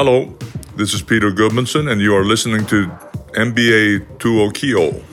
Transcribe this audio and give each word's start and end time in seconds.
Hello, 0.00 0.26
this 0.76 0.94
is 0.94 1.02
Peter 1.02 1.30
Gudmundsson, 1.30 1.92
and 1.92 2.00
you 2.00 2.16
are 2.16 2.28
listening 2.28 2.66
to 2.66 2.76
NBA 3.36 4.06
2 4.18 5.04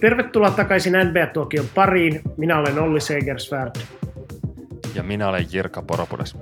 Tervetuloa 0.00 0.50
takaisin 0.50 0.92
NBA-tuokion 0.92 1.64
pariin. 1.74 2.20
Minä 2.36 2.58
olen 2.58 2.78
Olli 2.78 3.00
Segersvärd. 3.00 3.76
Ja 4.94 5.02
minä 5.02 5.28
olen 5.28 5.46
Jirka 5.52 5.82
Poropudes. 5.82 6.36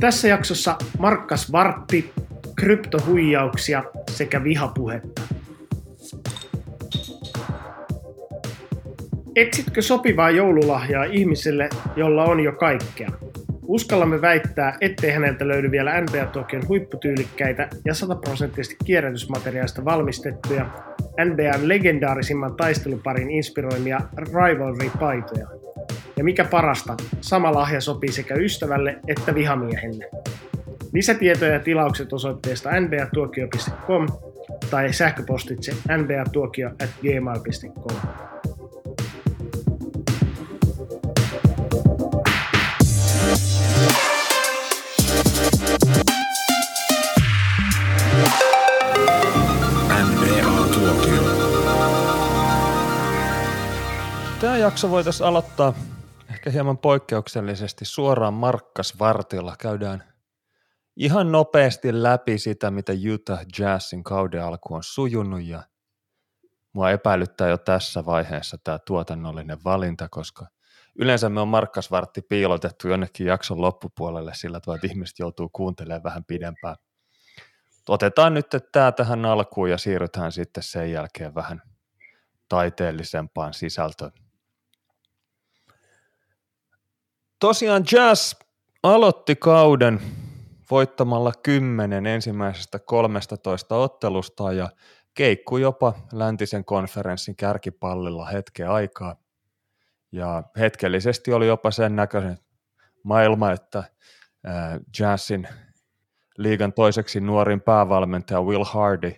Tässä 0.00 0.28
jaksossa 0.28 0.76
Markkas 0.98 1.52
Vartti, 1.52 2.12
kryptohuijauksia 2.56 3.84
sekä 4.10 4.44
vihapuhetta. 4.44 5.22
Etsitkö 9.36 9.82
sopivaa 9.82 10.30
joululahjaa 10.30 11.04
ihmiselle, 11.04 11.68
jolla 11.96 12.24
on 12.24 12.40
jo 12.40 12.52
kaikkea? 12.52 13.10
Uskallamme 13.62 14.20
väittää, 14.20 14.76
ettei 14.80 15.10
häneltä 15.10 15.48
löydy 15.48 15.70
vielä 15.70 16.00
NBA-tuokion 16.00 16.68
huipputyylikkäitä 16.68 17.68
ja 17.84 17.94
sataprosenttisesti 17.94 18.76
kierrätysmateriaalista 18.84 19.84
valmistettuja 19.84 20.66
NBAn 21.24 21.68
legendaarisimman 21.68 22.56
taisteluparin 22.56 23.30
inspiroimia 23.30 24.00
Rivalry-paitoja. 24.16 25.46
Ja 26.16 26.24
mikä 26.24 26.44
parasta, 26.44 26.96
sama 27.20 27.54
lahja 27.54 27.80
sopii 27.80 28.12
sekä 28.12 28.34
ystävälle 28.34 28.98
että 29.08 29.34
vihamiehelle. 29.34 30.08
Lisätietoja 30.92 31.52
ja 31.52 31.60
tilaukset 31.60 32.12
osoitteesta 32.12 32.70
nbatuokio.com 32.80 34.08
tai 34.70 34.92
sähköpostitse 34.92 35.72
nbatuokio 35.96 36.70
jakso 54.64 54.90
voitaisiin 54.90 55.26
aloittaa 55.26 55.74
ehkä 56.30 56.50
hieman 56.50 56.78
poikkeuksellisesti 56.78 57.84
suoraan 57.84 58.34
Markkas 58.34 58.98
Vartilla. 58.98 59.56
Käydään 59.58 60.04
ihan 60.96 61.32
nopeasti 61.32 62.02
läpi 62.02 62.38
sitä, 62.38 62.70
mitä 62.70 62.92
Utah 63.14 63.40
Jazzin 63.58 64.04
kauden 64.04 64.44
alku 64.44 64.74
on 64.74 64.82
sujunut 64.82 65.42
ja 65.42 65.62
mua 66.72 66.90
epäilyttää 66.90 67.48
jo 67.48 67.58
tässä 67.58 68.06
vaiheessa 68.06 68.58
tämä 68.64 68.78
tuotannollinen 68.78 69.58
valinta, 69.64 70.08
koska 70.10 70.46
yleensä 70.98 71.28
me 71.28 71.40
on 71.40 71.48
Markkas 71.48 71.90
Vartti 71.90 72.22
piilotettu 72.22 72.88
jonnekin 72.88 73.26
jakson 73.26 73.60
loppupuolelle 73.60 74.34
sillä 74.34 74.60
tavalla, 74.60 74.76
että 74.76 74.86
ihmiset 74.86 75.18
joutuu 75.18 75.48
kuuntelemaan 75.48 76.02
vähän 76.02 76.24
pidempään. 76.24 76.76
Otetaan 77.88 78.34
nyt 78.34 78.46
tämä 78.72 78.92
tähän 78.92 79.24
alkuun 79.24 79.70
ja 79.70 79.78
siirrytään 79.78 80.32
sitten 80.32 80.62
sen 80.62 80.92
jälkeen 80.92 81.34
vähän 81.34 81.62
taiteellisempaan 82.48 83.54
sisältöön. 83.54 84.23
Tosiaan 87.40 87.84
Jazz 87.92 88.34
aloitti 88.82 89.36
kauden 89.36 90.00
voittamalla 90.70 91.32
10 91.42 92.06
ensimmäisestä 92.06 92.78
13 92.78 93.76
ottelusta 93.76 94.52
ja 94.52 94.68
keikku 95.14 95.56
jopa 95.56 95.94
läntisen 96.12 96.64
konferenssin 96.64 97.36
kärkipallilla 97.36 98.24
hetken 98.24 98.70
aikaa. 98.70 99.16
Ja 100.12 100.42
hetkellisesti 100.58 101.32
oli 101.32 101.46
jopa 101.46 101.70
sen 101.70 101.96
näköinen 101.96 102.38
maailma, 103.02 103.50
että 103.50 103.84
Jazzin 104.98 105.48
liigan 106.38 106.72
toiseksi 106.72 107.20
nuorin 107.20 107.60
päävalmentaja 107.60 108.42
Will 108.42 108.64
Hardy 108.64 109.14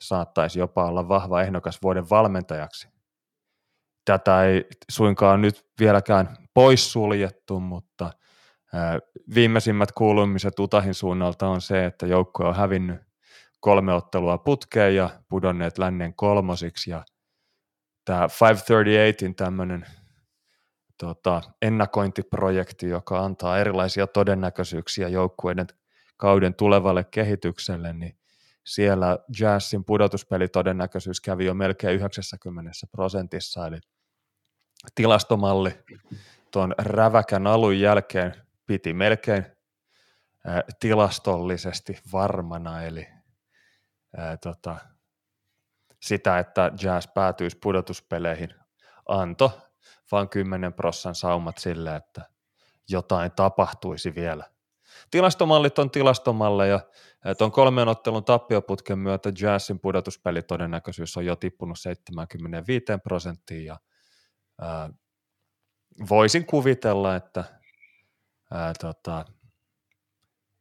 saattaisi 0.00 0.58
jopa 0.58 0.84
olla 0.84 1.08
vahva 1.08 1.42
ehdokas 1.42 1.82
vuoden 1.82 2.10
valmentajaksi. 2.10 2.88
Tätä 4.04 4.44
ei 4.44 4.66
suinkaan 4.90 5.40
nyt 5.40 5.66
vieläkään 5.80 6.43
poissuljettu, 6.54 7.60
mutta 7.60 8.10
viimeisimmät 9.34 9.92
kuulumiset 9.92 10.58
Utahin 10.58 10.94
suunnalta 10.94 11.46
on 11.46 11.60
se, 11.60 11.84
että 11.84 12.06
joukkue 12.06 12.46
on 12.46 12.56
hävinnyt 12.56 13.00
kolme 13.60 13.94
ottelua 13.94 14.38
putkeen 14.38 14.96
ja 14.96 15.10
pudonneet 15.28 15.78
lännen 15.78 16.14
kolmosiksi. 16.14 16.90
Ja 16.90 17.04
tämä 18.04 18.20
538 18.20 19.34
tämmöinen 19.34 19.86
tota, 20.98 21.42
ennakointiprojekti, 21.62 22.88
joka 22.88 23.24
antaa 23.24 23.58
erilaisia 23.58 24.06
todennäköisyyksiä 24.06 25.08
joukkueiden 25.08 25.66
kauden 26.16 26.54
tulevalle 26.54 27.04
kehitykselle, 27.04 27.92
niin 27.92 28.18
siellä 28.64 29.18
Jazzin 29.40 29.84
pudotuspelitodennäköisyys 29.84 31.20
kävi 31.20 31.44
jo 31.44 31.54
melkein 31.54 31.94
90 31.94 32.70
prosentissa, 32.92 33.66
eli 33.66 33.78
tilastomalli 34.94 35.70
tuon 36.54 36.74
räväkän 36.78 37.46
alun 37.46 37.80
jälkeen 37.80 38.34
piti 38.66 38.92
melkein 38.92 39.46
tilastollisesti 40.80 41.98
varmana, 42.12 42.82
eli 42.82 43.06
ää, 44.16 44.36
tota, 44.36 44.76
sitä, 46.02 46.38
että 46.38 46.70
Jazz 46.82 47.06
päätyisi 47.14 47.58
pudotuspeleihin, 47.62 48.54
anto 49.08 49.60
vain 50.12 50.28
10 50.28 50.72
prossan 50.72 51.14
saumat 51.14 51.58
sille, 51.58 51.96
että 51.96 52.22
jotain 52.88 53.32
tapahtuisi 53.32 54.14
vielä. 54.14 54.44
Tilastomallit 55.10 55.78
on 55.78 55.90
tilastomalleja. 55.90 56.80
Tuon 57.38 57.52
kolmen 57.52 57.88
ottelun 57.88 58.24
tappioputken 58.24 58.98
myötä 58.98 59.32
Jazzin 59.40 59.80
pudotuspelitodennäköisyys 59.80 61.16
on 61.16 61.26
jo 61.26 61.36
tippunut 61.36 61.78
75 61.78 62.84
prosenttiin 63.02 63.64
ja 63.64 63.76
ää, 64.60 64.90
voisin 66.10 66.46
kuvitella, 66.46 67.16
että 67.16 67.44
ää, 68.50 68.72
tota, 68.80 69.24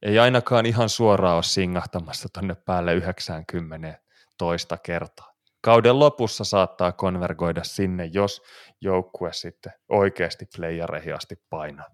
ei 0.01 0.19
ainakaan 0.19 0.66
ihan 0.66 0.89
suoraan 0.89 1.35
ole 1.35 1.44
singahtamassa 1.44 2.29
tuonne 2.33 2.55
päälle 2.55 2.94
90 2.94 3.99
toista 4.38 4.77
kertaa. 4.77 5.33
Kauden 5.61 5.99
lopussa 5.99 6.44
saattaa 6.44 6.91
konvergoida 6.91 7.63
sinne, 7.63 8.05
jos 8.05 8.41
joukkue 8.81 9.33
sitten 9.33 9.73
oikeasti 9.89 10.45
playereihin 10.55 11.16
asti 11.16 11.35
painaa. 11.50 11.88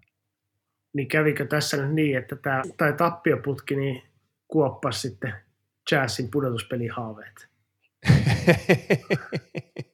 Niin 0.92 1.08
kävikö 1.08 1.46
tässä 1.46 1.76
nyt 1.76 1.94
niin, 1.94 2.18
että 2.18 2.36
tämä 2.36 2.62
tai 2.76 2.92
tappioputki 2.92 3.76
niin 3.76 4.02
kuoppasi 4.48 5.00
sitten 5.00 5.34
Jazzin 5.90 6.30
pudotuspelihaaveet? 6.30 7.48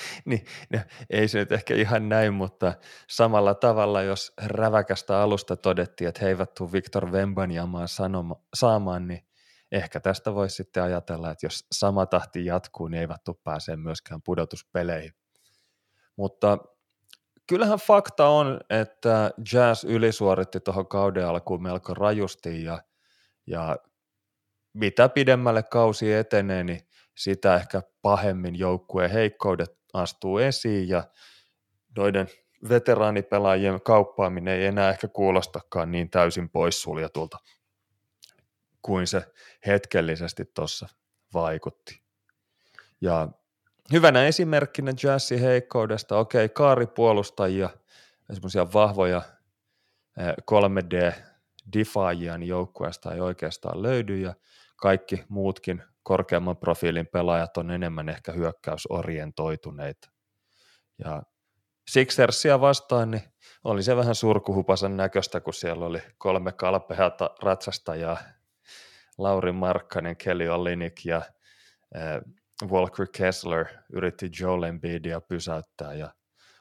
niin, 0.24 0.44
no, 0.72 0.78
ei 1.10 1.28
se 1.28 1.38
nyt 1.38 1.52
ehkä 1.52 1.74
ihan 1.74 2.08
näin, 2.08 2.34
mutta 2.34 2.74
samalla 3.08 3.54
tavalla, 3.54 4.02
jos 4.02 4.32
räväkästä 4.42 5.22
alusta 5.22 5.56
todettiin, 5.56 6.08
että 6.08 6.20
he 6.22 6.28
eivät 6.28 6.54
tule 6.54 6.72
Viktor 6.72 7.12
Vembanjamaan 7.12 7.88
sanoma, 7.88 8.36
saamaan, 8.54 9.08
niin 9.08 9.28
ehkä 9.72 10.00
tästä 10.00 10.34
voisi 10.34 10.56
sitten 10.56 10.82
ajatella, 10.82 11.30
että 11.30 11.46
jos 11.46 11.66
sama 11.72 12.06
tahti 12.06 12.44
jatkuu, 12.44 12.88
niin 12.88 13.00
eivät 13.00 13.24
tule 13.24 13.36
pääsee 13.44 13.76
myöskään 13.76 14.22
pudotuspeleihin. 14.22 15.12
Mutta 16.16 16.58
kyllähän 17.46 17.78
fakta 17.78 18.28
on, 18.28 18.60
että 18.70 19.30
Jazz 19.52 19.84
ylisuoritti 19.84 20.60
tuohon 20.60 20.88
kauden 20.88 21.26
alkuun 21.26 21.62
melko 21.62 21.94
rajusti 21.94 22.64
ja, 22.64 22.82
ja 23.46 23.76
mitä 24.74 25.08
pidemmälle 25.08 25.62
kausi 25.62 26.12
etenee, 26.12 26.64
niin 26.64 26.80
sitä 27.16 27.56
ehkä 27.56 27.82
pahemmin 28.02 28.58
joukkueen 28.58 29.10
heikkoudet 29.10 29.77
astuu 29.92 30.38
esiin 30.38 30.88
ja 30.88 31.04
noiden 31.96 32.28
veteraanipelaajien 32.68 33.82
kauppaaminen 33.82 34.54
ei 34.54 34.66
enää 34.66 34.90
ehkä 34.90 35.08
kuulostakaan 35.08 35.90
niin 35.90 36.10
täysin 36.10 36.48
poissuljetulta 36.48 37.38
kuin 38.82 39.06
se 39.06 39.22
hetkellisesti 39.66 40.44
tuossa 40.54 40.88
vaikutti. 41.34 42.02
Ja 43.00 43.28
hyvänä 43.92 44.26
esimerkkinä 44.26 44.92
Jazzin 45.02 45.40
heikkoudesta, 45.40 46.18
okei, 46.18 46.44
okay, 46.44 46.54
kaaripuolustajia, 46.54 47.70
semmoisia 48.32 48.72
vahvoja 48.72 49.22
3D 50.50 51.04
eh, 51.04 51.22
defaajia 51.72 52.38
niin 52.38 52.48
joukkueesta 52.48 53.14
ei 53.14 53.20
oikeastaan 53.20 53.82
löydy 53.82 54.16
ja 54.16 54.34
kaikki 54.76 55.24
muutkin 55.28 55.82
korkeamman 56.08 56.56
profiilin 56.56 57.06
pelaajat 57.06 57.56
on 57.56 57.70
enemmän 57.70 58.08
ehkä 58.08 58.32
hyökkäysorientoituneita. 58.32 60.10
Ja 61.04 61.22
Sixersia 61.90 62.60
vastaan 62.60 63.10
niin 63.10 63.22
oli 63.64 63.82
se 63.82 63.96
vähän 63.96 64.14
surkuhupasan 64.14 64.96
näköistä, 64.96 65.40
kun 65.40 65.54
siellä 65.54 65.86
oli 65.86 66.02
kolme 66.18 66.52
kalpeata 66.52 67.30
ratsastajaa, 67.42 68.18
Lauri 69.18 69.52
Markkanen, 69.52 70.16
Kelly 70.16 70.48
Olinik 70.48 71.04
ja 71.04 71.16
äh, 71.16 72.20
Walker 72.70 73.06
Kessler 73.16 73.66
yritti 73.92 74.30
Joel 74.40 74.62
Embiidia 74.62 75.20
pysäyttää 75.20 75.94
ja 75.94 76.14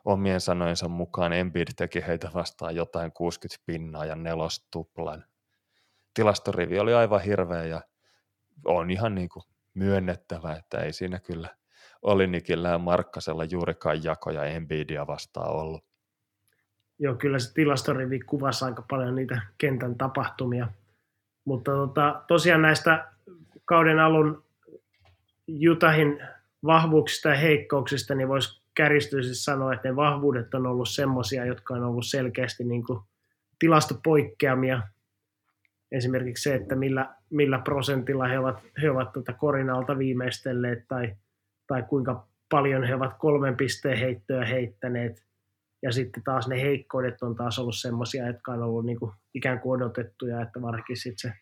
omien 0.05 0.41
sanojensa 0.41 0.87
mukaan 0.87 1.33
Embiid 1.33 1.67
teki 1.77 2.07
heitä 2.07 2.31
vastaan 2.33 2.75
jotain 2.75 3.11
60 3.11 3.63
pinnaa 3.65 4.05
ja 4.05 4.15
nelostuplan. 4.15 5.25
Tilastorivi 6.13 6.79
oli 6.79 6.93
aivan 6.93 7.21
hirveä 7.21 7.63
ja 7.63 7.81
on 8.65 8.91
ihan 8.91 9.15
niin 9.15 9.29
kuin 9.29 9.43
myönnettävä, 9.73 10.53
että 10.53 10.77
ei 10.77 10.93
siinä 10.93 11.19
kyllä 11.19 11.49
Olinikillä 12.01 12.69
ja 12.69 12.77
Markkasella 12.77 13.43
juurikaan 13.43 14.03
jakoja 14.03 14.43
Embiidia 14.43 15.07
vastaan 15.07 15.51
ollut. 15.51 15.83
Joo, 16.99 17.15
kyllä 17.15 17.39
se 17.39 17.53
tilastorivi 17.53 18.19
kuvasi 18.19 18.65
aika 18.65 18.81
paljon 18.89 19.15
niitä 19.15 19.41
kentän 19.57 19.95
tapahtumia. 19.95 20.67
Mutta 21.45 21.71
tota, 21.71 22.23
tosiaan 22.27 22.61
näistä 22.61 23.07
kauden 23.65 23.99
alun 23.99 24.43
Jutahin 25.47 26.19
vahvuuksista 26.65 27.29
ja 27.29 27.35
heikkouksista, 27.35 28.15
niin 28.15 28.27
voisi 28.27 28.61
kärjistyisesti 28.73 29.43
sanoa, 29.43 29.73
että 29.73 29.87
ne 29.87 29.95
vahvuudet 29.95 30.53
on 30.53 30.67
ollut 30.67 30.89
semmoisia, 30.89 31.45
jotka 31.45 31.73
on 31.73 31.83
ollut 31.83 32.05
selkeästi 32.05 32.63
niin 32.63 32.83
kuin 32.83 32.99
tilastopoikkeamia. 33.59 34.81
Esimerkiksi 35.91 36.49
se, 36.49 36.55
että 36.55 36.75
millä, 36.75 37.15
millä 37.29 37.59
prosentilla 37.59 38.27
he 38.27 38.39
ovat, 38.39 38.63
he 38.81 38.89
ovat 38.89 39.13
tuota 39.13 39.33
korinalta 39.33 39.97
viimeistelleet 39.97 40.87
tai, 40.87 41.15
tai 41.67 41.83
kuinka 41.83 42.27
paljon 42.49 42.83
he 42.83 42.95
ovat 42.95 43.17
kolmen 43.19 43.57
pisteen 43.57 43.97
heittoja 43.97 44.45
heittäneet. 44.45 45.27
Ja 45.81 45.91
sitten 45.91 46.23
taas 46.23 46.47
ne 46.47 46.61
heikkoudet 46.61 47.21
on 47.21 47.35
taas 47.35 47.59
ollut 47.59 47.75
semmoisia, 47.75 48.27
jotka 48.27 48.51
on 48.51 48.63
ollut 48.63 48.85
niin 48.85 48.99
kuin 48.99 49.11
ikään 49.33 49.59
kuin 49.59 49.81
odotettuja, 49.81 50.41
että 50.41 50.61
varsinkin 50.61 50.97
sitten 50.97 51.31
se 51.31 51.37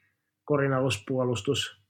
korinaluspuolustus 0.45 1.81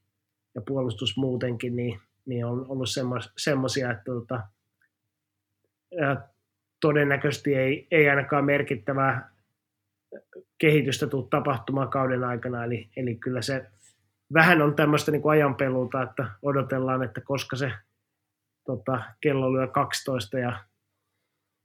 ja 0.56 0.62
puolustus 0.68 1.18
muutenkin, 1.18 1.76
niin, 1.76 2.00
niin 2.26 2.46
on 2.46 2.66
ollut 2.70 2.90
semmoisia, 3.38 3.92
että 3.92 4.04
tota, 4.04 4.44
todennäköisesti 6.82 7.56
ei, 7.56 7.88
ei 7.92 8.10
ainakaan 8.10 8.46
merkittävää 8.46 9.35
kehitystä 10.58 11.08
tule 11.08 11.28
tapahtumaan 11.30 11.90
kauden 11.90 12.24
aikana, 12.24 12.64
eli, 12.64 12.90
eli 12.98 13.16
kyllä 13.16 13.42
se 13.42 13.66
vähän 14.34 14.62
on 14.62 14.76
tämmöistä 14.76 15.12
niin 15.12 15.30
ajanpelulta, 15.30 16.04
että 16.04 16.32
odotellaan, 16.42 17.04
että 17.04 17.22
koska 17.22 17.56
se 17.56 17.72
tota, 18.66 19.02
kello 19.22 19.54
lyö 19.54 19.68
12 19.68 20.40
ja 20.40 20.64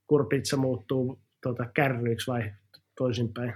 kurpitsa 0.07 0.57
muuttuu 0.57 1.21
tota, 1.43 1.67
kärryiksi 1.75 2.31
vai 2.31 2.53
toisinpäin. 2.99 3.55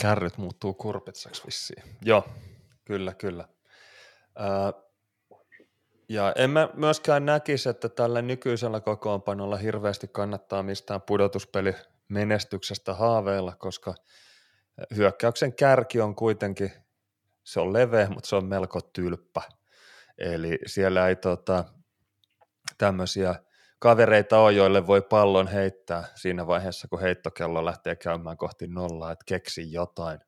Kärryt 0.00 0.38
muuttuu 0.38 0.74
kurpitsaksi 0.74 1.46
vissiin. 1.46 1.82
Joo, 2.02 2.28
kyllä, 2.84 3.14
kyllä. 3.14 3.48
Äh, 4.40 4.86
ja 6.08 6.32
en 6.36 6.50
mä 6.50 6.68
myöskään 6.74 7.26
näkisi, 7.26 7.68
että 7.68 7.88
tällä 7.88 8.22
nykyisellä 8.22 8.80
kokoonpanolla 8.80 9.56
hirveästi 9.56 10.08
kannattaa 10.08 10.62
mistään 10.62 11.02
pudotuspeli 11.02 11.74
menestyksestä 12.08 12.94
haaveilla, 12.94 13.56
koska 13.56 13.94
hyökkäyksen 14.96 15.56
kärki 15.56 16.00
on 16.00 16.14
kuitenkin, 16.14 16.72
se 17.44 17.60
on 17.60 17.72
leveä, 17.72 18.08
mutta 18.08 18.28
se 18.28 18.36
on 18.36 18.46
melko 18.46 18.80
tylppä. 18.80 19.42
Eli 20.18 20.58
siellä 20.66 21.08
ei 21.08 21.16
tota, 21.16 21.64
tämmöisiä 22.78 23.34
kavereita 23.78 24.38
ole, 24.38 24.52
joille 24.52 24.86
voi 24.86 25.02
pallon 25.02 25.48
heittää 25.48 26.04
siinä 26.14 26.46
vaiheessa, 26.46 26.88
kun 26.88 27.00
heittokello 27.00 27.64
lähtee 27.64 27.96
käymään 27.96 28.36
kohti 28.36 28.66
nollaa, 28.66 29.12
että 29.12 29.24
keksi 29.26 29.72
jotain. 29.72 30.20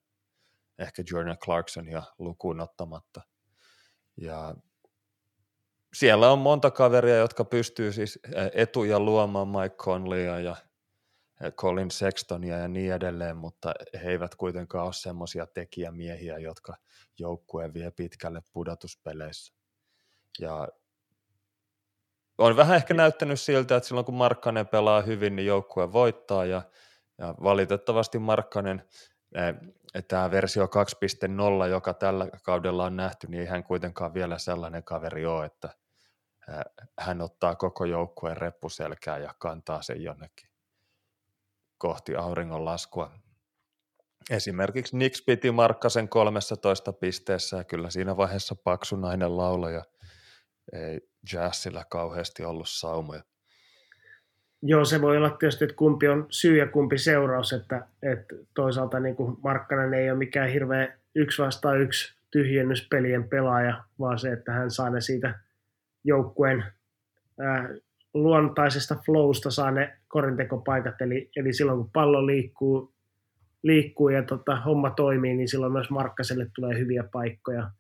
Ehkä 0.79 1.03
Jordan 1.11 1.39
Clarksonia 1.39 2.03
lukuun 2.19 2.61
ottamatta. 2.61 3.21
Ja 4.17 4.55
siellä 5.95 6.31
on 6.33 6.39
monta 6.39 6.71
kaveria, 6.71 7.17
jotka 7.17 7.45
pystyy 7.45 7.93
siis 7.93 8.19
etuja 8.53 9.01
luomaan 9.01 9.49
Mike 9.49 9.77
Conleya 9.77 10.41
ja 10.41 10.57
Colin 11.57 11.91
Sextonia 11.91 12.59
ja 12.59 12.69
niin 12.69 12.93
edelleen, 12.93 13.37
mutta 13.37 13.75
he 13.95 14.11
eivät 14.11 14.35
kuitenkaan 14.35 14.85
ole 14.85 14.93
semmoisia 14.93 15.47
tekijämiehiä, 15.47 16.39
jotka 16.39 16.77
joukkue 17.19 17.75
vie 17.75 17.91
pitkälle 17.91 18.43
pudotuspeleissä. 18.53 19.55
Ja 20.41 20.69
on 22.39 22.57
vähän 22.57 22.77
ehkä 22.77 22.95
näyttänyt 22.95 23.41
siltä, 23.41 23.77
että 23.77 23.87
silloin 23.89 24.07
kun 24.07 24.15
Markkanen 24.15 24.67
pelaa 24.67 25.03
hyvin, 25.03 25.37
niin 25.37 25.47
joukkue 25.47 25.93
voittaa 25.93 26.45
ja, 26.45 26.63
ja 27.19 27.35
valitettavasti 27.43 28.19
Markkanen 28.19 28.89
tämä 30.09 30.31
versio 30.31 30.67
2.0, 31.65 31.69
joka 31.71 31.95
tällä 31.95 32.29
kaudella 32.43 32.85
on 32.85 32.97
nähty, 32.97 33.27
niin 33.27 33.41
ei 33.41 33.47
hän 33.47 33.65
kuitenkaan 33.65 34.15
vielä 34.15 34.39
sellainen 34.39 34.85
kaveri 34.85 35.27
ole, 35.27 35.47
että 35.47 35.69
hän 36.99 37.21
ottaa 37.21 37.55
koko 37.55 37.85
joukkueen 37.85 38.37
reppuselkää 38.37 39.19
ja 39.19 39.35
kantaa 39.39 39.83
sen 39.83 40.03
jonnekin 40.03 40.49
kohti 41.79 42.15
auringon 42.15 42.65
laskua. 42.65 43.11
Esimerkiksi 44.31 44.97
Nix 44.97 45.25
piti 45.25 45.51
Markkasen 45.51 46.09
13 46.09 46.93
pisteessä 46.93 47.57
ja 47.57 47.65
kyllä 47.65 47.91
siinä 47.91 48.17
vaiheessa 48.17 48.55
paksunainen 48.65 49.37
lauloja 49.37 49.85
ei 50.73 51.01
jazzillä 51.33 51.85
kauheasti 51.91 52.45
ollut 52.45 52.69
saumoja. 52.69 53.23
Joo, 54.63 54.85
se 54.85 55.01
voi 55.01 55.17
olla 55.17 55.31
tietysti, 55.31 55.65
että 55.65 55.77
kumpi 55.77 56.09
on 56.09 56.27
syy 56.31 56.59
ja 56.59 56.67
kumpi 56.67 56.99
seuraus, 56.99 57.53
että, 57.53 57.87
että 58.03 58.35
toisaalta 58.55 59.01
niin 59.01 59.17
kuin 59.17 59.37
Markkanen 59.43 59.95
ei 59.95 60.11
ole 60.11 60.19
mikään 60.19 60.51
hirveä 60.51 60.99
yksi 61.15 61.43
vastaan 61.43 61.81
yksi 61.81 62.15
tyhjennyspelien 62.31 63.29
pelaaja, 63.29 63.85
vaan 64.01 64.19
se, 64.19 64.33
että 64.33 64.53
hän 64.53 64.71
saa 64.71 64.91
ne 64.91 65.01
siitä 65.01 65.41
joukkueen 66.05 66.65
luontaisesta 68.15 68.97
flowsta 69.07 69.51
saa 69.51 69.71
ne 69.71 69.97
korintekopaikat, 70.09 71.01
eli, 71.01 71.31
eli 71.37 71.53
silloin 71.53 71.79
kun 71.79 71.91
pallo 71.91 72.27
liikkuu, 72.27 72.93
liikkuu 73.63 74.09
ja 74.09 74.23
tota, 74.23 74.57
homma 74.57 74.91
toimii, 74.91 75.35
niin 75.35 75.49
silloin 75.49 75.73
myös 75.73 75.91
Markkaselle 75.91 76.47
tulee 76.55 76.79
hyviä 76.79 77.05
paikkoja. 77.13 77.71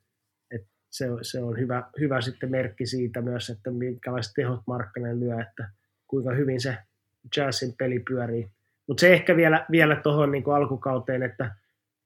Et 0.51 0.67
se, 0.91 1.07
se 1.23 1.43
on 1.43 1.59
hyvä, 1.59 1.91
hyvä 2.01 2.21
sitten 2.21 2.51
merkki 2.51 2.87
siitä 2.87 3.23
myös, 3.23 3.51
että 3.51 3.71
minkälaiset 3.71 4.33
tehot 4.35 4.61
Markkanen 4.67 5.21
lyö, 5.21 5.41
että 5.41 5.71
kuinka 6.07 6.35
hyvin 6.35 6.61
se 6.61 6.77
Jazzin 7.37 7.75
peli 7.79 7.99
pyörii. 7.99 8.51
Mutta 8.87 9.01
se 9.01 9.13
ehkä 9.13 9.37
vielä, 9.37 9.67
vielä 9.71 9.97
tuohon 9.97 10.33
niin 10.33 10.45
alkukauteen, 10.55 11.23
että 11.23 11.55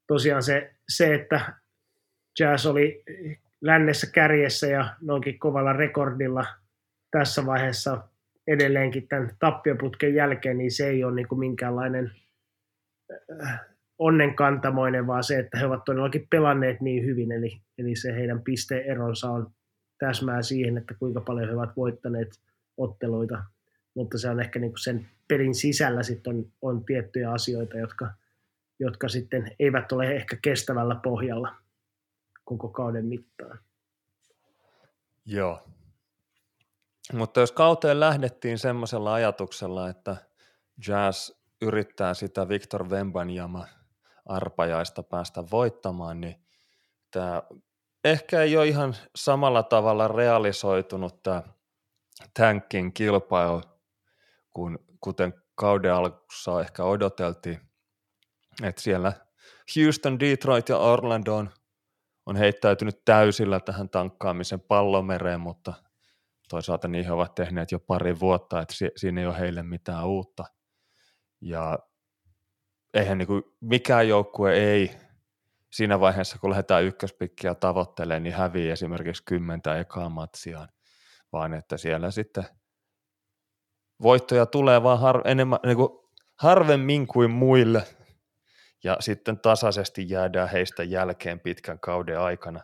tosiaan 0.07 0.43
se, 0.43 0.75
se, 0.89 1.15
että 1.15 1.55
Jazz 2.41 2.67
oli 2.67 3.03
lännessä 3.61 4.07
kärjessä 4.13 4.67
ja 4.67 4.97
noinkin 5.01 5.39
kovalla 5.39 5.73
rekordilla 5.73 6.47
tässä 7.11 7.47
vaiheessa 7.47 8.09
edelleenkin 8.47 9.09
tämän 9.09 9.31
tappioputken 9.39 10.15
jälkeen, 10.15 10.59
niin 10.59 10.73
se 10.73 10.89
ei 10.89 11.05
ole 11.05 11.15
niin 11.15 11.29
kuin 11.29 11.39
minkäänlainen 11.39 12.13
äh, 13.43 13.61
onnenkantamoinen, 13.99 15.07
vaan 15.07 15.25
se, 15.25 15.39
että 15.39 15.59
he 15.59 15.67
ovat 15.67 15.85
todellakin 15.85 16.27
pelanneet 16.31 16.81
niin 16.81 17.05
hyvin, 17.05 17.33
eli, 17.33 17.63
eli 17.79 17.97
se 17.97 18.15
heidän 18.15 18.43
pisteeronsa 18.43 19.31
on 19.31 19.51
täsmää 19.99 20.43
siihen, 20.43 20.79
että 20.79 20.95
kuinka 20.95 21.21
paljon 21.21 21.49
he 21.49 21.55
ovat 21.55 21.77
voittaneet 21.77 22.41
otteluita 22.77 23.43
mutta 23.95 24.19
se 24.19 24.31
on 24.31 24.41
ehkä 24.41 24.59
niin 24.59 24.71
kuin 24.71 24.83
sen 24.83 25.09
pelin 25.29 25.55
sisällä 25.55 26.03
sitten 26.03 26.37
on, 26.37 26.53
on 26.63 26.85
tiettyjä 26.85 27.31
asioita, 27.31 27.79
jotka, 27.79 28.11
jotka 28.81 29.09
sitten 29.09 29.57
eivät 29.59 29.93
ole 29.93 30.07
ehkä 30.13 30.37
kestävällä 30.43 30.95
pohjalla 30.95 31.55
koko 32.45 32.69
kauden 32.69 33.07
mittaan. 33.07 33.59
Joo. 35.27 35.69
Mutta 37.13 37.41
jos 37.41 37.53
kauteen 37.53 38.01
lähdettiin 38.01 38.59
semmoisella 38.59 39.15
ajatuksella, 39.15 39.89
että 39.89 40.17
Jazz 40.89 41.31
yrittää 41.63 42.15
sitä 42.15 42.49
Victor 42.49 42.89
Wembanjama 42.89 43.67
arpajaista 44.27 45.03
päästä 45.03 45.45
voittamaan, 45.51 46.21
niin 46.21 46.45
tämä 47.11 47.43
ehkä 48.05 48.43
ei 48.43 48.57
ole 48.57 48.69
ihan 48.69 48.97
samalla 49.17 49.63
tavalla 49.63 50.09
realisoitunut 50.09 51.23
tämä 51.23 51.43
tankin 52.35 52.93
kilpailu 52.93 53.63
kun, 54.51 54.79
kuten 55.01 55.35
kauden 55.55 55.95
alussa 55.95 56.61
ehkä 56.61 56.85
odoteltiin, 56.85 57.61
että 58.63 58.83
siellä 58.83 59.13
Houston, 59.77 60.21
Detroit 60.21 60.69
ja 60.69 60.79
Orlando 60.79 61.37
on, 61.37 61.51
on 62.27 62.37
heittäytynyt 62.37 63.05
täysillä 63.05 63.61
tähän 63.61 63.89
tankkaamisen 63.89 64.61
pallomereen, 64.61 65.41
mutta 65.41 65.75
toisaalta 66.53 66.89
niin 66.89 67.05
he 67.05 67.13
ovat 67.13 67.35
tehneet 67.35 67.73
jo 67.73 67.79
pari 67.79 68.21
vuotta, 68.21 68.61
että 68.61 68.75
si- 68.75 68.93
siinä 68.97 69.21
ei 69.21 69.27
ole 69.27 69.39
heille 69.39 69.63
mitään 69.63 70.07
uutta. 70.07 70.45
Ja 71.41 71.79
eihän 72.95 73.19
niin 73.19 73.27
kuin 73.27 73.43
mikään 73.61 74.09
joukkue 74.09 74.55
ei 74.55 74.91
siinä 75.73 76.01
vaiheessa, 76.01 76.39
kun 76.39 76.51
lähdetään 76.51 76.85
ykköspikkiä 76.85 77.55
tavoittelemaan, 77.55 78.23
niin 78.23 78.35
hävii 78.35 78.71
esimerkiksi 78.71 79.23
kymmentä 79.25 79.79
ekaa 79.79 80.09
matsiaan, 80.09 80.69
vaan 81.33 81.55
että 81.55 81.77
siellä 81.77 82.11
sitten– 82.11 82.45
voittoja 84.03 84.47
tulee 84.47 84.83
vaan 84.83 84.99
har, 84.99 85.23
enemmän, 85.25 85.59
niin 85.67 85.77
kuin 85.77 85.89
harvemmin 86.39 87.07
kuin 87.07 87.31
muille, 87.31 87.83
ja 88.85 88.97
sitten 89.01 89.39
tasaisesti 89.39 90.09
jäädään 90.09 90.49
heistä 90.49 90.83
jälkeen 90.83 91.41
pitkän 91.41 91.81
kauden 91.81 92.21
aikana. 92.21 92.61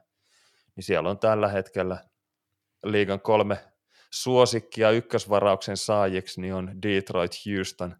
Niin 0.76 0.84
siellä 0.84 1.10
on 1.10 1.18
tällä 1.18 1.48
hetkellä 1.48 2.04
liigan 2.84 3.20
kolme 3.20 3.58
suosikki 4.12 4.80
ja 4.80 4.90
ykkösvarauksen 4.90 5.76
saajiksi 5.76 6.40
niin 6.40 6.54
on 6.54 6.82
Detroit 6.82 7.32
Houston, 7.46 7.96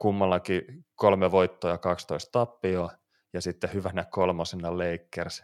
kummallakin 0.00 0.86
kolme 0.94 1.30
voittoa 1.30 1.70
ja 1.70 1.78
12 1.78 2.30
tappioa, 2.32 2.90
ja 3.32 3.40
sitten 3.40 3.72
hyvänä 3.72 4.04
kolmosena 4.10 4.78
Lakers, 4.78 5.42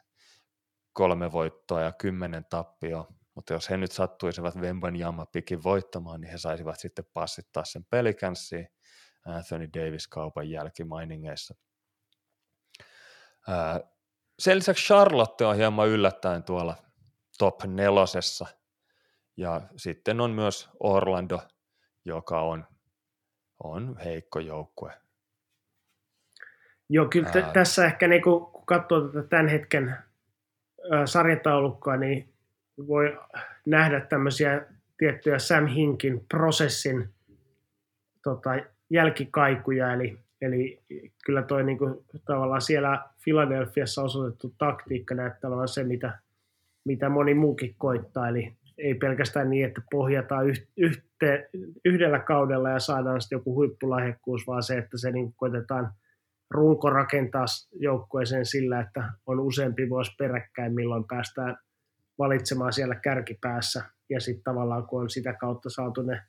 kolme 0.93 1.33
voittoa 1.33 1.81
ja 1.81 1.93
kymmenen 1.93 2.45
tappioa, 2.51 3.07
mutta 3.35 3.53
jos 3.53 3.71
he 3.71 3.77
nyt 3.77 3.93
sattuisivat 3.93 4.57
Wemban 4.57 4.95
pikin 5.33 5.63
voittamaan, 5.63 6.21
niin 6.21 6.31
he 6.31 6.39
saisivat 6.39 6.81
sitten 6.81 7.05
passittaa 7.13 7.65
sen 7.65 7.85
pelikanssiin 7.91 8.69
Anthony 9.27 9.69
Davis 9.75 10.09
kaupan 10.09 10.51
jälkimainingeissa. 10.51 11.55
Sen 14.39 14.57
lisäksi 14.57 14.85
Charlotte 14.85 15.45
on 15.45 15.57
hieman 15.57 15.89
yllättäen 15.89 16.43
tuolla 16.43 16.77
top 17.39 17.65
nelosessa, 17.65 18.47
ja 19.41 19.61
sitten 19.77 20.21
on 20.21 20.31
myös 20.31 20.71
Orlando, 20.81 21.39
joka 22.05 22.41
on, 22.41 22.65
on 23.65 23.97
heikko 24.05 24.41
joukkue. 24.41 24.93
Joo, 26.89 27.09
kyllä 27.09 27.31
t- 27.31 27.53
tässä 27.53 27.87
ehkä 27.87 28.09
niin 28.09 28.23
kun 28.23 28.65
katsoo 28.67 29.09
tätä 29.09 29.29
tämän 29.29 29.49
hetken 29.49 29.97
sarjataulukkoa, 31.05 31.97
niin 31.97 32.35
voi 32.87 33.19
nähdä 33.67 34.01
tämmöisiä 34.01 34.67
tiettyjä 34.99 35.39
Sam 35.39 35.67
Hinkin 35.67 36.27
prosessin 36.29 37.15
tota, 38.23 38.51
jälkikaikuja, 38.91 39.93
eli, 39.93 40.19
eli 40.41 40.83
kyllä 41.25 41.43
toi 41.43 41.65
niinku, 41.65 42.05
tavallaan 42.25 42.63
siellä 42.63 43.05
Filadelfiassa 43.25 44.03
osoitettu 44.03 44.55
taktiikka 44.59 45.15
näyttää 45.15 45.49
olevan 45.49 45.69
se, 45.69 45.85
mitä, 45.85 46.19
mitä 46.85 47.09
moni 47.09 47.35
muukin 47.35 47.75
koittaa, 47.79 48.29
eli 48.29 48.60
ei 48.81 48.95
pelkästään 48.95 49.51
niin, 49.51 49.67
että 49.67 49.83
pohjataan 49.91 50.47
yhte, 50.77 51.49
yhdellä 51.85 52.19
kaudella 52.19 52.71
ja 52.71 52.79
saadaan 52.79 53.21
sitten 53.21 53.37
joku 53.37 53.55
huippulahjakkuus, 53.55 54.47
vaan 54.47 54.63
se, 54.63 54.79
että 54.79 54.99
se 54.99 55.11
niin 55.11 55.33
koitetaan 55.37 55.93
runko 56.51 56.91
rakentaa 56.91 57.45
joukkueeseen 57.73 58.47
sillä, 58.47 58.81
että 58.81 59.13
on 59.27 59.41
useampi 59.41 59.91
vuosi 59.91 60.13
peräkkäin, 60.19 60.75
milloin 60.75 61.05
päästään 61.09 61.57
valitsemaan 62.19 62.73
siellä 62.73 62.95
kärkipäässä. 62.95 63.85
Ja 64.11 64.21
sitten 64.21 64.45
tavallaan, 64.45 64.87
kun 64.87 65.01
on 65.01 65.11
sitä 65.11 65.33
kautta 65.33 65.71
saatu 65.71 66.03
ne 66.03 66.23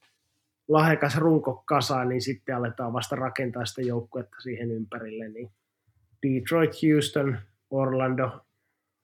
lahjakas 0.67 1.17
runko 1.17 1.63
kasaan, 1.65 2.09
niin 2.09 2.21
sitten 2.21 2.55
aletaan 2.55 2.93
vasta 2.93 3.15
rakentaa 3.15 3.65
sitä 3.65 3.81
joukkuetta 3.81 4.35
siihen 4.41 4.71
ympärille. 4.71 5.29
Niin 5.29 5.51
Detroit, 6.23 6.71
Houston, 6.83 7.37
Orlando, 7.69 8.45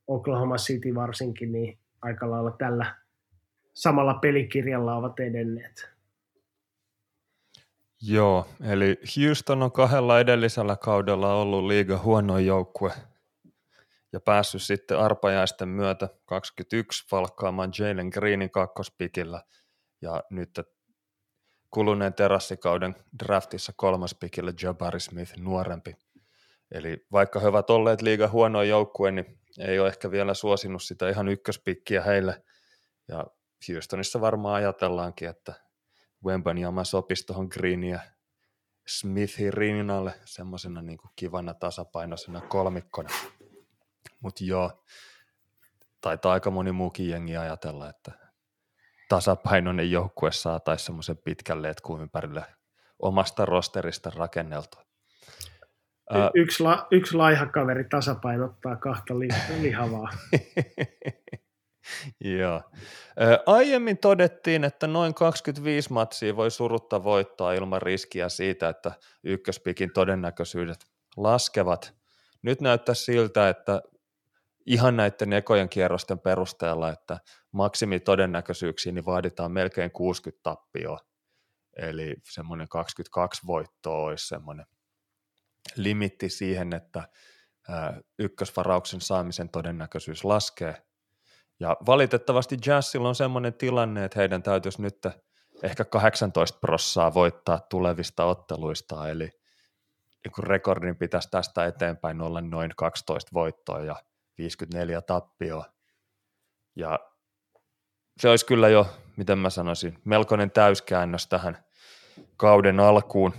Oklahoma 0.07 0.55
City 0.55 0.95
varsinkin, 0.95 1.51
niin 1.51 1.77
aika 2.01 2.31
lailla 2.31 2.51
tällä 2.51 2.95
samalla 3.77 4.13
pelikirjalla 4.13 4.95
ovat 4.95 5.19
edenneet. 5.19 5.89
Joo, 8.01 8.47
eli 8.61 8.99
Houston 9.17 9.63
on 9.63 9.71
kahdella 9.71 10.19
edellisellä 10.19 10.75
kaudella 10.75 11.33
ollut 11.33 11.65
liiga 11.65 11.97
huono 11.97 12.39
joukkue 12.39 12.91
ja 14.13 14.19
päässyt 14.19 14.61
sitten 14.61 14.99
arpajaisten 14.99 15.69
myötä 15.69 16.09
21 16.25 17.05
valkkaamaan 17.11 17.71
Jalen 17.79 18.09
Greenin 18.13 18.51
kakkospikillä 18.51 19.41
ja 20.01 20.23
nyt 20.29 20.59
kuluneen 21.69 22.13
terassikauden 22.13 22.95
draftissa 23.23 23.73
kolmas 23.75 24.15
pikillä 24.15 24.53
Jabari 24.63 24.99
Smith 24.99 25.37
nuorempi. 25.37 25.95
Eli 26.71 27.05
vaikka 27.11 27.39
he 27.39 27.47
ovat 27.47 27.69
olleet 27.69 28.01
liiga 28.01 28.27
huono 28.27 28.63
joukkue, 28.63 29.11
niin 29.11 29.39
ei 29.59 29.79
ole 29.79 29.87
ehkä 29.87 30.11
vielä 30.11 30.33
suosinut 30.33 30.83
sitä 30.83 31.09
ihan 31.09 31.27
ykköspikkiä 31.27 32.01
heille. 32.01 32.43
Ja 33.07 33.25
Houstonissa 33.73 34.21
varmaan 34.21 34.55
ajatellaankin, 34.55 35.29
että 35.29 35.53
Wembanyama 36.25 36.83
sopisi 36.83 37.25
tuohon 37.25 37.47
Greenia 37.51 37.99
Smithin 38.87 39.53
rinnalle 39.53 40.13
semmoisena 40.25 40.81
niin 40.81 40.99
kivana 41.15 41.53
tasapainoisena 41.53 42.41
kolmikkona. 42.41 43.09
Mutta 44.21 44.43
joo, 44.43 44.83
taitaa 46.01 46.33
aika 46.33 46.51
moni 46.51 46.71
muukin 46.71 47.09
jengi 47.09 47.37
ajatella, 47.37 47.89
että 47.89 48.11
tasapainoinen 49.09 49.91
joukkue 49.91 50.31
saataisiin 50.31 50.85
semmoisen 50.85 51.17
pitkän 51.17 51.61
letkun 51.61 52.01
ympärille 52.01 52.45
omasta 52.99 53.45
rosterista 53.45 54.11
rakenneltua. 54.15 54.87
Yksi, 56.35 56.63
la, 56.63 56.87
yksi 56.91 57.15
laiha 57.17 57.45
kaveri 57.45 57.83
tasapainottaa 57.83 58.75
kahta 58.75 59.19
li- 59.19 59.27
lihavaa. 59.61 60.09
Joo. 62.19 62.61
Aiemmin 63.45 63.97
todettiin, 63.97 64.63
että 64.63 64.87
noin 64.87 65.13
25 65.13 65.93
matsia 65.93 66.35
voi 66.35 66.51
surutta 66.51 67.03
voittaa 67.03 67.53
ilman 67.53 67.81
riskiä 67.81 68.29
siitä, 68.29 68.69
että 68.69 68.91
ykköspikin 69.23 69.93
todennäköisyydet 69.93 70.85
laskevat. 71.17 71.93
Nyt 72.41 72.61
näyttää 72.61 72.95
siltä, 72.95 73.49
että 73.49 73.81
ihan 74.65 74.97
näiden 74.97 75.33
ekojen 75.33 75.69
kierrosten 75.69 76.19
perusteella, 76.19 76.89
että 76.89 77.19
maksimitodennäköisyyksiin 77.51 78.95
niin 78.95 79.05
vaaditaan 79.05 79.51
melkein 79.51 79.91
60 79.91 80.43
tappioa. 80.43 80.99
Eli 81.77 82.15
semmoinen 82.23 82.67
22 82.69 83.47
voittoa 83.47 83.97
olisi 83.97 84.27
semmoinen 84.27 84.65
limitti 85.75 86.29
siihen, 86.29 86.73
että 86.73 87.07
ykkösvarauksen 88.19 89.01
saamisen 89.01 89.49
todennäköisyys 89.49 90.23
laskee. 90.23 90.86
Ja 91.59 91.77
valitettavasti 91.85 92.57
Jazzilla 92.65 93.09
on 93.09 93.15
semmoinen 93.15 93.53
tilanne, 93.53 94.05
että 94.05 94.19
heidän 94.19 94.43
täytyisi 94.43 94.81
nyt 94.81 95.07
ehkä 95.63 95.85
18 95.85 96.59
prossaa 96.59 97.13
voittaa 97.13 97.59
tulevista 97.59 98.25
otteluista, 98.25 99.09
eli 99.09 99.29
niin 100.25 100.47
rekordin 100.47 100.95
pitäisi 100.95 101.29
tästä 101.31 101.65
eteenpäin 101.65 102.21
olla 102.21 102.41
noin 102.41 102.71
12 102.77 103.29
voittoa 103.33 103.79
ja 103.79 103.95
54 104.37 105.01
tappioa. 105.01 105.65
Ja 106.75 106.99
se 108.17 108.29
olisi 108.29 108.45
kyllä 108.45 108.69
jo, 108.69 108.87
miten 109.17 109.37
mä 109.37 109.49
sanoisin, 109.49 109.99
melkoinen 110.05 110.51
täyskäännös 110.51 111.27
tähän 111.27 111.65
kauden 112.37 112.79
alkuun, 112.79 113.33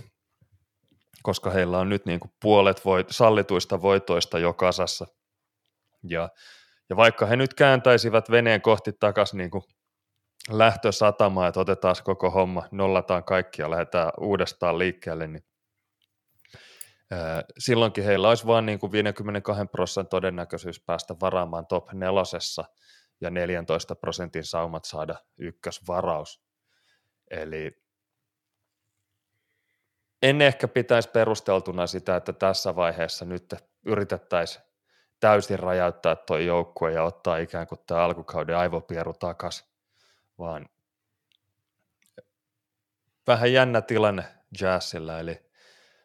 koska 1.23 1.49
heillä 1.49 1.79
on 1.79 1.89
nyt 1.89 2.05
niin 2.05 2.19
kuin 2.19 2.31
puolet 2.41 2.85
voit, 2.85 3.07
sallituista 3.09 3.81
voitoista 3.81 4.39
jo 4.39 4.53
kasassa. 4.53 5.07
Ja, 6.03 6.29
ja 6.89 6.95
vaikka 6.95 7.25
he 7.25 7.35
nyt 7.35 7.53
kääntäisivät 7.53 8.31
veneen 8.31 8.61
kohti 8.61 8.93
takaisin 8.93 9.37
niin 9.37 9.51
kuin 9.51 9.63
lähtösatamaa, 10.49 11.47
että 11.47 11.59
otetaan 11.59 11.95
koko 12.03 12.29
homma, 12.29 12.67
nollataan 12.71 13.23
kaikki 13.23 13.61
ja 13.61 13.69
lähdetään 13.69 14.11
uudestaan 14.19 14.79
liikkeelle, 14.79 15.27
niin 15.27 15.43
silloinkin 17.57 18.03
heillä 18.03 18.29
olisi 18.29 18.47
vain 18.47 18.65
niin 18.65 18.79
kuin 18.79 18.91
52 18.91 19.65
prosentin 19.65 20.09
todennäköisyys 20.09 20.83
päästä 20.85 21.15
varaamaan 21.21 21.67
top 21.67 21.93
nelosessa 21.93 22.63
ja 23.21 23.29
14 23.29 23.95
prosentin 23.95 24.43
saumat 24.43 24.85
saada 24.85 25.15
ykkösvaraus. 25.39 26.41
Eli 27.31 27.83
en 30.21 30.41
ehkä 30.41 30.67
pitäisi 30.67 31.09
perusteltuna 31.09 31.87
sitä, 31.87 32.15
että 32.15 32.33
tässä 32.33 32.75
vaiheessa 32.75 33.25
nyt 33.25 33.55
yritettäisiin 33.85 34.68
täysin 35.19 35.59
rajauttaa 35.59 36.15
tuo 36.15 36.37
joukkue 36.37 36.91
ja 36.91 37.03
ottaa 37.03 37.37
ikään 37.37 37.67
kuin 37.67 37.79
tämä 37.87 38.03
alkukauden 38.03 38.57
aivopieru 38.57 39.13
takas, 39.13 39.71
vaan 40.39 40.69
vähän 43.27 43.53
jännä 43.53 43.81
tilanne 43.81 44.23
Jazzillä, 44.61 45.19
eli 45.19 45.39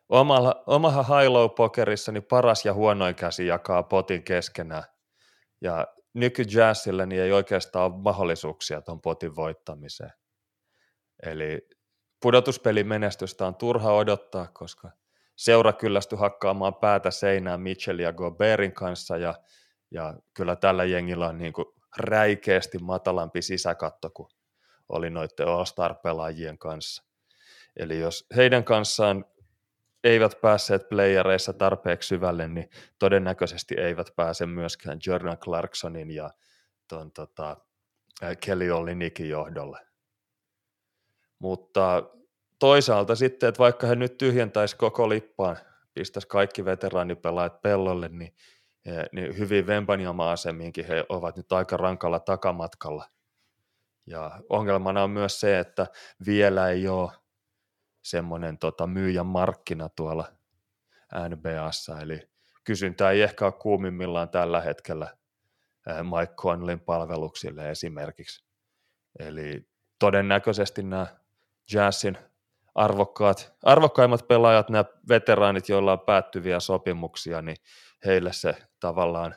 omalla, 0.09 0.63
omaha 0.67 1.03
high 1.03 1.55
pokerissa 1.57 2.13
niin 2.13 2.23
paras 2.23 2.65
ja 2.65 2.75
huonoin 2.75 3.15
käsi 3.15 3.47
jakaa 3.47 3.83
potin 3.83 4.23
keskenään. 4.23 4.85
Ja 5.61 5.87
nykyjazzillä 6.15 7.07
niin 7.07 7.23
ei 7.23 7.33
oikeastaan 7.33 7.93
ole 7.93 8.03
mahdollisuuksia 8.03 8.81
tuon 8.83 9.01
potin 9.01 9.37
voittamiseen. 9.37 10.13
Eli 11.23 11.69
pudotuspelin 12.23 12.87
menestystä 12.87 13.47
on 13.47 13.55
turha 13.55 13.93
odottaa, 13.93 14.47
koska 14.53 14.91
seura 15.37 15.73
kyllästyi 15.73 16.19
hakkaamaan 16.19 16.75
päätä 16.75 17.11
seinään 17.11 17.61
Mitchell 17.61 17.99
ja 17.99 18.13
Goberin 18.13 18.73
kanssa 18.73 19.17
ja, 19.17 19.35
ja 19.91 20.15
kyllä 20.35 20.57
tällä 20.57 20.85
jengillä 20.85 21.29
on 21.29 21.39
niin 21.39 21.53
kuin 21.53 21.67
räikeästi 21.99 22.79
matalampi 22.79 23.43
sisäkatto 23.43 24.11
kuin 24.11 24.29
oli 24.89 25.11
noiden 25.11 25.49
All-Star-pelaajien 25.49 26.59
kanssa. 26.59 27.05
Eli 27.77 27.99
jos 27.99 28.27
heidän 28.37 28.65
kanssaan 28.65 29.25
eivät 30.05 30.41
päässeet 30.41 30.89
playereissa 30.89 31.53
tarpeeksi 31.53 32.07
syvälle, 32.07 32.49
niin 32.49 32.71
todennäköisesti 32.99 33.75
eivät 33.79 34.07
pääse 34.17 34.47
myöskään 34.47 34.99
Jordan 35.07 35.39
Clarksonin 35.39 36.11
ja 36.11 36.31
ton, 36.89 37.13
tota, 37.13 37.57
Kelly 38.41 38.71
Olinikin 38.71 39.29
johdolle. 39.29 39.79
Mutta 41.39 42.03
toisaalta 42.65 43.15
sitten, 43.15 43.49
että 43.49 43.59
vaikka 43.59 43.87
he 43.87 43.97
nyt 43.97 44.19
tyhjentäisi 44.19 44.77
koko 44.77 45.09
lippaan, 45.09 45.57
pistäisi 45.95 46.29
kaikki 46.29 46.65
veteraanipelaajat 46.65 47.63
pellolle, 47.63 48.09
niin, 48.09 48.35
niin 49.13 49.39
hyvin 49.39 49.67
Vembanjama-asemiinkin 49.67 50.87
he 50.87 51.05
ovat 51.09 51.37
nyt 51.37 51.53
aika 51.53 51.77
rankalla 51.77 52.21
takamatkalla. 52.21 53.09
Ja 54.07 54.41
ongelmana 54.49 55.03
on 55.03 55.11
myös 55.11 55.41
se, 55.41 55.59
että 55.59 55.87
vielä 56.27 56.69
ei 56.69 56.89
ole 56.89 57.11
semmoinen 58.03 58.59
tota, 58.59 58.87
myyjän 58.87 59.27
markkina 59.27 59.89
tuolla 59.89 60.25
NBAssa, 61.29 62.01
eli 62.01 62.29
kysyntä 62.65 63.11
ei 63.11 63.23
ehkä 63.23 63.45
ole 63.45 63.53
kuumimmillaan 63.53 64.29
tällä 64.29 64.61
hetkellä 64.61 65.17
Mike 65.87 66.35
Conleyn 66.35 66.81
palveluksille 66.81 67.71
esimerkiksi. 67.71 68.45
Eli 69.19 69.69
todennäköisesti 69.99 70.83
nämä 70.83 71.07
Jazzin 71.73 72.19
arvokkaat, 72.75 73.55
arvokkaimmat 73.63 74.29
pelaajat, 74.29 74.71
nämä 74.71 74.85
veteraanit, 75.09 75.69
joilla 75.69 75.93
on 75.93 76.01
päättyviä 76.01 76.61
sopimuksia, 76.61 77.43
niin 77.43 77.57
heille 78.05 78.33
se 78.33 78.57
tavallaan 78.81 79.35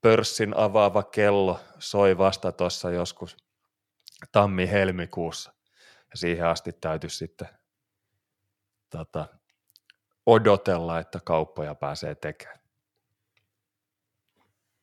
pörssin 0.00 0.56
avaava 0.56 1.02
kello 1.02 1.60
soi 1.78 2.18
vasta 2.18 2.52
tuossa 2.52 2.90
joskus 2.90 3.36
tammi-helmikuussa. 4.32 5.52
Ja 6.10 6.16
siihen 6.16 6.46
asti 6.46 6.72
täytyisi 6.72 7.16
sitten 7.16 7.48
tota, 8.90 9.26
odotella, 10.26 10.98
että 10.98 11.20
kauppoja 11.24 11.74
pääsee 11.74 12.14
tekemään. 12.14 12.58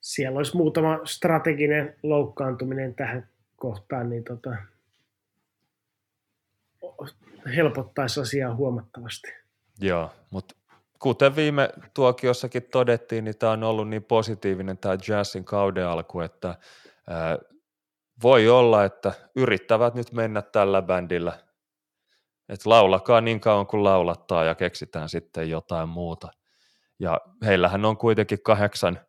Siellä 0.02 0.38
olisi 0.38 0.58
muutama 0.58 1.00
strateginen 1.06 2.00
loukkaantuminen 2.04 2.96
tähän 2.96 3.30
kohtaan, 3.56 4.10
niin 4.10 4.24
tota, 4.24 4.56
helpottaisi 7.56 8.20
asiaa 8.20 8.56
huomattavasti. 8.56 9.28
Joo, 9.82 10.12
mutta 10.32 10.56
kuten 11.00 11.36
viime 11.36 11.70
tuokiossakin 11.94 12.64
todettiin, 12.64 13.24
niin 13.24 13.38
tämä 13.38 13.52
on 13.52 13.64
ollut 13.64 13.90
niin 13.90 14.04
positiivinen 14.04 14.78
tämä 14.78 14.98
Jazzin 15.08 15.46
kauden 15.46 15.88
alku, 15.88 16.20
että 16.20 16.56
ää, 17.08 17.38
voi 18.24 18.50
olla, 18.50 18.84
että 18.84 19.14
yrittävät 19.36 19.96
nyt 19.96 20.12
mennä 20.12 20.42
tällä 20.42 20.82
bändillä, 20.82 21.40
että 22.50 22.70
laulakaa 22.70 23.22
niin 23.22 23.40
kauan 23.40 23.68
kuin 23.68 23.84
laulattaa 23.84 24.44
ja 24.44 24.56
keksitään 24.56 25.10
sitten 25.10 25.50
jotain 25.50 25.90
muuta. 25.90 26.32
Ja 27.00 27.22
heillähän 27.46 27.86
on 27.86 27.98
kuitenkin 27.98 28.44
kahdeksan 28.44 29.00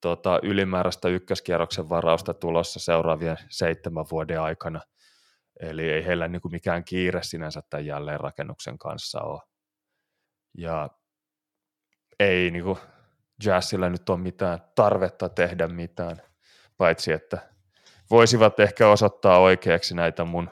tota, 0.00 0.40
ylimääräistä 0.42 1.08
ykköskierroksen 1.08 1.88
varausta 1.88 2.34
tulossa 2.34 2.80
seuraavien 2.80 3.36
seitsemän 3.48 4.04
vuoden 4.10 4.40
aikana. 4.40 4.80
Eli 5.60 5.90
ei 5.90 6.06
heillä 6.06 6.28
niin 6.28 6.42
kuin 6.42 6.52
mikään 6.52 6.84
kiire 6.84 7.22
sinänsä 7.22 7.62
tämän 7.70 7.86
jälleenrakennuksen 7.86 8.78
kanssa 8.78 9.20
ole. 9.20 9.42
Ja 10.58 10.90
ei 12.20 12.50
niin 12.50 12.64
kuin 12.64 12.78
jazzillä 13.44 13.90
nyt 13.90 14.08
ole 14.08 14.18
mitään 14.18 14.58
tarvetta 14.74 15.28
tehdä 15.28 15.68
mitään, 15.68 16.22
paitsi 16.76 17.12
että 17.12 17.38
voisivat 18.10 18.60
ehkä 18.60 18.88
osoittaa 18.88 19.38
oikeaksi 19.38 19.94
näitä 19.94 20.24
mun 20.24 20.50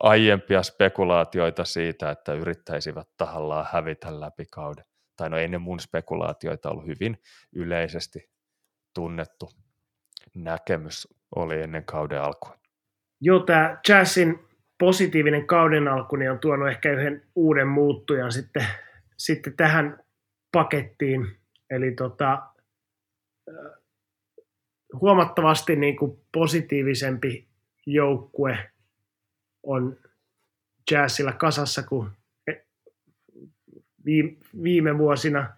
aiempia 0.00 0.62
spekulaatioita 0.62 1.64
siitä, 1.64 2.10
että 2.10 2.32
yrittäisivät 2.32 3.08
tahallaan 3.16 3.66
hävitä 3.72 4.20
läpi 4.20 4.44
kauden. 4.52 4.84
Tai 5.16 5.30
no 5.30 5.38
ei 5.38 5.48
ne 5.48 5.58
mun 5.58 5.80
spekulaatioita 5.80 6.70
ollut 6.70 6.86
hyvin 6.86 7.22
yleisesti 7.52 8.30
tunnettu 8.94 9.50
näkemys 10.34 11.08
oli 11.36 11.62
ennen 11.62 11.84
kauden 11.84 12.22
alkua. 12.22 12.61
Joo, 13.24 13.40
tämä 13.40 13.80
Jazzin 13.88 14.38
positiivinen 14.78 15.46
kauden 15.46 15.88
alku 15.88 16.16
niin 16.16 16.30
on 16.30 16.38
tuonut 16.38 16.68
ehkä 16.68 16.92
yhden 16.92 17.22
uuden 17.34 17.68
muuttujan 17.68 18.32
sitten, 18.32 18.66
sitten 19.16 19.56
tähän 19.56 20.04
pakettiin. 20.52 21.26
Eli 21.70 21.92
tota, 21.92 22.42
huomattavasti 25.00 25.76
niin 25.76 25.96
kuin 25.96 26.18
positiivisempi 26.32 27.48
joukkue 27.86 28.58
on 29.62 29.96
Jazzilla 30.90 31.32
kasassa 31.32 31.82
kuin 31.82 32.08
viime 34.62 34.98
vuosina 34.98 35.56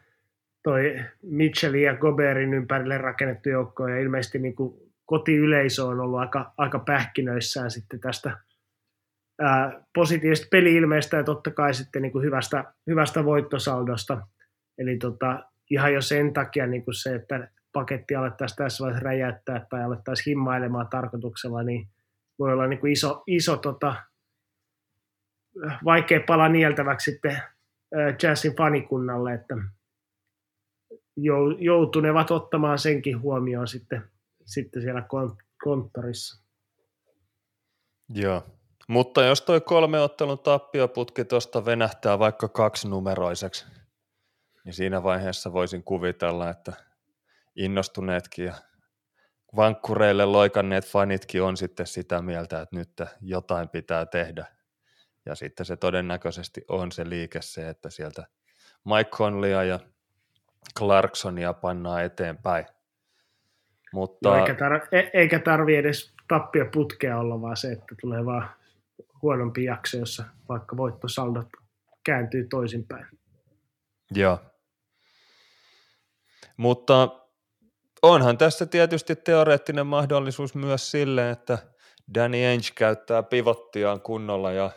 toi 0.62 1.00
Mitchellin 1.22 1.82
ja 1.82 1.96
Goberin 1.96 2.54
ympärille 2.54 2.98
rakennettu 2.98 3.48
joukko 3.48 3.88
ja 3.88 4.00
ilmeisesti 4.00 4.38
niin 4.38 4.54
kuin 4.54 4.84
kotiyleisö 5.06 5.84
on 5.84 6.00
ollut 6.00 6.20
aika, 6.20 6.52
aika 6.56 6.78
pähkinöissään 6.78 7.70
sitten 7.70 8.00
tästä 8.00 8.38
ää, 9.40 9.84
positiivisesta 9.94 10.48
peli-ilmeestä 10.50 11.16
ja 11.16 11.24
totta 11.24 11.50
kai 11.50 11.74
sitten 11.74 12.02
niin 12.02 12.12
kuin 12.12 12.24
hyvästä, 12.24 12.74
hyvästä 12.86 13.24
voittosaldosta. 13.24 14.26
Eli 14.78 14.96
tota, 14.96 15.44
ihan 15.70 15.94
jo 15.94 16.02
sen 16.02 16.32
takia 16.32 16.66
niin 16.66 16.84
kuin 16.84 16.94
se, 16.94 17.14
että 17.14 17.48
paketti 17.72 18.14
alettaisiin 18.14 18.56
tässä 18.56 18.84
vaiheessa 18.84 19.04
räjäyttää 19.04 19.66
tai 19.70 19.84
alettaisiin 19.84 20.24
himmailemaan 20.24 20.88
tarkoituksella, 20.88 21.62
niin 21.62 21.88
voi 22.38 22.52
olla 22.52 22.66
niin 22.66 22.80
kuin 22.80 22.92
iso, 22.92 23.22
iso 23.26 23.56
tota, 23.56 23.94
vaikea 25.84 26.20
pala 26.26 26.48
nieltäväksi 26.48 27.10
sitten 27.10 27.42
jazzin 28.22 28.56
fanikunnalle, 28.56 29.34
että 29.34 29.54
joutunevat 31.58 32.30
ottamaan 32.30 32.78
senkin 32.78 33.20
huomioon 33.20 33.68
sitten, 33.68 34.02
sitten 34.44 34.82
siellä 34.82 35.02
konttorissa. 35.64 36.44
Joo, 38.08 38.42
mutta 38.88 39.24
jos 39.24 39.42
toi 39.42 39.60
kolme 39.60 40.00
ottelun 40.00 40.38
tappioputki 40.38 41.24
tuosta 41.24 41.64
venähtää 41.64 42.18
vaikka 42.18 42.48
kaksinumeroiseksi, 42.48 43.66
niin 44.64 44.74
siinä 44.74 45.02
vaiheessa 45.02 45.52
voisin 45.52 45.84
kuvitella, 45.84 46.50
että 46.50 46.72
innostuneetkin 47.56 48.44
ja 48.44 48.54
vankkureille 49.56 50.24
loikanneet 50.24 50.86
fanitkin 50.86 51.42
on 51.42 51.56
sitten 51.56 51.86
sitä 51.86 52.22
mieltä, 52.22 52.60
että 52.60 52.76
nyt 52.76 52.90
jotain 53.20 53.68
pitää 53.68 54.06
tehdä. 54.06 54.46
Ja 55.26 55.34
sitten 55.34 55.66
se 55.66 55.76
todennäköisesti 55.76 56.64
on 56.68 56.92
se 56.92 57.08
liike 57.08 57.42
se, 57.42 57.68
että 57.68 57.90
sieltä 57.90 58.26
Mike 58.84 59.10
Conleya 59.10 59.64
ja 59.64 59.80
Clarksonia 60.78 61.52
pannaan 61.52 62.04
eteenpäin. 62.04 62.66
Mutta... 63.94 64.28
No, 64.28 64.36
eikä, 64.36 64.52
tar- 64.52 64.88
e- 64.92 65.10
eikä 65.12 65.38
tarvi 65.38 65.76
edes 65.76 66.14
tappia 66.28 66.64
putkea 66.72 67.18
olla, 67.18 67.40
vaan 67.40 67.56
se, 67.56 67.72
että 67.72 67.94
tulee 68.00 68.24
vaan 68.24 68.50
huonompi 69.22 69.64
jakso, 69.64 69.96
jossa 69.96 70.24
vaikka 70.48 70.76
voittosaldot 70.76 71.48
kääntyy 72.04 72.46
toisinpäin. 72.50 73.06
Joo. 74.14 74.38
Mutta 76.56 77.08
onhan 78.02 78.38
tässä 78.38 78.66
tietysti 78.66 79.16
teoreettinen 79.16 79.86
mahdollisuus 79.86 80.54
myös 80.54 80.90
sille, 80.90 81.30
että 81.30 81.58
Danny 82.14 82.46
Ainge 82.46 82.68
käyttää 82.74 83.22
pivottiaan 83.22 84.00
kunnolla 84.00 84.52
ja 84.52 84.70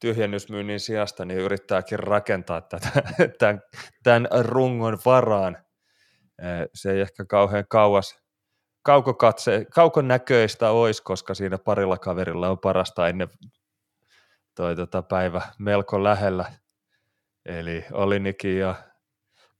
tyhjennysmyynnin 0.00 0.80
sijasta 0.80 1.24
niin 1.24 1.40
yrittääkin 1.40 1.98
rakentaa 1.98 2.60
tätä, 2.60 2.90
tämän, 3.38 3.62
tämän 4.02 4.28
rungon 4.40 4.98
varaan. 5.04 5.56
Se 6.74 6.92
ei 6.92 7.00
ehkä 7.00 7.24
kauhean 7.24 7.64
kauas 7.68 8.18
kaukokatse, 8.82 9.66
kaukonäköistä 9.74 10.70
olisi, 10.70 11.02
koska 11.02 11.34
siinä 11.34 11.58
parilla 11.58 11.98
kaverilla 11.98 12.48
on 12.48 12.58
parasta 12.58 13.08
ennen 13.08 13.28
toi 14.54 14.76
tota 14.76 15.02
päivä 15.02 15.42
melko 15.58 16.04
lähellä. 16.04 16.52
Eli 17.46 17.84
Olinikin 17.92 18.58
ja 18.58 18.74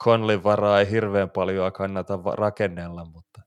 Conlin 0.05 0.45
varaa 0.45 0.81
ei 0.81 0.91
hirveän 0.91 1.31
paljon 1.31 1.73
kannata 1.73 2.19
rakennella, 2.35 3.05
mutta 3.05 3.43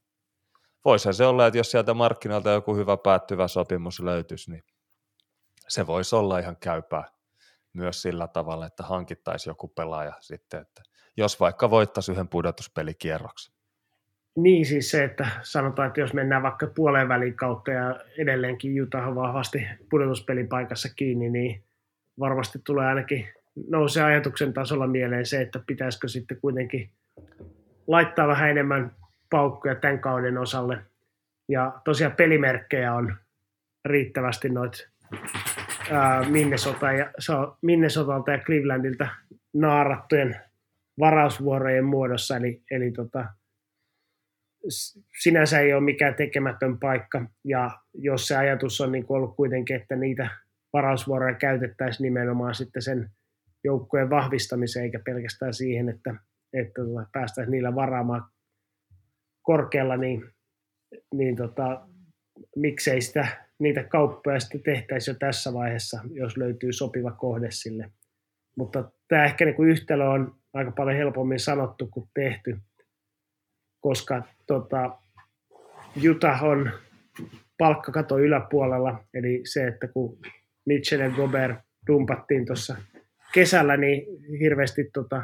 voisihan 0.86 1.14
se 1.14 1.26
olla, 1.26 1.48
että 1.48 1.58
jos 1.58 1.72
sieltä 1.72 1.94
markkinoilta 1.94 2.50
joku 2.50 2.76
hyvä 2.76 2.98
päättyvä 2.98 3.48
sopimus 3.48 4.00
löytyisi, 4.00 4.52
niin 4.52 4.64
se 5.68 5.88
voisi 5.88 6.16
olla 6.16 6.40
ihan 6.40 6.58
käypää 6.58 7.04
myös 7.74 8.02
sillä 8.02 8.28
tavalla, 8.28 8.66
että 8.66 8.84
hankittaisi 8.84 9.50
joku 9.50 9.68
pelaaja 9.68 10.14
sitten, 10.22 10.62
että 10.62 10.82
jos 11.18 11.40
vaikka 11.40 11.70
voittaisi 11.70 12.12
yhden 12.12 12.28
pudotuspelikierroksen. 12.28 13.54
Niin 14.36 14.66
siis 14.66 14.92
se, 14.92 15.04
että 15.04 15.28
sanotaan, 15.42 15.88
että 15.88 16.02
jos 16.02 16.14
mennään 16.14 16.44
vaikka 16.44 16.68
puoleen 16.68 17.10
välin 17.10 17.34
kautta 17.34 17.72
ja 17.72 18.00
edelleenkin 18.18 18.84
Utah 18.84 19.08
on 19.08 19.16
vahvasti 19.16 19.68
pudotuspelipaikassa 19.90 20.90
kiinni, 20.96 21.30
niin 21.30 21.64
varmasti 22.20 22.60
tulee 22.66 22.86
ainakin 22.86 23.28
nousee 23.70 24.04
ajatuksen 24.04 24.54
tasolla 24.54 24.88
mieleen 24.88 25.26
se, 25.26 25.42
että 25.42 25.60
pitäisikö 25.68 26.08
sitten 26.08 26.38
kuitenkin 26.42 26.90
laittaa 27.88 28.28
vähän 28.28 28.50
enemmän 28.50 28.92
paukkuja 29.30 29.76
tämän 29.76 30.00
kauden 30.00 30.38
osalle. 30.38 30.78
Ja 31.50 31.82
tosiaan 31.84 32.16
pelimerkkejä 32.16 32.94
on 32.94 33.16
riittävästi 33.86 34.50
noit 34.50 34.90
Minnesota 36.30 36.92
ja, 36.92 37.12
Minnesotalta 37.62 38.32
ja 38.32 38.38
Clevelandilta 38.38 39.08
naarattujen 39.54 40.42
varausvuorojen 41.00 41.86
muodossa, 41.86 42.38
eli, 42.38 42.64
eli 42.72 42.92
tota, 42.92 43.26
sinänsä 45.24 45.60
ei 45.60 45.74
ole 45.74 45.84
mikään 45.84 46.16
tekemätön 46.16 46.80
paikka, 46.80 47.26
ja 47.44 47.72
jos 47.94 48.28
se 48.28 48.38
ajatus 48.38 48.82
on 48.82 48.92
niin 48.92 49.06
ollut 49.10 49.36
kuitenkin, 49.36 49.76
että 49.76 49.96
niitä 49.96 50.30
varausvuoroja 50.74 51.36
käytettäisiin 51.36 52.04
nimenomaan 52.04 52.56
sitten 52.56 52.82
sen 52.82 53.10
joukkojen 53.64 54.10
vahvistamiseen, 54.10 54.86
eikä 54.86 55.00
pelkästään 55.06 55.54
siihen, 55.54 55.90
että, 55.90 56.16
että 56.54 56.74
tota, 56.74 57.08
päästäisiin 57.14 57.52
niillä 57.52 57.76
varaamaan 57.76 58.24
korkealla, 59.42 59.98
niin, 59.98 60.24
niin 61.14 61.36
tota, 61.36 61.88
miksei 62.56 63.02
sitä, 63.02 63.28
niitä 63.60 63.84
kauppoja 63.84 64.40
sitten 64.40 64.64
tehtäisi 64.64 65.12
jo 65.12 65.16
tässä 65.20 65.54
vaiheessa, 65.54 66.02
jos 66.12 66.38
löytyy 66.38 66.74
sopiva 66.74 67.12
kohde 67.12 67.48
sille. 67.52 67.92
Mutta 68.58 68.92
tämä 69.08 69.26
ehkä 69.26 69.46
niin 69.46 69.56
kuin 69.56 69.70
yhtälö 69.70 70.06
on 70.06 70.43
aika 70.54 70.72
paljon 70.72 70.98
helpommin 70.98 71.40
sanottu 71.40 71.88
kuin 71.88 72.10
tehty, 72.14 72.58
koska 73.80 74.24
tota, 74.48 74.98
Utah 76.10 76.44
on 76.44 76.72
palkkakato 77.58 78.20
yläpuolella, 78.20 79.04
eli 79.14 79.42
se, 79.44 79.68
että 79.68 79.88
kun 79.88 80.20
Mitchell 80.66 81.02
ja 81.02 81.10
Gobert 81.10 81.58
dumpattiin 81.88 82.46
tuossa 82.46 82.76
kesällä, 83.34 83.78
niin 83.78 84.06
hirveästi 84.40 84.90
tota, 84.94 85.24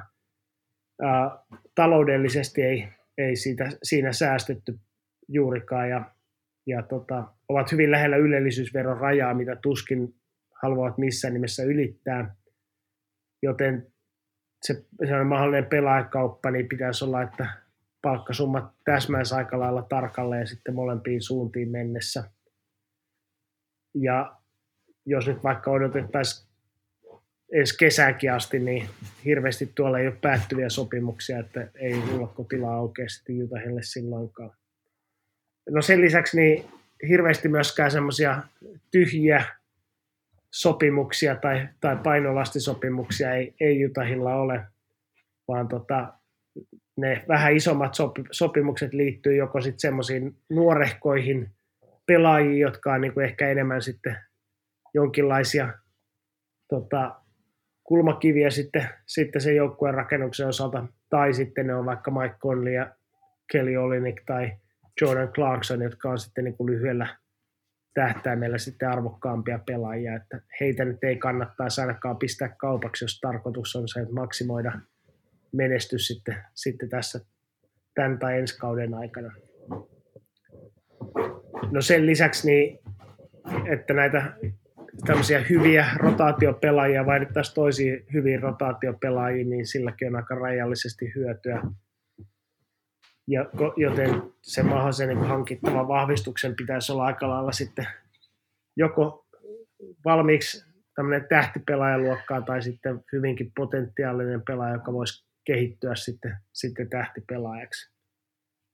ää, 1.01 1.37
taloudellisesti 1.75 2.61
ei, 2.61 2.87
ei 3.17 3.35
siitä, 3.35 3.69
siinä 3.83 4.13
säästetty 4.13 4.79
juurikaan 5.27 5.89
ja, 5.89 6.11
ja 6.67 6.83
tota, 6.83 7.23
ovat 7.49 7.71
hyvin 7.71 7.91
lähellä 7.91 8.17
ylellisyysveron 8.17 8.97
rajaa, 8.97 9.33
mitä 9.33 9.55
tuskin 9.55 10.15
haluavat 10.61 10.97
missään 10.97 11.33
nimessä 11.33 11.63
ylittää. 11.63 12.35
Joten 13.41 13.87
se, 14.61 14.83
se 15.07 15.23
mahdollinen 15.23 15.65
pelaajakauppa, 15.65 16.51
niin 16.51 16.67
pitäisi 16.67 17.05
olla, 17.05 17.21
että 17.21 17.47
palkkasummat 18.01 18.71
täsmäisi 18.85 19.35
aika 19.35 19.59
lailla 19.59 19.81
tarkalleen 19.81 20.47
sitten 20.47 20.75
molempiin 20.75 21.21
suuntiin 21.21 21.69
mennessä. 21.69 22.23
Ja 23.93 24.35
jos 25.05 25.27
nyt 25.27 25.43
vaikka 25.43 25.71
odotettaisiin 25.71 26.49
ensi 27.53 27.77
kesäänkin 27.77 28.33
asti, 28.33 28.59
niin 28.59 28.89
hirveästi 29.25 29.71
tuolla 29.75 29.99
ei 29.99 30.07
ole 30.07 30.15
päättyviä 30.21 30.69
sopimuksia, 30.69 31.39
että 31.39 31.67
ei 31.75 32.03
tilaa 32.49 32.81
oikeasti 32.81 33.37
Jutahille 33.39 33.83
silloinkaan. 33.83 34.51
No 35.69 35.81
sen 35.81 36.01
lisäksi 36.01 36.37
niin 36.37 36.65
hirveästi 37.07 37.47
myöskään 37.47 37.91
semmoisia 37.91 38.43
tyhjiä 38.91 39.45
sopimuksia 40.51 41.35
tai, 41.35 41.67
tai 41.81 41.97
painolastisopimuksia 41.97 43.33
ei, 43.33 43.53
ei 43.59 43.79
Jutahilla 43.79 44.35
ole, 44.35 44.61
vaan 45.47 45.67
tota, 45.67 46.13
ne 46.97 47.25
vähän 47.27 47.55
isommat 47.55 47.95
sopi, 47.95 48.23
sopimukset 48.31 48.93
liittyy 48.93 49.35
joko 49.35 49.61
sitten 49.61 49.79
semmoisiin 49.79 50.37
nuorehkoihin 50.49 51.51
pelaajiin, 52.05 52.59
jotka 52.59 52.93
on 52.93 53.01
niin 53.01 53.13
kuin 53.13 53.25
ehkä 53.25 53.49
enemmän 53.49 53.81
sitten 53.81 54.17
jonkinlaisia 54.93 55.73
tota, 56.69 57.15
kulmakiviä 57.83 58.49
sitten, 58.49 58.89
sitten 59.05 59.41
sen 59.41 59.55
joukkueen 59.55 59.95
rakennuksen 59.95 60.47
osalta, 60.47 60.87
tai 61.09 61.33
sitten 61.33 61.67
ne 61.67 61.75
on 61.75 61.85
vaikka 61.85 62.11
Mike 62.11 62.35
Conley 62.39 62.73
ja 62.73 62.95
Kelly 63.51 63.75
Olinik 63.77 64.21
tai 64.25 64.51
Jordan 65.01 65.33
Clarkson, 65.33 65.81
jotka 65.81 66.09
on 66.09 66.19
sitten 66.19 66.43
niin 66.43 66.57
kuin 66.57 66.71
lyhyellä 66.71 67.17
tähtäimellä 67.93 68.57
sitten 68.57 68.89
arvokkaampia 68.89 69.59
pelaajia, 69.65 70.15
että 70.15 70.41
heitä 70.59 70.85
nyt 70.85 71.03
ei 71.03 71.15
kannattaisi 71.15 71.81
ainakaan 71.81 72.17
pistää 72.17 72.55
kaupaksi, 72.57 73.03
jos 73.03 73.19
tarkoitus 73.19 73.75
on 73.75 73.87
se, 73.87 73.99
että 73.99 74.13
maksimoida 74.13 74.71
menestys 75.51 76.07
sitten, 76.07 76.35
sitten 76.55 76.89
tässä 76.89 77.19
tämän 77.95 78.19
tai 78.19 78.39
ensi 78.39 78.57
kauden 78.57 78.93
aikana. 78.93 79.33
No 81.71 81.81
sen 81.81 82.05
lisäksi, 82.05 82.47
niin, 82.47 82.79
että 83.65 83.93
näitä 83.93 84.33
tämmöisiä 85.05 85.39
hyviä 85.49 85.85
rotaatiopelaajia 85.95 87.05
vaihdettaisiin 87.05 87.55
toisiin 87.55 88.05
hyviin 88.13 88.41
rotaatiopelaajiin, 88.41 89.49
niin 89.49 89.67
silläkin 89.67 90.07
on 90.07 90.15
aika 90.15 90.35
rajallisesti 90.35 91.11
hyötyä. 91.15 91.61
Ja, 93.29 93.45
joten 93.77 94.23
se 94.41 94.63
mahdollisen 94.63 95.07
niin 95.07 95.27
hankittavan 95.27 95.87
vahvistuksen 95.87 96.55
pitäisi 96.55 96.91
olla 96.91 97.05
aika 97.05 97.29
lailla 97.29 97.51
sitten 97.51 97.87
joko 98.77 99.25
valmiiksi 100.05 100.65
tämmöinen 100.95 101.27
tähtipelaajaluokkaa 101.29 102.41
tai 102.41 102.61
sitten 102.61 103.03
hyvinkin 103.11 103.51
potentiaalinen 103.55 104.41
pelaaja, 104.41 104.73
joka 104.73 104.93
voisi 104.93 105.25
kehittyä 105.45 105.95
sitten, 105.95 106.37
sitten 106.53 106.89
tähtipelaajaksi. 106.89 107.91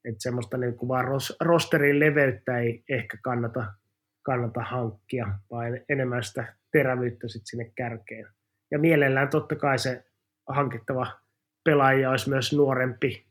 Että 0.05 0.23
semmoista 0.23 0.57
niin 0.57 0.77
kuin 0.77 0.89
vaan 0.89 1.05
rosterin 1.39 1.99
leveyttä 1.99 2.59
ei 2.59 2.83
ehkä 2.89 3.17
kannata 3.23 3.73
kannata 4.25 4.61
hankkia, 4.61 5.27
vaan 5.51 5.79
enemmän 5.89 6.23
sitä 6.23 6.55
terävyyttä 6.71 7.27
sitten 7.27 7.47
sinne 7.47 7.71
kärkeen. 7.75 8.27
Ja 8.71 8.79
mielellään 8.79 9.29
totta 9.29 9.55
kai 9.55 9.79
se 9.79 10.05
hankittava 10.49 11.07
pelaaja 11.63 12.09
olisi 12.09 12.29
myös 12.29 12.53
nuorempi 12.53 13.25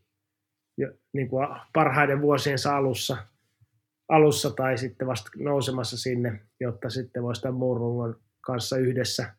niin 1.12 1.28
kuin 1.28 1.48
parhaiden 1.72 2.20
vuosiensa 2.22 2.76
alussa, 2.76 3.16
alussa 4.08 4.50
tai 4.50 4.78
sitten 4.78 5.06
vasta 5.06 5.30
nousemassa 5.38 5.98
sinne, 5.98 6.40
jotta 6.60 6.90
sitten 6.90 7.22
voisi 7.22 7.42
tämän 7.42 7.54
Murrungon 7.54 8.20
kanssa 8.40 8.76
yhdessä, 8.76 9.34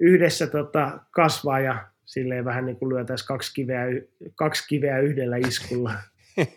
yhdessä 0.00 0.46
tota, 0.46 1.00
kasvaa 1.10 1.60
ja 1.60 1.88
silleen 2.04 2.44
vähän 2.44 2.66
niin 2.66 2.76
kuin 2.76 2.88
lyötäisiin 2.88 3.28
kaksi 3.28 3.54
kiveä, 3.54 3.84
kaksi 4.34 4.68
kiveä 4.68 4.98
yhdellä 4.98 5.36
iskulla. 5.36 5.94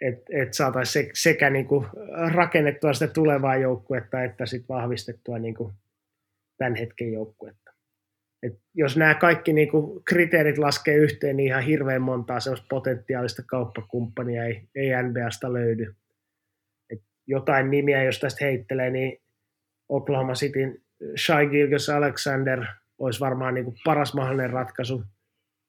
että 0.00 0.24
et 0.32 0.54
saataisiin 0.54 1.06
se, 1.06 1.10
sekä 1.14 1.50
niin 1.50 1.66
kuin 1.66 1.86
rakennettua 2.34 2.92
sitä 2.92 3.12
tulevaa 3.12 3.56
joukkuetta 3.56 4.24
että 4.24 4.46
sit 4.46 4.68
vahvistettua 4.68 5.38
niin 5.38 5.54
kuin 5.54 5.72
tämän 6.58 6.74
hetken 6.74 7.12
joukkuetta. 7.12 7.65
Et 8.42 8.52
jos 8.74 8.96
nämä 8.96 9.14
kaikki 9.14 9.52
niin 9.52 9.70
kuin 9.70 10.04
kriteerit 10.04 10.58
laskee 10.58 10.94
yhteen, 10.94 11.36
niin 11.36 11.46
ihan 11.46 11.62
hirveän 11.62 12.02
montaa 12.02 12.40
sellaista 12.40 12.66
potentiaalista 12.70 13.42
kauppakumppania 13.42 14.44
ei, 14.44 14.68
ei 14.74 15.02
NBAsta 15.02 15.52
löydy. 15.52 15.94
Et 16.90 17.02
jotain 17.26 17.70
nimiä, 17.70 18.04
jos 18.04 18.20
tästä 18.20 18.44
heittelee, 18.44 18.90
niin 18.90 19.20
Oklahoma 19.88 20.32
Cityn 20.32 20.78
Shai 21.26 21.46
Gilgis 21.46 21.90
Alexander 21.90 22.64
olisi 22.98 23.20
varmaan 23.20 23.54
niin 23.54 23.64
kuin 23.64 23.76
paras 23.84 24.14
mahdollinen 24.14 24.50
ratkaisu– 24.50 25.02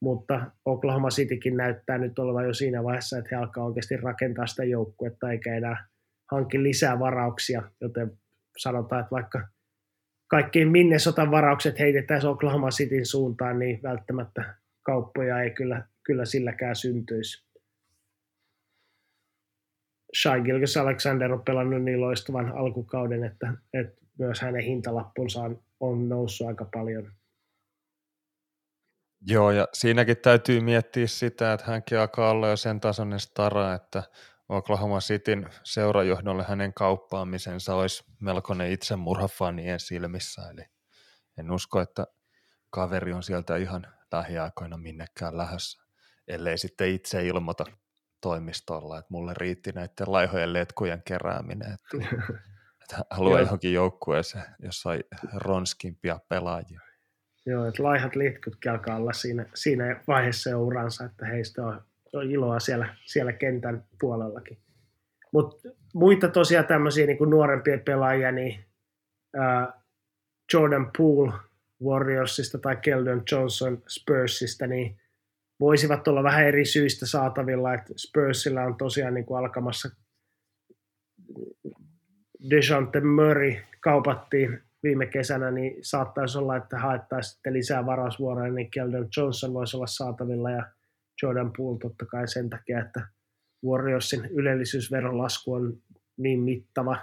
mutta 0.01 0.51
Oklahoma 0.65 1.09
Citykin 1.09 1.57
näyttää 1.57 1.97
nyt 1.97 2.19
olevan 2.19 2.45
jo 2.45 2.53
siinä 2.53 2.83
vaiheessa, 2.83 3.17
että 3.17 3.29
he 3.31 3.35
alkaa 3.35 3.65
oikeasti 3.65 3.97
rakentaa 3.97 4.47
sitä 4.47 4.63
joukkuetta 4.63 5.31
eikä 5.31 5.55
enää 5.55 5.87
hankki 6.31 6.63
lisää 6.63 6.99
varauksia, 6.99 7.63
joten 7.81 8.17
sanotaan, 8.57 9.01
että 9.01 9.11
vaikka 9.11 9.47
kaikkiin 10.27 10.67
Minnesotan 10.67 11.31
varaukset 11.31 11.79
heitetään 11.79 12.25
Oklahoma 12.25 12.69
Cityn 12.69 13.05
suuntaan, 13.05 13.59
niin 13.59 13.79
välttämättä 13.83 14.55
kauppoja 14.83 15.41
ei 15.41 15.51
kyllä, 15.51 15.87
kyllä 16.03 16.25
silläkään 16.25 16.75
syntyisi. 16.75 17.47
Shai 20.21 20.41
Gilgis 20.41 20.77
Alexander 20.77 21.33
on 21.33 21.43
pelannut 21.43 21.83
niin 21.83 22.01
loistavan 22.01 22.51
alkukauden, 22.51 23.23
että, 23.23 23.53
että 23.73 24.01
myös 24.19 24.41
hänen 24.41 24.63
hintalappunsa 24.63 25.41
on, 25.41 25.63
on 25.79 26.09
noussut 26.09 26.47
aika 26.47 26.65
paljon– 26.73 27.11
Joo, 29.25 29.51
ja 29.51 29.67
siinäkin 29.73 30.17
täytyy 30.17 30.59
miettiä 30.59 31.07
sitä, 31.07 31.53
että 31.53 31.65
hänkin 31.65 31.99
alkaa 31.99 32.31
olla 32.31 32.49
jo 32.49 32.57
sen 32.57 32.79
tasoinen 32.79 33.19
stara, 33.19 33.73
että 33.73 34.03
Oklahoma 34.49 34.99
Cityn 34.99 35.49
seurajohdolle 35.63 36.43
hänen 36.43 36.73
kauppaamisensa 36.73 37.75
olisi 37.75 38.03
melkoinen 38.19 38.71
itsemurha 38.71 39.27
fanien 39.27 39.79
silmissä, 39.79 40.41
eli 40.49 40.65
en 41.37 41.51
usko, 41.51 41.81
että 41.81 42.07
kaveri 42.69 43.13
on 43.13 43.23
sieltä 43.23 43.55
ihan 43.55 43.87
lähiaikoina 44.11 44.77
minnekään 44.77 45.37
lähdössä, 45.37 45.83
ellei 46.27 46.57
sitten 46.57 46.89
itse 46.89 47.27
ilmoita 47.27 47.65
toimistolla, 48.21 48.97
että 48.97 49.07
mulle 49.09 49.33
riitti 49.37 49.71
näiden 49.71 50.11
laihojen 50.11 50.53
letkujen 50.53 51.01
kerääminen, 51.05 51.73
että, 51.73 52.07
että 52.81 53.05
haluaa 53.09 53.39
johonkin 53.39 53.73
joukkueeseen, 53.73 54.45
jossa 54.59 54.89
on 54.89 54.99
ronskimpia 55.33 56.19
pelaajia. 56.29 56.81
Joo, 57.45 57.65
että 57.65 57.83
laihat 57.83 58.15
litkutkin 58.15 58.71
alkaa 58.71 58.95
olla 58.95 59.13
siinä, 59.13 59.45
siinä 59.53 60.01
vaiheessa 60.07 60.57
uransa, 60.57 61.05
että 61.05 61.25
heistä 61.25 61.65
on 61.65 61.81
iloa 62.21 62.59
siellä, 62.59 62.95
siellä 63.05 63.33
kentän 63.33 63.83
puolellakin. 63.99 64.57
Mutta 65.33 65.69
muita 65.93 66.27
tosiaan 66.27 66.67
tämmöisiä 66.67 67.05
niin 67.05 67.29
nuorempia 67.29 67.77
pelaajia, 67.85 68.31
niin 68.31 68.65
Jordan 70.53 70.91
Poole 70.97 71.33
Warriorsista 71.83 72.57
tai 72.57 72.75
Keldon 72.75 73.23
Johnson 73.31 73.83
Spursista, 73.87 74.67
niin 74.67 74.99
voisivat 75.59 76.07
olla 76.07 76.23
vähän 76.23 76.45
eri 76.45 76.65
syistä 76.65 77.05
saatavilla, 77.05 77.73
että 77.73 77.93
Spursilla 77.97 78.61
on 78.61 78.77
tosiaan 78.77 79.13
niin 79.13 79.25
kuin 79.25 79.37
alkamassa 79.39 79.89
Dejante 82.49 83.01
Murray 83.01 83.55
kaupattiin 83.79 84.61
viime 84.83 85.05
kesänä, 85.05 85.51
niin 85.51 85.75
saattaisi 85.81 86.37
olla, 86.37 86.55
että 86.55 86.79
haettaisiin 86.79 87.33
sitten 87.33 87.53
lisää 87.53 87.85
varausvuoroja, 87.85 88.53
niin 88.53 88.71
Keldon 88.71 89.07
Johnson 89.17 89.53
voisi 89.53 89.77
olla 89.77 89.87
saatavilla 89.87 90.51
ja 90.51 90.65
Jordan 91.21 91.53
Poole 91.57 91.79
totta 91.79 92.05
kai 92.05 92.27
sen 92.27 92.49
takia, 92.49 92.79
että 92.79 93.07
Warriorsin 93.65 94.25
ylellisyysveron 94.25 95.17
lasku 95.17 95.53
on 95.53 95.77
niin 96.17 96.39
mittava, 96.39 96.97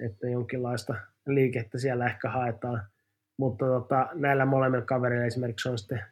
että 0.00 0.28
jonkinlaista 0.28 0.94
liikettä 1.26 1.78
siellä 1.78 2.06
ehkä 2.06 2.30
haetaan. 2.30 2.86
Mutta 3.38 3.66
tota, 3.66 4.08
näillä 4.14 4.44
molemmilla 4.44 4.84
kavereilla 4.84 5.26
esimerkiksi 5.26 5.68
on 5.68 5.78
sitten 5.78 6.04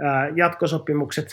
ää, 0.00 0.28
jatkosopimukset 0.28 1.28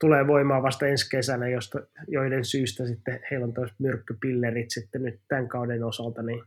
tulee 0.00 0.26
voimaan 0.26 0.62
vasta 0.62 0.86
ensi 0.86 1.10
kesänä, 1.10 1.48
josta, 1.48 1.78
joiden 2.08 2.44
syystä 2.44 2.86
sitten 2.86 3.20
heillä 3.30 3.44
on 3.44 3.54
toiset 3.54 3.80
myrkkypillerit 3.80 4.70
sitten 4.70 5.02
nyt 5.02 5.20
tämän 5.28 5.48
kauden 5.48 5.84
osalta, 5.84 6.22
niin 6.22 6.44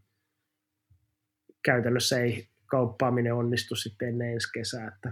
käytännössä 1.65 2.19
ei 2.19 2.47
kauppaaminen 2.65 3.33
onnistu 3.33 3.75
sitten 3.75 4.07
ennen 4.07 4.33
ensi 4.33 4.51
kesää. 4.53 4.87
Että 4.87 5.11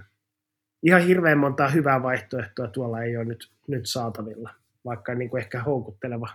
ihan 0.84 1.02
hirveän 1.02 1.38
monta 1.38 1.70
hyvää 1.70 2.04
vaihtoehtoa 2.04 2.68
tuolla 2.68 3.02
ei 3.02 3.18
ole 3.18 3.26
nyt, 3.26 3.52
nyt 3.68 3.86
saatavilla, 3.86 4.54
vaikka 4.86 5.16
niin 5.16 5.30
kuin 5.30 5.42
ehkä 5.42 5.63
houkutteleva 5.63 6.30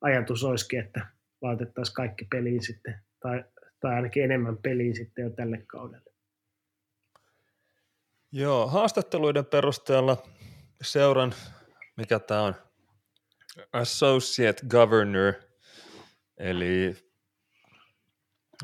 ajatus 0.00 0.44
olisikin, 0.44 0.80
että 0.80 1.06
laitettaisiin 1.42 1.94
kaikki 1.94 2.24
peliin 2.24 2.62
sitten, 2.62 3.00
tai, 3.20 3.44
tai 3.80 3.94
ainakin 3.94 4.24
enemmän 4.24 4.56
peliin 4.56 4.96
sitten 4.96 5.22
jo 5.22 5.30
tälle 5.30 5.62
kaudelle. 5.66 6.10
Joo, 8.32 8.66
haastatteluiden 8.66 9.46
perusteella 9.46 10.22
seuran, 10.82 11.34
mikä 11.96 12.18
tämä 12.18 12.42
on, 12.42 12.54
Associate 13.72 14.66
Governor, 14.68 15.32
eli 16.38 16.96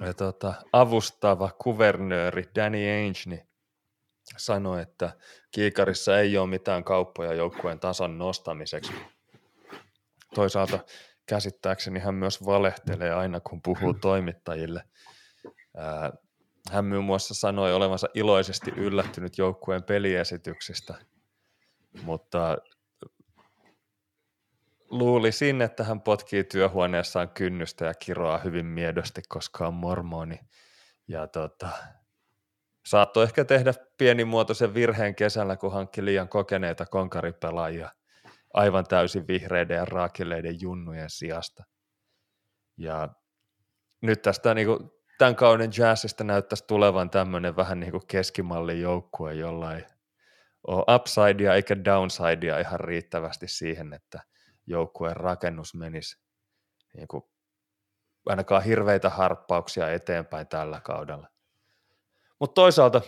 ja 0.01 0.15
tota, 0.15 0.55
avustava 0.73 1.51
kuvernööri 1.59 2.45
Danny 2.55 2.79
Ainge 2.79 3.21
niin 3.27 3.49
sanoi, 4.37 4.83
että 4.83 5.13
Kiikarissa 5.51 6.19
ei 6.19 6.39
ole 6.39 6.47
mitään 6.49 6.85
kauppoja 6.85 7.35
joukkueen 7.35 7.81
tason 7.81 8.19
nostamiseksi. 8.19 8.93
Toisaalta 10.35 10.79
käsittääkseni 11.27 12.01
hän 12.01 12.15
myös 12.15 12.47
valehtelee 12.47 13.15
aina, 13.15 13.41
kun 13.41 13.63
puhuu 13.63 13.95
toimittajille. 13.95 14.85
Hän 16.71 16.85
muun 16.85 17.05
muassa 17.05 17.35
sanoi 17.35 17.75
olevansa 17.75 18.09
iloisesti 18.15 18.71
yllättynyt 18.77 19.39
joukkueen 19.39 19.83
peliesityksistä, 19.83 20.95
mutta 22.03 22.57
luulisin, 24.91 25.63
että 25.63 25.85
hän 25.85 26.01
potkii 26.01 26.45
työhuoneessaan 26.45 27.29
kynnystä 27.29 27.85
ja 27.85 27.95
kiroaa 27.95 28.39
hyvin 28.39 28.67
miedosti, 28.67 29.23
koska 29.29 29.67
on 29.67 29.75
mormoni. 29.75 30.41
Ja 31.09 31.27
tota, 31.27 31.69
saattoi 32.87 33.25
ehkä 33.25 33.45
tehdä 33.45 33.75
pienimuotoisen 33.99 34.75
virheen 34.75 35.15
kesällä, 35.15 35.57
kun 35.57 35.73
hankki 35.73 36.05
liian 36.05 36.29
kokeneita 36.29 36.87
konkaripelaajia 36.87 37.91
aivan 38.55 38.85
täysin 38.85 39.27
vihreiden 39.27 39.77
ja 39.77 39.85
raakileiden 39.85 40.61
junnujen 40.61 41.11
sijasta. 41.11 41.65
Ja 42.77 43.09
nyt 44.01 44.23
tästä 44.23 44.55
niin 44.55 44.67
kuin, 44.67 44.91
tämän 45.19 45.37
kauden 45.37 45.71
jazzista 45.79 46.25
näyttäisi 46.25 46.65
tulevan 46.67 47.11
tämmöinen 47.11 47.57
vähän 47.57 47.81
niin 47.81 48.07
keskimallin 48.07 48.81
joukkue, 48.81 49.35
jolla 49.35 49.75
ei 49.75 49.85
ole 50.67 50.95
upsidea 50.95 51.55
eikä 51.55 51.85
downsidea 51.85 52.59
ihan 52.59 52.81
riittävästi 52.81 53.49
siihen, 53.49 53.93
että 53.93 54.23
joukkueen 54.67 55.17
rakennus 55.17 55.75
menisi 55.75 56.23
niin 56.97 57.09
kuin 57.09 57.23
ainakaan 58.27 58.63
hirveitä 58.63 59.11
harppauksia 59.11 59.93
eteenpäin 59.93 60.47
tällä 60.47 60.81
kaudella. 60.81 61.36
Mutta 62.41 62.55
toisaalta 62.55 63.01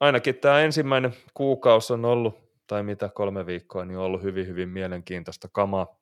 ainakin 0.00 0.34
tämä 0.34 0.60
ensimmäinen 0.60 1.16
kuukausi 1.34 1.92
on 1.92 2.04
ollut, 2.04 2.50
tai 2.66 2.82
mitä 2.82 3.08
kolme 3.08 3.46
viikkoa, 3.46 3.84
niin 3.84 3.98
on 3.98 4.04
ollut 4.04 4.22
hyvin, 4.22 4.46
hyvin 4.46 4.68
mielenkiintoista 4.68 5.48
kamaa. 5.52 6.00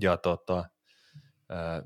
Ja 0.00 0.16
tota, 0.16 0.64
ää, 1.48 1.82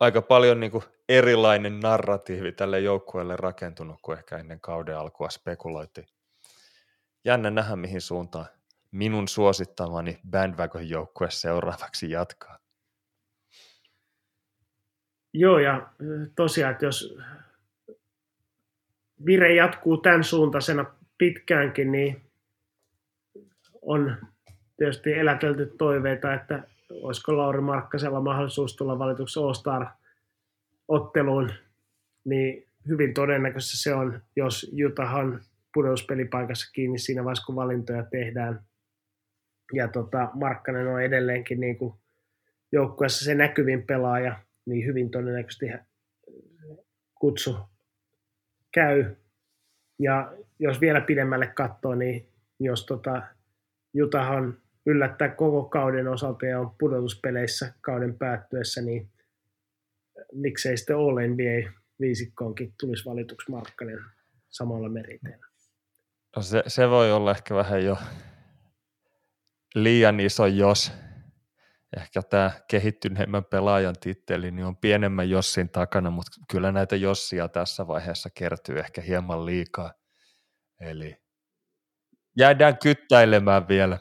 aika 0.00 0.22
paljon 0.22 0.60
niin 0.60 0.72
kuin 0.72 0.84
erilainen 1.08 1.80
narratiivi 1.80 2.52
tälle 2.52 2.80
joukkueelle 2.80 3.36
rakentunut 3.36 3.98
kuin 4.02 4.18
ehkä 4.18 4.38
ennen 4.38 4.60
kauden 4.60 4.98
alkua 4.98 5.30
spekuloitiin. 5.30 6.06
Jännä 7.24 7.50
nähdä, 7.50 7.76
mihin 7.76 8.00
suuntaan 8.00 8.46
minun 8.90 9.28
suosittamani 9.28 10.20
bandwagon-joukkue 10.30 11.30
seuraavaksi 11.30 12.10
jatkaa. 12.10 12.58
Joo, 15.32 15.58
ja 15.58 15.92
tosiaan, 16.36 16.76
jos 16.82 17.18
vire 19.26 19.54
jatkuu 19.54 19.96
tämän 19.96 20.24
suuntaisena 20.24 20.84
pitkäänkin, 21.18 21.92
niin 21.92 22.22
on 23.82 24.16
tietysti 24.76 25.12
elätelty 25.12 25.74
toiveita, 25.78 26.34
että 26.34 26.62
olisiko 26.90 27.36
Lauri 27.36 27.60
Markkasella 27.60 28.20
mahdollisuus 28.20 28.76
tulla 28.76 28.98
valituksi 28.98 29.40
All-Star-otteluun, 29.40 31.52
niin 32.24 32.68
hyvin 32.88 33.14
todennäköisesti 33.14 33.76
se 33.76 33.94
on, 33.94 34.22
jos 34.36 34.70
Jutahan 34.72 35.40
pudotuspelipaikassa 35.74 36.72
kiinni 36.72 36.98
siinä 36.98 37.24
vaiheessa, 37.24 37.46
kun 37.46 37.56
valintoja 37.56 38.02
tehdään. 38.02 38.60
Ja 39.72 39.88
tota, 39.88 40.28
Markkanen 40.34 40.88
on 40.88 41.02
edelleenkin 41.02 41.60
niin 41.60 41.78
kuin 41.78 41.94
joukkueessa 42.72 43.24
se 43.24 43.34
näkyvin 43.34 43.86
pelaaja, 43.86 44.38
niin 44.66 44.86
hyvin 44.86 45.10
todennäköisesti 45.10 45.66
kutsu 47.14 47.56
käy. 48.74 49.16
Ja 49.98 50.32
jos 50.58 50.80
vielä 50.80 51.00
pidemmälle 51.00 51.46
katsoo, 51.46 51.94
niin 51.94 52.28
jos 52.60 52.86
tota, 52.86 53.22
Jutahan 53.94 54.58
yllättää 54.86 55.28
koko 55.28 55.64
kauden 55.64 56.08
osalta 56.08 56.46
ja 56.46 56.60
on 56.60 56.74
pudotuspeleissä 56.78 57.72
kauden 57.80 58.18
päättyessä, 58.18 58.82
niin 58.82 59.10
miksei 60.32 60.76
sitten 60.76 60.96
All 60.96 61.18
NBA 61.28 61.72
viisikkoonkin 62.00 62.74
tulisi 62.80 63.04
valituksi 63.04 63.50
Markkanen 63.50 63.98
samalla 64.50 64.88
meriteillä. 64.88 65.46
No 66.36 66.42
se, 66.42 66.62
se 66.66 66.90
voi 66.90 67.12
olla 67.12 67.30
ehkä 67.30 67.54
vähän 67.54 67.84
jo 67.84 67.98
liian 69.74 70.20
iso 70.20 70.46
jos. 70.46 70.92
Ehkä 71.96 72.22
tämä 72.22 72.50
kehittyneemmän 72.70 73.44
pelaajan 73.44 73.94
titteli 74.00 74.50
niin 74.50 74.64
on 74.64 74.76
pienemmän 74.76 75.30
Jossin 75.30 75.68
takana, 75.68 76.10
mutta 76.10 76.32
kyllä 76.50 76.72
näitä 76.72 76.96
Jossia 76.96 77.48
tässä 77.48 77.86
vaiheessa 77.86 78.28
kertyy 78.34 78.78
ehkä 78.78 79.00
hieman 79.00 79.46
liikaa. 79.46 79.92
Eli 80.80 81.16
jäädään 82.38 82.78
kyttäilemään 82.78 83.68
vielä. 83.68 83.98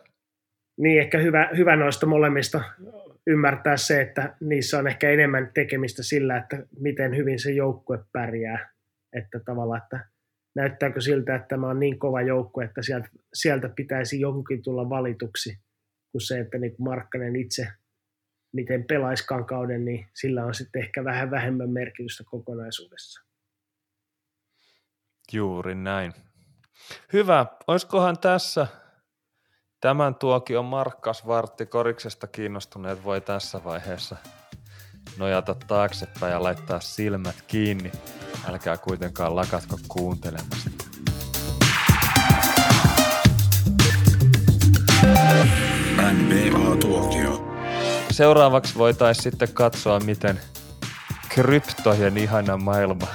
Niin, 0.78 1.02
ehkä 1.02 1.18
hyvä, 1.18 1.50
hyvä 1.58 1.76
noista 1.76 2.06
molemmista 2.06 2.64
ymmärtää 3.28 3.78
se, 3.78 4.02
että 4.02 4.36
niissä 4.42 4.80
on 4.80 4.88
ehkä 4.88 5.10
enemmän 5.10 5.52
tekemistä 5.54 6.04
sillä, 6.04 6.38
että 6.38 6.58
miten 6.80 7.16
hyvin 7.18 7.40
se 7.40 7.52
joukkue 7.52 8.00
pärjää. 8.12 8.74
Että 9.14 9.40
tavallaan, 9.46 9.82
että 9.84 10.06
näyttääkö 10.56 11.02
siltä, 11.02 11.36
että 11.36 11.48
tämä 11.48 11.70
on 11.70 11.80
niin 11.80 12.00
kova 12.00 12.22
joukkue, 12.22 12.66
että 12.66 12.82
sieltä, 12.82 13.10
sieltä 13.34 13.70
pitäisi 13.70 14.20
jonkin 14.20 14.64
tulla 14.64 14.90
valituksi, 14.90 15.60
kuin 16.12 16.22
se, 16.22 16.40
että 16.40 16.58
niin 16.58 16.76
Markkanen 16.80 17.36
itse 17.36 17.68
miten 18.54 18.84
pelaiskaan 18.84 19.46
kauden, 19.46 19.86
niin 19.86 20.08
sillä 20.14 20.46
on 20.46 20.54
sitten 20.54 20.82
ehkä 20.84 21.04
vähän 21.04 21.32
vähemmän 21.32 21.70
merkitystä 21.70 22.24
kokonaisuudessa. 22.24 23.22
Juuri 25.32 25.76
näin. 25.76 26.14
Hyvä. 27.14 27.46
Olisikohan 27.68 28.18
tässä 28.18 28.68
tämän 29.82 30.16
tuokion 30.16 30.66
Markkas 30.66 31.28
Vartti 31.28 31.66
Koriksesta 31.66 32.28
kiinnostuneet 32.28 33.04
voi 33.04 33.22
tässä 33.22 33.64
vaiheessa 33.64 34.16
nojata 35.18 35.56
taaksepäin 35.68 36.32
ja 36.32 36.44
laittaa 36.44 36.80
silmät 36.80 37.42
kiinni. 37.48 37.92
Älkää 38.50 38.78
kuitenkaan 38.78 39.36
lakatko 39.36 39.78
kuuntelemasta. 39.88 40.70
NBA-tuokio. 46.14 47.23
Seuraavaksi 48.14 48.78
voitaisiin 48.78 49.24
sitten 49.24 49.54
katsoa, 49.54 50.00
miten 50.00 50.40
kryptojen 51.30 52.18
ihana 52.18 52.58
maailma 52.58 53.08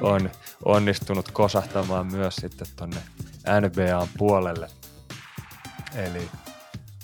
on 0.00 0.30
onnistunut 0.64 1.30
kosahtamaan 1.30 2.06
myös 2.06 2.36
sitten 2.36 2.66
tonne 2.76 2.96
NBAn 3.60 4.08
puolelle. 4.18 4.68
Eli 5.96 6.30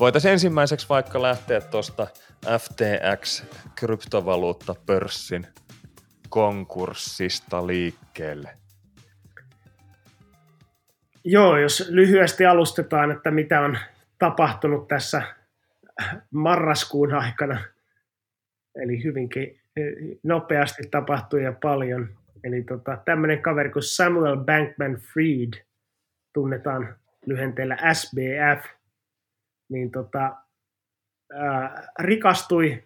voitaisiin 0.00 0.32
ensimmäiseksi 0.32 0.88
vaikka 0.88 1.22
lähteä 1.22 1.60
tuosta 1.60 2.06
FTX 2.58 3.42
kryptovaluuttapörssin 3.74 5.46
konkurssista 6.28 7.66
liikkeelle. 7.66 8.56
Joo, 11.24 11.58
jos 11.58 11.84
lyhyesti 11.88 12.46
alustetaan, 12.46 13.10
että 13.10 13.30
mitä 13.30 13.60
on 13.60 13.78
tapahtunut 14.18 14.88
tässä 14.88 15.22
marraskuun 16.30 17.14
aikana, 17.14 17.60
eli 18.74 19.04
hyvinkin 19.04 19.60
nopeasti 20.22 20.82
tapahtui 20.90 21.42
ja 21.42 21.52
paljon. 21.62 22.08
Eli 22.44 22.62
tota, 22.62 22.98
tämmöinen 23.04 23.42
kaveri 23.42 23.70
kuin 23.70 23.82
Samuel 23.82 24.36
Bankman 24.36 24.96
Fried, 24.96 25.64
tunnetaan 26.32 26.96
lyhenteellä 27.26 27.76
SBF, 27.92 28.64
niin 29.68 29.90
tota, 29.90 30.36
ää, 31.32 31.88
rikastui 31.98 32.84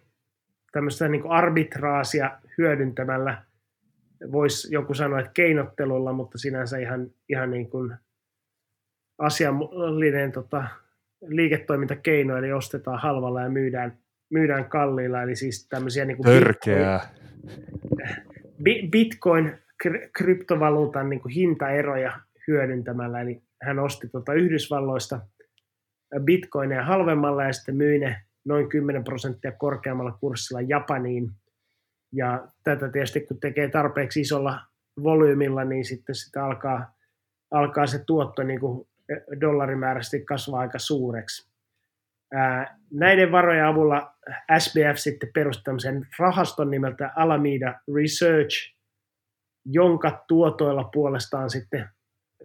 tämmöistä 0.71 1.07
niin 1.07 1.29
arbitraasia 1.29 2.39
hyödyntämällä. 2.57 3.43
Voisi 4.31 4.73
joku 4.73 4.93
sanoa, 4.93 5.19
että 5.19 5.31
keinottelulla, 5.33 6.13
mutta 6.13 6.37
sinänsä 6.37 6.77
ihan, 6.77 7.11
ihan 7.29 7.51
niin 7.51 7.69
kuin 7.69 7.95
asiallinen 9.17 10.31
tota, 10.31 10.67
liiketoimintakeino, 11.21 12.37
eli 12.37 12.51
ostetaan 12.51 12.99
halvalla 12.99 13.41
ja 13.41 13.49
myydään, 13.49 13.97
myydään 14.29 14.69
kalliilla, 14.69 15.21
eli 15.21 15.35
siis 15.35 15.67
tämmöisiä 15.69 16.05
niin 16.05 16.17
kuin 16.17 16.25
Törkeää. 16.25 17.09
Bitcoin, 18.63 18.91
Bitcoin 18.91 19.57
kryptovaluutan 20.17 21.09
niin 21.09 21.21
kuin 21.21 21.33
hintaeroja 21.33 22.19
hyödyntämällä, 22.47 23.21
eli 23.21 23.41
hän 23.61 23.79
osti 23.79 24.09
tota 24.09 24.33
Yhdysvalloista 24.33 25.19
bitcoineja 26.23 26.83
halvemmalla 26.83 27.43
ja 27.43 27.53
sitten 27.53 27.75
myi 27.75 27.99
ne 27.99 28.21
noin 28.45 28.69
10 28.69 29.03
prosenttia 29.03 29.51
korkeammalla 29.51 30.11
kurssilla 30.11 30.61
Japaniin. 30.61 31.31
Ja 32.13 32.47
tätä 32.63 32.89
tietysti 32.89 33.21
kun 33.21 33.39
tekee 33.39 33.69
tarpeeksi 33.69 34.21
isolla 34.21 34.59
volyymilla, 35.03 35.63
niin 35.63 35.85
sitten 35.85 36.15
sitä 36.15 36.45
alkaa, 36.45 36.93
alkaa 37.51 37.87
se 37.87 38.03
tuotto 38.05 38.43
niin 38.43 38.59
kuin 38.59 38.87
dollarimääräisesti 39.41 40.25
kasvaa 40.25 40.59
aika 40.59 40.79
suureksi. 40.79 41.49
Näiden 42.91 43.31
varojen 43.31 43.65
avulla 43.65 44.15
SBF 44.59 44.97
sitten 44.97 45.29
perusti 45.33 45.63
tämmöisen 45.63 46.07
rahaston 46.19 46.71
nimeltä 46.71 47.11
Alameda 47.15 47.79
Research, 47.95 48.75
jonka 49.65 50.25
tuotoilla 50.27 50.83
puolestaan 50.83 51.49
sitten 51.49 51.89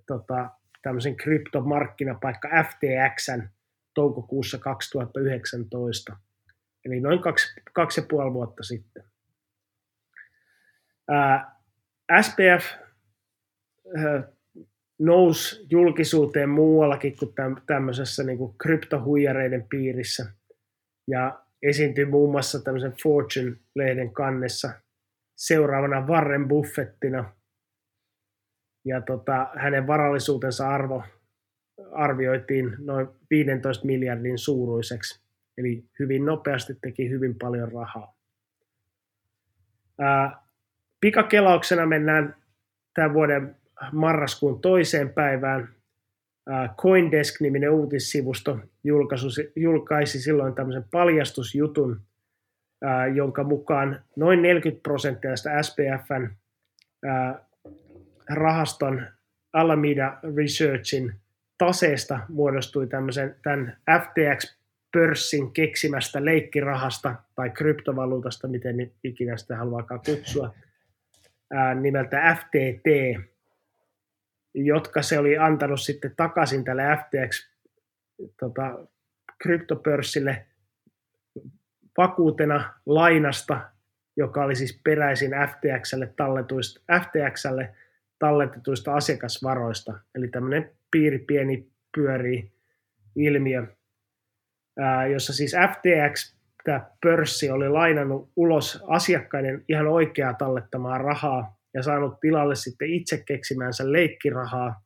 tota, 0.06 0.50
tämmöisen 0.82 1.16
kryptomarkkinapaikka 1.16 2.48
FTXn 2.48 3.48
toukokuussa 3.94 4.58
2019, 4.58 6.16
eli 6.84 7.00
noin 7.00 7.22
kaksi, 7.22 7.60
kaksi 7.72 8.00
ja 8.00 8.06
puoli 8.10 8.32
vuotta 8.32 8.62
sitten. 8.62 9.04
Ää, 11.08 11.54
SPF 12.22 12.84
nousi 14.98 15.66
julkisuuteen 15.70 16.48
muuallakin 16.48 17.16
kuin 17.18 17.34
tämmöisessä 17.66 18.24
niin 18.24 18.38
kuin 18.38 18.54
kryptohuijareiden 18.58 19.66
piirissä 19.68 20.32
ja 21.08 21.44
esiintyi 21.62 22.04
muun 22.04 22.30
muassa 22.30 22.62
tämmöisen 22.62 22.92
Fortune-lehden 22.92 24.12
kannessa 24.12 24.72
seuraavana 25.36 26.06
Warren 26.06 26.48
Buffettina. 26.48 27.32
Ja 28.84 29.00
tota, 29.00 29.48
hänen 29.56 29.86
varallisuutensa 29.86 30.68
arvo 30.68 31.02
arvioitiin 31.92 32.76
noin 32.78 33.08
15 33.30 33.86
miljardin 33.86 34.38
suuruiseksi, 34.38 35.22
eli 35.58 35.84
hyvin 35.98 36.24
nopeasti 36.24 36.74
teki 36.80 37.10
hyvin 37.10 37.38
paljon 37.38 37.72
rahaa. 37.72 38.14
Ää, 39.98 40.42
pikakelauksena 41.00 41.86
mennään 41.86 42.36
tämän 42.94 43.14
vuoden 43.14 43.56
marraskuun 43.92 44.60
toiseen 44.60 45.10
päivään. 45.10 45.68
Coindesk-niminen 46.76 47.70
uutissivusto 47.70 48.58
julkaisi 49.56 50.20
silloin 50.20 50.54
tämmöisen 50.54 50.84
paljastusjutun, 50.90 52.00
jonka 53.14 53.44
mukaan 53.44 54.02
noin 54.16 54.42
40 54.42 54.82
prosenttia 54.82 55.30
tästä 55.30 55.62
SPFn 55.62 56.28
rahaston 58.30 59.06
Alameda 59.52 60.18
Researchin 60.36 61.12
taseesta 61.58 62.20
muodostui 62.28 62.86
tämmöisen, 62.86 63.36
tämän 63.42 63.76
FTX-pörssin 63.90 65.52
keksimästä 65.52 66.24
leikkirahasta 66.24 67.14
tai 67.34 67.50
kryptovaluutasta, 67.50 68.48
miten 68.48 68.92
ikinä 69.04 69.36
sitä 69.36 69.56
haluaakaan 69.56 70.00
kutsua, 70.06 70.54
nimeltä 71.80 72.36
FTT, 72.40 72.86
jotka 74.54 75.02
se 75.02 75.18
oli 75.18 75.38
antanut 75.38 75.80
sitten 75.80 76.16
takaisin 76.16 76.64
tälle 76.64 76.82
FTX 76.82 77.50
tota, 78.40 78.86
kryptopörssille 79.42 80.46
vakuutena 81.98 82.74
lainasta, 82.86 83.70
joka 84.16 84.44
oli 84.44 84.56
siis 84.56 84.80
peräisin 84.84 85.30
FTXlle 85.30 86.12
talletuista, 86.16 86.80
FTXlle 87.00 87.74
talletetuista 88.18 88.94
asiakasvaroista. 88.94 89.98
Eli 90.14 90.28
tämmöinen 90.28 90.70
piiri 90.90 91.18
pieni 91.18 91.68
pyörii 91.96 92.52
ilmiö, 93.16 93.66
ää, 94.78 95.06
jossa 95.06 95.32
siis 95.32 95.52
FTX, 95.72 96.34
tämä 96.64 96.90
pörssi, 97.00 97.50
oli 97.50 97.68
lainannut 97.68 98.30
ulos 98.36 98.84
asiakkaiden 98.86 99.64
ihan 99.68 99.86
oikeaa 99.86 100.34
tallettamaa 100.34 100.98
rahaa 100.98 101.56
ja 101.74 101.82
saanut 101.82 102.20
tilalle 102.20 102.54
sitten 102.54 102.88
itse 102.88 103.22
keksimänsä 103.26 103.92
leikkirahaa, 103.92 104.82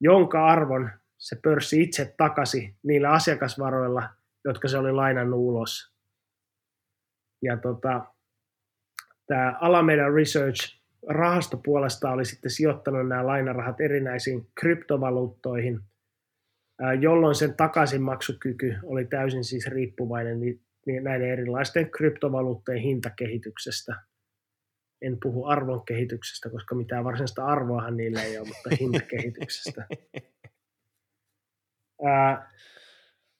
jonka 0.00 0.46
arvon 0.46 0.90
se 1.18 1.36
pörssi 1.42 1.82
itse 1.82 2.14
takasi 2.16 2.76
niillä 2.82 3.10
asiakasvaroilla, 3.10 4.08
jotka 4.44 4.68
se 4.68 4.78
oli 4.78 4.92
lainannut 4.92 5.40
ulos. 5.40 5.92
Ja 7.42 7.56
tota, 7.56 8.04
tämä 9.26 9.58
Alameda 9.60 10.08
Research 10.08 10.80
rahasto 11.08 11.60
puolestaan 11.64 12.14
oli 12.14 12.24
sitten 12.24 12.50
sijoittanut 12.50 13.08
nämä 13.08 13.26
lainarahat 13.26 13.80
erinäisiin 13.80 14.46
kryptovaluuttoihin, 14.60 15.80
jolloin 17.00 17.34
sen 17.34 17.54
takaisinmaksukyky 17.56 18.76
oli 18.82 19.04
täysin 19.04 19.44
siis 19.44 19.66
riippuvainen 19.66 20.38
näiden 21.02 21.30
erilaisten 21.30 21.90
kryptovaluuttojen 21.90 22.82
hintakehityksestä. 22.82 24.09
En 25.02 25.18
puhu 25.22 25.44
arvon 25.44 25.84
kehityksestä, 25.84 26.50
koska 26.50 26.74
mitään 26.74 27.04
varsinaista 27.04 27.46
arvoahan 27.46 27.96
niillä 27.96 28.22
ei 28.22 28.38
ole, 28.38 28.48
mutta 28.48 28.70
hintakehityksestä. 28.80 29.86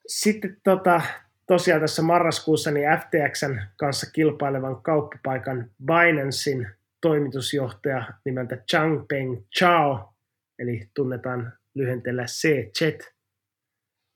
Sitten 0.06 0.56
tota, 0.64 1.00
tosiaan 1.46 1.80
tässä 1.80 2.02
marraskuussa 2.02 2.70
niin 2.70 2.88
FTXn 2.98 3.60
kanssa 3.76 4.10
kilpailevan 4.10 4.82
kauppapaikan 4.82 5.70
Binancein 5.84 6.68
toimitusjohtaja 7.00 8.04
nimeltä 8.24 8.56
Changpeng 8.70 9.42
Chao, 9.58 10.14
eli 10.58 10.90
tunnetaan 10.94 11.52
lyhenteellä 11.74 12.24
CZ, 12.24 12.98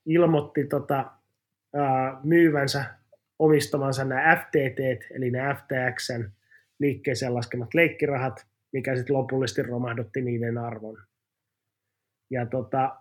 ilmoitti 0.07 0.65
tota, 0.65 1.11
ää, 1.75 2.21
myyvänsä 2.23 2.85
omistamansa 3.39 4.05
nämä 4.05 4.37
FTT, 4.37 5.11
eli 5.11 5.31
nämä 5.31 5.55
FTXn 5.55 6.31
liikkeeseen 6.81 7.35
laskemat 7.35 7.75
leikkirahat, 7.75 8.47
mikä 8.73 8.97
sitten 8.97 9.17
lopullisesti 9.17 9.63
romahdutti 9.63 10.23
niiden 10.23 10.59
arvon. 10.59 10.97
Ja 12.31 12.47
tota, 12.47 12.97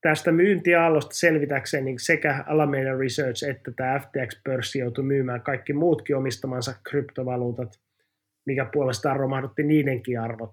tästä 0.00 0.32
myyntiaallosta 0.32 1.14
selvitäkseen 1.14 1.84
niin 1.84 1.98
sekä 1.98 2.44
Alameda 2.46 2.98
Research 2.98 3.50
että 3.50 3.72
tämä 3.76 3.98
FTX-pörssi 3.98 4.78
joutui 4.78 5.04
myymään 5.04 5.42
kaikki 5.42 5.72
muutkin 5.72 6.16
omistamansa 6.16 6.74
kryptovaluutat– 6.90 7.78
mikä 8.46 8.64
puolestaan 8.72 9.16
romahdutti 9.16 9.62
niidenkin 9.62 10.20
arvot. 10.20 10.52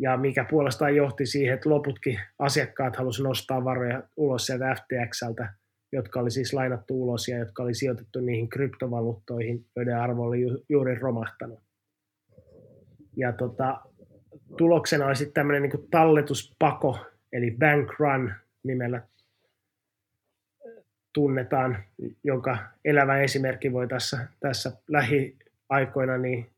Ja 0.00 0.16
mikä 0.16 0.44
puolestaan 0.50 0.96
johti 0.96 1.26
siihen, 1.26 1.54
että 1.54 1.70
loputkin 1.70 2.20
asiakkaat 2.38 2.96
halusivat 2.96 3.28
nostaa 3.28 3.64
varoja 3.64 4.02
ulos 4.16 4.46
sieltä 4.46 4.74
FTXltä, 4.74 5.54
jotka 5.92 6.20
oli 6.20 6.30
siis 6.30 6.54
lainattu 6.54 7.02
ulos 7.02 7.28
ja 7.28 7.38
jotka 7.38 7.62
oli 7.62 7.74
sijoitettu 7.74 8.20
niihin 8.20 8.48
kryptovaluuttoihin, 8.48 9.66
joiden 9.76 9.96
arvo 9.96 10.22
oli 10.22 10.40
ju- 10.40 10.64
juuri 10.68 10.94
romahtanut. 10.94 11.60
Ja 13.16 13.32
tota, 13.32 13.80
tuloksena 14.56 15.06
oli 15.06 15.16
sitten 15.16 15.34
tämmöinen 15.34 15.62
niin 15.62 15.88
talletuspako, 15.90 16.98
eli 17.32 17.56
bank 17.58 17.90
run 17.98 18.32
nimellä 18.62 19.02
tunnetaan, 21.12 21.84
jonka 22.24 22.58
elävä 22.84 23.18
esimerkki 23.18 23.72
voi 23.72 23.88
tässä, 23.88 24.28
tässä 24.40 24.72
lähi, 24.88 25.36
aikoina 25.68 26.18
niin 26.18 26.50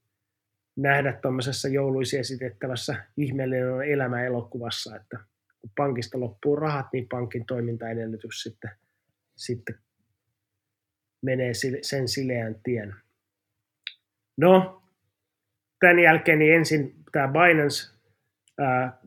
nähdä 0.77 1.13
tuommoisessa 1.13 1.69
jouluisi 1.69 2.19
esitettävässä 2.19 3.05
ihmeellinen 3.17 3.93
elämä 3.93 4.25
elokuvassa, 4.25 4.97
että 4.97 5.19
kun 5.61 5.71
pankista 5.77 6.21
loppuu 6.21 6.57
rahat, 6.57 6.87
niin 6.93 7.09
pankin 7.09 7.47
toimintaedellytys 7.47 8.43
sitten, 8.43 8.71
sitten 9.39 9.79
menee 11.23 11.53
sen 11.83 12.09
sileän 12.09 12.61
tien. 12.63 12.95
No, 14.37 14.83
tämän 15.81 15.99
jälkeen 15.99 16.39
niin 16.39 16.55
ensin 16.55 16.95
tämä 17.13 17.29
Binance 17.29 17.97
ää, 18.59 18.99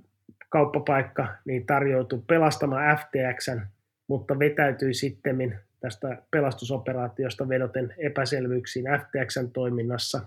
kauppapaikka 0.50 1.36
niin 1.46 1.66
tarjoutui 1.66 2.24
pelastamaan 2.28 2.98
FTXn, 2.98 3.62
mutta 4.08 4.40
vetäytyi 4.40 4.94
sitten 4.94 5.60
tästä 5.80 6.22
pelastusoperaatiosta 6.32 7.50
vedoten 7.50 7.94
epäselvyyksiin 7.98 8.86
FTXn 8.86 9.52
toiminnassa. 9.52 10.22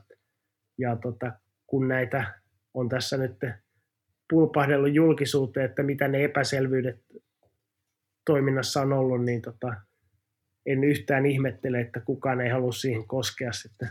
Ja 0.79 0.97
tota, 0.97 1.33
kun 1.67 1.89
näitä 1.89 2.35
on 2.75 2.89
tässä 2.89 3.17
nyt 3.17 3.37
pulpahdellut 4.31 4.95
julkisuuteen, 4.95 5.67
että 5.67 5.83
mitä 5.83 6.09
ne 6.09 6.25
epäselvyydet 6.25 7.05
toiminnassa 8.27 8.81
on 8.81 8.93
ollut, 8.93 9.25
niin 9.25 9.43
tota, 9.43 9.75
en 10.67 10.85
yhtään 10.85 11.27
ihmettele, 11.27 11.81
että 11.81 12.01
kukaan 12.01 12.41
ei 12.41 12.51
halua 12.51 12.73
siihen 12.73 13.07
koskea 13.07 13.53
sitten 13.53 13.89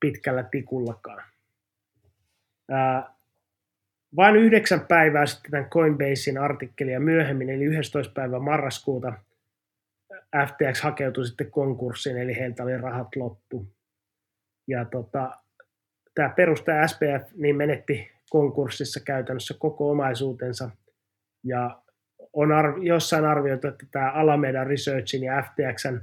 pitkällä 0.00 0.42
tikullakaan. 0.42 1.22
Ää, 2.70 3.14
vain 4.16 4.36
yhdeksän 4.36 4.86
päivää 4.86 5.26
sitten 5.26 5.50
tämän 5.50 5.70
Coinbasein 5.70 6.38
artikkelia 6.38 7.00
myöhemmin, 7.00 7.50
eli 7.50 7.64
11. 7.64 8.12
päivä 8.14 8.38
marraskuuta, 8.38 9.12
FTX 10.46 10.80
hakeutui 10.80 11.26
sitten 11.26 11.50
konkurssiin, 11.50 12.16
eli 12.16 12.36
heiltä 12.36 12.62
oli 12.62 12.78
rahat 12.78 13.16
loppu. 13.16 13.66
Ja 14.68 14.84
tota, 14.84 15.30
tämä 16.14 16.28
perustaja 16.28 16.88
SPF 16.88 17.32
niin 17.34 17.56
menetti 17.56 18.12
konkurssissa 18.30 19.00
käytännössä 19.00 19.54
koko 19.58 19.90
omaisuutensa. 19.90 20.70
Ja 21.44 21.82
on 22.36 22.48
arv- 22.48 22.82
jossain 22.82 23.24
arvioitu, 23.24 23.68
että 23.68 23.86
tämä 23.90 24.10
Alameda 24.10 24.64
Researchin 24.64 25.24
ja 25.24 25.42
FTXn 25.42 26.00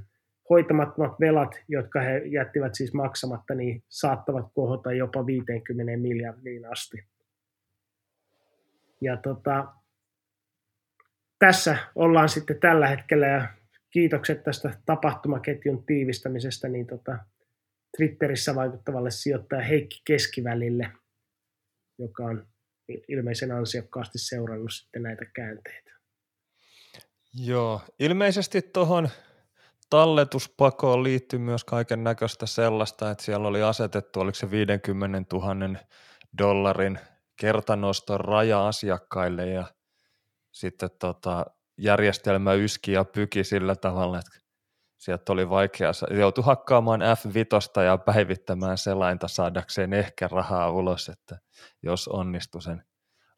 hoitamattomat 0.50 1.20
velat, 1.20 1.60
jotka 1.68 2.00
he 2.00 2.18
jättivät 2.18 2.74
siis 2.74 2.94
maksamatta, 2.94 3.54
niin 3.54 3.84
saattavat 3.88 4.46
kohota 4.54 4.92
jopa 4.92 5.26
50 5.26 5.96
miljardiin 5.96 6.72
asti. 6.72 7.06
Ja 9.00 9.16
tota, 9.16 9.72
tässä 11.38 11.76
ollaan 11.94 12.28
sitten 12.28 12.60
tällä 12.60 12.88
hetkellä 12.88 13.26
ja 13.26 13.48
kiitokset 13.90 14.44
tästä 14.44 14.70
tapahtumaketjun 14.86 15.86
tiivistämisestä 15.86 16.68
niin 16.68 16.86
tota, 16.86 17.18
Twitterissä 17.96 18.54
vaikuttavalle 18.54 19.10
sijoittaja 19.10 19.62
Heikki 19.62 20.02
Keskivälille, 20.04 20.92
joka 21.98 22.24
on 22.24 22.46
ilmeisen 23.08 23.52
ansiokkaasti 23.52 24.18
seurannut 24.18 24.72
sitten 24.72 25.02
näitä 25.02 25.24
käänteitä. 25.34 25.94
Joo, 27.36 27.80
ilmeisesti 27.98 28.62
tuohon 28.62 29.08
talletuspakoon 29.90 31.02
liittyy 31.02 31.38
myös 31.38 31.64
kaiken 31.64 32.04
näköistä 32.04 32.46
sellaista, 32.46 33.10
että 33.10 33.24
siellä 33.24 33.48
oli 33.48 33.62
asetettu, 33.62 34.20
oliko 34.20 34.34
se 34.34 34.50
50 34.50 35.36
000 35.36 35.78
dollarin 36.38 36.98
kertanoston 37.36 38.20
raja 38.20 38.68
asiakkaille 38.68 39.46
ja 39.46 39.64
sitten 40.52 40.90
tota, 40.98 41.46
järjestelmä 41.78 42.52
yski 42.52 42.92
ja 42.92 43.04
pyki 43.04 43.44
sillä 43.44 43.76
tavalla, 43.76 44.18
että 44.18 44.38
sieltä 44.96 45.32
oli 45.32 45.50
vaikea, 45.50 45.90
joutui 46.10 46.44
hakkaamaan 46.44 47.00
F5 47.00 47.82
ja 47.82 47.98
päivittämään 47.98 48.78
selainta 48.78 49.28
saadakseen 49.28 49.92
ehkä 49.92 50.28
rahaa 50.28 50.70
ulos, 50.70 51.08
että 51.08 51.38
jos 51.82 52.08
onnistui 52.08 52.62
sen 52.62 52.84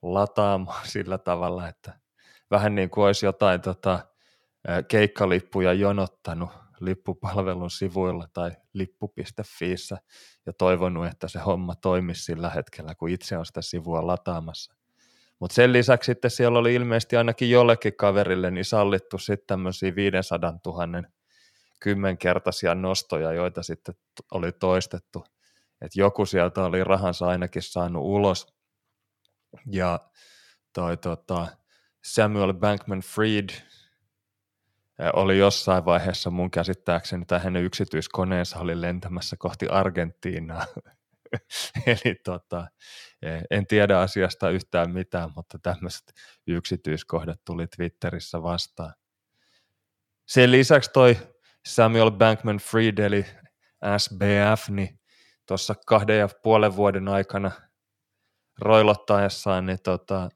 lataamaan 0.02 0.86
sillä 0.92 1.18
tavalla, 1.18 1.68
että 1.68 2.05
vähän 2.50 2.74
niin 2.74 2.90
kuin 2.90 3.04
olisi 3.04 3.26
jotain 3.26 3.60
tota, 3.60 3.98
keikkalippuja 4.88 5.72
jonottanut 5.72 6.50
lippupalvelun 6.80 7.70
sivuilla 7.70 8.26
tai 8.32 8.50
lippu.fiissä 8.72 9.98
ja 10.46 10.52
toivonut, 10.52 11.06
että 11.06 11.28
se 11.28 11.38
homma 11.38 11.74
toimisi 11.74 12.24
sillä 12.24 12.50
hetkellä, 12.50 12.94
kun 12.94 13.08
itse 13.08 13.38
on 13.38 13.46
sitä 13.46 13.62
sivua 13.62 14.06
lataamassa. 14.06 14.74
Mutta 15.38 15.54
sen 15.54 15.72
lisäksi 15.72 16.06
sitten 16.06 16.30
siellä 16.30 16.58
oli 16.58 16.74
ilmeisesti 16.74 17.16
ainakin 17.16 17.50
jollekin 17.50 17.96
kaverille 17.96 18.50
niin 18.50 18.64
sallittu 18.64 19.18
sitten 19.18 19.46
tämmöisiä 19.46 19.94
500 19.94 20.58
000 20.66 21.02
kymmenkertaisia 21.80 22.74
nostoja, 22.74 23.32
joita 23.32 23.62
sitten 23.62 23.94
oli 24.30 24.52
toistettu. 24.52 25.24
Että 25.80 26.00
joku 26.00 26.26
sieltä 26.26 26.64
oli 26.64 26.84
rahansa 26.84 27.26
ainakin 27.26 27.62
saanut 27.62 28.02
ulos. 28.04 28.54
Ja 29.66 30.00
toi 30.72 30.96
tota, 30.96 31.46
Samuel 32.06 32.54
Bankman 32.54 33.00
Fried 33.00 33.48
oli 35.12 35.38
jossain 35.38 35.84
vaiheessa 35.84 36.30
mun 36.30 36.50
käsittääkseni, 36.50 37.24
tai 37.26 37.40
hänen 37.40 37.64
yksityiskoneensa 37.64 38.58
oli 38.58 38.80
lentämässä 38.80 39.36
kohti 39.38 39.68
Argentiinaa. 39.68 40.66
Eli 41.86 42.14
tota, 42.24 42.66
en 43.50 43.66
tiedä 43.66 43.98
asiasta 43.98 44.50
yhtään 44.50 44.90
mitään, 44.90 45.30
mutta 45.36 45.58
tämmöiset 45.58 46.12
yksityiskohdat 46.46 47.40
tuli 47.44 47.66
Twitterissä 47.66 48.42
vastaan. 48.42 48.94
Sen 50.26 50.50
lisäksi 50.52 50.90
toi 50.92 51.16
Samuel 51.66 52.10
Bankman 52.10 52.58
Fried, 52.58 52.98
eli 52.98 53.26
SBF, 53.98 54.68
niin 54.68 55.00
tuossa 55.46 55.74
kahden 55.86 56.18
ja 56.18 56.28
puolen 56.42 56.76
vuoden 56.76 57.08
aikana 57.08 57.50
roilottaessaan 58.58 59.66
niin 59.66 59.82
tota, 59.82 60.28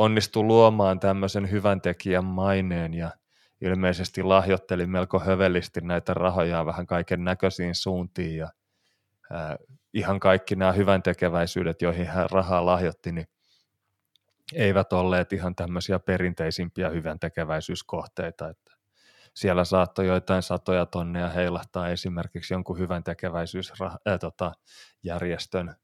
onnistui 0.00 0.42
luomaan 0.42 1.00
tämmöisen 1.00 1.50
hyvän 1.50 1.80
tekijän 1.80 2.24
maineen 2.24 2.94
ja 2.94 3.10
ilmeisesti 3.60 4.22
lahjoitteli 4.22 4.86
melko 4.86 5.18
hövelisti 5.18 5.80
näitä 5.80 6.14
rahoja 6.14 6.66
vähän 6.66 6.86
kaiken 6.86 7.24
näköisiin 7.24 7.74
suuntiin 7.74 8.36
ja 8.36 8.48
ää, 9.30 9.56
ihan 9.94 10.20
kaikki 10.20 10.56
nämä 10.56 10.72
hyvän 10.72 11.02
tekeväisyydet, 11.02 11.82
joihin 11.82 12.06
hän 12.06 12.30
rahaa 12.30 12.66
lahjoitti, 12.66 13.12
niin 13.12 13.26
eivät 14.54 14.92
olleet 14.92 15.32
ihan 15.32 15.54
tämmöisiä 15.54 15.98
perinteisimpiä 15.98 16.88
hyvän 16.88 17.18
tekeväisyyskohteita, 17.18 18.48
että 18.48 18.76
siellä 19.34 19.64
saattoi 19.64 20.06
joitain 20.06 20.42
satoja 20.42 20.86
tonneja 20.86 21.28
heilahtaa 21.28 21.88
esimerkiksi 21.88 22.54
jonkun 22.54 22.78
hyvän 22.78 23.04
tekeväisyysjärjestön 23.04 25.68
äh, 25.68 25.76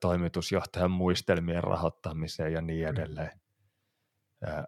toimitusjohtajan 0.00 0.90
muistelmien 0.90 1.64
rahoittamiseen 1.64 2.52
ja 2.52 2.60
niin 2.60 2.88
edelleen. 2.88 3.40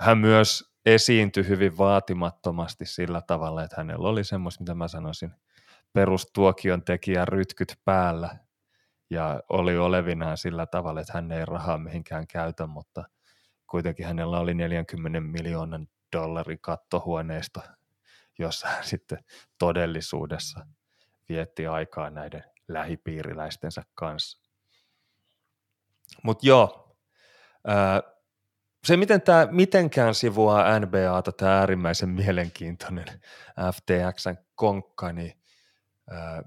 Hän 0.00 0.18
myös 0.18 0.74
esiintyi 0.86 1.48
hyvin 1.48 1.78
vaatimattomasti 1.78 2.86
sillä 2.86 3.22
tavalla, 3.22 3.62
että 3.64 3.76
hänellä 3.76 4.09
oli 4.09 4.24
semmoista, 4.24 4.62
mitä 4.62 4.74
mä 4.74 4.88
sanoisin, 4.88 5.34
perustuokion 5.92 6.84
tekijän 6.84 7.28
rytkyt 7.28 7.72
päällä 7.84 8.38
ja 9.11 9.42
oli 9.48 9.78
olevinaan 9.78 10.36
sillä 10.36 10.66
tavalla, 10.66 11.00
että 11.00 11.12
hän 11.12 11.32
ei 11.32 11.44
rahaa 11.44 11.78
mihinkään 11.78 12.26
käytä, 12.26 12.66
mutta 12.66 13.04
kuitenkin 13.66 14.06
hänellä 14.06 14.38
oli 14.38 14.54
40 14.54 15.20
miljoonan 15.20 15.86
dollarin 16.16 16.61
kattohuoneisto, 16.61 17.61
jossa 18.38 18.68
hän 18.68 18.84
sitten 18.84 19.18
todellisuudessa 19.59 20.66
vietti 21.28 21.66
aikaa 21.66 22.11
näiden 22.11 22.44
lähipiiriläistensä 22.68 23.82
kanssa. 23.94 24.47
Mutta 26.22 26.46
joo, 26.46 26.96
se 28.84 28.96
miten 28.96 29.22
tämä 29.22 29.48
mitenkään 29.50 30.14
sivuaa 30.14 30.80
NBAta, 30.80 31.32
tämä 31.32 31.59
äärimmäisen 31.59 32.09
mielenkiintoinen 32.09 33.06
FTXn 33.74 34.36
konkka, 34.54 35.12
niin 35.12 35.32
ää, 36.11 36.42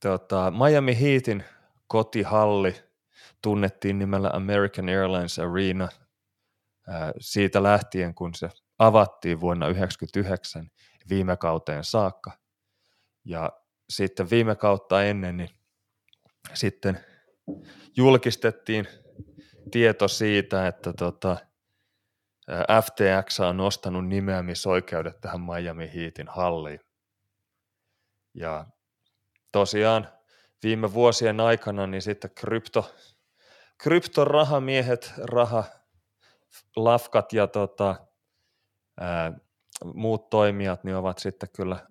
tota, 0.00 0.50
Miami 0.50 1.00
Heatin 1.00 1.44
kotihalli 1.86 2.74
tunnettiin 3.42 3.98
nimellä 3.98 4.30
American 4.32 4.88
Airlines 4.88 5.38
Arena 5.38 5.88
siitä 7.20 7.62
lähtien, 7.62 8.14
kun 8.14 8.34
se 8.34 8.48
avattiin 8.78 9.40
vuonna 9.40 9.66
1999 9.66 10.70
viime 11.08 11.36
kauteen 11.36 11.84
saakka. 11.84 12.32
Ja 13.24 13.52
sitten 13.90 14.30
viime 14.30 14.56
kautta 14.56 15.04
ennen, 15.04 15.36
niin 15.36 15.50
sitten 16.54 17.00
julkistettiin 17.96 18.88
tieto 19.70 20.08
siitä, 20.08 20.66
että 20.66 20.92
tota, 20.92 21.36
FTX 22.82 23.40
on 23.40 23.56
nostanut 23.56 24.08
nimeämisoikeudet 24.08 25.20
tähän 25.20 25.40
Miami 25.40 25.90
Heatin 25.94 26.28
halliin. 26.28 26.80
Ja 28.34 28.66
tosiaan 29.52 30.08
viime 30.62 30.92
vuosien 30.92 31.40
aikana 31.40 31.86
niin 31.86 32.02
sitten 32.02 32.30
krypto, 32.34 32.94
kryptorahamiehet, 33.82 35.12
raha, 35.18 35.64
lafkat 36.76 37.32
ja 37.32 37.46
tota, 37.46 38.06
ää, 39.00 39.32
muut 39.94 40.30
toimijat 40.30 40.84
niin 40.84 40.96
ovat 40.96 41.18
sitten 41.18 41.48
kyllä 41.56 41.86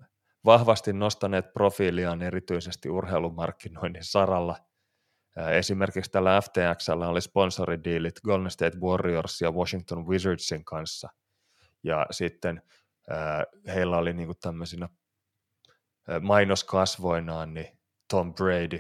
vahvasti 0.46 0.94
nostaneet 0.94 1.54
profiiliaan 1.54 2.22
erityisesti 2.22 2.90
urheilumarkkinoinnin 2.90 4.04
saralla– 4.04 4.56
Esimerkiksi 5.58 6.12
tällä 6.12 6.42
FTXllä 6.42 7.08
oli 7.08 7.22
sponsoridiilit 7.22 8.22
Golden 8.22 8.52
State 8.52 8.78
Warriors 8.78 9.42
ja 9.42 9.52
Washington 9.52 10.08
Wizardsin 10.08 10.66
kanssa. 10.66 11.10
Ja 11.84 12.06
sitten 12.12 12.62
heillä 13.68 13.98
oli 13.98 14.14
niinku 14.14 14.34
tämmöisinä 14.34 14.90
mainoskasvoinaan 16.22 17.54
niin 17.54 17.80
Tom 18.08 18.34
Brady, 18.34 18.80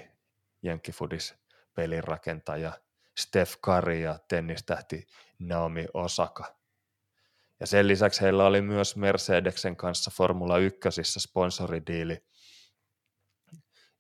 Jenkkifudis 0.62 1.36
pelirakentaja, 1.74 2.72
Steph 3.20 3.58
Curry 3.66 4.00
ja 4.00 4.20
tennistähti 4.28 5.08
Naomi 5.40 5.86
Osaka. 5.94 6.56
Ja 7.60 7.68
sen 7.68 7.88
lisäksi 7.88 8.22
heillä 8.22 8.46
oli 8.46 8.62
myös 8.62 8.96
Mercedeksen 8.96 9.76
kanssa 9.76 10.12
Formula 10.14 10.58
1 10.58 10.80
sponsoridiili. 11.04 12.24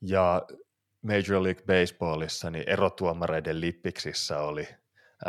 Ja 0.01 0.41
Major 1.01 1.43
League 1.43 1.63
Baseballissa, 1.65 2.49
niin 2.49 2.63
erotuomareiden 2.69 3.61
lippiksissä 3.61 4.39
oli 4.39 4.67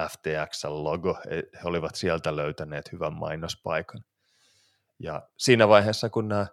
FTX-logo. 0.09 1.19
He 1.31 1.61
olivat 1.65 1.95
sieltä 1.95 2.37
löytäneet 2.37 2.93
hyvän 2.93 3.13
mainospaikan. 3.13 4.05
Ja 4.99 5.23
siinä 5.39 5.69
vaiheessa, 5.69 6.11
kun 6.11 6.29
nämä 6.29 6.47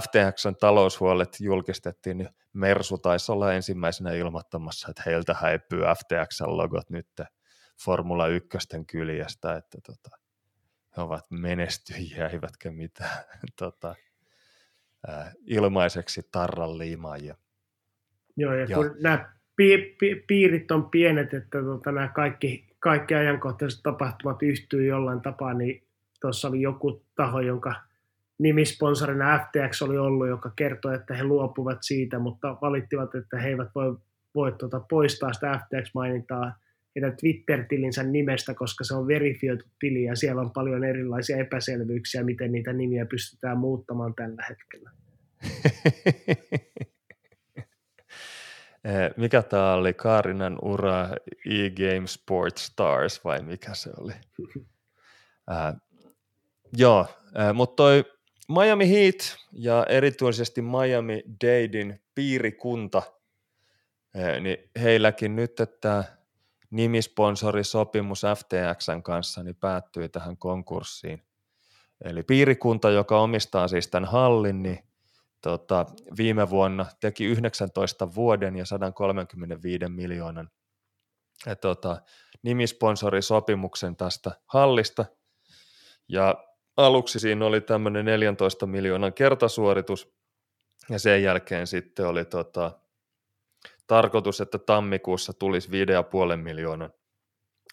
FTXn 0.00 0.56
taloushuolet 0.60 1.36
julkistettiin, 1.40 2.18
niin 2.18 2.28
Mersu 2.52 2.98
taisi 2.98 3.32
olla 3.32 3.52
ensimmäisenä 3.52 4.12
ilmoittamassa, 4.12 4.88
että 4.90 5.02
heiltä 5.06 5.34
häipyy 5.34 5.80
FTXn 5.80 6.56
logot 6.56 6.90
nyt 6.90 7.08
Formula 7.84 8.26
1 8.26 8.48
kyljestä, 8.86 9.56
että 9.56 9.78
tota, 9.86 10.18
he 10.96 11.02
ovat 11.02 11.24
menestyjiä, 11.30 12.28
eivätkä 12.28 12.70
mitään 12.70 13.24
tota, 13.58 13.94
ilmaiseksi 15.46 16.28
tarran 16.32 16.78
liimaajia. 16.78 17.36
Joo, 18.36 18.54
ja, 18.54 18.64
ja. 18.64 18.76
kun 18.76 18.96
nämä 19.02 19.28
pi- 19.56 19.96
pi- 19.98 20.24
piirit 20.26 20.70
on 20.70 20.90
pienet, 20.90 21.34
että 21.34 21.62
tota, 21.62 21.92
nämä 21.92 22.08
kaikki, 22.08 22.66
kaikki 22.78 23.14
ajankohtaiset 23.14 23.80
tapahtumat 23.82 24.42
yhtyy 24.42 24.86
jollain 24.86 25.20
tapaa, 25.20 25.54
niin 25.54 25.82
tuossa 26.20 26.48
oli 26.48 26.60
joku 26.60 27.04
taho, 27.16 27.40
jonka 27.40 27.74
nimisponsorina 28.38 29.38
FTX 29.38 29.82
oli 29.82 29.98
ollut, 29.98 30.28
joka 30.28 30.52
kertoi, 30.56 30.94
että 30.94 31.14
he 31.14 31.24
luopuvat 31.24 31.78
siitä, 31.80 32.18
mutta 32.18 32.56
valittivat, 32.62 33.14
että 33.14 33.38
he 33.38 33.48
eivät 33.48 33.68
voi, 33.74 33.96
voi 34.34 34.52
tuota, 34.52 34.80
poistaa 34.80 35.32
sitä 35.32 35.60
FTX-mainintaa 35.64 36.52
heidän 36.94 37.16
Twitter-tilinsä 37.16 38.02
nimestä, 38.02 38.54
koska 38.54 38.84
se 38.84 38.94
on 38.94 39.06
verifioitu 39.06 39.64
tili 39.78 40.04
ja 40.04 40.16
siellä 40.16 40.40
on 40.40 40.50
paljon 40.50 40.84
erilaisia 40.84 41.36
epäselvyyksiä, 41.36 42.24
miten 42.24 42.52
niitä 42.52 42.72
nimiä 42.72 43.06
pystytään 43.06 43.58
muuttamaan 43.58 44.14
tällä 44.14 44.44
hetkellä. 44.48 44.90
Eh, 48.84 49.10
mikä 49.16 49.42
tämä 49.42 49.74
oli? 49.74 49.94
Kaarinan 49.94 50.58
ura 50.62 51.08
e-game 51.46 52.06
Sport 52.06 52.58
Stars 52.58 53.24
vai 53.24 53.42
mikä 53.42 53.74
se 53.74 53.90
oli? 54.00 54.12
äh, 55.52 55.74
joo, 56.76 57.06
äh, 57.38 57.54
mutta 57.54 57.76
toi 57.76 58.04
Miami 58.48 58.90
Heat 58.90 59.36
ja 59.52 59.86
erityisesti 59.88 60.62
Miami 60.62 61.22
Dadein 61.44 62.02
piirikunta, 62.14 63.02
äh, 64.18 64.40
niin 64.40 64.70
heilläkin 64.82 65.36
nyt, 65.36 65.60
että 65.60 66.04
nimisponsorisopimus 66.70 68.22
FTXn 68.36 69.02
kanssa 69.02 69.42
niin 69.42 69.56
päättyi 69.56 70.08
tähän 70.08 70.36
konkurssiin. 70.36 71.22
Eli 72.04 72.22
piirikunta, 72.22 72.90
joka 72.90 73.20
omistaa 73.20 73.68
siis 73.68 73.88
tämän 73.88 74.10
hallin, 74.10 74.62
niin 74.62 74.78
tota, 75.44 75.86
viime 76.16 76.50
vuonna 76.50 76.86
teki 77.00 77.24
19 77.24 78.14
vuoden 78.14 78.56
ja 78.56 78.64
135 78.64 79.88
miljoonan 79.88 80.50
ja, 81.46 81.56
tota, 81.56 82.02
nimisponsorisopimuksen 82.42 83.96
tästä 83.96 84.30
hallista. 84.46 85.04
Ja 86.08 86.44
aluksi 86.76 87.18
siinä 87.18 87.46
oli 87.46 87.60
tämmöinen 87.60 88.04
14 88.04 88.66
miljoonan 88.66 89.12
kertasuoritus, 89.12 90.14
ja 90.90 90.98
sen 90.98 91.22
jälkeen 91.22 91.66
sitten 91.66 92.06
oli 92.06 92.24
tota, 92.24 92.80
tarkoitus, 93.86 94.40
että 94.40 94.58
tammikuussa 94.58 95.32
tulisi 95.32 95.68
5,5 95.68 96.36
miljoonan 96.36 96.92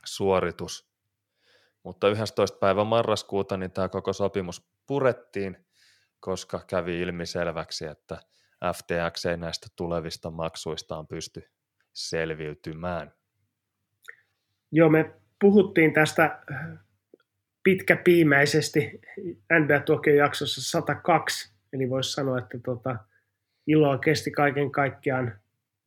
suoritus. 0.05 0.91
Mutta 1.83 2.07
11. 2.09 2.57
päivä 2.57 2.83
marraskuuta 2.83 3.57
niin 3.57 3.71
tämä 3.71 3.89
koko 3.89 4.13
sopimus 4.13 4.71
purettiin, 4.87 5.65
koska 6.21 6.59
kävi 6.67 7.01
ilmiselväksi, 7.01 7.85
että 7.85 8.17
FTX 8.75 9.25
ei 9.25 9.37
näistä 9.37 9.67
tulevista 9.75 10.31
maksuistaan 10.31 11.07
pysty 11.07 11.43
selviytymään. 11.93 13.13
Joo, 14.71 14.89
me 14.89 15.13
puhuttiin 15.39 15.93
tästä 15.93 16.39
pitkäpiimäisesti 17.63 19.01
NBA 19.59 19.79
Tuokion 19.85 20.17
jaksossa 20.17 20.61
102, 20.61 21.53
eli 21.73 21.89
voisi 21.89 22.11
sanoa, 22.11 22.39
että 22.39 22.59
tota, 22.65 22.95
iloa 23.67 23.97
kesti 23.97 24.31
kaiken 24.31 24.71
kaikkiaan 24.71 25.39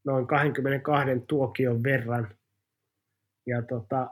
noin 0.04 0.26
22 0.26 1.10
tuokion 1.28 1.82
verran. 1.82 2.36
Ja 3.46 3.62
tota, 3.62 4.10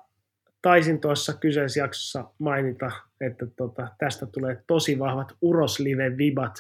taisin 0.63 1.01
tuossa 1.01 1.33
kyseisessä 1.33 1.81
jaksossa 1.81 2.25
mainita, 2.39 2.91
että 3.21 3.47
tota, 3.57 3.89
tästä 3.99 4.27
tulee 4.27 4.65
tosi 4.67 4.99
vahvat 4.99 5.33
Uroslive-vibat, 5.43 6.55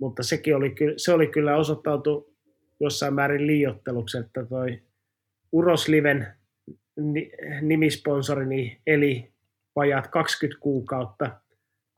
mutta 0.00 0.22
sekin 0.22 0.56
oli, 0.56 0.74
se 0.96 1.12
oli 1.12 1.26
kyllä 1.26 1.56
osoittautu 1.56 2.36
jossain 2.80 3.14
määrin 3.14 3.46
liiotteluksi, 3.46 4.18
että 4.18 4.44
toi 4.44 4.82
Urosliven 5.52 6.26
nimisponsorini 7.62 8.82
eli 8.86 9.32
vajaat 9.76 10.08
20 10.08 10.60
kuukautta, 10.60 11.40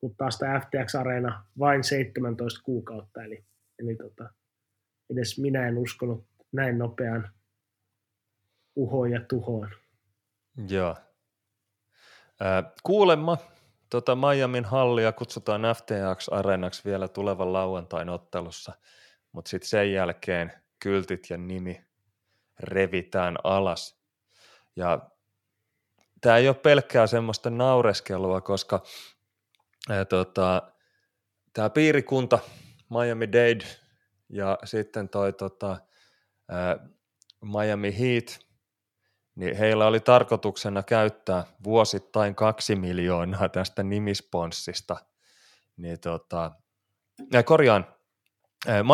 kun 0.01 0.15
taas 0.17 0.39
tämä 0.39 0.61
FTX 0.61 0.95
Arena 0.95 1.45
vain 1.59 1.85
17 1.85 2.61
kuukautta, 2.63 3.25
eli, 3.25 3.45
eli 3.79 3.97
tota, 3.97 4.31
edes 5.11 5.39
minä 5.39 5.69
en 5.69 5.79
uskonut 5.79 6.27
näin 6.53 6.79
nopean 6.79 7.31
uhoon 8.77 9.11
ja 9.11 9.21
tuhoon. 9.21 9.71
Joo. 10.69 10.97
Äh, 12.43 12.73
kuulemma 12.83 13.39
tota 13.91 14.17
Miamin 14.17 14.65
hallia 14.65 15.13
kutsutaan 15.13 15.63
FTX 15.77 16.29
Arenaksi 16.31 16.83
vielä 16.85 17.09
tulevan 17.09 17.53
lauantain 17.53 18.09
ottelussa, 18.09 18.73
mutta 19.33 19.49
sitten 19.49 19.69
sen 19.69 19.93
jälkeen 19.93 20.53
kyltit 20.79 21.31
ja 21.31 21.39
nimi 21.39 21.85
revitään 22.61 23.37
alas. 23.45 23.99
Ja 24.77 25.11
tämä 26.21 26.37
ei 26.37 26.49
ole 26.49 26.57
pelkkää 26.57 27.07
semmoista 27.07 27.51
naureskelua, 27.51 28.41
koska 28.41 28.83
tota, 30.09 30.73
tämä 31.53 31.71
piirikunta 31.71 32.39
Miami 32.91 33.33
Dade 33.33 33.65
ja 34.29 34.59
sitten 34.65 35.09
toi 35.09 35.33
tota, 35.33 35.77
ää, 36.49 36.89
Miami 37.45 37.99
Heat, 37.99 38.48
niin 39.39 39.57
heillä 39.57 39.87
oli 39.87 40.01
tarkoituksena 40.01 40.83
käyttää 40.83 41.45
vuosittain 41.65 42.35
kaksi 42.35 42.77
miljoonaa 42.77 43.49
tästä 43.49 43.83
nimisponssista. 43.83 44.97
Niin 45.77 46.01
tota, 46.01 46.51
ja 47.33 47.43
korjaan, 47.43 47.87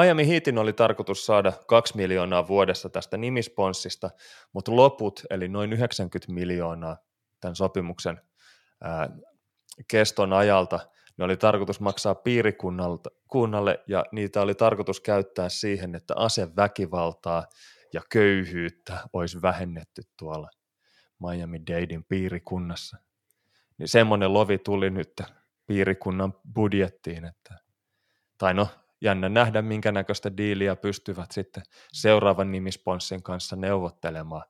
Miami 0.02 0.28
Heatin 0.28 0.58
oli 0.58 0.72
tarkoitus 0.72 1.26
saada 1.26 1.52
kaksi 1.66 1.96
miljoonaa 1.96 2.48
vuodessa 2.48 2.88
tästä 2.88 3.16
nimisponssista, 3.16 4.10
mutta 4.52 4.76
loput, 4.76 5.22
eli 5.30 5.48
noin 5.48 5.72
90 5.72 6.32
miljoonaa 6.32 6.96
tämän 7.40 7.56
sopimuksen 7.56 8.20
ää, 8.80 9.08
keston 9.88 10.32
ajalta, 10.32 10.80
ne 11.16 11.24
oli 11.24 11.36
tarkoitus 11.36 11.80
maksaa 11.80 12.14
piirikunnalle 12.14 13.80
ja 13.86 14.04
niitä 14.12 14.42
oli 14.42 14.54
tarkoitus 14.54 15.00
käyttää 15.00 15.48
siihen, 15.48 15.94
että 15.94 16.14
aseväkivaltaa 16.16 17.46
ja 17.94 18.02
köyhyyttä 18.10 19.00
olisi 19.12 19.42
vähennetty 19.42 20.02
tuolla 20.18 20.50
Miami 21.18 21.60
Dadein 21.66 22.04
piirikunnassa. 22.04 22.96
Niin 23.78 23.88
semmoinen 23.88 24.34
lovi 24.34 24.58
tuli 24.58 24.90
nyt 24.90 25.22
piirikunnan 25.66 26.34
budjettiin, 26.54 27.24
että, 27.24 27.58
tai 28.38 28.54
no 28.54 28.68
jännä 29.00 29.28
nähdä, 29.28 29.62
minkä 29.62 29.92
näköistä 29.92 30.36
diiliä 30.36 30.76
pystyvät 30.76 31.30
sitten 31.30 31.62
seuraavan 31.92 32.52
nimisponssin 32.52 33.22
kanssa 33.22 33.56
neuvottelemaan. 33.56 34.44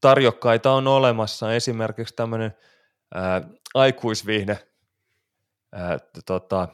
Tarjokkaita 0.00 0.72
on 0.72 0.86
olemassa 0.86 1.54
esimerkiksi 1.54 2.14
tämmöinen 2.14 2.54
aikuisviihde 3.74 4.68
tota, 6.26 6.68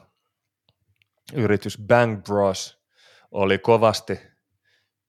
yritys 1.33 1.77
Bang 1.87 2.23
Bros 2.23 2.74
oli 3.35 3.57
kovasti 3.57 4.19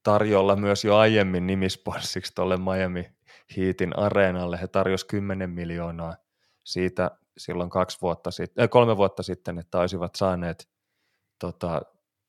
tarjolla 0.03 0.55
myös 0.55 0.85
jo 0.85 0.95
aiemmin 0.95 1.47
nimisponssiksi 1.47 2.35
tuolle 2.35 2.57
Miami 2.57 3.11
Heatin 3.57 3.99
areenalle. 3.99 4.61
He 4.61 4.67
tarjosi 4.67 5.07
10 5.07 5.49
miljoonaa 5.49 6.15
siitä 6.63 7.11
silloin 7.37 7.69
kaksi 7.69 7.97
vuotta 8.01 8.31
sitten, 8.31 8.63
äh, 8.63 8.69
kolme 8.69 8.97
vuotta 8.97 9.23
sitten, 9.23 9.57
että 9.57 9.79
olisivat 9.79 10.15
saaneet 10.15 10.69
tota, 11.39 11.81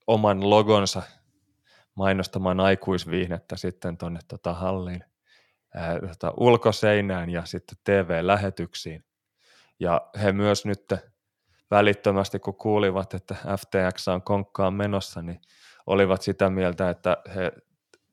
oman 0.07 0.51
logonsa 0.51 1.03
mainostamaan 1.94 2.61
aikuisviihdettä 2.61 3.57
sitten 3.57 3.99
tuonne 3.99 4.20
tota, 4.28 4.55
halliin 4.55 5.05
ää, 5.74 6.01
tota, 6.01 6.34
ulkoseinään 6.36 7.30
ja 7.30 7.44
sitten 7.44 7.78
TV-lähetyksiin. 7.84 9.05
Ja 9.80 10.11
he 10.22 10.32
myös 10.32 10.66
nyt 10.66 10.94
välittömästi, 11.70 12.38
kun 12.38 12.57
kuulivat, 12.57 13.14
että 13.14 13.34
FTX 13.34 14.09
on 14.09 14.22
konkkaan 14.22 14.74
menossa, 14.74 15.22
niin 15.22 15.40
olivat 15.89 16.22
sitä 16.22 16.51
mieltä, 16.51 16.91
että 16.91 17.16
he 17.34 17.53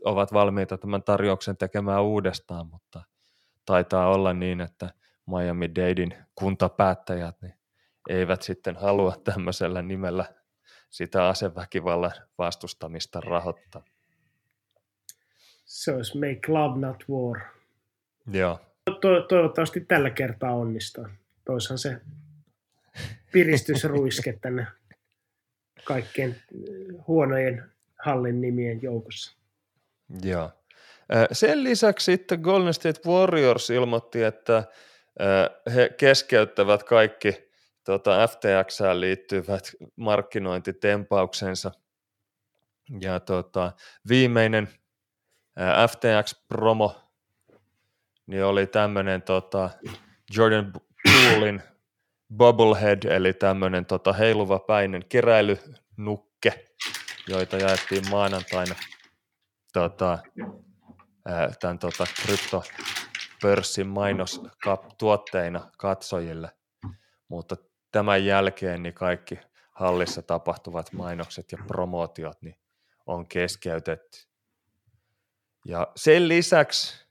ovat 0.06 0.34
valmiita 0.34 0.78
tämän 0.78 1.04
tarjouksen 1.04 1.58
tekemään 1.58 2.04
uudestaan, 2.04 2.68
mutta 2.68 3.04
taitaa 3.66 4.08
olla 4.14 4.34
niin, 4.34 4.62
että 4.62 4.94
Miami 5.28 5.76
Dadein 5.76 6.16
kuntapäättäjät 6.36 7.42
niin 7.42 7.54
eivät 8.10 8.42
sitten 8.42 8.76
halua 8.76 9.16
tämmöisellä 9.24 9.82
nimellä 9.82 10.26
sitä 10.90 11.28
aseväkivallan 11.28 12.12
vastustamista 12.38 13.22
rahoittaa. 13.22 13.84
Se 15.66 15.92
olisi 15.92 16.18
Make 16.18 16.40
Love 16.48 16.80
Not 16.80 17.04
War. 17.10 17.42
Joo. 18.32 18.60
To- 19.02 19.22
toivottavasti 19.22 19.82
tällä 19.82 20.10
kertaa 20.10 20.52
onnistuu. 20.56 21.08
Toishan 21.46 21.78
se 21.78 22.02
piristysruiske 23.32 24.38
tänne 24.42 24.68
kaikkien 25.86 26.36
huonojen 27.08 27.72
hallin 28.06 28.42
nimien 28.42 28.82
joukossa. 28.82 29.38
Joo. 30.24 30.52
Sen 31.32 31.64
lisäksi 31.64 32.06
sitten 32.06 32.40
Golden 32.40 32.74
State 32.74 33.02
Warriors 33.08 33.70
ilmoitti, 33.70 34.24
että 34.24 34.64
he 35.76 35.90
keskeyttävät 35.98 36.84
kaikki 36.84 37.50
tota, 37.84 38.28
FTX 38.28 38.80
liittyvät 38.94 39.72
markkinointitempauksensa. 39.96 41.72
Ja 43.02 43.20
tota, 43.20 43.72
viimeinen 44.10 44.70
FTX-promo 45.88 47.06
niin 48.28 48.44
oli 48.44 48.68
tämmöinen 48.68 49.22
tota, 49.22 49.70
Jordan 50.36 50.74
Poolein 51.04 51.62
Bubblehead, 52.34 53.04
eli 53.04 53.34
tämmöinen 53.34 53.86
tota, 53.86 54.14
heiluva 54.14 54.60
päinen 54.60 55.06
keräilynukke, 55.10 56.66
joita 57.28 57.58
jaettiin 57.58 58.10
maanantaina 58.10 58.76
tota, 59.74 60.20
tämän 61.60 61.80
tota, 61.80 62.06
kryptopörssin 62.26 63.88
mainostuotteina 63.88 65.72
katsojille, 65.78 66.52
mutta 67.28 67.56
tämän 67.92 68.26
jälkeen 68.26 68.84
niin 68.84 68.94
kaikki 68.94 69.40
hallissa 69.72 70.22
tapahtuvat 70.22 70.94
mainokset 70.94 71.52
ja 71.52 71.58
promootiot 71.68 72.42
niin 72.42 72.56
on 73.06 73.28
keskeytetty. 73.28 74.18
Ja 75.66 75.88
sen 75.96 76.28
lisäksi 76.28 77.06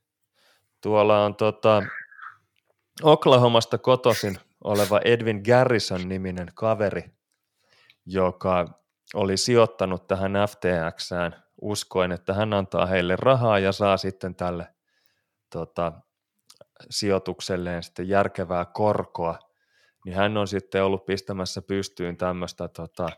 tuolla 0.81 1.25
on 1.25 1.35
tota, 1.35 1.83
Oklahomasta 3.03 3.79
kotoisin 3.79 4.39
oleva 4.65 5.01
Edwin 5.05 5.43
Garrison-niminen 5.45 6.49
kaveri, 6.55 7.05
joka 8.07 8.81
oli 9.15 9.37
sijoittanut 9.37 10.07
tähän 10.07 10.33
FTXään 10.49 11.43
uskoen, 11.61 12.13
että 12.13 12.35
hän 12.35 12.53
antaa 12.53 12.87
heille 12.87 13.17
rahaa 13.17 13.59
ja 13.59 13.73
saa 13.73 13.97
sitten 13.97 14.35
tälle 14.35 14.67
tota, 15.53 15.93
sijoitukselleen 16.91 17.83
sitten 17.83 18.09
järkevää 18.09 18.65
korkoa, 18.65 19.39
niin 20.05 20.17
hän 20.17 20.37
on 20.37 20.49
sitten 20.49 20.85
ollut 20.85 21.07
pistämässä 21.07 21.63
pystyyn 21.63 22.17
tämmöistä 22.17 22.69
tota, 22.69 23.09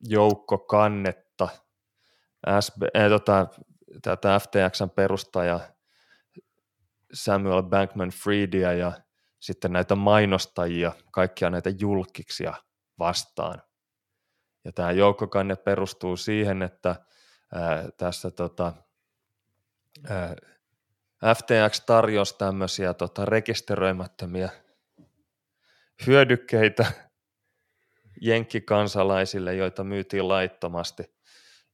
joukkokannetta, 0.00 1.48
SB, 2.60 2.82
äh, 2.82 3.08
tota, 3.08 3.46
tätä 4.02 4.38
FTXn 4.38 4.90
perustaja 4.90 5.60
Samuel 7.12 7.62
Bankman 7.62 8.10
Friedia 8.10 8.72
ja 8.72 8.92
sitten 9.42 9.72
näitä 9.72 9.94
mainostajia, 9.94 10.92
kaikkia 11.10 11.50
näitä 11.50 11.70
julkiksia 11.78 12.54
vastaan. 12.98 13.62
Ja 14.64 14.72
tämä 14.72 14.92
joukkokanne 14.92 15.56
perustuu 15.56 16.16
siihen, 16.16 16.62
että 16.62 16.96
ää, 17.54 17.88
tässä 17.96 18.30
tota, 18.30 18.72
ää, 20.08 20.36
FTX 21.34 21.80
tarjosi 21.86 22.38
tämmöisiä 22.38 22.94
tota, 22.94 23.24
rekisteröimättömiä 23.24 24.50
hyödykkeitä 26.06 26.92
jenkkikansalaisille, 28.20 29.54
joita 29.54 29.84
myytiin 29.84 30.28
laittomasti. 30.28 31.14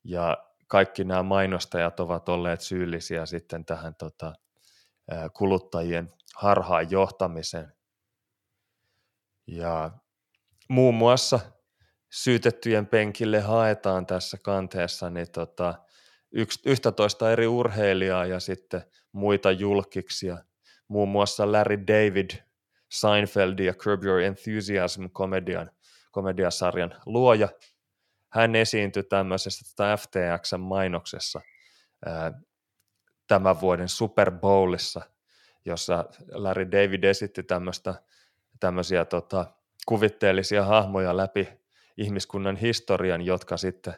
Ja 0.05 0.39
kaikki 0.67 1.05
nämä 1.05 1.23
mainostajat 1.23 2.01
ovat 2.01 2.29
olleet 2.29 2.61
syyllisiä 2.61 3.27
sitten 3.27 3.65
tähän 3.65 3.95
tota, 3.95 4.35
kuluttajien 5.33 6.11
harhaan 6.35 6.91
johtamiseen. 6.91 7.73
Ja 9.47 9.91
muun 10.69 10.95
muassa 10.95 11.41
syytettyjen 12.11 12.87
penkille 12.87 13.41
haetaan 13.41 14.07
tässä 14.07 14.39
kanteessa 14.43 15.11
niin 15.11 15.31
tota, 15.33 15.75
yksi, 16.33 16.61
11 16.67 17.33
eri 17.33 17.47
urheilijaa 17.47 18.27
ja 18.27 18.41
sitten 18.41 18.83
muita 19.13 19.53
julkiksia, 19.53 20.39
muun 20.89 21.09
muassa 21.09 21.53
Larry 21.53 21.87
David, 21.87 22.31
Seinfeld 22.91 23.59
ja 23.59 23.75
Curb 23.75 24.05
Your 24.05 24.21
Enthusiasm 24.21 25.05
komedian, 25.13 25.71
komediasarjan 26.11 26.95
luoja. 27.07 27.49
Hän 28.33 28.57
esiintyi 28.57 29.03
tämmöisessä 29.03 29.97
FTX-mainoksessa 29.97 31.41
tämän 33.29 33.61
vuoden 33.61 33.89
Super 33.89 34.31
Bowlissa, 34.31 35.01
jossa 35.65 36.05
Larry 36.33 36.71
David 36.73 37.05
esitti 37.05 37.43
tämmöistä, 37.43 37.95
tämmöisiä 38.61 39.05
tota, 39.05 39.47
kuvitteellisia 39.87 40.65
hahmoja 40.65 41.17
läpi 41.17 41.49
ihmiskunnan 41.97 42.57
historian, 42.57 43.23
jotka 43.23 43.57
sitten 43.57 43.95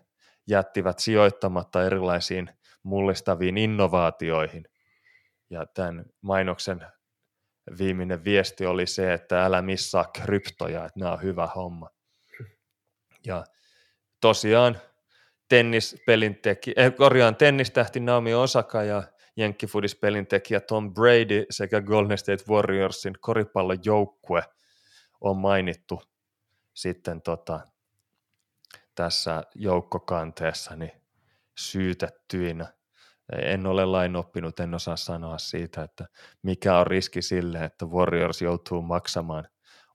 jättivät 0.47 0.99
sijoittamatta 0.99 1.85
erilaisiin 1.85 2.51
mullistaviin 2.83 3.59
innovaatioihin. 3.59 4.64
Ja 5.51 5.66
tämän 5.66 6.05
mainoksen 6.20 6.87
viimeinen 7.78 8.24
viesti 8.24 8.66
oli 8.66 8.87
se, 8.87 9.12
että 9.12 9.45
älä 9.45 9.62
missaa 9.62 10.05
kryptoja, 10.05 10.85
että 10.85 11.01
nämä 11.01 11.12
on 11.12 11.22
hyvä 11.22 11.47
homma. 11.47 11.91
Ja 13.26 13.45
tosiaan 14.20 14.78
tennispelin 15.49 16.37
teki, 16.37 16.72
eh, 16.76 16.95
korjaan 16.95 17.37
tennistähti 17.37 18.01
Naomi 18.01 18.35
Osaka 18.35 18.83
ja 18.83 19.03
jenkkifudis-pelin 19.37 20.26
tekijä 20.26 20.61
Tom 20.61 20.95
Brady 20.95 21.47
sekä 21.51 21.81
Golden 21.81 22.18
State 22.18 22.45
Warriorsin 22.49 23.14
koripallojoukkue 23.20 24.43
on 25.20 25.37
mainittu 25.37 26.03
sitten 26.74 27.22
tota, 27.22 27.61
tässä 28.95 29.43
joukkokanteessa 29.55 30.76
niin 30.76 30.93
syytettyinä. 31.59 32.66
En 33.43 33.66
ole 33.66 33.85
lain 33.85 34.16
oppinut, 34.16 34.61
en 34.61 34.74
osaa 34.74 34.97
sanoa 34.97 35.39
siitä, 35.39 35.83
että 35.83 36.07
mikä 36.43 36.78
on 36.78 36.87
riski 36.87 37.22
sille, 37.22 37.64
että 37.64 37.87
Warriors 37.87 38.43
joutuu 38.43 38.83
maksamaan 38.83 39.49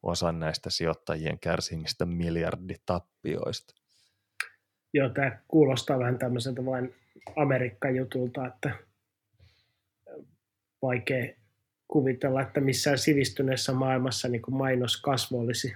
osan 0.03 0.39
näistä 0.39 0.69
sijoittajien 0.69 1.39
kärsimistä 1.39 2.05
miljarditappioista. 2.05 3.73
Joo, 4.93 5.09
tämä 5.09 5.39
kuulostaa 5.47 5.99
vähän 5.99 6.19
tämmöiseltä 6.19 6.65
vain 6.65 6.95
Amerikka-jutulta, 7.35 8.47
että 8.47 8.71
vaikea 10.87 11.33
kuvitella, 11.87 12.41
että 12.41 12.61
missään 12.61 12.97
sivistyneessä 12.97 13.73
maailmassa 13.73 14.27
niin 14.27 14.41
kuin 14.41 14.55
mainoskasvo 14.55 15.39
olisi 15.39 15.75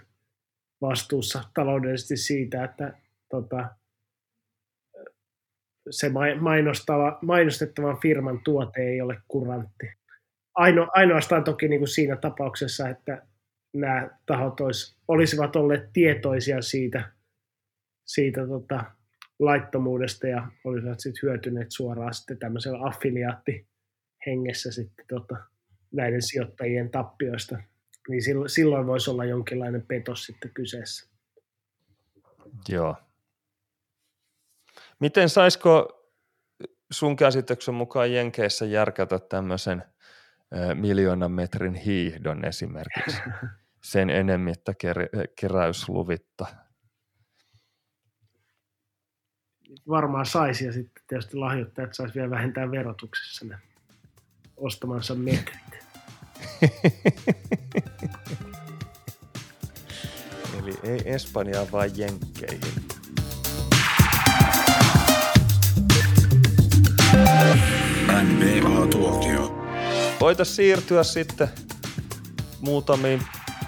vastuussa 0.82 1.44
taloudellisesti 1.54 2.18
siitä, 2.18 2.64
että 2.64 2.94
tota, 3.30 3.70
se 5.90 6.12
mainostava, 6.40 7.20
mainostettavan 7.22 7.98
firman 8.02 8.40
tuote 8.44 8.82
ei 8.82 9.02
ole 9.02 9.22
kurantti. 9.28 9.88
Aino, 10.56 10.88
ainoastaan 10.94 11.44
toki 11.44 11.68
niin 11.68 11.80
kuin 11.80 11.88
siinä 11.88 12.16
tapauksessa, 12.16 12.90
että 12.90 13.28
nämä 13.74 14.10
tahot 14.26 14.60
olisi, 14.60 14.98
olisivat 15.08 15.56
olleet 15.56 15.90
tietoisia 15.94 16.62
siitä, 16.62 17.12
siitä 18.06 18.48
tota, 18.48 18.84
laittomuudesta 19.40 20.28
ja 20.28 20.48
olisivat 20.64 21.00
sitten 21.00 21.20
hyötyneet 21.24 21.72
suoraan 21.72 22.14
sitten 22.14 22.38
tämmöisellä 22.38 22.80
affiliaattihengessä 24.20 24.72
sitten 24.72 25.06
tota, 25.08 25.36
näiden 25.92 26.22
sijoittajien 26.22 26.92
tappioista, 26.92 27.58
niin 28.10 28.24
silloin, 28.24 28.50
silloin 28.50 28.88
voisi 28.88 29.10
olla 29.10 29.26
jonkinlainen 29.26 29.86
petos 29.88 30.26
sitten 30.26 30.52
kyseessä. 30.54 31.10
Joo. 32.70 32.96
Miten 35.00 35.30
saisiko 35.30 35.96
sun 36.92 37.16
käsityksen 37.16 37.76
mukaan 37.76 38.14
Jenkeissä 38.14 38.66
järkätä 38.66 39.20
tämmöisen 39.20 39.84
miljoonan 40.74 41.32
metrin 41.32 41.76
hiihdon 41.76 42.46
esimerkiksi 42.46 43.22
sen 43.92 44.10
enemmittä 44.10 44.72
ker- 44.72 45.28
keräysluvitta? 45.40 46.46
Varmaan 49.88 50.26
saisi 50.26 50.66
ja 50.66 50.74
sitten 50.74 51.04
tietysti 51.08 51.38
lahjoittajat 51.38 51.94
saisi 51.94 52.16
vielä 52.16 52.30
vähentää 52.30 52.72
verotuksessa 52.72 53.46
ne 53.46 53.60
ostamansa 54.60 55.16
metrit. 55.16 55.60
Eli 60.60 60.80
ei 60.84 61.02
Espanjaa, 61.06 61.66
vaan 61.72 61.98
Jenkkeihin. 61.98 62.90
Voitaisiin 70.20 70.56
siirtyä 70.56 71.04
sitten 71.04 71.50
muutamiin 72.62 73.22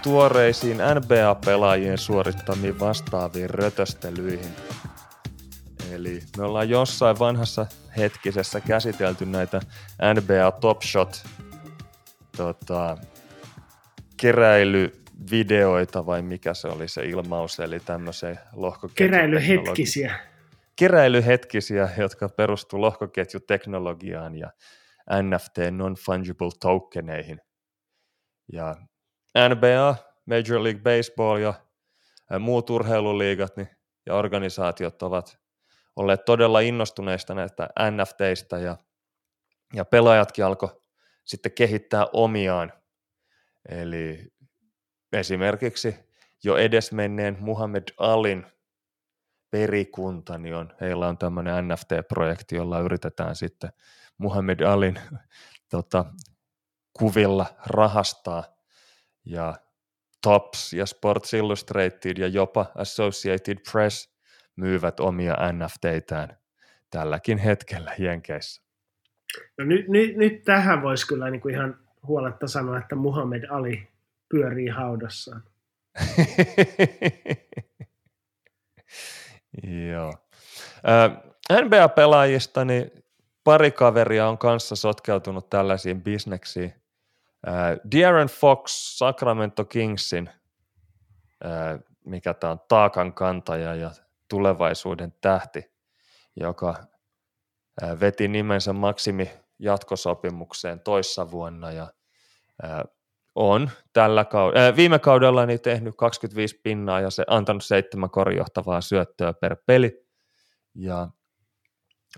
tuoreisiin 0.03 0.77
NBA-pelaajien 0.77 1.97
suorittamiin 1.97 2.79
vastaaviin 2.79 3.49
rötöstelyihin. 3.49 4.55
Eli 5.91 6.23
me 6.37 6.43
ollaan 6.43 6.69
jossain 6.69 7.19
vanhassa 7.19 7.65
hetkisessä 7.97 8.59
käsitelty 8.59 9.25
näitä 9.25 9.61
NBA 10.13 10.51
Top 10.51 10.81
Shot 10.81 11.23
tota, 12.37 12.97
keräilyvideoita 14.17 16.05
vai 16.05 16.21
mikä 16.21 16.53
se 16.53 16.67
oli 16.67 16.87
se 16.87 17.05
ilmaus, 17.05 17.59
eli 17.59 17.79
tämmöisen 17.79 18.39
lohkoketjuteknologian. 18.53 19.41
Keräilyhetkisiä 19.41 20.31
keräilyhetkisiä, 20.81 21.89
jotka 21.97 22.29
perustuu 22.29 22.81
lohkoketjuteknologiaan 22.81 24.35
ja 24.35 24.51
NFT 25.21 25.57
non-fungible 25.71 26.51
tokeneihin. 26.59 27.41
Ja 28.53 28.75
NBA, 29.49 29.95
Major 30.25 30.63
League 30.63 30.81
Baseball 30.81 31.37
ja 31.37 31.53
muut 32.39 32.69
urheiluliigat 32.69 33.57
niin, 33.57 33.67
ja 34.05 34.15
organisaatiot 34.15 35.03
ovat 35.03 35.40
olleet 35.95 36.25
todella 36.25 36.59
innostuneista 36.59 37.33
näistä 37.33 37.69
NFTistä 37.91 38.59
ja, 38.59 38.77
ja 39.73 39.85
pelaajatkin 39.85 40.45
alkoi 40.45 40.81
sitten 41.23 41.51
kehittää 41.51 42.05
omiaan. 42.13 42.73
Eli 43.69 44.27
esimerkiksi 45.13 45.95
jo 46.43 46.57
edesmenneen 46.57 47.37
Muhammad 47.39 47.83
Alin 47.97 48.45
perikunta, 49.51 50.37
niin 50.37 50.55
on, 50.55 50.73
heillä 50.81 51.07
on 51.07 51.17
tämmöinen 51.17 51.67
NFT-projekti, 51.67 52.55
jolla 52.55 52.79
yritetään 52.79 53.35
sitten 53.35 53.69
Muhammad 54.17 54.59
Alin 54.59 54.99
tota, 55.71 56.05
kuvilla 56.93 57.45
rahastaa 57.65 58.43
ja 59.25 59.55
Tops 60.21 60.73
ja 60.73 60.85
Sports 60.85 61.33
Illustrated 61.33 62.17
ja 62.17 62.27
jopa 62.27 62.71
Associated 62.75 63.57
Press 63.71 64.10
myyvät 64.61 64.99
omia 64.99 65.35
NFTitään 65.51 66.37
tälläkin 66.89 67.37
hetkellä 67.37 67.91
Jenkeissä. 67.97 68.61
No 69.57 69.65
nyt, 69.65 69.87
nyt, 69.87 70.15
nyt 70.15 70.43
tähän 70.43 70.81
voisi 70.81 71.07
kyllä 71.07 71.29
niin 71.29 71.41
kuin 71.41 71.55
ihan 71.55 71.79
huoletta 72.07 72.47
sanoa, 72.47 72.77
että 72.77 72.95
Muhammad 72.95 73.43
Ali 73.49 73.87
pyörii 74.29 74.67
haudassaan. 74.67 75.43
Joo. 79.91 80.13
NBA-pelaajista 81.51 82.65
niin 82.65 82.91
pari 83.43 83.71
kaveria 83.71 84.27
on 84.27 84.37
kanssa 84.37 84.75
sotkeutunut 84.75 85.49
tällaisiin 85.49 86.01
bisneksiin. 86.01 86.73
De'Aaron 87.95 88.29
Fox 88.39 88.71
Sacramento 88.71 89.65
Kingsin, 89.65 90.29
mikä 92.05 92.33
tämä 92.33 92.51
on 92.51 92.59
taakan 92.67 93.13
kantaja 93.13 93.75
ja 93.75 93.91
tulevaisuuden 94.31 95.13
tähti, 95.21 95.71
joka 96.35 96.75
veti 97.99 98.27
nimensä 98.27 98.73
maksimi 98.73 99.31
jatkosopimukseen 99.59 100.79
toissa 100.79 101.31
vuonna 101.31 101.71
ja 101.71 101.87
on 103.35 103.69
tällä 103.93 104.25
kaudella, 104.25 104.75
viime 104.75 104.99
kaudella 104.99 105.45
niin 105.45 105.61
tehnyt 105.61 105.95
25 105.97 106.59
pinnaa 106.63 106.99
ja 106.99 107.09
se 107.09 107.23
antanut 107.27 107.63
seitsemän 107.63 108.09
korjohtavaa 108.09 108.81
syöttöä 108.81 109.33
per 109.33 109.55
peli 109.65 110.07
ja 110.75 111.07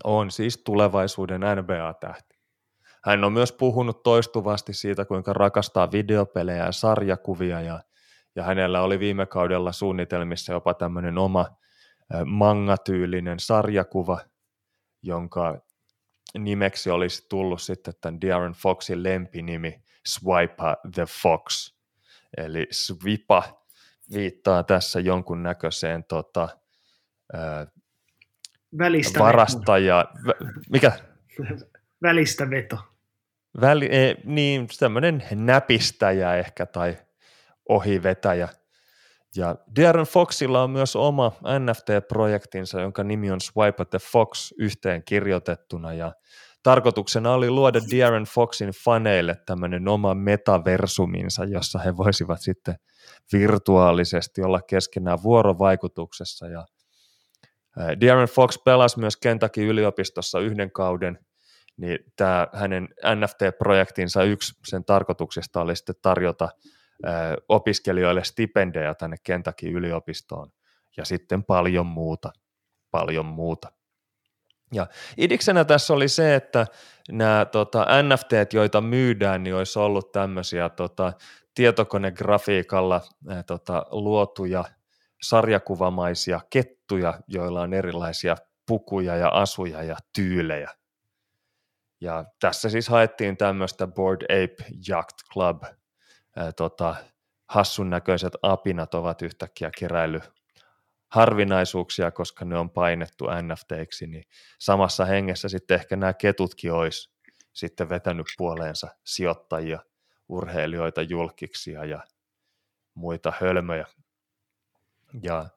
on 0.04 0.30
siis 0.30 0.62
tulevaisuuden 0.64 1.40
NBA-tähti. 1.40 2.38
Hän 3.04 3.24
on 3.24 3.32
myös 3.32 3.52
puhunut 3.52 4.02
toistuvasti 4.02 4.72
siitä, 4.72 5.04
kuinka 5.04 5.32
rakastaa 5.32 5.92
videopelejä 5.92 6.64
ja 6.64 6.72
sarjakuvia 6.72 7.60
ja, 7.60 7.80
ja 8.36 8.42
hänellä 8.42 8.82
oli 8.82 8.98
viime 8.98 9.26
kaudella 9.26 9.72
suunnitelmissa 9.72 10.52
jopa 10.52 10.74
tämmöinen 10.74 11.18
oma 11.18 11.46
mangatyylinen 12.24 13.40
sarjakuva, 13.40 14.20
jonka 15.02 15.60
nimeksi 16.38 16.90
olisi 16.90 17.26
tullut 17.28 17.62
sitten 17.62 17.94
tämän 18.00 18.20
Darren 18.20 18.52
Foxin 18.52 19.02
lempinimi 19.02 19.82
Swipa 20.06 20.76
the 20.94 21.06
Fox. 21.22 21.74
Eli 22.36 22.66
Swipa 22.70 23.64
viittaa 24.12 24.62
tässä 24.62 25.00
jonkunnäköiseen 25.00 26.04
tota, 26.04 26.48
ää, 27.32 27.66
Välistä 28.78 29.18
varastaja, 29.18 30.04
veto. 30.26 30.44
mikä? 30.70 30.92
Välistä 32.02 32.50
veto. 32.50 32.78
Väli, 33.60 33.88
e, 33.90 34.14
niin, 34.24 34.68
tämmöinen 34.78 35.24
näpistäjä 35.30 36.34
ehkä 36.34 36.66
tai 36.66 36.98
ohivetäjä. 37.68 38.48
Ja 39.36 39.56
Darren 39.80 40.06
Foxilla 40.06 40.62
on 40.62 40.70
myös 40.70 40.96
oma 40.96 41.32
NFT-projektinsa, 41.58 42.80
jonka 42.80 43.04
nimi 43.04 43.30
on 43.30 43.40
Swipe 43.40 43.84
the 43.84 43.98
Fox 44.12 44.52
yhteen 44.58 45.02
kirjoitettuna. 45.04 45.92
Ja 45.92 46.12
tarkoituksena 46.62 47.32
oli 47.32 47.50
luoda 47.50 47.80
Darren 47.98 48.24
Foxin 48.24 48.70
faneille 48.84 49.36
tämmöinen 49.46 49.88
oma 49.88 50.14
metaversuminsa, 50.14 51.44
jossa 51.44 51.78
he 51.78 51.96
voisivat 51.96 52.40
sitten 52.40 52.74
virtuaalisesti 53.32 54.42
olla 54.42 54.60
keskenään 54.62 55.22
vuorovaikutuksessa. 55.22 56.48
Ja 56.48 56.66
Darren 58.00 58.28
Fox 58.28 58.58
pelasi 58.64 58.98
myös 58.98 59.16
Kentucky 59.16 59.68
yliopistossa 59.68 60.40
yhden 60.40 60.72
kauden, 60.72 61.18
niin 61.76 61.98
tämä 62.16 62.48
hänen 62.52 62.88
NFT-projektinsa 63.14 64.22
yksi 64.22 64.52
sen 64.66 64.84
tarkoituksesta 64.84 65.60
oli 65.60 65.76
sitten 65.76 65.94
tarjota 66.02 66.48
opiskelijoille 67.48 68.24
stipendejä 68.24 68.94
tänne 68.94 69.16
Kentucky 69.22 69.66
yliopistoon 69.66 70.52
ja 70.96 71.04
sitten 71.04 71.44
paljon 71.44 71.86
muuta, 71.86 72.32
paljon 72.90 73.26
muuta. 73.26 73.72
Ja 74.72 74.86
idiksenä 75.16 75.64
tässä 75.64 75.94
oli 75.94 76.08
se, 76.08 76.34
että 76.34 76.66
nämä 77.10 77.44
tota, 77.44 77.86
NFT, 78.02 78.52
joita 78.52 78.80
myydään, 78.80 79.42
niin 79.42 79.54
olisi 79.54 79.78
ollut 79.78 80.12
tämmöisiä 80.12 80.68
tota, 80.68 81.12
tietokonegrafiikalla 81.54 83.00
ää, 83.28 83.42
tota, 83.42 83.86
luotuja 83.90 84.64
sarjakuvamaisia 85.22 86.40
kettuja, 86.50 87.20
joilla 87.28 87.60
on 87.60 87.74
erilaisia 87.74 88.36
pukuja 88.66 89.16
ja 89.16 89.28
asuja 89.28 89.82
ja 89.82 89.96
tyylejä. 90.12 90.70
Ja 92.00 92.24
tässä 92.40 92.68
siis 92.68 92.88
haettiin 92.88 93.36
tämmöistä 93.36 93.86
Board 93.86 94.22
Ape 94.22 94.64
Yacht 94.88 95.16
Club. 95.32 95.62
Ää, 96.36 96.52
tota, 96.52 96.94
hassun 97.48 97.90
näköiset 97.90 98.32
apinat 98.42 98.94
ovat 98.94 99.22
yhtäkkiä 99.22 99.70
keräily 99.78 100.20
harvinaisuuksia, 101.08 102.10
koska 102.10 102.44
ne 102.44 102.58
on 102.58 102.70
painettu 102.70 103.24
NFTiksi, 103.42 104.06
niin 104.06 104.24
samassa 104.58 105.04
hengessä 105.04 105.48
sitten 105.48 105.74
ehkä 105.74 105.96
nämä 105.96 106.12
ketutkin 106.12 106.72
olisi 106.72 107.14
sitten 107.52 107.88
vetänyt 107.88 108.26
puoleensa 108.38 108.88
sijoittajia, 109.04 109.78
urheilijoita, 110.28 111.02
julkiksia 111.02 111.84
ja 111.84 112.00
muita 112.94 113.32
hölmöjä. 113.40 113.86
Ja 115.22 115.48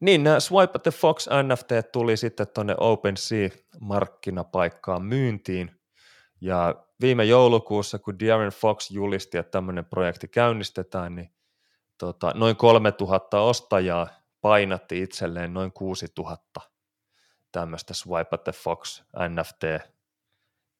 niin, 0.00 0.24
nämä 0.24 0.40
Swipe 0.40 0.78
the 0.78 0.90
Fox 0.90 1.26
NFT 1.42 1.92
tuli 1.92 2.16
sitten 2.16 2.46
tuonne 2.54 2.74
OpenSea-markkinapaikkaan 2.80 5.02
myyntiin, 5.02 5.75
ja 6.40 6.84
viime 7.00 7.24
joulukuussa, 7.24 7.98
kun 7.98 8.18
Darren 8.18 8.52
Fox 8.52 8.90
julisti, 8.90 9.38
että 9.38 9.50
tämmöinen 9.50 9.84
projekti 9.84 10.28
käynnistetään, 10.28 11.14
niin 11.14 11.30
tota, 11.98 12.32
noin 12.34 12.56
3000 12.56 13.40
ostajaa 13.40 14.08
painatti 14.40 15.02
itselleen 15.02 15.54
noin 15.54 15.72
6000 15.72 16.60
tämmöistä 17.52 17.94
Swipe 17.94 18.38
the 18.44 18.52
Fox 18.52 19.02
NFT 19.28 19.64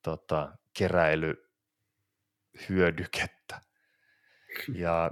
tota, 0.02 0.52
keräilyhyödykettä. 0.78 3.60
Ja 4.74 5.10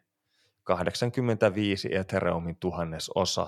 85 0.64 1.96
Ethereumin 1.96 2.58
tuhannes 2.60 3.12
osa. 3.16 3.48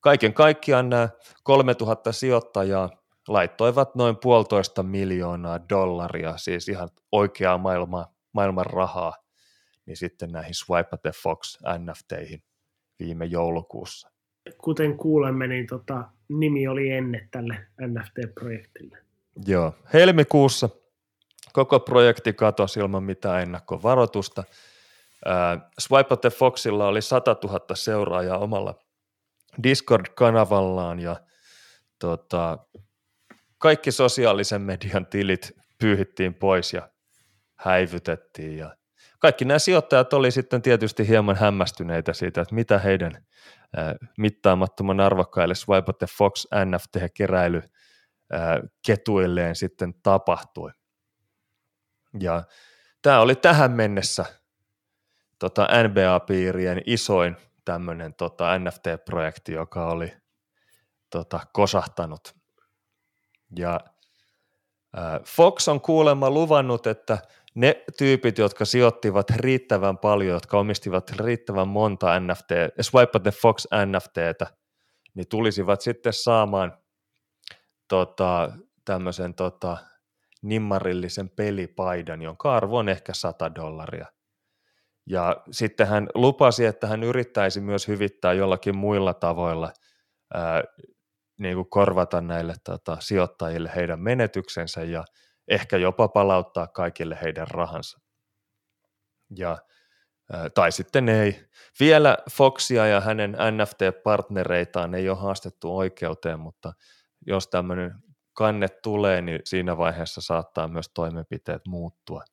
Kaiken 0.00 0.34
kaikkiaan 0.34 0.90
nämä 0.90 1.08
3000 1.42 2.12
sijoittajaa 2.12 2.90
laittoivat 3.28 3.94
noin 3.94 4.16
puolitoista 4.16 4.82
miljoonaa 4.82 5.68
dollaria, 5.68 6.36
siis 6.36 6.68
ihan 6.68 6.88
oikeaa 7.12 7.58
maailma, 7.58 8.06
maailman 8.32 8.66
rahaa, 8.66 9.14
niin 9.90 9.96
sitten 9.96 10.32
näihin 10.32 10.54
Swipe 10.54 10.96
the 11.02 11.12
Fox 11.22 11.58
NFTihin 11.78 12.42
viime 12.98 13.24
joulukuussa 13.24 14.10
kuten 14.58 14.96
kuulemme, 14.96 15.46
niin 15.46 15.66
tota, 15.66 16.04
nimi 16.28 16.68
oli 16.68 16.90
ennen 16.90 17.28
tälle 17.30 17.66
NFT-projektille. 17.80 18.98
Joo, 19.46 19.74
helmikuussa 19.92 20.68
koko 21.52 21.80
projekti 21.80 22.32
katosi 22.32 22.80
ilman 22.80 23.02
mitään 23.02 23.42
ennakkovaroitusta. 23.42 24.44
Äh, 25.26 25.70
Swipe 25.78 26.16
the 26.16 26.30
Foxilla 26.30 26.86
oli 26.86 27.02
100 27.02 27.36
000 27.44 27.60
seuraajaa 27.74 28.38
omalla 28.38 28.74
Discord-kanavallaan 29.62 31.00
ja 31.00 31.16
tota, 31.98 32.58
kaikki 33.58 33.92
sosiaalisen 33.92 34.62
median 34.62 35.06
tilit 35.06 35.52
pyyhittiin 35.78 36.34
pois 36.34 36.72
ja 36.72 36.90
häivytettiin 37.56 38.56
ja 38.56 38.76
kaikki 39.20 39.44
nämä 39.44 39.58
sijoittajat 39.58 40.12
oli 40.12 40.30
sitten 40.30 40.62
tietysti 40.62 41.08
hieman 41.08 41.36
hämmästyneitä 41.36 42.12
siitä, 42.12 42.40
että 42.40 42.54
mitä 42.54 42.78
heidän 42.78 43.26
mittaamattoman 44.18 45.00
arvokkaille 45.00 45.54
Swipe 45.54 45.92
the 45.92 46.06
Fox 46.18 46.46
NFT-keräily 46.64 47.62
ketuilleen 48.86 49.56
sitten 49.56 49.94
tapahtui. 50.02 50.70
Ja 52.20 52.44
tämä 53.02 53.20
oli 53.20 53.36
tähän 53.36 53.70
mennessä 53.70 54.24
tota 55.38 55.68
NBA-piirien 55.88 56.82
isoin 56.86 57.36
tämmöinen 57.64 58.14
tota 58.14 58.58
NFT-projekti, 58.58 59.52
joka 59.52 59.86
oli 59.86 60.12
tota, 61.10 61.40
kosahtanut. 61.52 62.34
Ja 63.58 63.80
Fox 65.24 65.68
on 65.68 65.80
kuulemma 65.80 66.30
luvannut, 66.30 66.86
että 66.86 67.18
ne 67.54 67.84
tyypit, 67.98 68.38
jotka 68.38 68.64
sijoittivat 68.64 69.30
riittävän 69.30 69.98
paljon, 69.98 70.34
jotka 70.34 70.58
omistivat 70.58 71.10
riittävän 71.10 71.68
monta 71.68 72.20
NFT, 72.20 72.50
Swipe 72.80 73.18
the 73.18 73.30
Fox 73.30 73.66
NFTtä, 73.86 74.46
niin 75.14 75.28
tulisivat 75.28 75.80
sitten 75.80 76.12
saamaan 76.12 76.78
tota, 77.88 78.52
tämmöisen 78.84 79.34
tota, 79.34 79.76
nimmarillisen 80.42 81.30
pelipaidan, 81.30 82.22
jonka 82.22 82.56
arvo 82.56 82.78
on 82.78 82.88
ehkä 82.88 83.12
100 83.14 83.54
dollaria. 83.54 84.06
Ja 85.06 85.42
sitten 85.50 85.86
hän 85.86 86.08
lupasi, 86.14 86.64
että 86.64 86.86
hän 86.86 87.02
yrittäisi 87.04 87.60
myös 87.60 87.88
hyvittää 87.88 88.32
jollakin 88.32 88.76
muilla 88.76 89.14
tavoilla 89.14 89.72
ää, 90.34 90.64
niin 91.38 91.54
kuin 91.54 91.70
korvata 91.70 92.20
näille 92.20 92.54
tota, 92.64 92.96
sijoittajille 93.00 93.70
heidän 93.76 94.00
menetyksensä 94.00 94.82
ja 94.82 95.04
ehkä 95.50 95.76
jopa 95.76 96.08
palauttaa 96.08 96.66
kaikille 96.66 97.18
heidän 97.22 97.48
rahansa. 97.48 98.00
Ja, 99.36 99.58
tai 100.54 100.72
sitten 100.72 101.08
ei. 101.08 101.44
Vielä 101.80 102.18
Foxia 102.32 102.86
ja 102.86 103.00
hänen 103.00 103.32
NFT-partnereitaan 103.32 104.94
ei 104.94 105.08
ole 105.08 105.18
haastettu 105.18 105.76
oikeuteen, 105.76 106.40
mutta 106.40 106.72
jos 107.26 107.48
tämmöinen 107.48 107.94
kanne 108.32 108.68
tulee, 108.68 109.22
niin 109.22 109.40
siinä 109.44 109.76
vaiheessa 109.76 110.20
saattaa 110.20 110.68
myös 110.68 110.90
toimenpiteet 110.94 111.62
muuttua. 111.66 112.24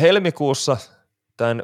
Helmikuussa 0.00 0.76
tämän 1.36 1.62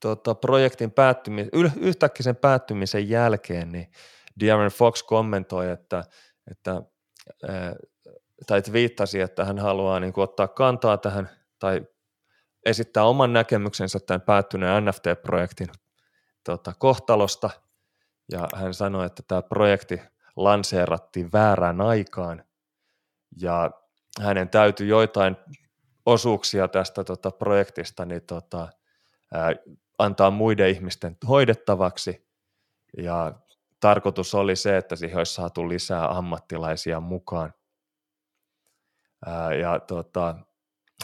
tota, 0.00 0.34
projektin 0.34 0.92
päättymisen, 0.92 1.50
yhtäkkiä 1.80 2.24
sen 2.24 2.36
päättymisen 2.36 3.08
jälkeen, 3.08 3.72
niin 3.72 3.90
Darren 4.40 4.70
Fox 4.70 5.02
kommentoi, 5.02 5.70
että, 5.70 6.04
että 6.50 6.82
tai 8.46 8.62
viittasi, 8.72 9.20
että 9.20 9.44
hän 9.44 9.58
haluaa 9.58 10.00
niin 10.00 10.12
kuin 10.12 10.22
ottaa 10.22 10.48
kantaa 10.48 10.96
tähän 10.96 11.30
tai 11.58 11.86
esittää 12.66 13.04
oman 13.04 13.32
näkemyksensä 13.32 14.00
tämän 14.00 14.20
päättyneen 14.20 14.84
NFT-projektin 14.84 15.68
tota, 16.44 16.72
kohtalosta. 16.78 17.50
Ja 18.32 18.48
hän 18.54 18.74
sanoi, 18.74 19.06
että 19.06 19.22
tämä 19.28 19.42
projekti 19.42 20.00
lanseerattiin 20.36 21.32
väärään 21.32 21.80
aikaan 21.80 22.44
ja 23.40 23.70
hänen 24.20 24.48
täytyy 24.48 24.86
joitain 24.86 25.36
osuuksia 26.06 26.68
tästä 26.68 27.04
tota, 27.04 27.30
projektista 27.30 28.04
niin, 28.04 28.22
tota, 28.22 28.68
ää, 29.34 29.52
antaa 29.98 30.30
muiden 30.30 30.70
ihmisten 30.70 31.16
hoidettavaksi 31.28 32.26
ja 33.02 33.32
tarkoitus 33.80 34.34
oli 34.34 34.56
se, 34.56 34.76
että 34.76 34.96
siihen 34.96 35.18
olisi 35.18 35.34
saatu 35.34 35.68
lisää 35.68 36.08
ammattilaisia 36.08 37.00
mukaan. 37.00 37.54
Ää, 39.26 39.54
ja 39.54 39.80
tota, 39.80 40.36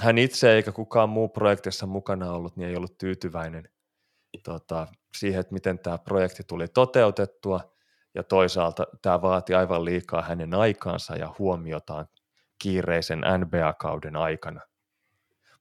hän 0.00 0.18
itse 0.18 0.52
eikä 0.52 0.72
kukaan 0.72 1.08
muu 1.08 1.28
projektissa 1.28 1.86
mukana 1.86 2.32
ollut, 2.32 2.56
niin 2.56 2.68
ei 2.68 2.76
ollut 2.76 2.98
tyytyväinen 2.98 3.68
tota, 4.44 4.86
siihen, 5.16 5.40
että 5.40 5.52
miten 5.54 5.78
tämä 5.78 5.98
projekti 5.98 6.42
tuli 6.46 6.68
toteutettua, 6.68 7.72
ja 8.14 8.22
toisaalta 8.22 8.86
tämä 9.02 9.22
vaati 9.22 9.54
aivan 9.54 9.84
liikaa 9.84 10.22
hänen 10.22 10.54
aikaansa 10.54 11.16
ja 11.16 11.34
huomiotaan 11.38 12.06
kiireisen 12.58 13.18
NBA-kauden 13.38 14.16
aikana. 14.16 14.60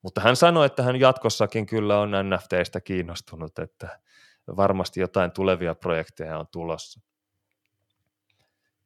Mutta 0.02 0.22
hän 0.22 0.36
sanoi, 0.36 0.66
että 0.66 0.84
hän 0.84 1.00
jatkossakin 1.00 1.66
kyllä 1.66 2.00
on 2.00 2.12
NFTistä 2.12 2.82
kiinnostunut, 2.82 3.60
että 3.60 4.00
varmasti 4.58 5.00
jotain 5.00 5.32
tulevia 5.32 5.76
projekteja 5.76 6.40
on 6.40 6.48
tulossa. 6.52 7.02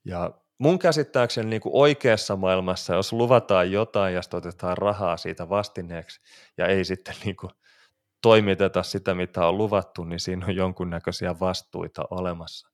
Ja 0.06 0.32
mun 0.58 0.80
käsittääkseni 0.80 1.50
niin 1.50 1.62
kuin 1.62 1.76
oikeassa 1.76 2.36
maailmassa, 2.36 2.96
jos 2.96 3.14
luvataan 3.14 3.72
jotain 3.72 4.16
ja 4.16 4.22
sitten 4.22 4.38
otetaan 4.38 4.78
rahaa 4.78 5.18
siitä 5.18 5.50
vastineeksi 5.50 6.22
ja 6.58 6.68
ei 6.68 6.86
sitten 6.86 7.16
niin 7.26 7.36
kuin 7.36 7.52
toimiteta 8.22 8.84
sitä, 8.84 9.14
mitä 9.14 9.48
on 9.48 9.58
luvattu, 9.58 10.04
niin 10.04 10.20
siinä 10.20 10.46
on 10.46 10.56
jonkunnäköisiä 10.56 11.40
vastuita 11.40 12.08
olemassa. 12.12 12.70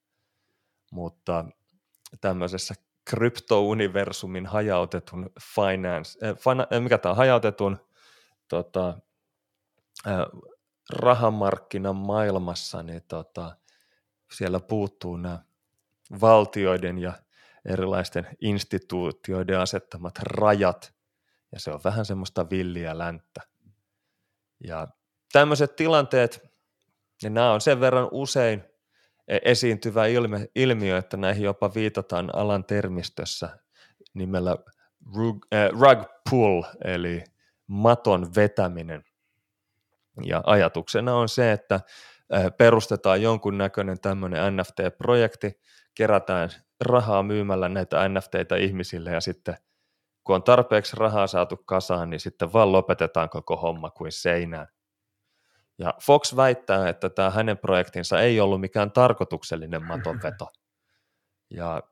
Mutta 0.92 1.46
tämmöisessä 2.22 2.76
kryptouniversumin 3.06 4.46
hajautetun 4.46 5.30
finance, 5.56 6.20
äh, 6.28 6.30
äh, 6.74 6.82
mikä 6.82 6.98
tämä 6.98 7.12
on, 7.12 7.18
hajautetun 7.18 7.78
tota, 8.48 8.98
äh, 10.08 10.16
rahamarkkinan 10.92 11.96
maailmassa, 11.96 12.84
niin 12.84 13.02
tota, 13.08 13.56
siellä 14.32 14.60
puuttuu 14.60 15.18
nämä 15.18 15.40
valtioiden 16.22 17.00
ja 17.00 17.14
erilaisten 17.66 18.28
instituutioiden 18.42 19.60
asettamat 19.60 20.20
rajat, 20.20 20.94
ja 21.52 21.60
se 21.60 21.72
on 21.72 21.80
vähän 21.84 22.06
semmoista 22.06 22.50
villiä 22.50 22.98
länttä. 22.98 23.42
Ja 24.64 24.88
tämmöiset 25.32 25.76
tilanteet, 25.76 26.52
niin 27.24 27.34
nämä 27.34 27.54
on 27.54 27.62
sen 27.62 27.80
verran 27.80 28.08
usein 28.12 28.64
e- 29.28 29.40
esiintyvä 29.46 30.06
ilme, 30.06 30.48
ilmiö, 30.56 30.98
että 30.98 31.18
näihin 31.18 31.44
jopa 31.44 31.74
viitataan 31.74 32.36
alan 32.36 32.64
termistössä 32.64 33.60
nimellä 34.14 34.58
rug, 35.16 35.46
äh, 35.54 35.70
rug 35.70 36.06
pull, 36.30 36.64
eli 36.84 37.24
maton 37.68 38.36
vetäminen. 38.36 39.04
Ja 40.26 40.42
ajatuksena 40.46 41.16
on 41.16 41.30
se, 41.30 41.52
että 41.52 41.80
perustetaan 42.58 43.22
jonkunnäköinen 43.22 44.00
tämmöinen 44.00 44.58
NFT-projekti, 44.58 45.62
kerätään 45.96 46.50
rahaa 46.82 47.24
myymällä 47.24 47.70
näitä 47.70 48.10
NFTitä 48.10 48.56
ihmisille 48.56 49.12
ja 49.12 49.22
sitten 49.22 49.58
kun 50.24 50.36
on 50.36 50.44
tarpeeksi 50.44 50.98
rahaa 50.98 51.28
saatu 51.28 51.58
kasaan, 51.58 52.10
niin 52.10 52.20
sitten 52.20 52.54
vaan 52.54 52.72
lopetetaan 52.72 53.30
koko 53.30 53.56
homma 53.56 53.90
kuin 53.90 54.12
seinään. 54.12 54.68
Ja 55.78 55.94
Fox 56.02 56.36
väittää, 56.36 56.90
että 56.90 57.10
tämä 57.10 57.30
hänen 57.30 57.58
projektinsa 57.58 58.22
ei 58.22 58.40
ollut 58.40 58.62
mikään 58.62 58.92
tarkoituksellinen 58.92 59.86
matonveto. 59.86 60.48
Ja, 61.50 61.84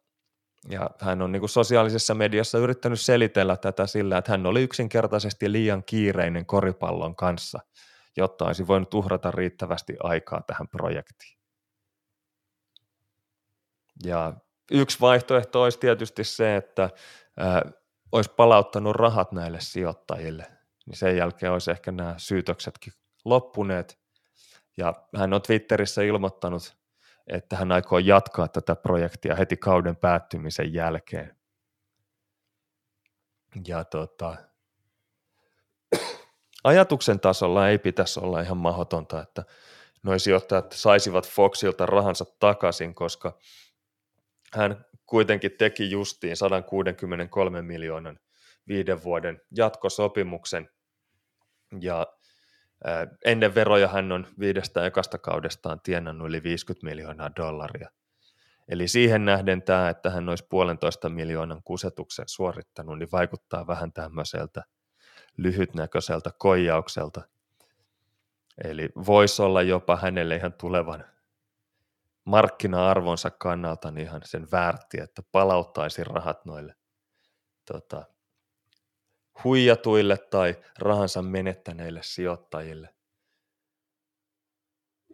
ja 0.70 0.90
hän 1.00 1.22
on 1.22 1.32
niin 1.32 1.40
kuin 1.40 1.50
sosiaalisessa 1.50 2.14
mediassa 2.14 2.58
yrittänyt 2.58 3.02
selitellä 3.02 3.58
tätä 3.58 3.88
sillä, 3.88 4.18
että 4.18 4.32
hän 4.32 4.46
oli 4.46 4.64
yksinkertaisesti 4.64 5.52
liian 5.52 5.84
kiireinen 5.84 6.46
koripallon 6.46 7.16
kanssa– 7.16 7.60
jotta 8.20 8.46
olisi 8.46 8.68
voinut 8.68 8.94
uhrata 8.94 9.32
riittävästi 9.32 9.98
aikaa 10.04 10.42
tähän 10.48 10.68
projektiin. 10.68 11.40
Ja 14.04 14.34
yksi 14.72 15.00
vaihtoehto 15.02 15.64
olisi 15.64 15.80
tietysti 15.80 16.24
se, 16.24 16.56
että 16.56 16.90
ää, 17.38 17.62
olisi 18.12 18.32
palauttanut 18.38 18.96
rahat 18.96 19.32
näille 19.32 19.60
sijoittajille, 19.62 20.46
niin 20.86 20.98
sen 20.98 21.18
jälkeen 21.18 21.52
olisi 21.52 21.72
ehkä 21.72 21.92
nämä 21.92 22.16
syytöksetkin 22.18 22.94
loppuneet. 23.26 24.00
Ja 24.78 24.94
hän 25.18 25.34
on 25.34 25.42
Twitterissä 25.42 26.02
ilmoittanut, 26.02 26.78
että 27.28 27.56
hän 27.56 27.72
aikoo 27.72 28.00
jatkaa 28.00 28.48
tätä 28.48 28.76
projektia 28.76 29.36
heti 29.36 29.58
kauden 29.58 29.96
päättymisen 29.96 30.74
jälkeen. 30.74 31.36
Ja 33.68 33.84
tota, 33.84 34.36
ajatuksen 36.64 37.20
tasolla 37.20 37.70
ei 37.70 37.78
pitäisi 37.78 38.20
olla 38.20 38.42
ihan 38.42 38.58
mahdotonta, 38.58 39.22
että 39.22 39.44
noin 40.04 40.20
sijoittajat 40.20 40.72
saisivat 40.72 41.30
Foxilta 41.30 41.86
rahansa 41.86 42.26
takaisin, 42.40 42.96
koska 42.96 43.38
hän 44.54 44.86
kuitenkin 45.06 45.52
teki 45.52 45.92
justiin 45.92 46.38
163 46.38 47.62
miljoonan 47.62 48.20
viiden 48.68 49.04
vuoden 49.04 49.42
jatkosopimuksen 49.56 50.70
ja 51.82 52.08
ennen 53.26 53.56
veroja 53.56 53.88
hän 53.88 54.12
on 54.12 54.28
viidestä 54.40 54.86
ekasta 54.86 55.18
kaudestaan 55.18 55.82
tienannut 55.82 56.28
yli 56.28 56.44
50 56.44 56.86
miljoonaa 56.86 57.32
dollaria. 57.36 57.90
Eli 58.70 58.88
siihen 58.88 59.26
nähden 59.26 59.62
tämä, 59.62 59.90
että 59.90 60.10
hän 60.10 60.30
olisi 60.30 60.48
puolentoista 60.50 61.10
miljoonan 61.10 61.64
kusetuksen 61.64 62.26
suorittanut, 62.28 63.00
niin 63.00 63.10
vaikuttaa 63.12 63.68
vähän 63.68 63.94
tämmöiseltä– 63.94 64.64
lyhytnäköiseltä 65.44 66.32
koijaukselta. 66.38 67.22
Eli 68.64 68.90
voisi 69.06 69.42
olla 69.42 69.62
jopa 69.62 69.96
hänelle 69.96 70.36
ihan 70.36 70.54
tulevan 70.54 71.06
markkina-arvonsa 72.26 73.32
kannalta 73.32 73.92
niin 73.92 74.08
ihan 74.08 74.22
sen 74.26 74.48
väärti, 74.52 75.02
että 75.02 75.24
palauttaisi 75.32 76.04
rahat 76.04 76.46
noille 76.46 76.76
tota, 77.72 78.06
huijatuille 79.44 80.18
tai 80.18 80.56
rahansa 80.80 81.22
menettäneille 81.22 82.00
sijoittajille. 82.04 82.94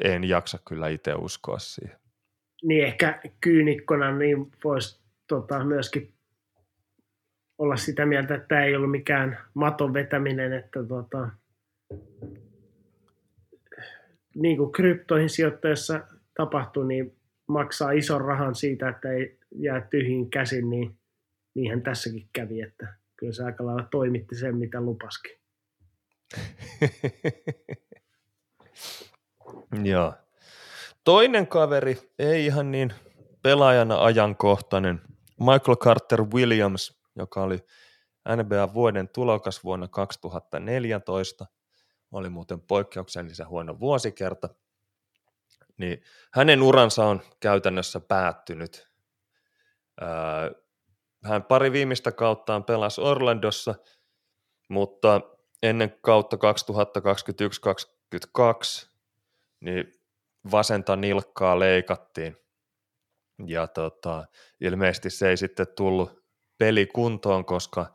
En 0.03 0.23
jaksa 0.23 0.59
kyllä 0.67 0.87
itse 0.87 1.13
uskoa 1.13 1.59
siihen. 1.59 1.99
Niin 2.63 2.85
ehkä 2.85 3.21
kyynikkona 3.41 4.17
niin 4.17 4.51
voisi 4.63 4.99
tota, 5.27 5.63
myöskin 5.63 6.14
olla 7.57 7.75
sitä 7.75 8.05
mieltä, 8.05 8.35
että 8.35 8.47
tämä 8.47 8.63
ei 8.63 8.75
ollut 8.75 8.91
mikään 8.91 9.37
maton 9.53 9.93
vetäminen, 9.93 10.53
että 10.53 10.83
tota, 10.83 11.29
niin 14.35 14.57
kuin 14.57 14.71
kryptoihin 14.71 15.29
sijoittajassa 15.29 16.07
tapahtui, 16.37 16.87
niin 16.87 17.15
maksaa 17.47 17.91
ison 17.91 18.21
rahan 18.21 18.55
siitä, 18.55 18.89
että 18.89 19.11
ei 19.11 19.39
jää 19.55 19.81
tyhjiin 19.81 20.29
käsin, 20.29 20.69
niin 20.69 20.97
niinhän 21.55 21.81
tässäkin 21.81 22.29
kävi, 22.33 22.61
että 22.61 22.93
kyllä 23.15 23.33
se 23.33 23.43
aika 23.43 23.65
lailla 23.65 23.87
toimitti 23.91 24.35
sen, 24.35 24.57
mitä 24.57 24.81
lupaskin. 24.81 25.37
Joo. 29.83 30.13
Toinen 31.03 31.47
kaveri, 31.47 31.97
ei 32.19 32.45
ihan 32.45 32.71
niin 32.71 32.93
pelaajana 33.43 34.03
ajankohtainen, 34.03 35.01
Michael 35.39 35.75
Carter 35.75 36.21
Williams, 36.21 37.04
joka 37.15 37.41
oli 37.41 37.57
NBA 38.35 38.73
vuoden 38.73 39.09
tulokas 39.09 39.63
vuonna 39.63 39.87
2014, 39.87 41.45
oli 42.11 42.29
muuten 42.29 42.61
poikkeuksellisen 42.61 43.47
huono 43.47 43.79
vuosikerta, 43.79 44.49
niin 45.77 46.01
hänen 46.33 46.61
uransa 46.61 47.05
on 47.05 47.21
käytännössä 47.39 47.99
päättynyt. 47.99 48.91
Hän 51.23 51.43
pari 51.43 51.71
viimeistä 51.71 52.11
kauttaan 52.11 52.63
pelasi 52.63 53.01
Orlandossa, 53.01 53.75
mutta 54.69 55.21
ennen 55.63 55.97
kautta 56.01 56.37
2021-2022 58.85 58.89
niin 59.59 59.93
vasenta 60.51 60.95
nilkkaa 60.95 61.59
leikattiin. 61.59 62.37
Ja 63.47 63.67
tota, 63.67 64.25
ilmeisesti 64.61 65.09
se 65.09 65.29
ei 65.29 65.37
sitten 65.37 65.67
tullut 65.75 66.24
peli 66.57 66.85
kuntoon, 66.85 67.45
koska 67.45 67.93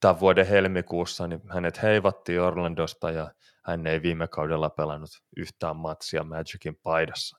tämän 0.00 0.20
vuoden 0.20 0.46
helmikuussa 0.46 1.26
niin 1.26 1.42
hänet 1.48 1.82
heivattiin 1.82 2.40
Orlandosta 2.40 3.10
ja 3.10 3.30
hän 3.64 3.86
ei 3.86 4.02
viime 4.02 4.28
kaudella 4.28 4.70
pelannut 4.70 5.10
yhtään 5.36 5.76
matsia 5.76 6.24
Magicin 6.24 6.76
paidassa. 6.76 7.38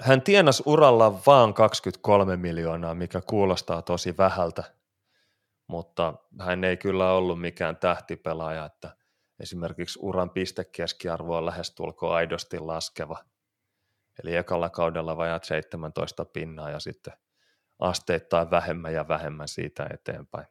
Hän 0.00 0.22
tienasi 0.22 0.62
uralla 0.66 1.20
vaan 1.26 1.54
23 1.54 2.36
miljoonaa, 2.36 2.94
mikä 2.94 3.20
kuulostaa 3.20 3.82
tosi 3.82 4.16
vähältä, 4.18 4.74
mutta 5.66 6.14
hän 6.40 6.64
ei 6.64 6.76
kyllä 6.76 7.12
ollut 7.12 7.40
mikään 7.40 7.76
tähtipelaaja, 7.76 8.64
että 8.64 8.96
esimerkiksi 9.40 9.98
uran 10.02 10.30
pistekeskiarvo 10.30 11.36
on 11.36 11.46
lähestulkoon 11.46 12.14
aidosti 12.14 12.58
laskeva. 12.58 13.18
Eli 14.22 14.36
ekalla 14.36 14.70
kaudella 14.70 15.16
vajat 15.16 15.44
17 15.44 16.24
pinnaa 16.24 16.70
ja 16.70 16.80
sitten 16.80 17.12
asteittain 17.78 18.50
vähemmän 18.50 18.94
ja 18.94 19.08
vähemmän 19.08 19.48
siitä 19.48 19.86
eteenpäin. 19.94 20.46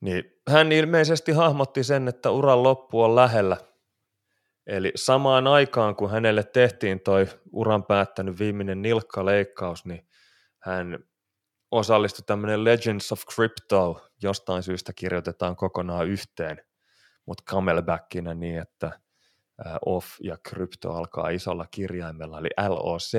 Niin 0.00 0.24
hän 0.48 0.72
ilmeisesti 0.72 1.32
hahmotti 1.32 1.84
sen, 1.84 2.08
että 2.08 2.30
uran 2.30 2.62
loppu 2.62 3.02
on 3.02 3.16
lähellä. 3.16 3.56
Eli 4.66 4.92
samaan 4.94 5.46
aikaan, 5.46 5.96
kun 5.96 6.10
hänelle 6.10 6.42
tehtiin 6.42 7.00
toi 7.00 7.26
uran 7.52 7.84
päättänyt 7.84 8.38
viimeinen 8.38 8.82
nilkkaleikkaus, 8.82 9.84
niin 9.84 10.08
hän 10.62 10.98
osallistui 11.70 12.24
tämmöinen 12.26 12.64
Legends 12.64 13.12
of 13.12 13.22
Crypto, 13.34 14.08
jostain 14.22 14.62
syystä 14.62 14.92
kirjoitetaan 14.92 15.56
kokonaan 15.56 16.06
yhteen, 16.06 16.62
mutta 17.26 17.44
camelbackinä 17.50 18.34
niin, 18.34 18.58
että 18.58 19.00
off 19.86 20.08
ja 20.20 20.36
crypto 20.48 20.92
alkaa 20.92 21.28
isolla 21.28 21.66
kirjaimella, 21.70 22.38
eli 22.38 22.48
LOC, 22.68 23.12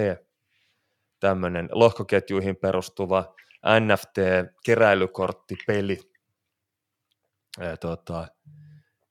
tämmöinen 1.19 1.69
lohkoketjuihin 1.71 2.55
perustuva 2.55 3.35
NFT-keräilykorttipeli. 3.79 5.99
Ja 7.59 7.77
tota, 7.77 8.27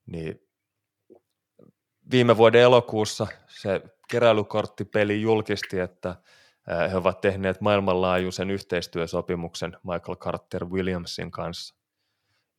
niin 0.07 0.41
viime 2.11 2.37
vuoden 2.37 2.61
elokuussa 2.61 3.27
se 3.49 3.83
keräilykorttipeli 4.11 5.21
julkisti, 5.21 5.81
että 5.81 6.17
he 6.91 6.97
ovat 6.97 7.21
tehneet 7.21 7.61
maailmanlaajuisen 7.61 8.51
yhteistyösopimuksen 8.51 9.77
Michael 9.83 10.17
Carter 10.17 10.65
Williamsin 10.65 11.31
kanssa. 11.31 11.75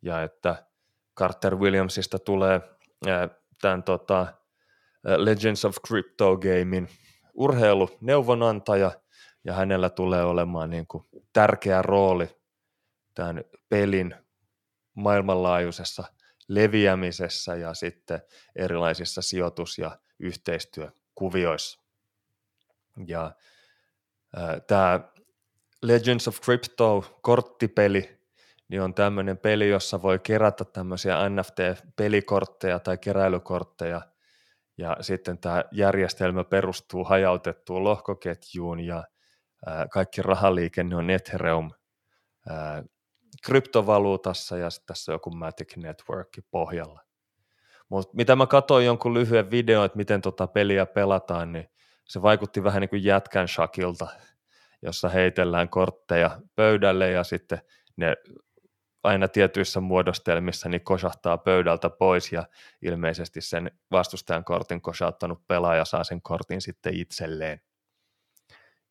Ja 0.02 0.24
että 0.24 0.66
Carter 1.18 1.56
Williamsista 1.56 2.20
tulee 2.20 2.62
tämän 3.62 3.84
tota, 3.84 4.28
Legends 5.18 5.66
of 5.66 5.76
Crypto 5.88 6.38
Gamein 6.38 6.90
urheiluneuvonantaja, 7.34 8.92
ja 9.44 9.54
hänellä 9.54 9.90
tulee 9.90 10.24
olemaan 10.24 10.70
niin 10.70 10.88
kuin 10.88 11.04
tärkeä 11.34 11.82
rooli 11.82 12.38
tämän 13.14 13.44
pelin 13.70 14.16
maailmanlaajuisessa 14.94 16.04
leviämisessä 16.48 17.56
ja 17.56 17.74
sitten 17.74 18.22
erilaisissa 18.56 19.22
sijoitus- 19.22 19.78
ja 19.78 20.00
yhteistyökuvioissa. 20.20 21.80
Ja 23.08 23.32
Tämä 24.68 25.00
Legends 25.82 26.28
of 26.28 26.42
Crypto-korttipeli 26.42 28.18
niin 28.68 28.82
on 28.82 28.94
tämmöinen 28.94 29.38
peli, 29.38 29.70
jossa 29.70 30.02
voi 30.02 30.20
kerätä 30.20 30.66
tämmöisiä 30.66 31.18
NFT-pelikortteja 31.30 32.80
tai 32.80 32.98
keräilykortteja, 32.98 34.02
ja 34.78 34.98
sitten 35.02 35.38
tämä 35.38 35.64
järjestelmä 35.72 36.44
perustuu 36.44 37.04
hajautettuun 37.04 37.84
lohkoketjuun, 37.84 38.80
ja 38.80 39.04
kaikki 39.92 40.22
rahaliikenne 40.22 40.96
on 40.96 41.10
Ethereum 41.10 41.72
kryptovaluutassa, 43.46 44.58
ja 44.58 44.70
sitten 44.70 44.88
tässä 44.88 45.12
on 45.12 45.16
joku 45.16 45.30
Matic 45.30 45.78
Network 45.78 46.30
pohjalla. 46.52 47.02
Mutta 47.90 48.16
mitä 48.16 48.36
mä 48.36 48.48
katsoin 48.48 48.86
jonkun 48.86 49.14
lyhyen 49.14 49.52
videon, 49.52 49.86
että 49.86 49.98
miten 49.98 50.22
tota 50.22 50.48
peliä 50.48 50.86
pelataan, 50.86 51.52
niin 51.52 51.70
se 52.06 52.22
vaikutti 52.22 52.64
vähän 52.64 52.82
niin 52.82 52.90
kuin 52.90 53.04
jätkän 53.04 53.48
shakilta, 53.48 54.08
jossa 54.82 55.10
heitellään 55.10 55.70
kortteja 55.70 56.42
pöydälle 56.56 57.12
ja 57.12 57.24
sitten 57.24 57.62
ne 57.96 58.16
aina 59.04 59.28
tietyissä 59.28 59.82
muodostelmissa 59.82 60.70
niin 60.70 60.84
kosahtaa 60.84 61.38
pöydältä 61.38 61.90
pois 61.90 62.32
ja 62.32 62.44
ilmeisesti 62.82 63.42
sen 63.42 63.72
vastustajan 63.92 64.44
kortin 64.44 64.82
kosauttanut 64.82 65.48
pelaaja 65.48 65.86
saa 65.86 66.04
sen 66.04 66.22
kortin 66.22 66.62
sitten 66.62 66.94
itselleen. 66.94 67.62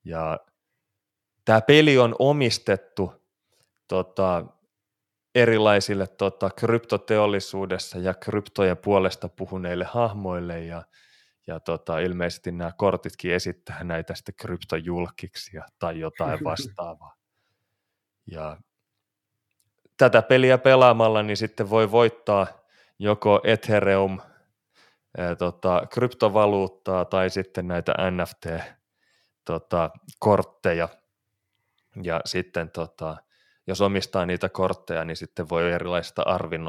Ja 0.04 0.38
tämä 1.44 1.60
peli 1.60 1.98
on 1.98 2.14
omistettu 2.18 3.12
tota, 3.88 4.44
erilaisille 5.34 6.06
tota, 6.06 6.50
kryptoteollisuudessa 6.50 7.98
ja 7.98 8.14
kryptojen 8.14 8.76
puolesta 8.76 9.28
puhuneille 9.28 9.84
hahmoille 9.84 10.64
ja 10.64 10.82
ja 11.46 11.60
tota, 11.60 11.98
ilmeisesti 11.98 12.52
nämä 12.52 12.72
kortitkin 12.78 13.34
esittää 13.34 13.84
näitä 13.84 14.14
sitten 14.14 14.34
kryptojulkiksi 14.34 15.56
tai 15.78 16.00
jotain 16.00 16.38
vastaavaa. 16.44 17.14
Ja 18.26 18.56
tätä 19.96 20.22
peliä 20.22 20.58
pelaamalla 20.58 21.22
niin 21.22 21.36
sitten 21.36 21.70
voi 21.70 21.90
voittaa 21.90 22.46
joko 22.98 23.40
Ethereum, 23.44 24.20
ää, 25.18 25.36
tota, 25.36 25.82
kryptovaluuttaa 25.90 27.04
tai 27.04 27.30
sitten 27.30 27.68
näitä 27.68 27.94
NFT-kortteja. 28.10 30.88
Tota, 30.88 31.06
ja 32.02 32.20
sitten 32.24 32.70
tota, 32.70 33.16
jos 33.66 33.80
omistaa 33.80 34.26
niitä 34.26 34.48
kortteja, 34.48 35.04
niin 35.04 35.16
sitten 35.16 35.48
voi 35.48 35.72
erilaisista 35.72 36.22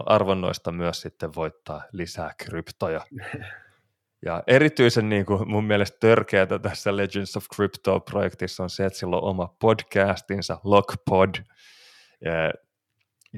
arvonnoista 0.05 0.71
myös 0.71 1.01
sitten 1.01 1.35
voittaa 1.35 1.83
lisää 1.91 2.33
kryptoja. 2.37 3.01
Ja 4.25 4.43
erityisen 4.47 5.09
niin 5.09 5.25
kuin 5.25 5.49
mun 5.49 5.63
mielestä 5.63 5.97
törkeää 5.99 6.59
tässä 6.61 6.97
Legends 6.97 7.37
of 7.37 7.45
Crypto-projektissa 7.55 8.63
on 8.63 8.69
se, 8.69 8.85
että 8.85 8.99
sillä 8.99 9.15
on 9.15 9.23
oma 9.23 9.55
podcastinsa, 9.59 10.59
Lockpod, 10.63 11.35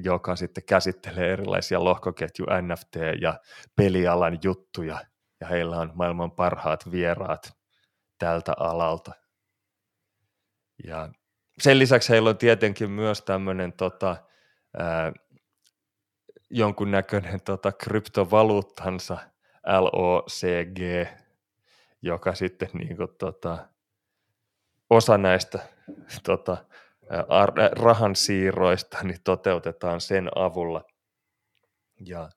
joka 0.04 0.36
sitten 0.36 0.64
käsittelee 0.64 1.32
erilaisia 1.32 1.84
lohkoketju 1.84 2.46
NFT- 2.46 3.20
ja 3.20 3.40
pelialan 3.76 4.38
juttuja, 4.42 4.98
ja 5.40 5.46
heillä 5.46 5.76
on 5.76 5.92
maailman 5.94 6.30
parhaat 6.30 6.90
vieraat 6.90 7.52
tältä 8.18 8.52
alalta. 8.56 9.12
Ja 10.84 11.08
sen 11.60 11.78
lisäksi 11.78 12.08
heillä 12.08 12.30
on 12.30 12.38
tietenkin 12.38 12.90
myös 12.90 13.22
tämmöinen 13.22 13.72
tota, 13.72 14.16
jonkunnäköinen 16.50 17.40
tota, 17.40 17.72
kryptovaluuttansa 17.72 19.18
LOCG, 19.66 21.08
joka 22.02 22.34
sitten 22.34 22.68
niin 22.74 22.96
kuin, 22.96 23.08
tota, 23.18 23.68
osa 24.90 25.18
näistä 25.18 25.58
tota, 26.24 26.56
rahansiirroista 27.72 28.98
niin 29.02 29.18
toteutetaan 29.24 30.00
sen 30.00 30.28
avulla. 30.34 30.84
Ja 32.06 32.30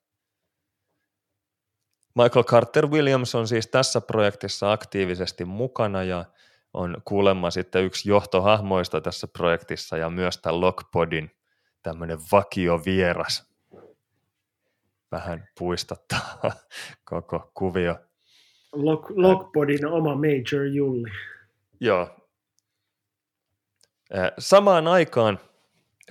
Michael 2.15 2.43
Carter 2.43 2.88
Williams 2.88 3.36
on 3.36 3.47
siis 3.47 3.67
tässä 3.67 4.01
projektissa 4.01 4.71
aktiivisesti 4.71 5.45
mukana 5.45 6.03
ja 6.03 6.26
on 6.74 6.97
kuulemma 7.05 7.51
sitten 7.51 7.84
yksi 7.84 8.09
johtohahmoista 8.09 9.01
tässä 9.01 9.28
projektissa 9.28 9.97
ja 9.97 10.09
myös 10.09 10.38
tämän 10.38 10.61
Lockpodin 10.61 11.32
tämmöinen 11.84 12.19
vakiovieras. 12.32 13.53
Vähän 15.11 15.47
puistattaa 15.59 16.41
koko 17.09 17.51
kuvio. 17.53 17.95
Lock, 18.71 19.09
Lockpodin 19.09 19.86
oma 19.86 20.15
Major 20.15 20.65
Julli. 20.65 21.11
Joo. 21.80 22.22
Samaan 24.39 24.88
aikaan 24.88 25.39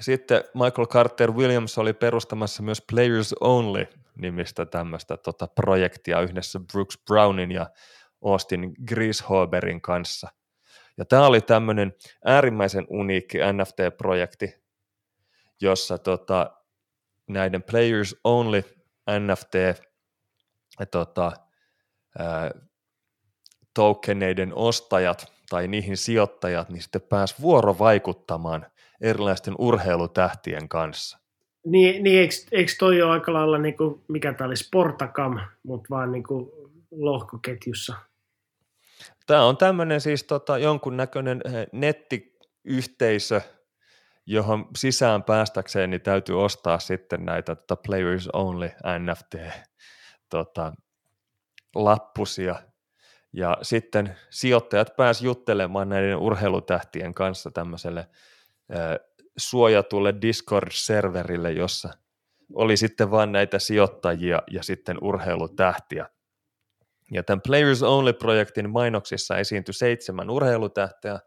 sitten 0.01 0.45
Michael 0.55 0.87
Carter 0.87 1.33
Williams 1.33 1.79
oli 1.79 1.93
perustamassa 1.93 2.63
myös 2.63 2.83
Players 2.91 3.35
Only 3.41 3.87
nimistä 4.15 4.67
tämmöistä 4.67 5.17
tota, 5.17 5.47
projektia 5.47 6.21
yhdessä 6.21 6.61
Brooks 6.73 6.99
Brownin 7.07 7.53
ja 7.53 7.67
Austin 8.25 8.75
Grieshoberin 8.89 9.81
kanssa. 9.81 10.29
Ja 10.99 11.05
tämä 11.05 11.27
oli 11.27 11.41
tämmöinen 11.41 11.93
äärimmäisen 12.25 12.87
uniikki 12.89 13.39
NFT-projekti, 13.39 14.63
jossa 15.61 15.99
tota, 15.99 16.51
näiden 17.29 17.63
Players 17.63 18.17
Only 18.25 18.63
NFT 19.21 19.55
tota, 20.91 21.33
ää, 22.19 22.51
tokeneiden 23.75 24.55
ostajat 24.55 25.32
tai 25.53 25.69
niihin 25.69 25.97
sijoittajat, 25.97 26.69
niin 26.69 26.83
sitten 26.83 27.03
pääsi 27.03 27.35
vuorovaikuttamaan 27.41 28.67
erilaisten 29.01 29.55
urheilutähtien 29.59 30.69
kanssa. 30.69 31.19
Niin, 31.67 32.03
niin 32.05 32.21
eikö, 32.21 32.35
eikö 32.53 32.73
toi 32.79 33.03
ole 33.03 33.13
aika 33.13 33.33
lailla, 33.33 33.59
niin 33.59 33.77
kuin, 33.77 34.05
mikä 34.09 34.33
tämä 34.33 34.47
oli, 34.47 34.57
Sportakam, 34.57 35.41
mutta 35.63 35.87
vaan 35.91 36.13
niin 36.13 36.23
kuin 36.25 36.51
lohkoketjussa? 36.91 37.95
Tämä 39.27 39.45
on 39.45 39.57
tämmöinen 39.57 40.01
siis 40.01 40.25
tota, 40.25 40.59
jonkunnäköinen 40.59 41.41
eh, 41.45 41.67
nettiyhteisö, 41.73 43.41
johon 44.27 44.67
sisään 44.77 45.23
päästäkseen 45.23 45.91
niin 45.91 46.01
täytyy 46.01 46.45
ostaa 46.45 46.79
sitten 46.79 47.25
näitä 47.25 47.55
tota, 47.55 47.77
Players 47.77 48.29
Only 48.33 48.71
NFT 48.99 49.35
tota, 50.29 50.73
lappusia. 51.75 52.55
Ja 53.33 53.57
sitten 53.63 54.17
sijoittajat 54.31 54.97
pääsivät 54.97 55.27
juttelemaan 55.27 55.89
näiden 55.89 56.17
urheilutähtien 56.17 57.15
kanssa 57.15 57.51
tämmöiselle 57.51 58.09
suojatulle 59.37 60.15
Discord-serverille, 60.21 61.51
jossa 61.51 61.89
oli 62.55 62.77
sitten 62.77 63.11
vain 63.11 63.33
näitä 63.33 63.59
sijoittajia 63.59 64.43
ja 64.51 64.63
sitten 64.63 64.97
urheilutähtiä. 65.01 66.09
Ja 67.11 67.23
tämän 67.23 67.41
Players 67.47 67.83
Only-projektin 67.83 68.71
mainoksissa 68.71 69.37
esiintyi 69.37 69.75
seitsemän 69.75 70.31
urheilutähteä, 70.31 71.21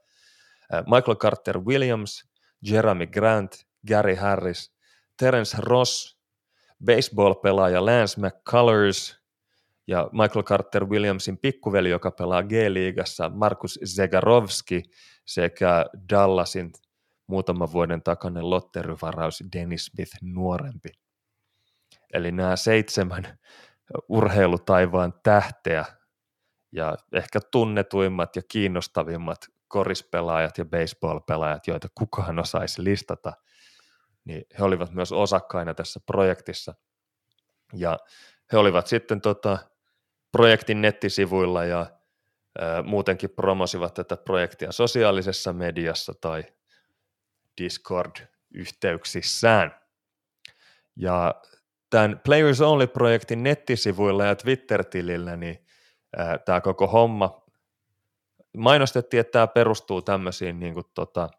Michael 0.85 1.15
Carter 1.15 1.59
Williams, 1.59 2.29
Jeremy 2.61 3.07
Grant, 3.07 3.65
Gary 3.87 4.15
Harris, 4.15 4.75
Terence 5.17 5.57
Ross, 5.59 6.19
baseball-pelaaja 6.85 7.85
Lance 7.85 8.21
McCullers 8.21 9.24
ja 9.87 10.09
Michael 10.11 10.43
Carter 10.43 10.85
Williamsin 10.85 11.37
pikkuveli, 11.37 11.89
joka 11.89 12.11
pelaa 12.11 12.43
G-liigassa, 12.43 13.29
Markus 13.29 13.79
Zegarovski 13.85 14.83
sekä 15.25 15.85
Dallasin 16.09 16.71
muutaman 17.27 17.71
vuoden 17.71 18.03
takainen 18.03 18.49
lotteryvaraus 18.49 19.43
Dennis 19.53 19.85
Smith 19.85 20.17
nuorempi. 20.21 20.89
Eli 22.13 22.31
nämä 22.31 22.55
seitsemän 22.55 23.37
urheilutaivaan 24.09 25.13
tähteä 25.23 25.85
ja 26.71 26.97
ehkä 27.13 27.39
tunnetuimmat 27.51 28.35
ja 28.35 28.41
kiinnostavimmat 28.51 29.37
korispelaajat 29.67 30.57
ja 30.57 30.65
baseball-pelaajat, 30.65 31.67
joita 31.67 31.87
kukaan 31.95 32.39
osaisi 32.39 32.83
listata, 32.83 33.33
niin 34.25 34.43
he 34.59 34.63
olivat 34.63 34.91
myös 34.91 35.11
osakkaina 35.11 35.73
tässä 35.73 35.99
projektissa. 36.05 36.73
Ja 37.73 37.99
he 38.51 38.57
olivat 38.57 38.87
sitten 38.87 39.21
tota, 39.21 39.57
projektin 40.35 40.81
nettisivuilla 40.81 41.65
ja 41.65 41.85
muutenkin 42.83 43.29
promosivat 43.29 43.93
tätä 43.93 44.17
projektia 44.17 44.71
sosiaalisessa 44.71 45.53
mediassa 45.53 46.13
tai 46.21 46.43
Discord-yhteyksissään. 47.61 49.75
Ja 50.95 51.35
tämän 51.89 52.21
Players 52.25 52.61
Only-projektin 52.61 53.43
nettisivuilla 53.43 54.25
ja 54.25 54.35
Twitter-tilillä 54.35 55.35
niin 55.35 55.65
tämä 56.45 56.61
koko 56.61 56.87
homma 56.87 57.45
mainostettiin, 58.57 59.21
että 59.21 59.31
tämä 59.31 59.47
perustuu 59.47 60.01
tämmöisiin 60.01 60.59
niin 60.59 60.73
kuin, 60.73 60.85
tota, 60.93 61.29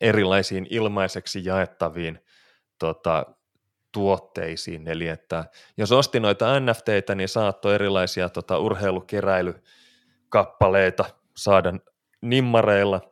erilaisiin 0.00 0.66
ilmaiseksi 0.70 1.44
jaettaviin 1.44 2.24
tota, 2.78 3.26
tuotteisiin, 3.96 4.88
eli 4.88 5.08
että 5.08 5.44
jos 5.76 5.92
osti 5.92 6.20
noita 6.20 6.60
NFTitä, 6.60 7.14
niin 7.14 7.28
saattoi 7.28 7.74
erilaisia 7.74 8.28
tota, 8.28 8.58
urheilukeräilykappaleita 8.58 11.04
saada 11.36 11.72
nimmareilla– 12.22 13.00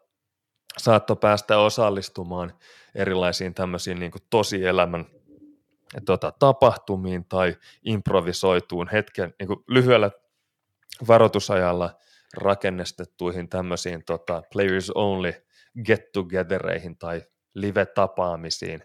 saattoi 0.78 1.16
päästä 1.16 1.58
osallistumaan 1.58 2.52
erilaisiin 2.94 3.54
tämmöisiin 3.54 4.00
niin 4.00 4.12
tosielämän 4.30 5.06
tota, 6.04 6.32
tapahtumiin 6.38 7.24
tai 7.24 7.56
improvisoituun 7.82 8.88
hetken 8.88 9.34
niin 9.38 9.46
kuin 9.46 9.64
lyhyellä 9.68 10.10
varoitusajalla 11.08 11.90
rakennestettuihin 12.36 13.48
tämmöisiin 13.48 14.04
tota, 14.04 14.42
players 14.52 14.90
only 14.90 15.32
get-togethereihin 15.84 16.98
tai 16.98 17.22
live-tapaamisiin. 17.54 18.82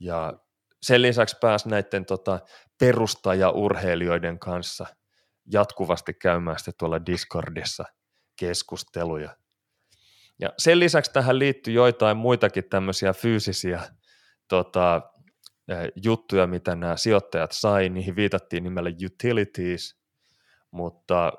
Ja 0.00 0.38
sen 0.82 1.02
lisäksi 1.02 1.36
pääsi 1.40 1.68
näiden 1.68 2.06
tota, 2.06 2.40
perustajaurheilijoiden 2.80 4.38
kanssa 4.38 4.86
jatkuvasti 5.52 6.14
käymään 6.14 6.58
sitten 6.58 6.74
tuolla 6.78 7.06
Discordissa 7.06 7.84
keskusteluja. 8.38 9.36
Ja 10.40 10.52
sen 10.58 10.80
lisäksi 10.80 11.12
tähän 11.12 11.38
liittyy 11.38 11.74
joitain 11.74 12.16
muitakin 12.16 12.64
tämmöisiä 12.64 13.12
fyysisiä 13.12 13.80
tota, 14.48 15.02
juttuja, 16.04 16.46
mitä 16.46 16.74
nämä 16.74 16.96
sijoittajat 16.96 17.52
sai, 17.52 17.88
niihin 17.88 18.16
viitattiin 18.16 18.64
nimellä 18.64 18.90
utilities, 19.04 20.00
mutta 20.70 21.32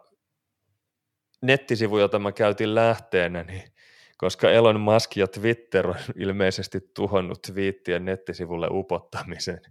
nettisivu, 1.41 1.98
jota 1.98 2.20
mä 2.20 2.32
käytin 2.32 2.76
lähteenä, 2.76 3.44
niin 3.44 3.64
koska 4.20 4.52
Elon 4.52 4.80
Musk 4.80 5.18
ja 5.18 5.28
Twitter 5.28 5.88
on 5.88 5.96
ilmeisesti 6.16 6.80
tuhonnut 6.96 7.41
twiittien 7.41 8.06
nettisivulle 8.06 8.68
upottamisen, 8.72 9.62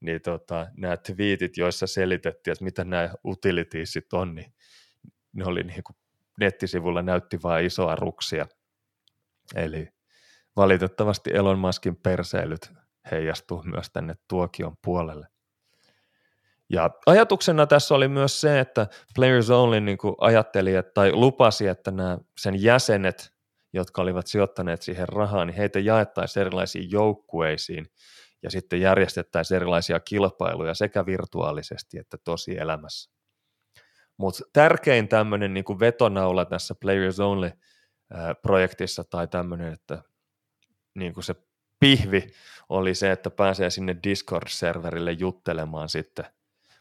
niin 0.00 0.22
tota, 0.22 0.66
nämä 0.76 0.96
twiitit, 0.96 1.56
joissa 1.56 1.86
selitettiin, 1.86 2.52
että 2.52 2.64
mitä 2.64 2.84
nämä 2.84 3.10
utilitiesit 3.24 4.12
on, 4.12 4.34
niin 4.34 4.52
ne 5.32 5.44
oli 5.44 5.62
niin 5.62 5.84
kuin 5.84 5.96
nettisivulla 6.40 7.02
näytti 7.02 7.38
vain 7.42 7.66
isoa 7.66 7.96
ruksia. 7.96 8.46
Eli 9.54 9.88
valitettavasti 10.56 11.30
Elon 11.34 11.58
Muskin 11.58 11.96
perseilyt 11.96 12.72
heijastuu 13.10 13.62
myös 13.62 13.90
tänne 13.90 14.14
tuokion 14.28 14.76
puolelle. 14.84 15.26
Ja 16.68 16.90
ajatuksena 17.06 17.66
tässä 17.66 17.94
oli 17.94 18.08
myös 18.08 18.40
se, 18.40 18.60
että 18.60 18.86
Players 19.14 19.50
Only 19.50 19.80
niin 19.80 19.98
kuin 19.98 20.14
ajatteli 20.18 20.74
että, 20.74 20.92
tai 20.94 21.12
lupasi, 21.12 21.66
että 21.66 21.90
nämä 21.90 22.18
sen 22.38 22.62
jäsenet, 22.62 23.35
jotka 23.76 24.02
olivat 24.02 24.26
sijoittaneet 24.26 24.82
siihen 24.82 25.08
rahaa, 25.08 25.44
niin 25.44 25.56
heitä 25.56 25.78
jaettaisiin 25.78 26.40
erilaisiin 26.40 26.90
joukkueisiin 26.90 27.86
ja 28.42 28.50
sitten 28.50 28.80
järjestettäisiin 28.80 29.56
erilaisia 29.56 30.00
kilpailuja 30.00 30.74
sekä 30.74 31.06
virtuaalisesti 31.06 31.98
että 31.98 32.18
tosi 32.24 32.58
elämässä. 32.58 33.10
Mutta 34.16 34.42
tärkein 34.52 35.08
tämmöinen 35.08 35.54
niin 35.54 35.64
kuin 35.64 35.80
vetonaula 35.80 36.44
tässä 36.44 36.74
Players 36.80 37.20
Only– 37.20 37.50
projektissa 38.42 39.04
tai 39.04 39.28
tämmöinen, 39.28 39.72
että 39.72 40.02
niin 40.94 41.14
kuin 41.14 41.24
se 41.24 41.34
pihvi 41.80 42.26
oli 42.68 42.94
se, 42.94 43.12
että 43.12 43.30
pääsee 43.30 43.70
sinne 43.70 43.96
Discord-serverille 44.02 45.12
juttelemaan 45.18 45.88
sitten 45.88 46.24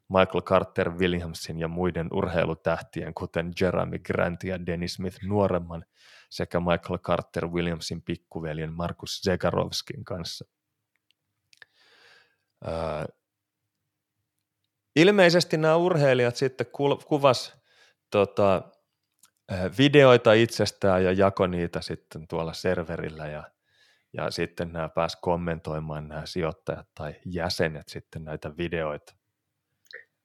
Michael 0.10 0.42
Carter 0.42 0.92
Williamsin 0.92 1.60
ja 1.60 1.68
muiden 1.68 2.08
urheilutähtien, 2.14 3.14
kuten 3.14 3.52
Jeremy 3.62 4.00
Grant 4.00 4.44
ja 4.44 4.66
Dennis 4.66 4.94
Smith 4.94 5.24
nuoremman, 5.24 5.86
sekä 6.30 6.60
Michael 6.60 6.98
Carter 6.98 7.48
Williamsin 7.48 8.02
pikkuveljen 8.02 8.74
Markus 8.74 9.22
Zegarovskin 9.22 10.04
kanssa. 10.04 10.46
Öö, 12.68 12.74
ilmeisesti 14.96 15.58
nämä 15.58 15.76
urheilijat 15.76 16.36
sitten 16.36 16.68
kuvas 17.08 17.58
tota, 18.12 18.62
videoita 19.78 20.34
itsestään 20.34 21.04
ja 21.04 21.12
jako 21.12 21.48
niitä 21.48 21.82
sitten 21.82 22.28
tuolla 22.28 22.54
serverillä 22.54 23.28
ja, 23.28 23.44
ja 24.14 24.32
sitten 24.32 24.74
nämä 24.74 24.90
pääs 24.90 25.18
kommentoimaan 25.22 26.08
nämä 26.08 26.26
sijoittajat 26.26 26.88
tai 26.96 27.16
jäsenet 27.26 27.88
sitten 27.88 28.24
näitä 28.24 28.58
videoita. 28.58 29.16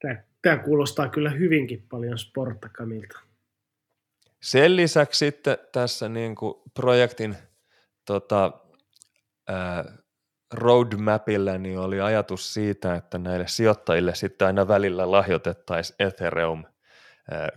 Tämä, 0.01 0.23
tämä 0.43 0.59
kuulostaa 0.59 1.09
kyllä 1.09 1.31
hyvinkin 1.31 1.87
paljon 1.89 2.19
Sportakamilta. 2.19 3.21
Sen 4.43 4.77
lisäksi 4.77 5.19
sitten 5.19 5.59
tässä 5.73 6.09
niin 6.09 6.35
kuin 6.35 6.55
projektin 6.75 7.37
tota, 8.07 8.53
ää, 9.49 9.85
roadmapilla 10.55 11.59
niin 11.59 11.79
oli 11.79 12.01
ajatus 12.01 12.55
siitä, 12.55 12.95
että 12.95 13.19
näille 13.19 13.49
sijoittajille 13.49 14.15
sitten 14.15 14.47
aina 14.47 14.69
välillä 14.69 15.11
lahjoitettaisiin 15.11 15.97
Ethereum 15.99 16.65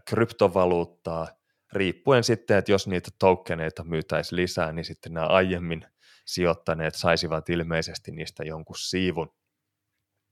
kryptovaluuttaa, 0.10 1.28
riippuen 1.74 2.24
sitten, 2.24 2.58
että 2.58 2.72
jos 2.72 2.88
niitä 2.88 3.12
tokeneita 3.20 3.84
myytäisiin 3.84 4.36
lisää, 4.36 4.72
niin 4.72 4.86
sitten 4.86 5.14
nämä 5.14 5.28
aiemmin 5.28 5.86
sijoittaneet 6.26 6.96
saisivat 6.96 7.50
ilmeisesti 7.50 8.12
niistä 8.12 8.44
jonkun 8.44 8.78
siivun. 8.78 9.34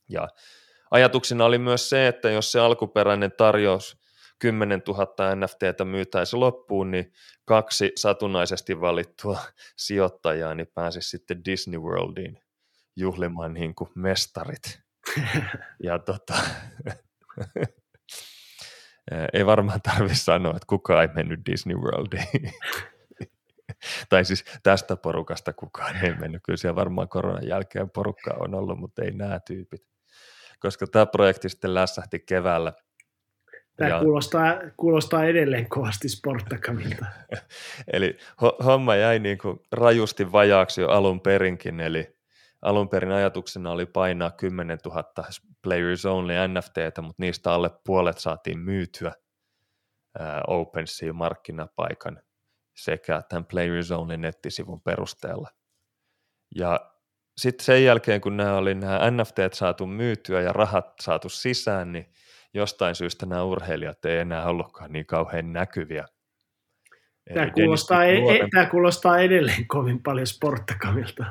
Ja 0.09 0.27
ajatuksena 0.91 1.45
oli 1.45 1.57
myös 1.57 1.89
se, 1.89 2.07
että 2.07 2.29
jos 2.29 2.51
se 2.51 2.59
alkuperäinen 2.59 3.31
tarjous 3.37 4.00
10 4.41 4.81
000 4.87 5.35
NFTtä 5.35 5.85
myytäisi 5.85 6.35
loppuun, 6.35 6.91
niin 6.91 7.13
kaksi 7.45 7.91
satunnaisesti 7.95 8.81
valittua 8.81 9.39
sijoittajaa 9.85 10.55
niin 10.55 10.67
pääsisi 10.73 11.09
sitten 11.09 11.45
Disney 11.45 11.79
Worldiin 11.79 12.39
juhlimaan 12.95 13.53
niin 13.53 13.75
kuin 13.75 13.89
mestarit. 13.95 14.81
ja 15.83 15.99
tota, 15.99 16.33
ei 19.33 19.45
varmaan 19.45 19.81
tarvitse 19.81 20.23
sanoa, 20.23 20.51
että 20.51 20.65
kukaan 20.67 21.01
ei 21.01 21.09
mennyt 21.15 21.39
Disney 21.51 21.77
Worldiin. 21.77 22.53
tai 24.09 24.25
siis 24.25 24.45
tästä 24.63 24.95
porukasta 24.95 25.53
kukaan 25.53 26.05
ei 26.05 26.15
mennyt. 26.15 26.41
Kyllä 26.45 26.57
siellä 26.57 26.75
varmaan 26.75 27.09
koronan 27.09 27.47
jälkeen 27.47 27.89
porukkaa 27.89 28.37
on 28.39 28.55
ollut, 28.55 28.79
mutta 28.79 29.03
ei 29.03 29.11
nämä 29.11 29.39
tyypit. 29.39 29.81
Koska 30.59 30.87
tämä 30.87 31.05
projekti 31.05 31.49
sitten 31.49 31.73
lässähti 31.73 32.19
keväällä. 32.19 32.73
Tämä 33.77 33.89
ja... 33.89 33.99
kuulostaa, 33.99 34.55
kuulostaa 34.77 35.25
edelleen 35.25 35.69
kovasti 35.69 36.09
sporttakamilta. 36.09 37.05
eli 37.93 38.17
homma 38.65 38.95
jäi 38.95 39.19
niin 39.19 39.37
kuin 39.37 39.59
rajusti 39.71 40.31
vajaaksi 40.31 40.81
jo 40.81 40.87
alun 40.87 41.21
perinkin, 41.21 41.79
eli 41.79 42.17
alun 42.61 42.89
perin 42.89 43.11
ajatuksena 43.11 43.71
oli 43.71 43.85
painaa 43.85 44.31
10 44.31 44.77
000 44.85 45.03
Players 45.61 46.05
Only 46.05 46.33
NFTtä, 46.47 47.01
mutta 47.01 47.23
niistä 47.23 47.53
alle 47.53 47.69
puolet 47.85 48.17
saatiin 48.17 48.59
myytyä 48.59 49.11
OpenSea-markkinapaikan 50.47 52.19
sekä 52.75 53.21
tämän 53.29 53.45
Players 53.45 53.91
Only 53.91 54.17
nettisivun 54.17 54.81
perusteella. 54.81 55.49
Ja 56.55 56.91
sitten 57.37 57.65
sen 57.65 57.83
jälkeen, 57.83 58.21
kun 58.21 58.37
nämä 58.37 58.57
oli 58.57 58.75
nämä 58.75 59.11
NFT 59.11 59.37
saatu 59.53 59.87
myytyä 59.87 60.41
ja 60.41 60.53
rahat 60.53 60.93
saatu 61.01 61.29
sisään, 61.29 61.91
niin 61.91 62.05
jostain 62.53 62.95
syystä 62.95 63.25
nämä 63.25 63.43
urheilijat 63.43 64.05
ei 64.05 64.17
enää 64.17 64.45
ollutkaan 64.45 64.91
niin 64.91 65.05
kauhean 65.05 65.53
näkyviä. 65.53 66.05
Tämä 67.33 67.49
kuulostaa, 67.49 68.05
e- 68.05 68.17
e- 68.17 68.19
nuoren... 68.19 68.49
tämä 68.49 68.65
kuulostaa 68.65 69.19
edelleen 69.19 69.67
kovin 69.67 70.03
paljon 70.03 70.27
sporttakamilta. 70.27 71.25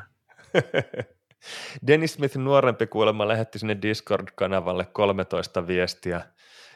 Dennis 1.86 2.14
Smith 2.14 2.36
nuorempi 2.36 2.86
kuulemma 2.86 3.28
lähetti 3.28 3.58
sinne 3.58 3.76
Discord-kanavalle 3.82 4.84
13 4.84 5.66
viestiä, 5.66 6.20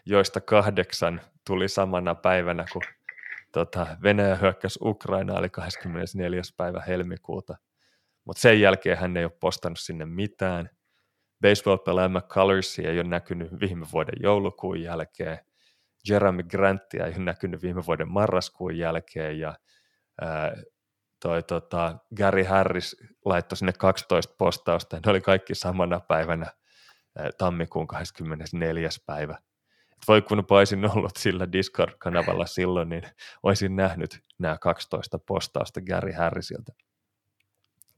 joista 0.06 0.40
kahdeksan 0.40 1.20
tuli 1.46 1.68
samana 1.68 2.14
päivänä, 2.14 2.64
kun 2.72 2.82
tota, 3.52 3.86
Venäjä 4.02 4.34
hyökkäsi 4.34 4.78
Ukraina, 4.82 5.38
eli 5.38 5.50
24. 5.50 6.42
päivä 6.56 6.82
helmikuuta. 6.86 7.56
Mutta 8.24 8.40
sen 8.40 8.60
jälkeen 8.60 8.98
hän 8.98 9.16
ei 9.16 9.24
ole 9.24 9.32
postannut 9.40 9.78
sinne 9.78 10.04
mitään. 10.06 10.70
Baseball-pelaaja 11.44 12.08
McCullers 12.08 12.78
ei 12.78 13.00
ole 13.00 13.08
näkynyt 13.08 13.60
viime 13.60 13.86
vuoden 13.92 14.14
joulukuun 14.22 14.82
jälkeen. 14.82 15.38
Jeremy 16.08 16.42
Grantia 16.42 17.06
ei 17.06 17.12
ole 17.16 17.24
näkynyt 17.24 17.62
viime 17.62 17.86
vuoden 17.86 18.08
marraskuun 18.08 18.78
jälkeen 18.78 19.38
ja 19.38 19.54
ää, 20.20 20.56
toi 21.22 21.42
tota, 21.42 21.98
Gary 22.16 22.42
Harris 22.42 22.96
laittoi 23.24 23.56
sinne 23.56 23.72
12 23.72 24.34
postausta, 24.38 24.96
ja 24.96 25.00
ne 25.06 25.10
oli 25.10 25.20
kaikki 25.20 25.54
samana 25.54 26.00
päivänä 26.00 26.46
tammikuun 27.38 27.86
24. 27.86 28.88
päivä. 29.06 29.38
Et 29.92 30.08
voi 30.08 30.22
kun 30.22 30.44
olisin 30.50 30.90
ollut 30.96 31.16
sillä 31.16 31.52
Discord-kanavalla 31.52 32.46
silloin, 32.46 32.88
niin 32.88 33.02
olisin 33.42 33.76
nähnyt 33.76 34.20
nämä 34.38 34.58
12 34.58 35.18
postausta 35.18 35.80
Gary 35.80 36.12
Harrisilta. 36.12 36.72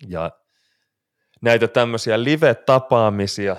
Ja 0.08 0.30
näitä 1.42 1.68
tämmöisiä 1.68 2.24
live-tapaamisia, 2.24 3.56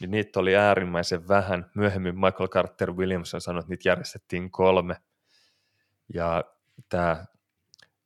niin 0.00 0.10
niitä 0.10 0.40
oli 0.40 0.56
äärimmäisen 0.56 1.28
vähän. 1.28 1.70
Myöhemmin 1.74 2.14
Michael 2.14 2.48
Carter 2.48 2.92
Williamson 2.92 3.40
sanoi, 3.40 3.60
että 3.60 3.70
niitä 3.70 3.88
järjestettiin 3.88 4.50
kolme. 4.50 4.96
Ja 6.14 6.44
tämä 6.88 7.24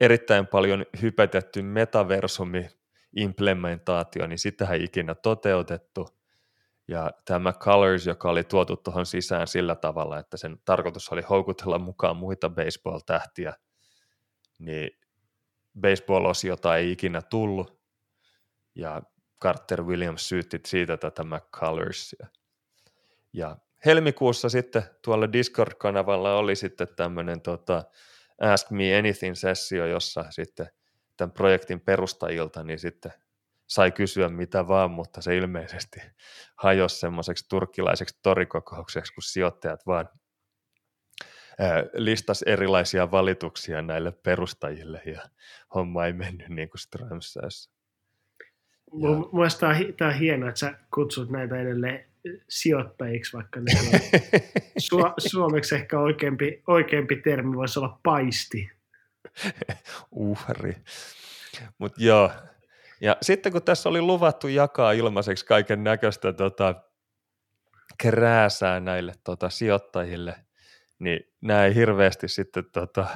erittäin 0.00 0.46
paljon 0.46 0.86
hypetetty 1.02 1.62
metaversumi 1.62 2.70
implementaatio, 3.16 4.26
niin 4.26 4.38
sitä 4.38 4.66
ei 4.66 4.84
ikinä 4.84 5.14
toteutettu. 5.14 6.08
Ja 6.88 7.10
tämä 7.24 7.52
Colors, 7.52 8.06
joka 8.06 8.30
oli 8.30 8.44
tuotu 8.44 8.76
tuohon 8.76 9.06
sisään 9.06 9.46
sillä 9.46 9.74
tavalla, 9.74 10.18
että 10.18 10.36
sen 10.36 10.58
tarkoitus 10.64 11.08
oli 11.08 11.22
houkutella 11.22 11.78
mukaan 11.78 12.16
muita 12.16 12.50
baseball-tähtiä, 12.50 13.52
niin 14.58 14.90
baseball-osiota 15.80 16.76
ei 16.76 16.92
ikinä 16.92 17.22
tullut. 17.22 17.83
Ja 18.74 19.02
Carter 19.42 19.82
Williams 19.82 20.28
syytti 20.28 20.60
siitä 20.66 20.96
tätä 20.96 21.24
McColorsia. 21.24 22.26
Ja 23.32 23.56
helmikuussa 23.86 24.48
sitten 24.48 24.82
tuolla 25.02 25.32
Discord-kanavalla 25.32 26.34
oli 26.34 26.56
sitten 26.56 26.88
tämmöinen 26.96 27.40
tota, 27.40 27.84
Ask 28.40 28.70
Me 28.70 28.98
Anything-sessio, 28.98 29.86
jossa 29.86 30.24
sitten 30.30 30.66
tämän 31.16 31.32
projektin 31.32 31.80
perustajilta 31.80 32.62
niin 32.62 32.78
sitten 32.78 33.12
sai 33.66 33.92
kysyä 33.92 34.28
mitä 34.28 34.68
vaan, 34.68 34.90
mutta 34.90 35.22
se 35.22 35.36
ilmeisesti 35.36 36.00
hajosi 36.62 36.98
semmoiseksi 36.98 37.48
turkkilaiseksi 37.48 38.18
torikokoukseksi, 38.22 39.14
kun 39.14 39.22
sijoittajat 39.22 39.86
vaan 39.86 40.08
listas 41.94 42.42
erilaisia 42.42 43.10
valituksia 43.10 43.82
näille 43.82 44.12
perustajille 44.12 45.02
ja 45.06 45.20
homma 45.74 46.06
ei 46.06 46.12
mennyt 46.12 46.48
niin 46.48 46.70
kuin 46.70 46.80
Strömsössä. 46.80 47.73
Mielestäni 49.32 49.92
tämä 49.92 50.10
on 50.10 50.16
hienoa, 50.16 50.48
että 50.48 50.58
sä 50.58 50.74
kutsut 50.94 51.30
näitä 51.30 51.60
edelleen 51.60 52.04
sijoittajiksi, 52.48 53.32
vaikka 53.32 53.60
ne 53.60 53.72
on 53.80 54.00
su- 54.92 55.14
suomeksi 55.18 55.74
ehkä 55.74 55.98
oikeampi, 55.98 56.62
oikeampi 56.66 57.16
termi 57.16 57.56
voisi 57.56 57.78
olla 57.78 57.98
paisti. 58.02 58.70
Uhri. 60.10 60.76
Mutta 61.78 62.02
joo. 62.04 62.30
Ja 63.00 63.16
sitten 63.22 63.52
kun 63.52 63.62
tässä 63.62 63.88
oli 63.88 64.00
luvattu 64.00 64.48
jakaa 64.48 64.92
ilmaiseksi 64.92 65.46
kaiken 65.46 65.84
näköistä 65.84 66.32
tota, 66.32 66.74
krääsää 67.98 68.80
näille 68.80 69.12
tota, 69.24 69.50
sijoittajille, 69.50 70.34
niin 70.98 71.20
nämä 71.40 71.64
ei 71.64 71.74
hirveästi 71.74 72.28
sitten 72.28 72.64
tota, 72.72 73.06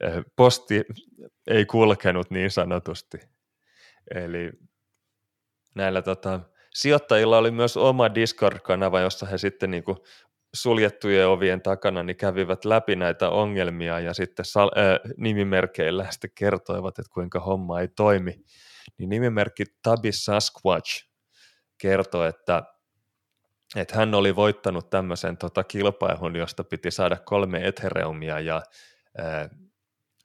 eh, 0.00 0.24
posti 0.36 0.84
ei 1.46 1.66
kulkenut 1.66 2.30
niin 2.30 2.50
sanotusti. 2.50 3.18
Eli 4.14 4.50
näillä 5.78 6.02
tota, 6.02 6.40
sijoittajilla 6.74 7.38
oli 7.38 7.50
myös 7.50 7.76
oma 7.76 8.14
Discord-kanava, 8.14 9.00
jossa 9.00 9.26
he 9.26 9.38
sitten 9.38 9.70
niin 9.70 9.84
kuin 9.84 9.98
suljettujen 10.54 11.28
ovien 11.28 11.62
takana 11.62 12.02
niin 12.02 12.16
kävivät 12.16 12.64
läpi 12.64 12.96
näitä 12.96 13.30
ongelmia 13.30 14.00
ja 14.00 14.14
sitten 14.14 14.44
sal- 14.44 14.78
äh, 14.78 15.12
nimimerkeillä 15.16 16.06
sitten 16.10 16.30
kertoivat, 16.34 16.98
että 16.98 17.12
kuinka 17.14 17.40
homma 17.40 17.80
ei 17.80 17.88
toimi. 17.88 18.44
Niin 18.98 19.08
nimimerkki 19.08 19.64
Tabi 19.82 20.12
Sasquatch 20.12 21.08
kertoi, 21.78 22.28
että, 22.28 22.62
että 23.76 23.96
hän 23.96 24.14
oli 24.14 24.36
voittanut 24.36 24.90
tämmöisen 24.90 25.36
tota, 25.36 25.64
kilpailun, 25.64 26.36
josta 26.36 26.64
piti 26.64 26.90
saada 26.90 27.16
kolme 27.16 27.66
Ethereumia 27.66 28.40
ja 28.40 28.62
äh, 29.20 29.50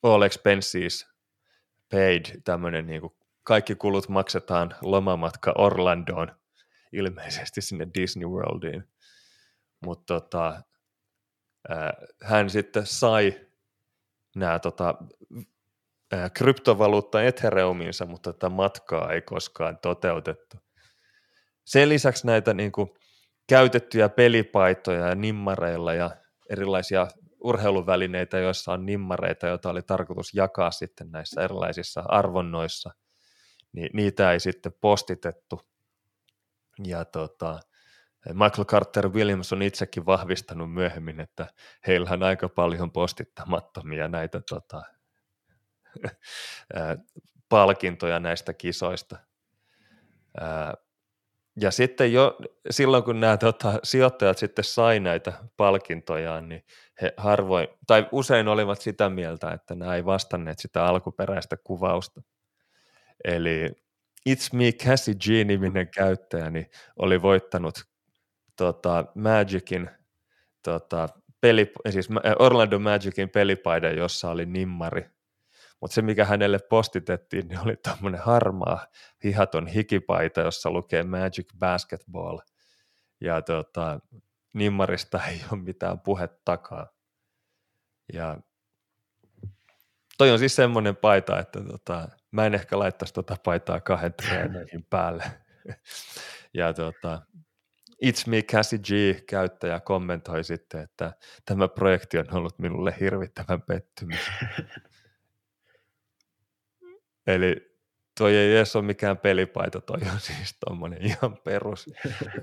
all 0.03 0.21
expenses 0.21 1.07
paid, 1.91 2.25
tämmöinen 2.43 2.87
niin 2.87 3.01
kuin 3.01 3.13
kaikki 3.43 3.75
kulut 3.75 4.09
maksetaan 4.09 4.75
lomamatka 4.81 5.53
Orlandoon, 5.57 6.35
ilmeisesti 6.91 7.61
sinne 7.61 7.87
Disney 7.93 8.27
Worldiin. 8.27 8.83
Mutta 9.85 10.05
tota, 10.05 10.61
hän 12.23 12.49
sitten 12.49 12.85
sai 12.85 13.41
nämä 14.35 14.59
tota, 14.59 14.95
kryptovaluutta 16.33 17.23
Ethereuminsa, 17.23 18.05
mutta 18.05 18.33
tätä 18.33 18.49
matkaa 18.49 19.11
ei 19.11 19.21
koskaan 19.21 19.77
toteutettu. 19.77 20.57
sen 21.65 21.89
lisäksi 21.89 22.27
näitä 22.27 22.53
niin 22.53 22.71
kuin, 22.71 22.89
käytettyjä 23.49 24.09
pelipaitoja 24.09 25.07
ja 25.07 25.15
nimmareilla 25.15 25.93
ja 25.93 26.11
erilaisia 26.49 27.07
urheiluvälineitä, 27.43 28.37
joissa 28.39 28.71
on 28.71 28.85
nimmareita, 28.85 29.47
joita 29.47 29.69
oli 29.69 29.81
tarkoitus 29.81 30.33
jakaa 30.33 30.71
sitten 30.71 31.11
näissä 31.11 31.41
erilaisissa 31.41 32.03
arvonnoissa, 32.07 32.91
niin 33.73 33.89
niitä 33.93 34.31
ei 34.31 34.39
sitten 34.39 34.73
postitettu. 34.81 35.61
Ja 36.83 37.05
tota, 37.05 37.59
Michael 38.29 38.65
Carter 38.65 39.09
Williams 39.09 39.53
on 39.53 39.61
itsekin 39.61 40.05
vahvistanut 40.05 40.73
myöhemmin, 40.73 41.19
että 41.19 41.47
heillä 41.87 42.09
on 42.11 42.23
aika 42.23 42.49
paljon 42.49 42.91
postittamattomia 42.91 44.07
näitä 44.07 44.41
tota, 44.49 44.83
palkintoja 47.49 48.19
näistä 48.19 48.53
kisoista. 48.53 49.17
Ja 51.61 51.71
sitten 51.71 52.13
jo 52.13 52.37
silloin, 52.69 53.03
kun 53.03 53.19
nämä 53.19 53.37
tota, 53.37 53.79
sijoittajat 53.83 54.37
sitten 54.37 54.63
sai 54.63 54.99
näitä 54.99 55.33
palkintojaan, 55.57 56.49
niin 56.49 56.65
he 57.01 57.13
harvoin, 57.17 57.67
tai 57.87 58.07
usein 58.11 58.47
olivat 58.47 58.81
sitä 58.81 59.09
mieltä, 59.09 59.51
että 59.51 59.75
nämä 59.75 59.95
ei 59.95 60.05
vastanneet 60.05 60.59
sitä 60.59 60.85
alkuperäistä 60.85 61.57
kuvausta. 61.63 62.21
Eli 63.23 63.69
It's 64.29 64.49
Me 64.53 64.71
Cassie 64.71 65.15
G-niminen 65.15 65.87
käyttäjä 65.87 66.49
niin 66.49 66.69
oli 66.99 67.21
voittanut 67.21 67.83
tota, 68.57 69.05
Magicin, 69.15 69.89
tota, 70.63 71.09
peli, 71.41 71.71
siis 71.89 72.09
Orlando 72.39 72.79
Magicin 72.79 73.29
pelipaidan, 73.29 73.97
jossa 73.97 74.29
oli 74.29 74.45
nimmari 74.45 75.13
mutta 75.83 75.95
se, 75.95 76.01
mikä 76.01 76.25
hänelle 76.25 76.59
postitettiin, 76.59 77.47
niin 77.47 77.59
oli 77.59 77.75
tämmöinen 77.75 78.21
harmaa 78.21 78.87
hihaton 79.23 79.67
hikipaita, 79.67 80.41
jossa 80.41 80.71
lukee 80.71 81.03
Magic 81.03 81.57
Basketball. 81.59 82.39
Ja 83.21 83.41
tota, 83.41 83.99
Nimmarista 84.53 85.25
ei 85.25 85.41
ole 85.51 85.61
mitään 85.61 85.99
puhettakaan. 85.99 86.87
Ja 88.13 88.37
toi 90.17 90.31
on 90.31 90.39
siis 90.39 90.55
semmoinen 90.55 90.95
paita, 90.95 91.39
että 91.39 91.61
tota, 91.61 92.09
mä 92.33 92.45
en 92.45 92.53
ehkä 92.53 92.79
laittaisi 92.79 93.13
tota 93.13 93.37
paitaa 93.43 93.81
kahden 93.81 94.13
treeneihin 94.13 94.85
päälle. 94.89 95.23
ja 96.59 96.73
tota, 96.73 97.21
It's 98.05 98.23
Me 98.27 98.41
Cassie 98.41 98.79
G 98.79 98.89
käyttäjä 99.29 99.79
kommentoi 99.79 100.43
sitten, 100.43 100.81
että 100.81 101.13
tämä 101.45 101.67
projekti 101.67 102.17
on 102.17 102.33
ollut 102.33 102.59
minulle 102.59 102.95
hirvittävän 102.99 103.61
pettymys. 103.61 104.19
Eli 107.27 107.73
toi 108.17 108.35
ei 108.35 108.55
edes 108.55 108.75
ole 108.75 108.85
mikään 108.85 109.17
pelipaita, 109.17 109.81
toi 109.81 109.99
on 110.13 110.19
siis 110.19 110.57
tuommoinen 110.65 111.01
ihan 111.01 111.37
perus. 111.37 111.89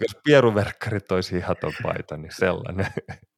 Jos 0.01 0.17
pieruverkkarit 0.25 1.12
olisi 1.12 1.37
hihaton 1.37 1.73
paita, 1.83 2.17
niin 2.17 2.33
sellainen. 2.35 2.87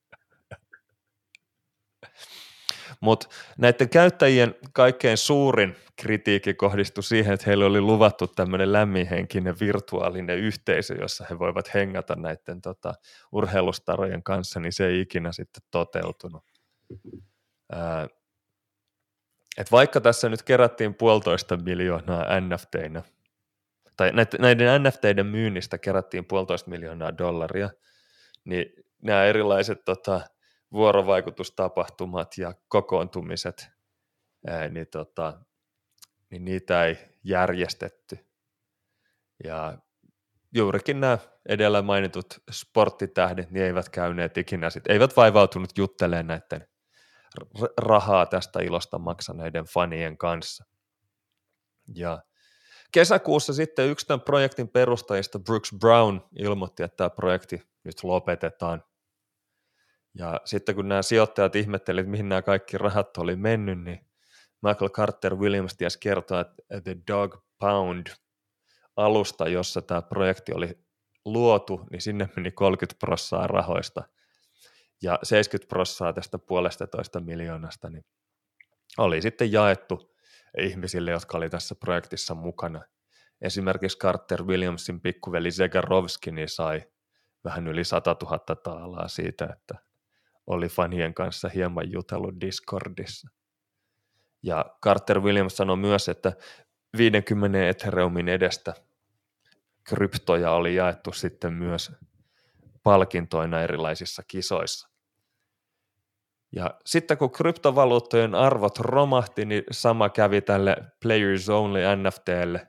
Mutta 3.03 3.29
näiden 3.59 3.89
käyttäjien 3.89 4.55
kaikkein 4.73 5.17
suurin 5.17 5.77
kritiikki 5.97 6.55
kohdistui 6.55 7.05
siihen, 7.05 7.35
että 7.35 7.45
heille 7.47 7.65
oli 7.65 7.81
luvattu 7.81 8.27
tämmöinen 8.27 8.73
lämminhenkinen 8.73 9.61
virtuaalinen 9.61 10.39
yhteisö, 10.39 10.95
jossa 10.95 11.27
he 11.31 11.39
voivat 11.39 11.75
hengata 11.75 12.17
näiden 12.17 12.61
tota, 12.61 12.95
urheilustarojen 13.33 14.23
kanssa, 14.23 14.61
niin 14.61 14.73
se 14.73 14.87
ei 14.87 15.01
ikinä 15.01 15.33
sitten 15.33 15.63
toteutunut. 15.71 16.45
Ää, 17.73 18.09
et 19.59 19.73
vaikka 19.73 20.01
tässä 20.01 20.29
nyt 20.29 20.43
kerättiin 20.43 20.95
puolitoista 20.95 21.57
miljoonaa 21.57 22.41
NFTinä, 22.41 23.03
tai 23.97 24.13
näiden 24.39 24.83
NFTiden 24.83 25.27
myynnistä 25.27 25.79
kerättiin 25.79 26.25
puolitoista 26.25 26.71
miljoonaa 26.71 27.19
dollaria, 27.19 27.71
niin 28.45 28.67
nämä 29.03 29.25
erilaiset 29.25 29.85
tota, 29.85 30.21
vuorovaikutustapahtumat 30.73 32.39
ja 32.39 32.55
kokoontumiset, 32.69 33.69
niin, 34.71 34.87
tota, 34.87 35.41
niin 36.31 36.45
niitä 36.45 36.85
ei 36.85 36.99
järjestetty. 37.25 38.19
Ja 39.45 39.79
juurikin 40.55 41.01
nämä 41.01 41.19
edellä 41.49 41.83
mainitut 41.83 42.27
sporttitähdet, 42.51 43.51
niin 43.51 43.65
eivät 43.65 43.89
käyneet 43.89 44.39
ikinä, 44.39 44.71
sit, 44.71 44.87
eivät 44.87 45.17
vaivautunut 45.17 45.79
juttelemaan 45.79 46.27
näiden 46.27 46.69
rahaa 47.77 48.27
tästä 48.27 48.61
ilosta 48.61 48.99
maksaneiden 48.99 49.65
fanien 49.65 50.19
kanssa. 50.19 50.65
Ja 51.95 52.23
kesäkuussa 52.93 53.53
sitten 53.53 53.89
yksi 53.89 54.07
tämän 54.07 54.21
projektin 54.21 54.69
perustajista, 54.69 55.39
Brooks 55.39 55.75
Brown, 55.81 56.21
ilmoitti, 56.39 56.83
että 56.83 56.97
tämä 56.97 57.11
projekti 57.11 57.63
nyt 57.85 58.05
lopetetaan. 58.05 58.85
Ja 60.15 60.41
sitten 60.45 60.75
kun 60.75 60.89
nämä 60.89 61.03
sijoittajat 61.03 61.57
ihmettelivät, 61.57 62.11
mihin 62.11 62.29
nämä 62.29 62.43
kaikki 62.43 62.79
rahat 62.79 63.17
oli 63.17 63.37
mennyt, 63.37 63.81
niin 63.81 64.07
Michael 64.63 64.91
Carter 64.91 65.37
Williams 65.37 65.77
ties 65.77 65.97
kertoa, 65.97 66.41
että 66.41 66.81
The 66.85 66.97
Dog 67.09 67.37
Pound 67.59 68.07
alusta, 68.97 69.49
jossa 69.49 69.83
tämä 69.83 70.03
projekti 70.03 70.53
oli 70.53 70.79
luotu, 71.25 71.87
niin 71.91 72.01
sinne 72.01 72.29
meni 72.37 72.51
30 72.51 72.99
prosenttia 72.99 73.47
rahoista– 73.47 74.03
ja 75.03 75.19
70 75.23 75.69
prosenttia 75.69 76.13
tästä 76.13 76.39
puolesta 76.39 76.87
toista 76.87 77.21
miljoonasta 77.21 77.91
niin 77.91 78.05
oli 78.99 79.23
sitten 79.23 79.53
jaettu 79.53 80.15
ihmisille, 80.59 81.11
jotka 81.11 81.37
oli 81.37 81.51
tässä 81.51 81.75
projektissa 81.75 82.35
mukana. 82.35 82.83
Esimerkiksi 83.41 83.99
Carter 83.99 84.43
Williamsin 84.43 85.01
pikkuveli 85.01 85.51
Zegarovski 85.51 86.33
niin 86.33 86.49
sai 86.49 86.83
vähän 87.45 87.69
yli 87.69 87.85
100 87.85 88.17
000 88.23 88.39
taalaa 88.39 89.09
siitä, 89.09 89.49
että 89.53 89.75
oli 90.47 90.69
fanien 90.69 91.15
kanssa 91.15 91.49
hieman 91.49 91.93
jutellut 91.93 92.41
Discordissa. 92.41 93.29
Ja 94.43 94.65
Carter 94.85 95.21
Williams 95.21 95.57
sanoi 95.57 95.77
myös, 95.77 96.09
että 96.09 96.33
50 96.97 97.69
Ethereumin 97.69 98.29
edestä 98.29 98.75
kryptoja 99.89 100.51
oli 100.51 100.75
jaettu 100.75 101.13
sitten 101.13 101.53
myös 101.53 101.93
palkintoina 102.83 103.61
erilaisissa 103.63 104.23
kisoissa. 104.29 104.89
Ja 106.53 106.79
sitten 106.87 107.19
kun 107.19 107.31
kryptovaluuttojen 107.31 108.35
arvot 108.35 108.79
romahti, 108.79 109.45
niin 109.45 109.63
sama 109.71 110.09
kävi 110.09 110.41
tälle 110.41 110.77
Players 111.03 111.49
Only 111.49 111.81
NFTlle. 111.97 112.67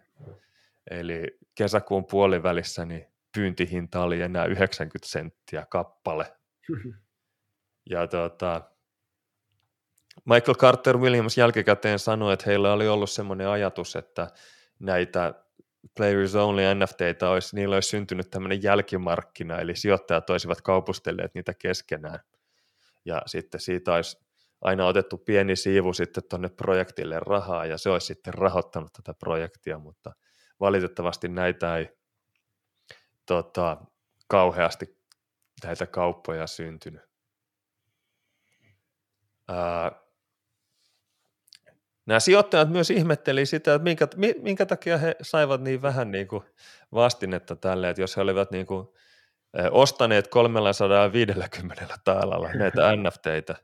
Eli 0.92 1.24
kesäkuun 1.56 2.06
puolivälissä 2.06 2.86
niin 2.86 3.08
pyyntihinta 3.34 4.04
oli 4.04 4.22
enää 4.22 4.46
90 4.46 5.08
senttiä 5.08 5.66
kappale. 5.70 6.34
Ja 7.90 8.08
tota, 8.08 8.62
Michael 10.26 10.56
Carter 10.56 10.98
Williams 10.98 11.38
jälkikäteen 11.38 12.00
sanoi, 12.00 12.34
että 12.34 12.46
heillä 12.48 12.74
oli 12.74 12.88
ollut 12.88 13.10
semmoinen 13.10 13.48
ajatus, 13.48 13.96
että 13.96 14.28
näitä 14.80 15.34
Players 15.98 16.36
Only 16.36 16.62
NFTitä 16.76 17.30
olisi, 17.30 17.56
niillä 17.56 17.76
olisi 17.76 17.90
syntynyt 17.90 18.30
tämmöinen 18.30 18.64
jälkimarkkina, 18.64 19.60
eli 19.60 19.76
sijoittajat 19.76 20.30
olisivat 20.30 20.62
kaupustelleet 20.62 21.36
niitä 21.36 21.54
keskenään 21.54 22.20
ja 23.06 23.22
sitten 23.26 23.62
siitä 23.62 23.94
olisi 23.94 24.18
aina 24.62 24.88
otettu 24.88 25.18
pieni 25.18 25.56
siivu 25.56 25.94
sitten 25.94 26.24
tuonne 26.30 26.50
projektille 26.50 27.20
rahaa 27.20 27.66
ja 27.66 27.78
se 27.78 27.90
olisi 27.90 28.08
sitten 28.08 28.34
rahoittanut 28.34 28.94
tätä 28.94 29.14
projektia, 29.14 29.80
mutta 29.80 30.12
valitettavasti 30.60 31.28
näitä 31.28 31.78
ei 31.78 31.90
tota, 33.26 33.78
kauheasti 34.28 34.98
näitä 35.64 35.88
kauppoja 35.88 36.48
syntynyt. 36.48 37.13
Ää, 39.48 39.92
nämä 42.06 42.20
sijoittajat 42.20 42.70
myös 42.70 42.90
ihmetteli 42.90 43.46
sitä, 43.46 43.74
että 43.74 43.84
minkä, 43.84 44.08
minkä 44.42 44.66
takia 44.66 44.98
he 44.98 45.16
saivat 45.22 45.62
niin 45.62 45.82
vähän 45.82 46.12
niin 46.12 46.28
kuin 46.28 46.44
vastinetta 46.94 47.56
tälle, 47.56 47.90
että 47.90 48.02
jos 48.02 48.18
he 48.18 48.22
olivat 48.22 48.52
niin 48.52 48.66
kuin 48.66 48.88
ostaneet 49.72 50.28
350 50.28 51.98
taalalla 52.04 52.50
näitä 52.54 52.96
NFTitä. 52.96 53.56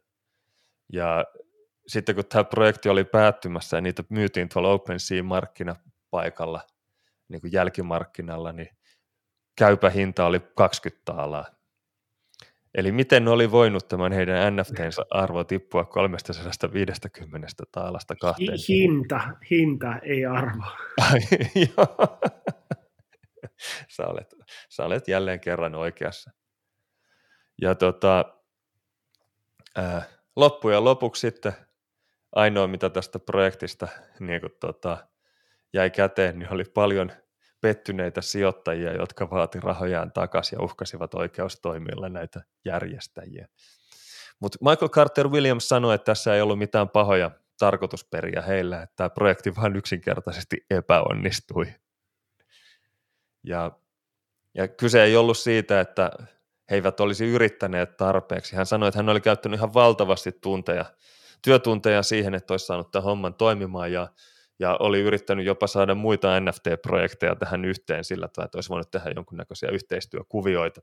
Ja 0.93 1.25
sitten 1.87 2.15
kun 2.15 2.25
tämä 2.25 2.43
projekti 2.43 2.89
oli 2.89 3.03
päättymässä 3.03 3.77
ja 3.77 3.81
niitä 3.81 4.03
myytiin 4.09 4.49
tuolla 4.49 4.69
OpenSea-markkinapaikalla, 4.73 6.61
niin 7.27 7.41
kuin 7.41 7.53
jälkimarkkinalla, 7.53 8.51
niin 8.51 8.69
käypä 9.55 9.89
hinta 9.89 10.25
oli 10.25 10.39
20 10.55 11.01
taalaa. 11.05 11.45
Eli 12.79 12.91
miten 12.91 13.27
oli 13.27 13.51
voinut 13.51 13.87
tämän 13.87 14.11
heidän 14.11 14.55
NFTnsä 14.55 15.05
arvo 15.09 15.43
tippua 15.43 15.85
350 15.85 17.47
taalasta 17.71 18.15
kahteen? 18.15 18.57
Hinta, 18.69 19.19
hinta, 19.51 19.99
ei 20.03 20.25
arvo. 20.25 20.63
sä, 23.95 24.07
olet, 24.07 24.35
sä 24.69 24.85
olet 24.85 25.07
jälleen 25.07 25.39
kerran 25.39 25.75
oikeassa. 25.75 26.31
Ja 27.61 27.75
tota, 27.75 28.25
ää, 29.75 30.01
loppujen 30.35 30.83
lopuksi 30.83 31.19
sitten 31.19 31.53
ainoa, 32.35 32.67
mitä 32.67 32.89
tästä 32.89 33.19
projektista 33.19 33.87
niin 34.19 34.41
kuin, 34.41 34.53
tota, 34.59 35.07
jäi 35.73 35.89
käteen, 35.89 36.39
niin 36.39 36.53
oli 36.53 36.63
paljon 36.63 37.11
pettyneitä 37.61 38.21
sijoittajia, 38.21 38.93
jotka 38.93 39.29
vaati 39.29 39.59
rahojaan 39.59 40.11
takaisin 40.11 40.57
ja 40.57 40.63
uhkasivat 40.63 41.13
oikeustoimilla 41.13 42.09
näitä 42.09 42.41
järjestäjiä. 42.65 43.47
Mutta 44.39 44.57
Michael 44.61 44.89
Carter 44.89 45.27
Williams 45.27 45.69
sanoi, 45.69 45.95
että 45.95 46.05
tässä 46.05 46.35
ei 46.35 46.41
ollut 46.41 46.59
mitään 46.59 46.89
pahoja 46.89 47.31
tarkoitusperiä 47.59 48.41
heillä, 48.41 48.81
että 48.81 48.95
tämä 48.95 49.09
projekti 49.09 49.55
vain 49.55 49.75
yksinkertaisesti 49.75 50.65
epäonnistui. 50.69 51.65
Ja, 53.43 53.71
ja 54.55 54.67
kyse 54.67 55.03
ei 55.03 55.15
ollut 55.15 55.37
siitä, 55.37 55.81
että 55.81 56.11
he 56.71 56.75
eivät 56.75 56.99
olisi 56.99 57.25
yrittäneet 57.25 57.97
tarpeeksi. 57.97 58.55
Hän 58.55 58.65
sanoi, 58.65 58.89
että 58.89 58.99
hän 58.99 59.09
oli 59.09 59.21
käyttänyt 59.21 59.57
ihan 59.57 59.73
valtavasti 59.73 60.31
tunteja, 60.31 60.85
työtunteja 61.41 62.03
siihen, 62.03 62.33
että 62.35 62.53
olisi 62.53 62.65
saanut 62.65 62.91
tämän 62.91 63.03
homman 63.03 63.33
toimimaan 63.33 63.91
ja, 63.91 64.07
ja 64.59 64.77
oli 64.79 64.99
yrittänyt 64.99 65.45
jopa 65.45 65.67
saada 65.67 65.95
muita 65.95 66.39
NFT-projekteja 66.39 67.35
tähän 67.35 67.65
yhteen 67.65 68.03
sillä 68.03 68.27
tavalla, 68.27 68.45
että 68.45 68.57
olisi 68.57 68.69
voinut 68.69 68.91
tehdä 68.91 69.11
jonkunnäköisiä 69.15 69.69
yhteistyökuvioita. 69.69 70.81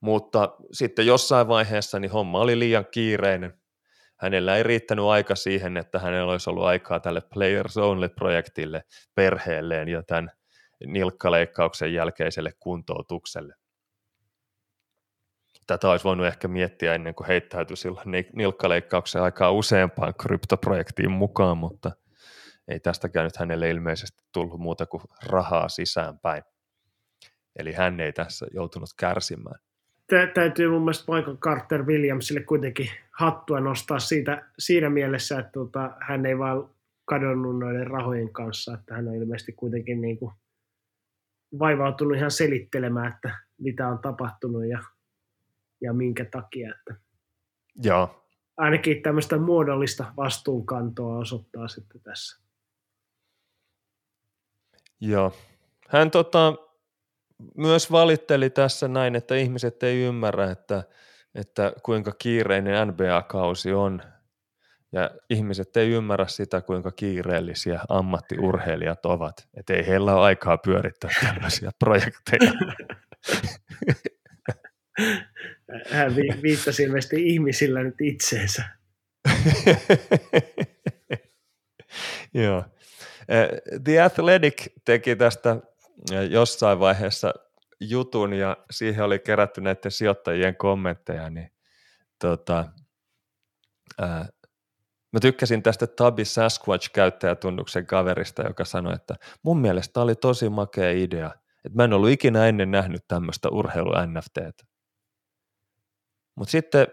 Mutta 0.00 0.56
sitten 0.72 1.06
jossain 1.06 1.48
vaiheessa 1.48 1.98
niin 1.98 2.10
homma 2.10 2.40
oli 2.40 2.58
liian 2.58 2.86
kiireinen. 2.90 3.60
Hänellä 4.16 4.56
ei 4.56 4.62
riittänyt 4.62 5.04
aika 5.04 5.34
siihen, 5.34 5.76
että 5.76 5.98
hänellä 5.98 6.32
olisi 6.32 6.50
ollut 6.50 6.64
aikaa 6.64 7.00
tälle 7.00 7.22
Players 7.34 7.76
Only-projektille, 7.76 8.82
perheelleen 9.14 9.88
ja 9.88 10.02
tämän 10.02 10.30
nilkkaleikkauksen 10.86 11.94
jälkeiselle 11.94 12.52
kuntoutukselle 12.60 13.54
tätä 15.66 15.90
olisi 15.90 16.04
voinut 16.04 16.26
ehkä 16.26 16.48
miettiä 16.48 16.94
ennen 16.94 17.14
kuin 17.14 17.26
heittäytyi 17.26 17.76
silloin 17.76 18.10
nilkkaleikkauksen 18.32 19.22
aikaa 19.22 19.52
useampaan 19.52 20.14
kryptoprojektiin 20.14 21.10
mukaan, 21.10 21.58
mutta 21.58 21.92
ei 22.68 22.80
tästäkään 22.80 23.24
nyt 23.24 23.36
hänelle 23.36 23.70
ilmeisesti 23.70 24.22
tullut 24.32 24.60
muuta 24.60 24.86
kuin 24.86 25.02
rahaa 25.26 25.68
sisäänpäin. 25.68 26.42
Eli 27.56 27.72
hän 27.72 28.00
ei 28.00 28.12
tässä 28.12 28.46
joutunut 28.54 28.88
kärsimään. 28.98 29.60
Tä, 30.06 30.26
täytyy 30.26 30.70
mun 30.70 30.82
mielestä 30.82 31.12
Michael 31.12 31.36
Carter 31.36 31.86
Williamsille 31.86 32.40
kuitenkin 32.40 32.90
hattua 33.10 33.60
nostaa 33.60 33.98
siitä, 33.98 34.44
siinä 34.58 34.90
mielessä, 34.90 35.38
että 35.38 35.52
tota, 35.52 35.90
hän 36.00 36.26
ei 36.26 36.38
vaan 36.38 36.70
kadonnut 37.04 37.58
noiden 37.58 37.86
rahojen 37.86 38.32
kanssa, 38.32 38.74
että 38.74 38.94
hän 38.94 39.08
on 39.08 39.14
ilmeisesti 39.14 39.52
kuitenkin 39.52 40.00
niin 40.00 40.18
kuin 40.18 40.34
vaivautunut 41.58 42.16
ihan 42.16 42.30
selittelemään, 42.30 43.12
että 43.12 43.38
mitä 43.58 43.88
on 43.88 43.98
tapahtunut 43.98 44.66
ja 44.66 44.78
ja 45.80 45.92
minkä 45.92 46.24
takia. 46.24 46.74
Että 46.78 47.04
Joo. 47.82 48.24
Ainakin 48.56 49.02
tämmöistä 49.02 49.38
muodollista 49.38 50.12
vastuunkantoa 50.16 51.18
osoittaa 51.18 51.68
sitten 51.68 52.00
tässä. 52.00 52.44
Joo. 55.00 55.32
Hän 55.88 56.10
tota, 56.10 56.54
myös 57.56 57.92
valitteli 57.92 58.50
tässä 58.50 58.88
näin, 58.88 59.16
että 59.16 59.34
ihmiset 59.34 59.82
ei 59.82 60.02
ymmärrä, 60.02 60.50
että, 60.50 60.84
että 61.34 61.72
kuinka 61.82 62.12
kiireinen 62.18 62.88
NBA-kausi 62.88 63.72
on. 63.72 64.02
Ja 64.92 65.10
ihmiset 65.30 65.76
ei 65.76 65.90
ymmärrä 65.90 66.26
sitä, 66.26 66.60
kuinka 66.60 66.90
kiireellisiä 66.90 67.80
ammattiurheilijat 67.88 69.06
ovat. 69.06 69.48
Että 69.54 69.74
ei 69.74 69.86
heillä 69.86 70.14
ole 70.14 70.24
aikaa 70.24 70.58
pyörittää 70.58 71.10
tällaisia 71.20 71.70
projekteja. 71.78 72.52
Hän 75.90 76.16
vi- 76.16 76.42
viittasi 76.42 76.82
ilmeisesti 76.82 77.28
ihmisillä 77.28 77.82
nyt 77.82 78.00
itseensä. 78.00 78.64
Joo. 82.34 82.64
The 83.84 84.00
Athletic 84.00 84.66
teki 84.84 85.16
tästä 85.16 85.56
jossain 86.30 86.80
vaiheessa 86.80 87.34
jutun 87.80 88.32
ja 88.32 88.56
siihen 88.70 89.04
oli 89.04 89.18
kerätty 89.18 89.60
näiden 89.60 89.90
sijoittajien 89.90 90.56
kommentteja, 90.56 91.30
niin 91.30 91.50
tota, 92.18 92.64
ää, 94.00 94.28
mä 95.12 95.20
tykkäsin 95.20 95.62
tästä 95.62 95.86
Tabi 95.86 96.24
Sasquatch-käyttäjätunnuksen 96.24 97.86
kaverista, 97.86 98.42
joka 98.42 98.64
sanoi, 98.64 98.94
että 98.94 99.14
mun 99.42 99.60
mielestä 99.60 100.00
oli 100.00 100.14
tosi 100.14 100.48
makea 100.48 100.90
idea, 100.90 101.26
että 101.64 101.76
mä 101.76 101.84
en 101.84 101.92
ollut 101.92 102.10
ikinä 102.10 102.46
ennen 102.46 102.70
nähnyt 102.70 103.04
tämmöistä 103.08 103.48
urheilu-NFTtä. 103.48 104.73
Mutta 106.34 106.50
sitten 106.50 106.86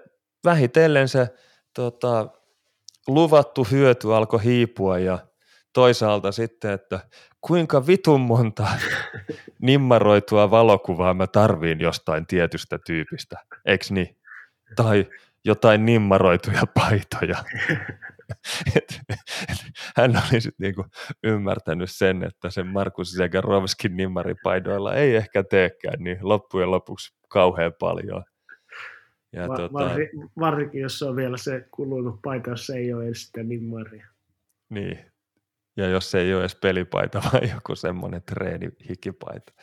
vähitellen 0.45 1.07
se 1.07 1.27
tota, 1.76 2.27
luvattu 3.07 3.68
hyöty 3.72 4.13
alkoi 4.13 4.43
hiipua 4.43 4.99
ja 4.99 5.19
toisaalta 5.73 6.31
sitten, 6.31 6.72
että 6.72 6.99
kuinka 7.41 7.88
vitun 7.88 8.22
monta 8.22 8.68
nimmaroitua 9.61 10.51
valokuvaa 10.51 11.13
mä 11.13 11.27
tarviin 11.27 11.80
jostain 11.80 12.27
tietystä 12.27 12.80
tyypistä, 12.85 13.35
eikö 13.65 13.85
niin? 13.89 14.18
Tai 14.76 15.07
jotain 15.45 15.85
nimmaroituja 15.85 16.61
paitoja. 16.73 17.43
et, 18.76 19.01
et, 19.49 19.57
hän 19.97 20.11
oli 20.11 20.41
sitten 20.41 20.65
niinku 20.65 20.85
ymmärtänyt 21.23 21.91
sen, 21.91 22.23
että 22.23 22.49
sen 22.49 22.68
Markus 22.68 23.11
Zegarovskin 23.11 23.97
nimmaripaidoilla 23.97 24.93
ei 24.93 25.15
ehkä 25.15 25.43
teekään 25.43 25.99
niin 25.99 26.18
loppujen 26.22 26.72
lopuksi 26.72 27.13
kauhean 27.27 27.73
paljon. 27.80 28.23
Ja 29.33 29.47
Va- 29.47 29.55
tota... 29.55 29.73
varri, 29.73 30.09
varsinkin, 30.39 30.81
jos 30.81 30.99
se 30.99 31.05
on 31.05 31.15
vielä 31.15 31.37
se 31.37 31.67
kulunut 31.71 32.21
paita, 32.21 32.49
jos 32.49 32.65
se 32.65 32.75
ei 32.75 32.93
ole 32.93 33.05
edes 33.05 33.25
sitä 33.25 33.43
nimmaria. 33.43 34.07
Niin. 34.69 34.99
Ja 35.77 35.87
jos 35.87 36.11
se 36.11 36.19
ei 36.19 36.33
ole 36.33 36.41
edes 36.41 36.55
pelipaita, 36.55 37.21
vaan 37.33 37.49
joku 37.49 37.75
semmoinen 37.75 38.23
treenihikipaita. 38.23 39.53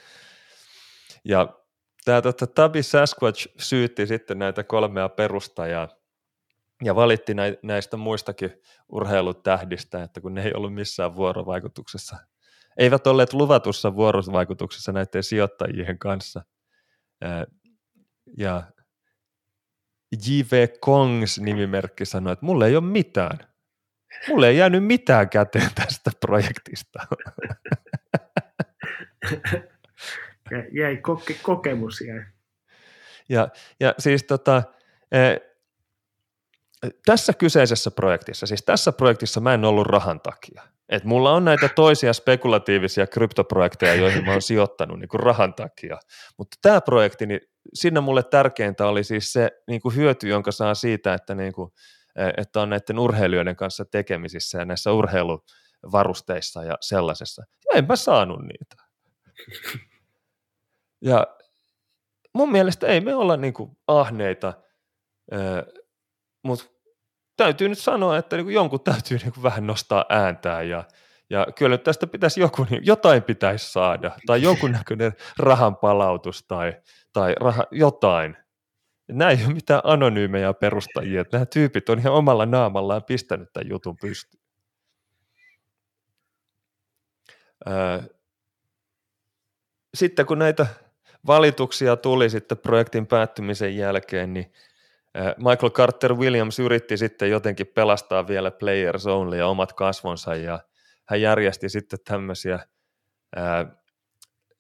Ja 1.24 1.58
tämä 2.04 2.22
tota, 2.22 2.46
Tabi 2.46 2.82
Sasquatch 2.82 3.48
syytti 3.58 4.06
sitten 4.06 4.38
näitä 4.38 4.64
kolmea 4.64 5.08
perustajaa 5.08 5.88
ja 6.84 6.94
valitti 6.94 7.32
näistä 7.62 7.96
muistakin 7.96 8.52
urheilutähdistä, 8.88 10.02
että 10.02 10.20
kun 10.20 10.34
ne 10.34 10.42
ei 10.42 10.54
ollut 10.54 10.74
missään 10.74 11.16
vuorovaikutuksessa, 11.16 12.16
eivät 12.76 13.06
olleet 13.06 13.32
luvatussa 13.32 13.96
vuorovaikutuksessa 13.96 14.92
näiden 14.92 15.22
sijoittajien 15.22 15.98
kanssa. 15.98 16.44
Ja 18.36 18.62
J.V. 20.12 20.68
Kongs 20.80 21.40
nimimerkki 21.40 22.04
sanoi, 22.04 22.32
että 22.32 22.46
mulle 22.46 22.66
ei 22.66 22.76
ole 22.76 22.84
mitään. 22.84 23.38
Mulle 24.28 24.48
ei 24.48 24.56
jäänyt 24.56 24.84
mitään 24.84 25.28
käteen 25.28 25.70
tästä 25.74 26.10
projektista. 26.20 26.98
jäi 30.80 30.96
koke- 30.96 31.38
kokemus 31.42 32.00
jäi. 32.00 32.24
Ja, 33.28 33.48
ja 33.80 33.94
siis 33.98 34.24
tota, 34.24 34.62
eh, 35.12 35.40
tässä 37.06 37.32
kyseisessä 37.32 37.90
projektissa, 37.90 38.46
siis 38.46 38.62
tässä 38.62 38.92
projektissa 38.92 39.40
mä 39.40 39.54
en 39.54 39.64
ollut 39.64 39.86
rahan 39.86 40.20
takia. 40.20 40.62
Et 40.88 41.04
mulla 41.04 41.32
on 41.32 41.44
näitä 41.44 41.68
toisia 41.68 42.12
spekulatiivisia 42.12 43.06
kryptoprojekteja, 43.06 43.94
joihin 43.94 44.24
mä 44.24 44.32
oon 44.32 44.42
sijoittanut 44.42 44.98
niin 44.98 45.08
kuin 45.08 45.20
rahan 45.20 45.54
takia. 45.54 45.98
Mutta 46.36 46.58
tämä 46.62 46.80
projekti, 46.80 47.26
niin 47.26 47.40
siinä 47.74 48.00
mulle 48.00 48.22
tärkeintä 48.22 48.86
oli 48.86 49.04
siis 49.04 49.32
se 49.32 49.50
niin 49.68 49.80
kuin 49.80 49.96
hyöty, 49.96 50.28
jonka 50.28 50.52
saa 50.52 50.74
siitä, 50.74 51.14
että, 51.14 51.34
niin 51.34 51.52
kuin, 51.52 51.72
e, 52.16 52.28
että 52.36 52.60
on 52.60 52.70
näiden 52.70 52.98
urheilijoiden 52.98 53.56
kanssa 53.56 53.84
tekemisissä 53.84 54.58
ja 54.58 54.64
näissä 54.64 54.92
urheiluvarusteissa 54.92 56.64
ja 56.64 56.76
sellaisessa. 56.80 57.42
Ja 57.64 57.78
enpä 57.78 57.96
saanut 57.96 58.40
niitä. 58.42 58.76
Ja 61.00 61.26
mun 62.34 62.52
mielestä 62.52 62.86
ei 62.86 63.00
me 63.00 63.14
olla 63.14 63.36
niin 63.36 63.54
kuin 63.54 63.78
ahneita, 63.86 64.52
e, 65.32 65.36
mutta 66.42 66.64
täytyy 67.36 67.68
nyt 67.68 67.78
sanoa, 67.78 68.18
että 68.18 68.36
niin 68.36 68.50
jonkun 68.50 68.80
täytyy 68.80 69.18
niin 69.18 69.42
vähän 69.42 69.66
nostaa 69.66 70.04
ääntään 70.08 70.68
ja, 70.68 70.84
ja 71.30 71.46
kyllä 71.58 71.78
tästä 71.78 72.06
pitäisi 72.06 72.40
joku, 72.40 72.66
niin 72.70 72.86
jotain 72.86 73.22
pitäisi 73.22 73.72
saada, 73.72 74.10
tai 74.26 74.42
jonkunnäköinen 74.42 75.12
rahan 75.38 75.76
palautus 75.76 76.42
tai, 76.42 76.76
tai 77.12 77.34
raha, 77.40 77.64
jotain. 77.70 78.36
Nämä 79.08 79.30
ei 79.30 79.44
ole 79.44 79.54
mitään 79.54 79.80
anonyymejä 79.84 80.54
perustajia, 80.54 81.24
nämä 81.32 81.46
tyypit 81.46 81.88
on 81.88 81.98
ihan 81.98 82.12
omalla 82.12 82.46
naamallaan 82.46 83.04
pistänyt 83.04 83.52
tämän 83.52 83.68
jutun 83.68 83.96
pystyyn. 83.96 84.42
Sitten 89.94 90.26
kun 90.26 90.38
näitä 90.38 90.66
valituksia 91.26 91.96
tuli 91.96 92.30
sitten 92.30 92.58
projektin 92.58 93.06
päättymisen 93.06 93.76
jälkeen, 93.76 94.34
niin 94.34 94.52
Michael 95.36 95.70
Carter 95.70 96.14
Williams 96.14 96.58
yritti 96.58 96.96
sitten 96.96 97.30
jotenkin 97.30 97.66
pelastaa 97.66 98.28
vielä 98.28 98.50
Players 98.50 99.06
Only 99.06 99.36
ja 99.36 99.46
omat 99.46 99.72
kasvonsa 99.72 100.34
ja 100.34 100.60
hän 101.08 101.20
järjesti 101.20 101.68
sitten 101.68 101.98
tämmöisiä 102.04 102.58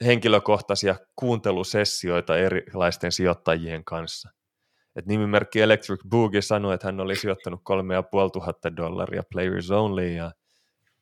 henkilökohtaisia 0.04 0.96
kuuntelusessioita 1.16 2.36
erilaisten 2.36 3.12
sijoittajien 3.12 3.84
kanssa. 3.84 4.30
Et 4.96 5.06
nimimerkki 5.06 5.60
Electric 5.60 6.00
Boogie 6.08 6.42
sanoi, 6.42 6.74
että 6.74 6.86
hän 6.86 7.00
oli 7.00 7.16
sijoittanut 7.16 7.60
3500 7.64 8.76
dollaria 8.76 9.22
Players 9.32 9.70
Only 9.70 10.08
ja 10.08 10.32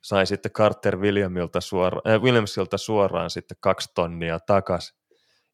sai 0.01 0.27
sitten 0.27 0.53
Carter 0.53 0.97
Williamilta 0.97 1.61
suora, 1.61 2.01
äh, 2.09 2.23
Williamsilta 2.23 2.79
suoraan 2.79 3.31
sitten 3.31 3.57
kaksi 3.61 3.91
tonnia 3.95 4.41
takaisin. 4.41 4.99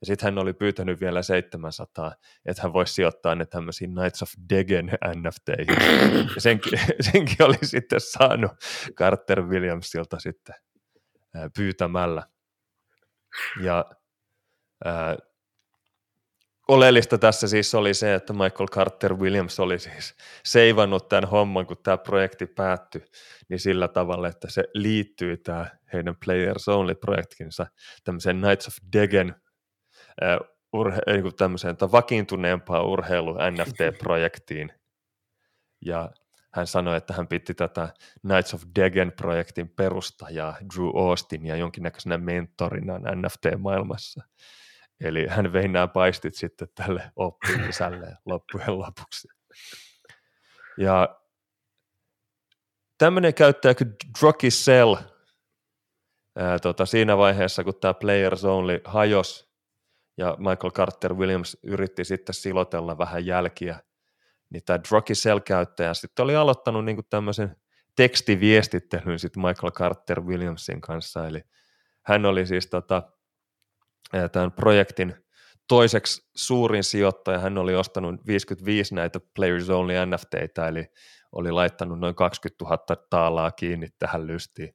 Ja 0.03 0.07
sitten 0.07 0.27
hän 0.27 0.39
oli 0.39 0.53
pyytänyt 0.53 1.01
vielä 1.01 1.23
700, 1.23 2.15
että 2.47 2.63
hän 2.63 2.73
voisi 2.73 2.95
sijoittaa 2.95 3.35
ne 3.35 3.47
tämmöisiin 3.47 3.95
Knights 3.95 4.23
of 4.23 4.29
Degen 4.49 4.87
NFTihin. 5.17 5.77
Ja 6.35 6.41
senkin, 6.41 6.79
senkin 7.13 7.47
oli 7.47 7.59
sitten 7.63 8.01
saanut 8.01 8.53
Carter 8.95 9.43
Williamsilta 9.43 10.19
sitten 10.19 10.55
pyytämällä. 11.57 12.23
Ja 13.61 13.85
ää, 14.85 15.17
oleellista 16.69 17.19
tässä 17.19 17.49
siis 17.49 17.75
oli 17.75 17.95
se, 17.95 18.15
että 18.15 18.33
Michael 18.33 18.69
Carter 18.69 19.15
Williams 19.15 19.61
oli 19.61 19.79
siis 19.79 20.15
seivannut 20.45 21.09
tämän 21.09 21.25
homman, 21.25 21.67
kun 21.67 21.77
tämä 21.83 21.99
projekti 21.99 22.47
päättyi, 22.47 23.05
niin 23.49 23.61
sillä 23.61 23.89
tavalla, 23.89 24.29
että 24.29 24.51
se 24.51 24.65
liittyy 24.75 25.37
tämä 25.37 25.67
heidän 25.93 26.17
Players 26.25 26.69
Only-projektinsa 26.69 27.67
tämmöiseen 28.05 28.41
Knights 28.41 28.69
of 28.69 28.75
Degen 28.93 29.42
urhe, 30.73 30.99
niin 31.07 31.37
tämmöiseen 31.37 31.77
vakiintuneempaan 31.93 32.87
urheilu 32.87 33.35
NFT-projektiin. 33.35 34.73
Ja 35.87 36.11
hän 36.55 36.67
sanoi, 36.67 36.97
että 36.97 37.15
hän 37.15 37.29
piti 37.29 37.55
tätä 37.55 37.95
Knights 38.21 38.55
of 38.55 38.63
Degen-projektin 38.81 39.69
perustajaa 39.69 40.57
Drew 40.75 41.09
Austinia 41.09 41.57
jonkinnäköisenä 41.57 42.19
mentorina 42.19 42.99
NFT-maailmassa. 42.99 44.25
Eli 45.01 45.27
hän 45.27 45.53
vei 45.53 45.69
nämä 45.69 45.89
paistit 45.89 46.35
sitten 46.35 46.69
tälle 46.75 47.13
oppimisälle 47.17 48.17
loppujen 48.27 48.79
lopuksi. 48.79 49.29
Ja 50.79 51.19
tämmöinen 52.99 53.35
käyttäjä 53.35 53.75
kuin 53.75 53.97
ää, 56.37 56.59
tota, 56.59 56.87
siinä 56.87 57.17
vaiheessa, 57.17 57.65
kun 57.65 57.75
tämä 57.81 57.95
Players 57.95 58.45
Only 58.45 58.81
hajos 58.85 59.52
ja 60.17 60.37
Michael 60.39 60.71
Carter 60.71 61.15
Williams 61.15 61.57
yritti 61.63 62.05
sitten 62.05 62.35
silotella 62.35 62.99
vähän 62.99 63.27
jälkiä, 63.27 63.81
niin 64.51 64.63
tämä 64.67 64.79
Drocky 64.91 65.13
Cell-käyttäjä 65.13 65.95
sitten 65.95 66.23
oli 66.23 66.37
aloittanut 66.37 66.85
niin 66.85 66.99
tämmöisen 67.11 67.57
tekstiviestittelyn 67.97 69.19
sitten 69.19 69.43
Michael 69.43 69.71
Carter 69.71 70.21
Williamsin 70.21 70.81
kanssa, 70.81 71.27
eli 71.27 71.43
hän 72.03 72.27
oli 72.27 72.47
siis 72.47 72.67
tota, 72.67 73.03
tämän 74.33 74.53
projektin 74.53 75.15
toiseksi 75.69 76.31
suurin 76.37 76.85
sijoittaja, 76.85 77.39
hän 77.39 77.59
oli 77.59 77.75
ostanut 77.75 78.27
55 78.27 78.95
näitä 78.95 79.21
Players 79.37 79.71
Only 79.71 79.95
NFTitä, 80.07 80.69
eli 80.69 80.87
oli 81.33 81.51
laittanut 81.51 82.01
noin 82.01 82.15
20 82.15 82.65
000 82.65 83.07
taalaa 83.11 83.51
kiinni 83.51 83.89
tähän 83.99 84.27
lystiin. 84.27 84.75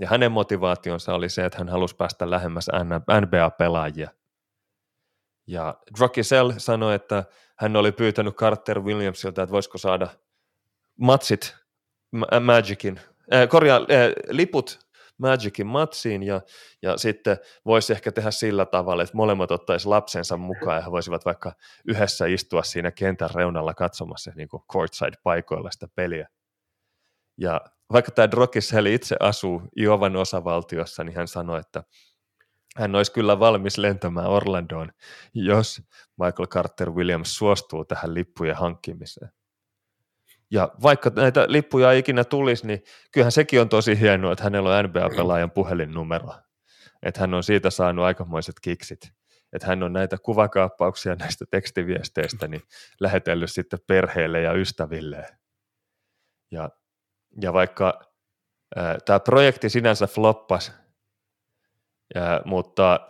Ja 0.00 0.08
hänen 0.08 0.32
motivaationsa 0.32 1.14
oli 1.14 1.28
se, 1.28 1.44
että 1.44 1.58
hän 1.58 1.68
halusi 1.68 1.96
päästä 1.96 2.30
lähemmäs 2.30 2.66
NBA-pelaajia. 3.20 4.10
Ja 5.50 5.74
Druckisell 5.98 6.52
sanoi, 6.58 6.94
että 6.94 7.24
hän 7.58 7.76
oli 7.76 7.92
pyytänyt 7.92 8.34
Carter 8.34 8.80
Williamsilta, 8.80 9.42
että 9.42 9.52
voisiko 9.52 9.78
saada 9.78 10.08
matsit 11.00 11.56
Magicin, 12.40 13.00
äh, 13.34 13.48
korjaa, 13.48 13.76
äh, 13.78 13.86
liput 14.28 14.78
Magicin 15.18 15.66
matsiin 15.66 16.22
ja, 16.22 16.40
ja 16.82 16.96
sitten 16.96 17.36
voisi 17.66 17.92
ehkä 17.92 18.12
tehdä 18.12 18.30
sillä 18.30 18.66
tavalla, 18.66 19.02
että 19.02 19.16
molemmat 19.16 19.50
ottaisi 19.50 19.88
lapsensa 19.88 20.36
mukaan 20.36 20.76
ja 20.76 20.82
he 20.82 20.90
voisivat 20.90 21.24
vaikka 21.24 21.52
yhdessä 21.88 22.26
istua 22.26 22.62
siinä 22.62 22.90
kentän 22.90 23.30
reunalla 23.34 23.74
katsomassa 23.74 24.32
niin 24.36 24.48
kuin 24.48 24.62
courtside-paikoilla 24.72 25.70
sitä 25.70 25.88
peliä. 25.94 26.28
Ja 27.38 27.60
vaikka 27.92 28.10
tämä 28.10 28.30
Drokishell 28.30 28.86
itse 28.86 29.16
asuu 29.20 29.62
Iovan 29.80 30.16
osavaltiossa, 30.16 31.04
niin 31.04 31.16
hän 31.16 31.28
sanoi, 31.28 31.60
että 31.60 31.84
hän 32.76 32.94
olisi 32.94 33.12
kyllä 33.12 33.40
valmis 33.40 33.78
lentämään 33.78 34.26
Orlandoon, 34.26 34.92
jos 35.34 35.82
Michael 36.16 36.46
Carter 36.46 36.90
Williams 36.90 37.36
suostuu 37.36 37.84
tähän 37.84 38.14
lippujen 38.14 38.56
hankkimiseen. 38.56 39.32
Ja 40.50 40.72
vaikka 40.82 41.10
näitä 41.16 41.44
lippuja 41.48 41.92
ei 41.92 41.98
ikinä 41.98 42.24
tulisi, 42.24 42.66
niin 42.66 42.82
kyllähän 43.12 43.32
sekin 43.32 43.60
on 43.60 43.68
tosi 43.68 44.00
hienoa, 44.00 44.32
että 44.32 44.44
hänellä 44.44 44.78
on 44.78 44.84
NBA-pelaajan 44.84 45.50
puhelinnumero. 45.50 46.34
Että 47.02 47.20
hän 47.20 47.34
on 47.34 47.42
siitä 47.42 47.70
saanut 47.70 48.04
aikamoiset 48.04 48.54
kiksit. 48.62 49.12
Että 49.52 49.66
hän 49.66 49.82
on 49.82 49.92
näitä 49.92 50.18
kuvakaappauksia 50.18 51.14
näistä 51.14 51.44
tekstiviesteistä 51.50 52.48
niin 52.48 52.62
lähetellyt 53.00 53.52
sitten 53.52 53.78
perheelle 53.86 54.40
ja 54.40 54.52
ystäville. 54.52 55.26
Ja, 56.50 56.70
ja 57.40 57.52
vaikka 57.52 58.00
tämä 59.04 59.20
projekti 59.20 59.68
sinänsä 59.70 60.06
floppas, 60.06 60.72
ja, 62.14 62.42
mutta 62.44 63.00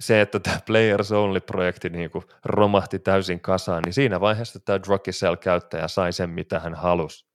se, 0.00 0.20
että 0.20 0.40
tämä 0.40 0.60
Players 0.66 1.12
Only-projekti 1.12 1.88
niin 1.88 2.10
kuin 2.10 2.24
romahti 2.44 2.98
täysin 2.98 3.40
kasaan, 3.40 3.82
niin 3.82 3.92
siinä 3.92 4.20
vaiheessa 4.20 4.60
tämä 4.60 4.82
Druckisell-käyttäjä 4.82 5.88
sai 5.88 6.12
sen, 6.12 6.30
mitä 6.30 6.60
hän 6.60 6.74
halusi. 6.74 7.26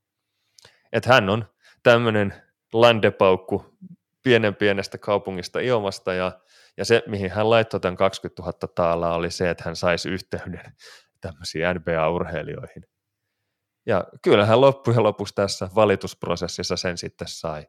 Että 0.92 1.14
hän 1.14 1.30
on 1.30 1.46
tämmöinen 1.84 2.34
landepaukku 2.74 3.78
pienen 4.24 4.56
pienestä 4.56 4.98
kaupungista 4.98 5.60
Iomasta, 5.60 6.14
ja, 6.14 6.40
ja 6.78 6.86
se, 6.86 7.04
mihin 7.08 7.32
hän 7.32 7.50
laittoi 7.50 7.80
tämän 7.80 7.98
20 7.98 8.42
000 8.42 8.54
taalaa, 8.76 9.16
oli 9.16 9.32
se, 9.32 9.50
että 9.50 9.64
hän 9.66 9.76
saisi 9.76 10.10
yhteyden 10.10 10.76
tämmöisiin 11.22 11.66
NBA-urheilijoihin. 11.76 12.84
Ja 13.86 14.06
kyllähän 14.22 14.62
loppujen 14.62 15.04
lopuksi 15.04 15.36
tässä 15.36 15.70
valitusprosessissa 15.76 16.78
sen 16.78 16.98
sitten 16.98 17.28
sai. 17.28 17.68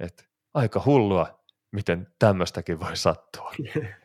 Et 0.00 0.28
aika 0.54 0.82
hullua, 0.86 1.39
miten 1.72 2.06
tämmöistäkin 2.18 2.80
voi 2.80 2.96
sattua. 2.96 3.52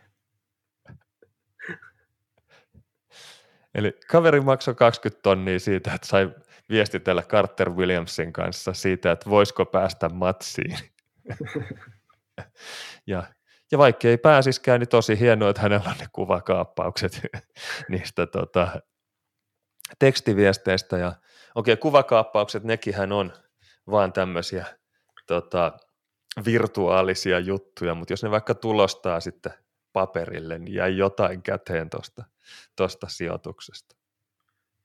Eli 3.76 3.98
kaveri 4.08 4.42
maksoi 4.42 4.76
20 4.76 5.22
tonnia 5.22 5.60
siitä, 5.60 5.94
että 5.94 6.08
sai 6.08 6.32
viestitellä 6.70 7.22
Carter 7.22 7.70
Williamsin 7.70 8.34
kanssa 8.34 8.74
siitä, 8.74 9.12
että 9.12 9.30
voisiko 9.30 9.66
päästä 9.66 10.10
matsiin. 10.10 10.78
ja, 13.08 13.24
ja 13.72 13.78
vaikka 13.78 14.08
ei 14.08 14.18
pääsiskään, 14.18 14.80
niin 14.80 14.90
tosi 14.90 15.20
hienoa, 15.20 15.50
että 15.50 15.62
hänellä 15.62 15.90
on 15.90 15.98
ne 16.00 16.06
kuvakaappaukset 16.12 17.22
niistä 17.90 18.28
tota, 18.28 18.82
tekstiviesteistä. 20.00 20.98
Ja 20.98 21.08
okei, 21.56 21.74
okay, 21.74 21.82
kuvakaappaukset, 21.82 22.64
nekin 22.64 23.14
on 23.14 23.34
vaan 23.92 24.14
tämmöisiä 24.14 24.66
tota, 25.28 25.78
virtuaalisia 26.46 27.40
juttuja, 27.40 27.96
mutta 27.96 28.14
jos 28.14 28.24
ne 28.24 28.32
vaikka 28.32 28.56
tulostaa 28.56 29.20
sitten 29.20 29.54
paperille, 29.94 30.60
niin 30.60 30.74
jäi 30.74 30.98
jotain 30.98 31.42
käteen 31.42 31.90
tuosta 31.90 32.24
tosta 32.76 33.08
sijoituksesta. 33.08 33.96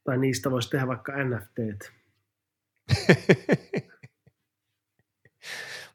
Tai 0.05 0.19
niistä 0.19 0.51
voisi 0.51 0.71
tehdä 0.71 0.87
vaikka 0.87 1.13
NFT. 1.25 1.59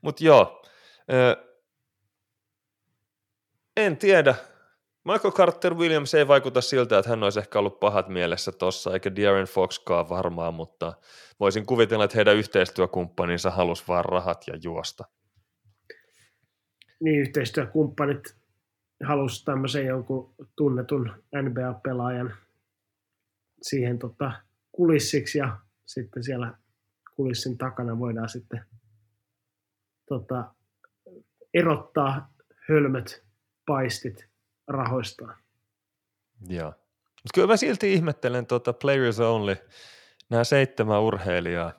Mutta 0.01 0.23
joo, 0.23 0.63
en 3.77 3.97
tiedä. 3.97 4.35
Michael 5.03 5.31
Carter 5.31 5.73
Williams 5.73 6.13
ei 6.13 6.27
vaikuta 6.27 6.61
siltä, 6.61 6.99
että 6.99 7.09
hän 7.09 7.23
olisi 7.23 7.39
ehkä 7.39 7.59
ollut 7.59 7.79
pahat 7.79 8.07
mielessä 8.07 8.51
tuossa, 8.51 8.93
eikä 8.93 9.15
Darren 9.15 9.47
Foxkaan 9.47 10.09
varmaan, 10.09 10.53
mutta 10.53 10.93
voisin 11.39 11.65
kuvitella, 11.65 12.03
että 12.03 12.17
heidän 12.17 12.35
yhteistyökumppaninsa 12.35 13.51
halusi 13.51 13.83
vaan 13.87 14.05
rahat 14.05 14.43
ja 14.47 14.53
juosta. 14.63 15.05
Niin, 17.05 17.19
yhteistyökumppanit 17.19 18.35
halusi 19.03 19.45
tämmöisen 19.45 19.85
jonkun 19.85 20.33
tunnetun 20.55 21.23
NBA-pelaajan 21.41 22.35
siihen 23.61 23.99
tota, 23.99 24.31
kulissiksi 24.71 25.37
ja 25.37 25.57
sitten 25.85 26.23
siellä 26.23 26.57
kulissin 27.15 27.57
takana 27.57 27.99
voidaan 27.99 28.29
sitten 28.29 28.65
tota, 30.07 30.53
erottaa 31.53 32.33
hölmöt 32.69 33.23
paistit 33.65 34.27
rahoistaan. 34.67 35.37
Joo. 36.47 36.69
Mutta 37.07 37.33
kyllä 37.33 37.47
mä 37.47 37.57
silti 37.57 37.93
ihmettelen 37.93 38.45
tuota 38.45 38.73
Players 38.73 39.19
Only, 39.19 39.57
nämä 40.29 40.43
seitsemän 40.43 41.01
urheilijaa. 41.01 41.73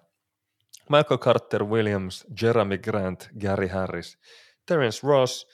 Michael 0.91 1.19
Carter 1.19 1.65
Williams, 1.65 2.27
Jeremy 2.43 2.79
Grant, 2.79 3.29
Gary 3.41 3.67
Harris, 3.67 4.19
Terence 4.67 5.07
Ross, 5.07 5.47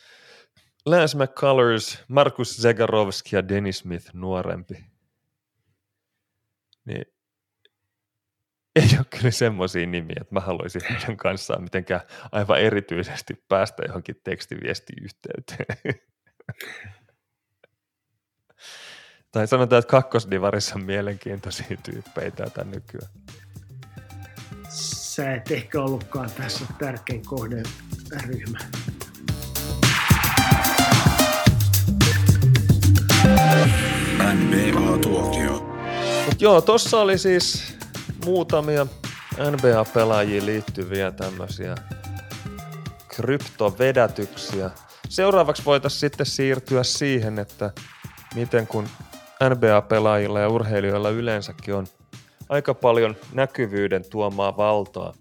Lance 0.86 1.18
McCullers, 1.18 2.04
Markus 2.08 2.56
Zegarovski 2.56 3.36
ja 3.36 3.48
Dennis 3.48 3.78
Smith 3.78 4.10
nuorempi. 4.14 4.84
Niin 6.84 7.04
ei 8.76 8.88
ole 8.98 9.06
kyllä 9.18 9.30
semmoisia 9.30 9.86
nimiä, 9.86 10.16
että 10.20 10.34
mä 10.34 10.40
haluaisin 10.40 10.82
heidän 10.90 11.16
kanssaan 11.16 11.62
mitenkään 11.62 12.00
aivan 12.32 12.60
erityisesti 12.60 13.44
päästä 13.48 13.82
johonkin 13.86 14.20
tekstiviestiyhteyteen. 14.24 15.66
tai 19.32 19.46
sanotaan, 19.48 19.78
että 19.78 19.90
kakkosdivarissa 19.90 20.74
on 20.74 20.84
mielenkiintoisia 20.84 21.76
tyyppejä 21.82 22.30
tätä 22.30 22.64
nykyään. 22.64 23.12
sä 24.68 25.34
et 25.34 25.50
ehkä 25.50 25.82
ollutkaan 25.82 26.30
tässä 26.30 26.64
tärkein 26.78 27.22
kohderyhmä. 27.26 28.58
NBA-tuokio. 34.34 35.52
Mut 36.26 36.40
joo, 36.40 36.60
tossa 36.60 37.00
oli 37.00 37.18
siis 37.18 37.76
muutamia 38.24 38.86
NBA-pelaajiin 39.38 40.46
liittyviä 40.46 41.10
tämmöisiä 41.10 41.74
kryptovedätyksiä. 43.08 44.70
Seuraavaksi 45.08 45.64
voitaisiin 45.64 46.00
sitten 46.00 46.26
siirtyä 46.26 46.82
siihen, 46.82 47.38
että 47.38 47.70
miten 48.34 48.66
kun 48.66 48.88
NBA-pelaajilla 49.48 50.40
ja 50.40 50.48
urheilijoilla 50.48 51.10
yleensäkin 51.10 51.74
on 51.74 51.86
aika 52.48 52.74
paljon 52.74 53.16
näkyvyyden 53.32 54.04
tuomaa 54.10 54.56
valtaa, 54.56 55.14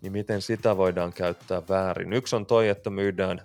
niin 0.00 0.12
miten 0.12 0.42
sitä 0.42 0.76
voidaan 0.76 1.12
käyttää 1.12 1.62
väärin. 1.68 2.12
Yksi 2.12 2.36
on 2.36 2.46
toi, 2.46 2.68
että 2.68 2.90
myydään 2.90 3.40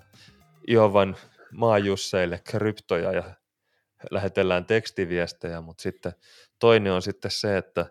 Iovan 0.69 1.15
maajusseille 1.51 2.41
kryptoja 2.43 3.11
ja 3.11 3.23
lähetellään 4.11 4.65
tekstiviestejä, 4.65 5.61
mutta 5.61 5.81
sitten 5.81 6.13
toinen 6.59 6.93
on 6.93 7.01
sitten 7.01 7.31
se, 7.31 7.57
että 7.57 7.85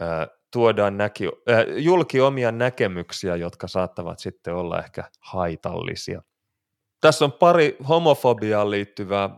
ää, 0.00 0.28
tuodaan 0.50 0.96
näki, 0.96 1.24
ää, 1.46 1.62
julki 1.76 2.20
omia 2.20 2.52
näkemyksiä, 2.52 3.36
jotka 3.36 3.68
saattavat 3.68 4.18
sitten 4.18 4.54
olla 4.54 4.78
ehkä 4.78 5.04
haitallisia. 5.20 6.22
Tässä 7.00 7.24
on 7.24 7.32
pari 7.32 7.76
homofobiaan 7.88 8.70
liittyvää, 8.70 9.30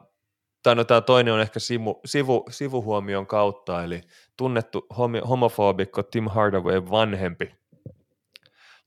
tai 0.62 0.74
no 0.74 0.84
tämä 0.84 1.00
toinen 1.00 1.34
on 1.34 1.40
ehkä 1.40 1.60
sivu, 1.60 2.00
sivu, 2.04 2.44
sivuhuomion 2.50 3.26
kautta, 3.26 3.84
eli 3.84 4.00
tunnettu 4.36 4.86
homofobikko 5.28 6.02
Tim 6.02 6.28
Hardaway 6.28 6.82
vanhempi, 6.90 7.54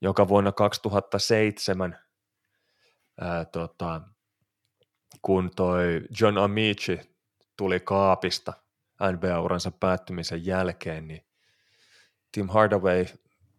joka 0.01 0.27
vuonna 0.27 0.51
2007 0.51 1.99
ää, 3.21 3.45
tota, 3.45 4.01
kun 5.21 5.51
toi 5.55 6.01
John 6.21 6.37
Amici 6.37 6.99
tuli 7.57 7.79
kaapista 7.79 8.53
NBA-uransa 9.11 9.71
päättymisen 9.71 10.45
jälkeen, 10.45 11.07
niin 11.07 11.25
Tim 12.31 12.49
Hardaway 12.49 13.05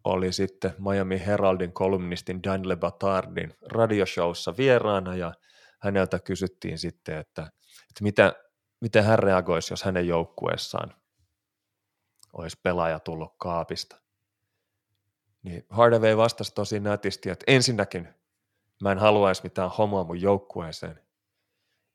oli 0.03 0.33
sitten 0.33 0.73
Miami 0.89 1.25
Heraldin 1.25 1.73
kolumnistin 1.73 2.43
Dan 2.43 2.69
Le 2.69 2.75
Batardin 2.75 3.53
radioshowssa 3.61 4.57
vieraana 4.57 5.15
ja 5.15 5.33
häneltä 5.79 6.19
kysyttiin 6.19 6.77
sitten, 6.77 7.17
että, 7.17 7.41
että 7.89 8.03
mitä, 8.03 8.33
miten 8.81 9.03
hän 9.03 9.19
reagoisi, 9.19 9.73
jos 9.73 9.83
hänen 9.83 10.07
joukkueessaan 10.07 10.95
olisi 12.33 12.59
pelaaja 12.63 12.99
tullut 12.99 13.33
kaapista. 13.37 13.95
Niin 15.43 15.65
Hardaway 15.69 16.17
vastasi 16.17 16.53
tosi 16.53 16.79
nätisti, 16.79 17.29
että 17.29 17.43
ensinnäkin 17.47 18.07
mä 18.81 18.91
en 18.91 18.97
haluaisi 18.97 19.43
mitään 19.43 19.69
homoa 19.69 20.03
mun 20.03 20.21
joukkueeseen. 20.21 20.99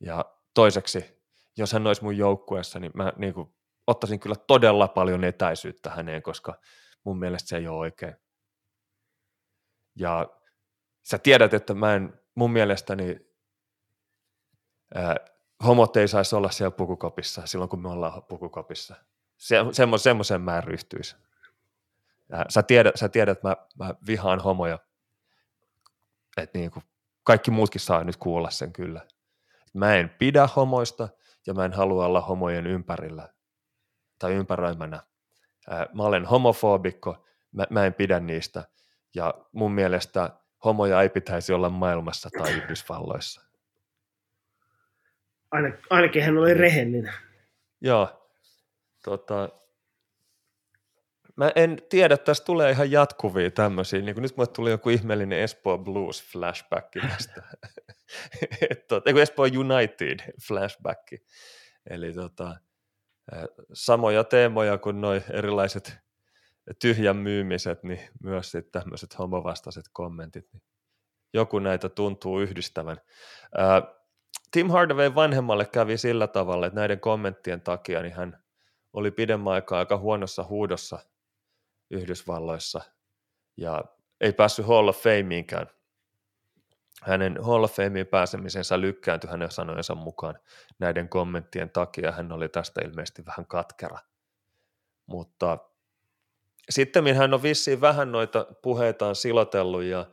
Ja 0.00 0.24
toiseksi, 0.54 1.22
jos 1.56 1.72
hän 1.72 1.86
olisi 1.86 2.04
mun 2.04 2.16
joukkueessa, 2.16 2.78
niin 2.78 2.92
mä 2.94 3.12
niin 3.16 3.34
kuin, 3.34 3.54
ottaisin 3.86 4.20
kyllä 4.20 4.36
todella 4.46 4.88
paljon 4.88 5.24
etäisyyttä 5.24 5.90
häneen, 5.90 6.22
koska 6.22 6.60
mun 7.04 7.18
mielestä 7.18 7.48
se 7.48 7.56
ei 7.56 7.68
ole 7.68 7.78
oikein. 7.78 8.16
Ja 9.94 10.26
sä 11.02 11.18
tiedät, 11.18 11.54
että 11.54 11.74
mä 11.74 11.94
en, 11.94 12.20
mun 12.34 12.50
mielestäni 12.50 13.18
ää, 14.94 15.16
homot 15.66 15.96
ei 15.96 16.08
saisi 16.08 16.36
olla 16.36 16.50
siellä 16.50 16.76
pukukopissa 16.76 17.46
silloin, 17.46 17.70
kun 17.70 17.82
me 17.82 17.88
ollaan 17.88 18.22
pukukopissa. 18.22 18.94
Se, 19.36 19.56
semmo, 19.72 19.98
semmoisen 19.98 20.40
mä 20.40 20.56
en 20.56 20.64
ryhtyisi. 20.64 21.16
Ää, 22.32 22.44
sä, 22.48 22.62
tiedät, 22.62 22.96
sä 22.96 23.08
tiedät, 23.08 23.38
että 23.38 23.48
mä, 23.48 23.56
mä 23.78 23.94
vihaan 24.06 24.40
homoja. 24.40 24.78
Että 26.36 26.58
niin 26.58 26.70
kuin, 26.70 26.84
kaikki 27.22 27.50
muutkin 27.50 27.80
saa 27.80 28.04
nyt 28.04 28.16
kuulla 28.16 28.50
sen 28.50 28.72
kyllä. 28.72 29.06
Mä 29.76 29.94
en 29.94 30.10
pidä 30.18 30.48
homoista 30.56 31.08
ja 31.46 31.54
mä 31.54 31.64
en 31.64 31.72
halua 31.72 32.06
olla 32.06 32.20
homojen 32.20 32.66
ympärillä 32.66 33.28
tai 34.18 34.32
ympäröimänä. 34.32 35.02
Mä 35.94 36.02
olen 36.02 36.24
homofobikko, 36.24 37.26
mä, 37.52 37.66
mä 37.70 37.86
en 37.86 37.94
pidä 37.94 38.20
niistä 38.20 38.64
ja 39.14 39.34
mun 39.52 39.72
mielestä 39.72 40.30
homoja 40.64 41.02
ei 41.02 41.08
pitäisi 41.08 41.52
olla 41.52 41.70
maailmassa 41.70 42.30
tai 42.38 42.52
Yhdysvalloissa. 42.58 43.40
Aina, 45.50 45.76
ainakin 45.90 46.22
hän 46.22 46.38
oli 46.38 46.54
rehellinen. 46.54 47.14
Joo. 47.80 48.30
Tota, 49.04 49.48
mä 51.36 51.52
en 51.54 51.82
tiedä, 51.88 52.16
tästä 52.16 52.44
tulee 52.44 52.70
ihan 52.70 52.90
jatkuvia 52.90 53.50
tämmöisiä. 53.50 54.00
Niin 54.00 54.22
nyt 54.22 54.36
mulle 54.36 54.50
tuli 54.52 54.70
joku 54.70 54.90
ihmeellinen 54.90 55.38
Espoo 55.38 55.78
Blues 55.78 56.32
flashback 56.32 56.88
tästä. 57.00 57.42
tota, 58.88 59.10
Espoo 59.10 59.44
United 59.44 60.34
flashback. 60.48 61.12
Eli 61.90 62.12
tota, 62.12 62.56
samoja 63.72 64.24
teemoja 64.24 64.78
kuin 64.78 65.00
nuo 65.00 65.12
erilaiset 65.30 65.98
tyhjän 66.80 67.16
myymiset, 67.16 67.82
niin 67.82 68.00
myös 68.22 68.50
sitten 68.50 68.82
tämmöiset 68.82 69.18
homovastaiset 69.18 69.84
kommentit. 69.92 70.52
Niin 70.52 70.62
joku 71.34 71.58
näitä 71.58 71.88
tuntuu 71.88 72.40
yhdistävän. 72.40 73.00
Tim 74.50 74.70
Hardaway 74.70 75.14
vanhemmalle 75.14 75.66
kävi 75.66 75.98
sillä 75.98 76.26
tavalla, 76.26 76.66
että 76.66 76.80
näiden 76.80 77.00
kommenttien 77.00 77.60
takia 77.60 78.02
niin 78.02 78.14
hän 78.14 78.42
oli 78.92 79.10
pidemmän 79.10 79.52
aikaa 79.52 79.78
aika 79.78 79.98
huonossa 79.98 80.44
huudossa 80.44 80.98
Yhdysvalloissa 81.90 82.80
ja 83.56 83.84
ei 84.20 84.32
päässyt 84.32 84.66
Hall 84.66 84.88
of 84.88 85.02
Fameiinkään. 85.02 85.66
Hänen 87.02 87.38
Hall 87.42 87.64
of 87.64 87.72
Fameen 87.72 88.06
pääsemisensä 88.06 88.80
lykkääntyi 88.80 89.30
hänen 89.30 89.50
sanojensa 89.50 89.94
mukaan 89.94 90.38
näiden 90.78 91.08
kommenttien 91.08 91.70
takia. 91.70 92.12
Hän 92.12 92.32
oli 92.32 92.48
tästä 92.48 92.80
ilmeisesti 92.84 93.26
vähän 93.26 93.46
katkera. 93.46 93.98
Mutta 95.06 95.58
sitten 96.70 97.16
hän 97.16 97.34
on 97.34 97.42
vissiin 97.42 97.80
vähän 97.80 98.12
noita 98.12 98.46
puheitaan 98.62 99.14
silotellut 99.14 99.82
ja 99.82 100.06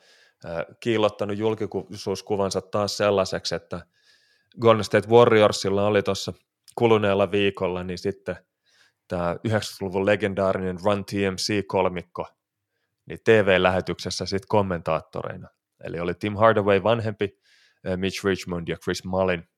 kiillottanut 0.80 1.38
julkisuuskuvansa 1.38 2.62
taas 2.62 2.98
sellaiseksi, 2.98 3.56
että 3.56 3.82
Golden 4.62 4.84
State 4.84 5.08
Warriorsilla 5.08 5.88
oli 5.88 6.04
tuossa 6.04 6.34
kuluneella 6.76 7.32
viikolla, 7.32 7.84
niin 7.84 7.98
sitten 7.98 8.36
tämä 9.08 9.36
90-luvun 9.48 10.06
legendaarinen 10.06 10.78
Run 10.84 11.06
TMC-kolmikko, 11.06 12.28
niin 13.06 13.20
TV-lähetyksessä 13.24 14.26
sitten 14.26 14.48
kommentaattoreina. 14.48 15.50
Eli 15.84 16.00
oli 16.00 16.14
Tim 16.14 16.36
Hardaway 16.36 16.84
vanhempi, 16.84 17.40
eh, 17.84 17.98
Mitch 17.98 18.26
Richmond 18.26 18.68
ja 18.68 18.78
Chris 18.78 19.04
Mullin. 19.04 19.50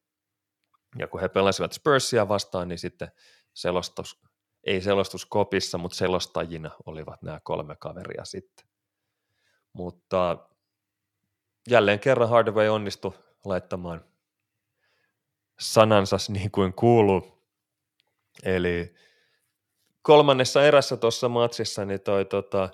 Ja 0.98 1.08
kun 1.08 1.22
he 1.22 1.30
pelasivat 1.30 1.74
Spursia 1.74 2.28
vastaan, 2.28 2.68
niin 2.68 2.80
sitten 2.80 3.12
selostus, 3.54 4.22
ei 4.64 4.82
selostuskopissa, 4.82 5.78
mutta 5.78 5.98
selostajina 5.98 6.72
olivat 6.86 7.22
nämä 7.22 7.40
kolme 7.44 7.76
kaveria 7.80 8.26
sitten. 8.26 8.66
Mutta 9.74 10.50
jälleen 11.70 12.00
kerran 12.00 12.30
Hardaway 12.30 12.68
onnistui 12.68 13.12
laittamaan 13.46 14.06
sanansa 15.60 16.18
niin 16.30 16.52
kuin 16.52 16.74
kuuluu. 16.74 17.36
Eli 18.44 18.94
kolmannessa 20.02 20.64
erässä 20.64 20.98
tuossa 20.98 21.30
matsissa 21.30 21.86
niin 21.86 22.02
toi 22.02 22.26
tota, 22.26 22.70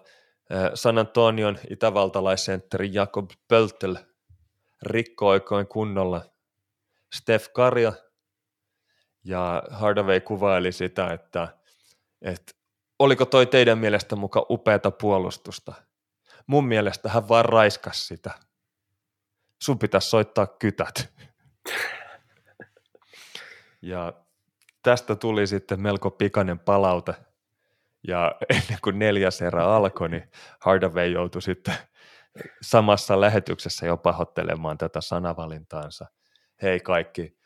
San 0.73 0.98
Antonion 0.98 1.60
itävaltalaisentteri 1.69 2.90
Jakob 2.94 3.30
Pöltl 3.48 3.95
rikkoi 4.82 5.34
oikein 5.34 5.68
kunnolla 5.68 6.22
Steph 7.14 7.49
Karja 7.53 7.94
ja 9.23 9.64
Hardaway 9.72 10.19
kuvaili 10.19 10.72
sitä, 10.72 11.14
että, 11.14 11.57
että 12.22 12.53
oliko 12.99 13.26
toi 13.26 13.45
teidän 13.45 13.78
mielestä 13.78 14.15
muka 14.15 14.45
upeata 14.49 14.91
puolustusta. 14.91 15.73
Mun 16.48 16.68
mielestä 16.68 17.10
hän 17.10 17.30
vaan 17.30 17.45
raiskas 17.45 18.07
sitä. 18.07 18.32
Sun 19.61 19.80
pitäisi 19.80 20.10
soittaa 20.10 20.48
kytät. 20.48 21.14
ja 23.82 24.14
tästä 24.84 25.15
tuli 25.15 25.48
sitten 25.48 25.82
melko 25.82 26.11
pikainen 26.11 26.60
palaute. 26.60 27.15
Ja 28.07 28.36
ennen 28.49 28.80
kuin 28.84 28.99
neljäs 28.99 29.41
erä 29.41 29.65
alkoi, 29.65 30.10
niin 30.10 30.32
Hardaway 30.61 31.07
joutui 31.07 31.41
sitten 31.41 31.76
samassa 32.61 33.22
lähetyksessä 33.22 33.86
jo 33.86 33.98
pahoittelemaan 33.98 34.78
tätä 34.78 35.02
sanavalintaansa. 35.02 36.06
Hei 36.61 36.80
kaikki, 36.80 37.38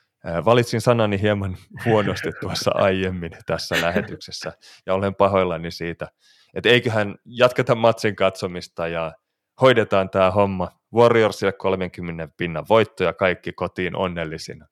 valitsin 0.46 0.82
sanani 0.82 1.22
hieman 1.22 1.58
huonosti 1.86 2.30
tuossa 2.42 2.72
aiemmin 2.74 3.32
tässä 3.46 3.82
lähetyksessä 3.82 4.54
ja 4.86 4.94
olen 4.94 5.16
pahoillani 5.16 5.72
siitä, 5.72 6.08
että 6.54 6.70
eiköhän 6.70 7.16
jatketa 7.26 7.76
matsin 7.76 8.16
katsomista 8.16 8.88
ja 8.88 9.14
hoidetaan 9.62 10.10
tämä 10.10 10.32
homma. 10.32 10.72
Warriorsille 10.94 11.52
30 11.54 12.28
pinnan 12.38 12.66
voitto 12.70 13.04
ja 13.04 13.14
kaikki 13.14 13.54
kotiin 13.54 13.96
onnellisina. 13.96 14.68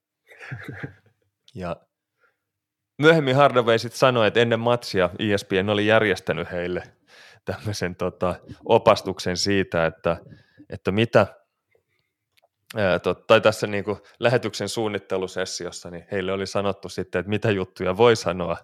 Ja 1.56 1.76
Myöhemmin 2.98 3.36
Hardaway 3.36 3.78
sitten 3.78 4.00
sanoi, 4.00 4.28
että 4.28 4.40
ennen 4.40 4.60
matsia 4.60 5.10
ESPN 5.20 5.70
oli 5.70 5.88
järjestänyt 5.88 6.52
heille 6.52 6.84
tämmöisen 7.46 7.96
tota, 7.96 8.36
opastuksen 8.66 9.38
siitä, 9.38 9.86
että, 9.86 10.18
että 10.70 10.92
mitä, 10.92 11.28
ää, 12.78 13.00
tot, 13.00 13.28
tai 13.28 13.42
tässä 13.42 13.68
niin 13.68 13.84
kuin 13.84 13.98
lähetyksen 14.20 14.70
suunnittelusessiossa, 14.70 15.90
niin 15.90 16.08
heille 16.12 16.32
oli 16.32 16.48
sanottu 16.48 16.90
sitten, 16.90 17.20
että 17.20 17.30
mitä 17.30 17.52
juttuja 17.52 17.98
voi 17.98 18.16
sanoa 18.16 18.58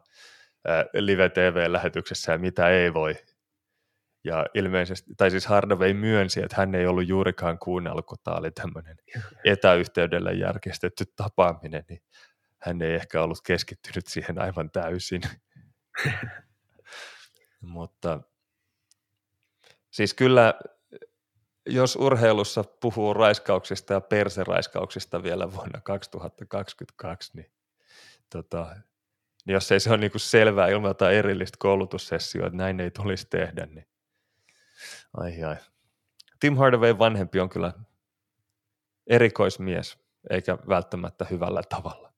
ää, 0.67 0.85
live-tv-lähetyksessä 0.93 2.31
ja 2.31 2.37
mitä 2.37 2.69
ei 2.69 2.93
voi. 2.93 3.15
Ja 4.23 4.45
ilmeisesti, 4.53 5.13
tai 5.17 5.31
siis 5.31 5.45
Hardaway 5.45 5.93
myönsi, 5.93 6.43
että 6.43 6.55
hän 6.57 6.75
ei 6.75 6.87
ollut 6.87 7.07
juurikaan 7.07 7.59
kuunnellut, 7.59 8.05
kun 8.05 8.17
tämä 8.23 8.37
oli 8.37 8.51
tämmöinen 8.51 8.97
etäyhteydellä 9.45 10.31
järjestetty 10.31 11.05
tapaaminen, 11.15 11.85
niin 11.89 12.01
hän 12.61 12.81
ei 12.81 12.93
ehkä 12.93 13.21
ollut 13.23 13.41
keskittynyt 13.41 14.07
siihen 14.07 14.41
aivan 14.41 14.71
täysin. 14.71 15.21
Mutta 17.61 18.21
siis 19.91 20.13
kyllä, 20.13 20.53
jos 21.65 21.95
urheilussa 21.95 22.63
puhuu 22.63 23.13
raiskauksista 23.13 23.93
ja 23.93 24.01
perseraiskauksista 24.01 25.23
vielä 25.23 25.53
vuonna 25.53 25.81
2022, 25.81 27.31
niin, 27.37 27.51
tota, 28.29 28.75
niin 29.45 29.53
jos 29.53 29.71
ei 29.71 29.79
se 29.79 29.89
ole 29.89 29.97
niin 29.97 30.11
kuin 30.11 30.21
selvää 30.21 30.67
ilman 30.67 30.89
jotain 30.89 31.15
erillistä 31.15 31.57
koulutussessioa, 31.59 32.47
että 32.47 32.57
näin 32.57 32.79
ei 32.79 32.91
tulisi 32.91 33.27
tehdä, 33.29 33.65
niin 33.65 33.87
ai 35.17 35.43
ai. 35.43 35.55
Tim 36.39 36.55
Hardaway 36.55 36.99
vanhempi 36.99 37.39
on 37.39 37.49
kyllä 37.49 37.73
erikoismies, 39.07 39.97
eikä 40.29 40.57
välttämättä 40.69 41.25
hyvällä 41.25 41.61
tavalla. 41.69 42.08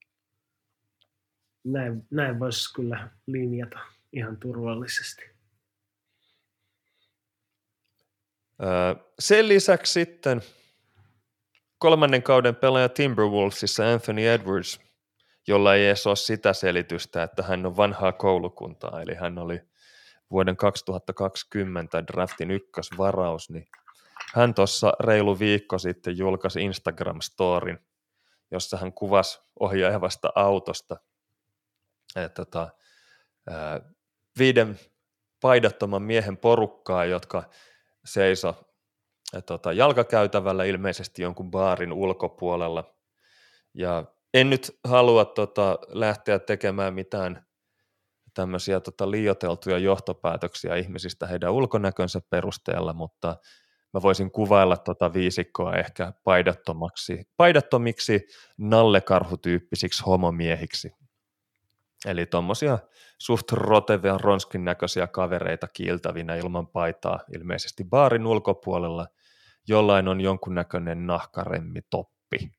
Näin, 1.63 2.07
näin 2.11 2.39
voisi 2.39 2.73
kyllä 2.73 3.09
linjata 3.27 3.79
ihan 4.13 4.37
turvallisesti. 4.37 5.23
Sen 9.19 9.47
lisäksi 9.47 9.93
sitten 9.93 10.41
kolmannen 11.77 12.23
kauden 12.23 12.55
pelaaja 12.55 12.89
Timberwolvesissa 12.89 13.93
Anthony 13.93 14.27
Edwards, 14.27 14.79
jolla 15.47 15.75
ei 15.75 15.87
edes 15.87 16.07
ole 16.07 16.15
sitä 16.15 16.53
selitystä, 16.53 17.23
että 17.23 17.43
hän 17.43 17.65
on 17.65 17.77
vanhaa 17.77 18.11
koulukuntaa, 18.11 19.01
eli 19.01 19.15
hän 19.15 19.37
oli 19.37 19.61
vuoden 20.31 20.57
2020 20.57 22.07
draftin 22.07 22.51
ykkösvaraus, 22.51 23.49
niin 23.49 23.67
hän 24.33 24.53
tuossa 24.53 24.93
reilu 24.99 25.39
viikko 25.39 25.77
sitten 25.77 26.17
julkaisi 26.17 26.59
Instagram-storin, 26.59 27.77
jossa 28.51 28.77
hän 28.77 28.93
kuvasi 28.93 29.41
ohjaavasta 29.59 30.31
autosta 30.35 30.97
että 32.15 32.45
tota, 32.45 32.69
viiden 34.39 34.79
paidattoman 35.41 36.01
miehen 36.01 36.37
porukkaa, 36.37 37.05
jotka 37.05 37.43
seiso 38.05 38.71
tota, 39.45 39.73
jalkakäytävällä 39.73 40.63
ilmeisesti 40.63 41.21
jonkun 41.21 41.51
baarin 41.51 41.93
ulkopuolella. 41.93 42.95
Ja 43.73 44.05
en 44.33 44.49
nyt 44.49 44.79
halua 44.83 45.25
tota, 45.25 45.79
lähteä 45.87 46.39
tekemään 46.39 46.93
mitään 46.93 47.45
tämmöisiä 48.33 48.79
tota, 48.79 49.11
liioteltuja 49.11 49.77
johtopäätöksiä 49.77 50.75
ihmisistä 50.75 51.27
heidän 51.27 51.51
ulkonäkönsä 51.53 52.21
perusteella, 52.29 52.93
mutta 52.93 53.35
mä 53.93 54.01
voisin 54.01 54.31
kuvailla 54.31 54.77
tota 54.77 55.13
viisikkoa 55.13 55.75
ehkä 55.75 56.13
paidattomaksi, 56.23 57.23
paidattomiksi 57.37 58.27
nallekarhutyyppisiksi 58.57 60.03
homomiehiksi. 60.05 60.91
Eli 62.05 62.25
tuommoisia 62.25 62.79
suht 63.17 63.51
rotevean 63.51 64.19
ronskin 64.19 64.65
näköisiä 64.65 65.07
kavereita 65.07 65.67
kiiltävinä 65.67 66.35
ilman 66.35 66.67
paitaa 66.67 67.19
ilmeisesti 67.35 67.83
baarin 67.83 68.27
ulkopuolella. 68.27 69.07
Jollain 69.67 70.07
on 70.07 70.21
jonkunnäköinen 70.21 71.07
nahkaremmi 71.07 71.81
toppi 71.89 72.51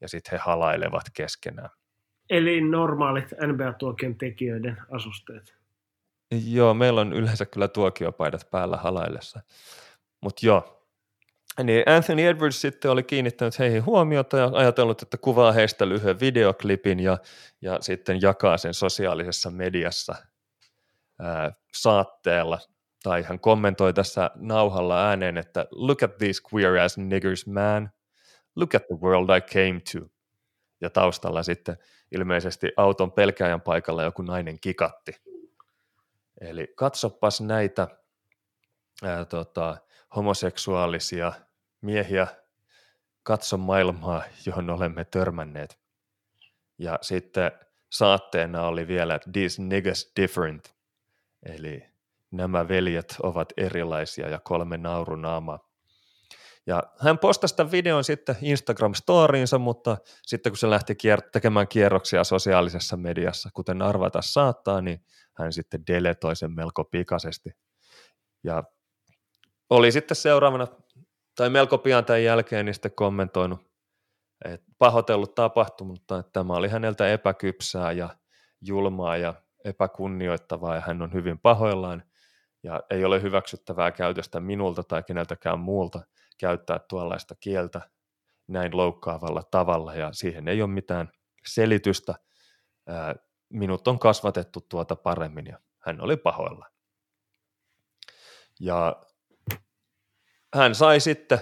ja 0.00 0.08
sitten 0.08 0.32
he 0.32 0.38
halailevat 0.44 1.04
keskenään. 1.12 1.70
Eli 2.30 2.60
normaalit 2.60 3.30
NBA-tuokion 3.46 4.18
tekijöiden 4.18 4.76
asusteet. 4.90 5.56
Joo, 6.46 6.74
meillä 6.74 7.00
on 7.00 7.12
yleensä 7.12 7.46
kyllä 7.46 7.68
tuokiopaidat 7.68 8.50
päällä 8.50 8.76
halaillessa. 8.76 9.40
Mutta 10.22 10.46
joo, 10.46 10.75
niin 11.64 11.82
Anthony 11.86 12.26
Edwards 12.26 12.60
sitten 12.60 12.90
oli 12.90 13.02
kiinnittänyt 13.02 13.58
heihin 13.58 13.84
huomiota 13.86 14.38
ja 14.38 14.50
ajatellut, 14.52 15.02
että 15.02 15.16
kuvaa 15.16 15.52
heistä 15.52 15.88
lyhyen 15.88 16.20
videoklipin 16.20 17.00
ja, 17.00 17.18
ja 17.60 17.78
sitten 17.80 18.22
jakaa 18.22 18.58
sen 18.58 18.74
sosiaalisessa 18.74 19.50
mediassa 19.50 20.14
ää, 21.18 21.52
saatteella. 21.74 22.58
Tai 23.02 23.22
hän 23.22 23.40
kommentoi 23.40 23.92
tässä 23.92 24.30
nauhalla 24.34 25.08
ääneen, 25.08 25.36
että 25.36 25.66
look 25.70 26.02
at 26.02 26.18
these 26.18 26.42
queer 26.54 26.76
ass 26.76 26.98
niggers 26.98 27.46
man, 27.46 27.90
look 28.56 28.74
at 28.74 28.86
the 28.86 28.96
world 29.02 29.36
I 29.36 29.40
came 29.40 29.80
to. 29.92 30.06
Ja 30.80 30.90
taustalla 30.90 31.42
sitten 31.42 31.76
ilmeisesti 32.12 32.72
auton 32.76 33.12
pelkäjän 33.12 33.60
paikalla 33.60 34.02
joku 34.02 34.22
nainen 34.22 34.60
kikatti. 34.60 35.12
Eli 36.40 36.72
katsopas 36.76 37.40
näitä 37.40 37.88
ää, 39.02 39.24
tota, 39.24 39.76
homoseksuaalisia– 40.16 41.32
miehiä, 41.80 42.26
katso 43.22 43.56
maailmaa, 43.56 44.22
johon 44.46 44.70
olemme 44.70 45.04
törmänneet. 45.04 45.78
Ja 46.78 46.98
sitten 47.02 47.52
saatteena 47.92 48.66
oli 48.66 48.88
vielä, 48.88 49.20
these 49.32 49.62
niggas 49.62 50.12
different, 50.20 50.74
eli 51.42 51.82
nämä 52.30 52.68
veljet 52.68 53.16
ovat 53.22 53.52
erilaisia 53.56 54.28
ja 54.28 54.40
kolme 54.40 54.76
naurunaamaa. 54.76 55.58
Ja 56.66 56.82
hän 57.00 57.18
postasi 57.18 57.56
tämän 57.56 57.70
videon 57.70 58.04
sitten 58.04 58.36
Instagram-storiinsa, 58.42 59.58
mutta 59.58 59.96
sitten 60.22 60.52
kun 60.52 60.58
se 60.58 60.70
lähti 60.70 60.94
kier- 60.94 61.30
tekemään 61.32 61.68
kierroksia 61.68 62.24
sosiaalisessa 62.24 62.96
mediassa, 62.96 63.50
kuten 63.54 63.82
arvata 63.82 64.22
saattaa, 64.22 64.80
niin 64.80 65.04
hän 65.34 65.52
sitten 65.52 65.86
deletoi 65.86 66.36
sen 66.36 66.52
melko 66.52 66.84
pikaisesti. 66.84 67.50
Ja 68.44 68.64
oli 69.70 69.92
sitten 69.92 70.16
seuraavana 70.16 70.66
tai 71.36 71.50
melko 71.50 71.78
pian 71.78 72.04
tämän 72.04 72.24
jälkeen 72.24 72.66
niin 72.66 72.74
sitten 72.74 72.92
kommentoinut, 72.94 73.60
että 74.44 74.72
pahoitellut 74.78 75.34
tapahtunutta, 75.34 76.18
että 76.18 76.32
tämä 76.32 76.52
oli 76.52 76.68
häneltä 76.68 77.12
epäkypsää 77.12 77.92
ja 77.92 78.08
julmaa 78.60 79.16
ja 79.16 79.34
epäkunnioittavaa 79.64 80.74
ja 80.74 80.80
hän 80.80 81.02
on 81.02 81.12
hyvin 81.12 81.38
pahoillaan 81.38 82.02
ja 82.62 82.82
ei 82.90 83.04
ole 83.04 83.22
hyväksyttävää 83.22 83.90
käytöstä 83.90 84.40
minulta 84.40 84.82
tai 84.82 85.02
keneltäkään 85.02 85.58
muulta 85.58 86.00
käyttää 86.38 86.78
tuollaista 86.78 87.34
kieltä 87.40 87.80
näin 88.48 88.76
loukkaavalla 88.76 89.42
tavalla 89.42 89.94
ja 89.94 90.12
siihen 90.12 90.48
ei 90.48 90.62
ole 90.62 90.70
mitään 90.70 91.10
selitystä. 91.46 92.14
Minut 93.48 93.88
on 93.88 93.98
kasvatettu 93.98 94.60
tuota 94.60 94.96
paremmin 94.96 95.46
ja 95.46 95.58
hän 95.78 96.00
oli 96.00 96.16
pahoilla. 96.16 96.66
Ja 98.60 99.02
hän 100.56 100.74
sai 100.74 101.00
sitten 101.00 101.38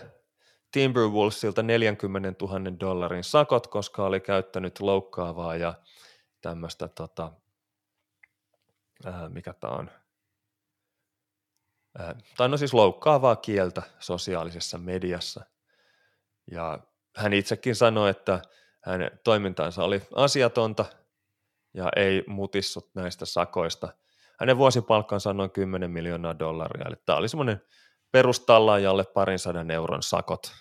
Timberwolvesilta 0.72 1.62
40 1.62 2.44
000 2.44 2.80
dollarin 2.80 3.24
sakot, 3.24 3.66
koska 3.66 4.04
oli 4.04 4.20
käyttänyt 4.20 4.80
loukkaavaa 4.80 5.56
ja 5.56 5.74
tämmöistä, 6.40 6.88
tota, 6.88 7.32
ää, 9.04 9.28
mikä 9.28 9.52
tämä 9.52 9.72
on, 9.72 9.90
ää, 11.98 12.14
tai 12.36 12.48
no 12.48 12.56
siis 12.56 12.74
loukkaavaa 12.74 13.36
kieltä 13.36 13.82
sosiaalisessa 13.98 14.78
mediassa. 14.78 15.44
Ja 16.50 16.78
hän 17.16 17.32
itsekin 17.32 17.76
sanoi, 17.76 18.10
että 18.10 18.42
hänen 18.84 19.20
toimintansa 19.24 19.84
oli 19.84 20.02
asiatonta 20.14 20.84
ja 21.74 21.88
ei 21.96 22.24
mutissut 22.26 22.90
näistä 22.94 23.26
sakoista. 23.26 23.88
Hänen 24.40 24.58
vuosipalkkansa 24.58 25.30
on 25.30 25.36
noin 25.36 25.50
10 25.50 25.90
miljoonaa 25.90 26.38
dollaria, 26.38 26.88
eli 26.88 26.96
tämä 27.06 27.18
oli 27.18 27.28
semmoinen 27.28 27.62
perustallaajalle 28.14 29.04
parin 29.04 29.38
sadan 29.38 29.70
euron 29.70 30.02
sakot. 30.02 30.52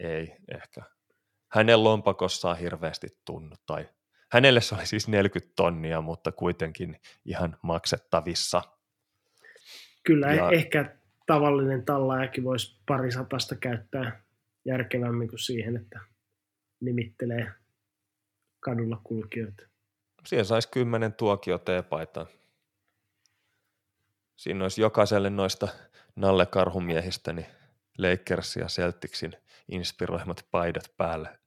Ei 0.00 0.36
ehkä. 0.54 0.82
Hänen 1.48 1.84
lompakossaan 1.84 2.58
hirveästi 2.58 3.06
tunnu, 3.24 3.56
tai 3.66 3.88
hänelle 4.32 4.60
se 4.60 4.74
oli 4.74 4.86
siis 4.86 5.08
40 5.08 5.52
tonnia, 5.56 6.00
mutta 6.00 6.32
kuitenkin 6.32 7.00
ihan 7.24 7.56
maksettavissa. 7.62 8.62
Kyllä 10.02 10.34
ja, 10.34 10.50
ehkä 10.50 10.96
tavallinen 11.26 11.84
tallaajakin 11.84 12.44
voisi 12.44 12.80
pari 12.86 13.12
satasta 13.12 13.56
käyttää 13.56 14.22
järkevämmin 14.64 15.28
kuin 15.28 15.38
siihen, 15.38 15.76
että 15.76 16.00
nimittelee 16.80 17.52
kadulla 18.60 19.00
kulkijoita. 19.04 19.62
Siihen 20.26 20.46
saisi 20.46 20.68
kymmenen 20.70 21.12
tuokio 21.12 21.58
teepaitaa. 21.58 22.26
Siinä 24.36 24.64
olisi 24.64 24.80
jokaiselle 24.80 25.30
noista 25.30 25.68
Nalle 26.18 26.46
Karhumiehistä, 26.46 27.32
niin 27.32 27.46
Lakers 27.98 28.56
ja 28.56 28.66
Celticsin 28.66 29.32
inspiroimat 29.68 30.46
paidat 30.50 30.92
päälle. 30.96 31.38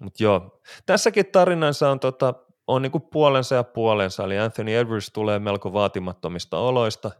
Mutta 0.00 0.22
joo, 0.22 0.60
tässäkin 0.86 1.26
tarinansa 1.26 1.90
on, 1.90 2.00
tota, 2.00 2.34
on 2.66 2.82
niinku 2.82 3.00
puolensa 3.00 3.54
ja 3.54 3.64
puolensa, 3.64 4.24
eli 4.24 4.38
Anthony 4.38 4.76
Edwards 4.76 5.10
tulee 5.12 5.38
melko 5.38 5.72
vaatimattomista 5.72 6.58
oloista, 6.58 7.10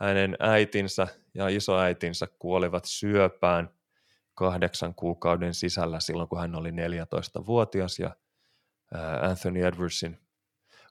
hänen 0.00 0.36
äitinsä 0.40 1.08
ja 1.34 1.48
isoäitinsä 1.48 2.26
kuolivat 2.38 2.84
syöpään 2.84 3.70
kahdeksan 4.34 4.94
kuukauden 4.94 5.54
sisällä 5.54 6.00
silloin, 6.00 6.28
kun 6.28 6.40
hän 6.40 6.54
oli 6.54 6.70
14-vuotias 6.70 7.98
ja 7.98 8.16
Anthony 9.22 9.66
Edwardsin 9.66 10.18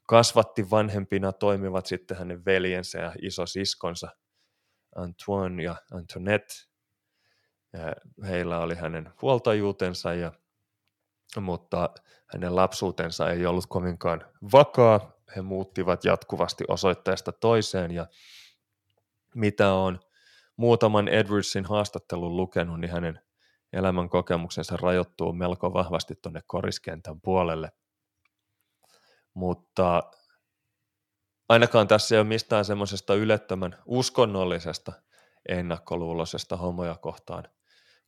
kasvatti 0.06 0.70
vanhempina 0.70 1.32
toimivat 1.32 1.86
sitten 1.86 2.16
hänen 2.16 2.44
veljensä 2.44 2.98
ja 2.98 3.12
isosiskonsa 3.22 4.08
Antoine 4.96 5.62
ja 5.62 5.76
Antoinette. 5.92 6.54
Heillä 8.28 8.58
oli 8.58 8.74
hänen 8.74 9.10
huoltajuutensa, 9.22 10.14
ja, 10.14 10.32
mutta 11.40 11.90
hänen 12.26 12.56
lapsuutensa 12.56 13.30
ei 13.30 13.46
ollut 13.46 13.66
kovinkaan 13.68 14.24
vakaa. 14.52 15.12
He 15.36 15.42
muuttivat 15.42 16.04
jatkuvasti 16.04 16.64
osoitteesta 16.68 17.32
toiseen 17.32 17.90
ja 17.90 18.06
mitä 19.34 19.72
on 19.72 20.00
muutaman 20.56 21.08
Edwardsin 21.08 21.64
haastattelun 21.64 22.36
lukenut, 22.36 22.80
niin 22.80 22.90
hänen 22.90 23.20
elämän 23.72 24.08
kokemuksensa 24.08 24.76
rajoittuu 24.76 25.32
melko 25.32 25.72
vahvasti 25.72 26.14
tuonne 26.22 26.40
koriskentän 26.46 27.20
puolelle. 27.20 27.72
Mutta 29.34 30.02
ainakaan 31.50 31.88
tässä 31.88 32.14
ei 32.14 32.20
ole 32.20 32.28
mistään 32.28 32.64
semmoisesta 32.64 33.14
ylettömän 33.14 33.76
uskonnollisesta 33.86 34.92
ennakkoluuloisesta 35.48 36.56
homoja 36.56 36.96
kohtaan 36.96 37.44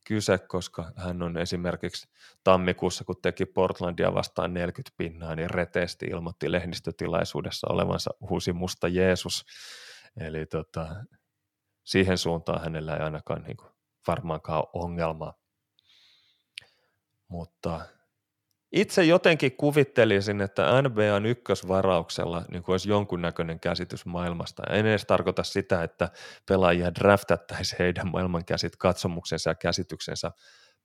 kyse, 0.07 0.37
koska 0.37 0.91
hän 0.95 1.21
on 1.21 1.37
esimerkiksi 1.37 2.07
tammikuussa, 2.43 3.03
kun 3.03 3.21
teki 3.21 3.45
Portlandia 3.45 4.13
vastaan 4.13 4.53
40 4.53 4.95
pinnaa, 4.97 5.35
niin 5.35 5.49
reteesti 5.49 6.05
ilmoitti 6.05 6.51
lehdistötilaisuudessa 6.51 7.67
olevansa 7.69 8.11
uusi 8.29 8.53
musta 8.53 8.87
Jeesus. 8.87 9.45
Eli 10.17 10.45
tota, 10.45 10.95
siihen 11.83 12.17
suuntaan 12.17 12.61
hänellä 12.61 12.95
ei 12.95 13.01
ainakaan 13.03 13.43
niin 13.43 13.57
kuin, 13.57 13.69
varmaankaan 14.07 14.63
ongelmaa. 14.73 15.33
Mutta 17.27 17.81
itse 18.73 19.03
jotenkin 19.03 19.57
kuvittelisin, 19.57 20.41
että 20.41 20.81
NBAn 20.81 21.25
ykkösvarauksella 21.25 22.45
niin 22.51 22.63
olisi 22.67 22.89
jonkunnäköinen 22.89 23.59
käsitys 23.59 24.05
maailmasta. 24.05 24.63
En 24.69 24.85
edes 24.85 25.05
tarkoita 25.05 25.43
sitä, 25.43 25.83
että 25.83 26.09
pelaajia 26.47 26.95
draftattaisiin 26.95 27.79
heidän 27.79 28.11
maailmankäsit 28.11 28.75
katsomuksensa 28.75 29.49
ja 29.49 29.55
käsityksensä 29.55 30.31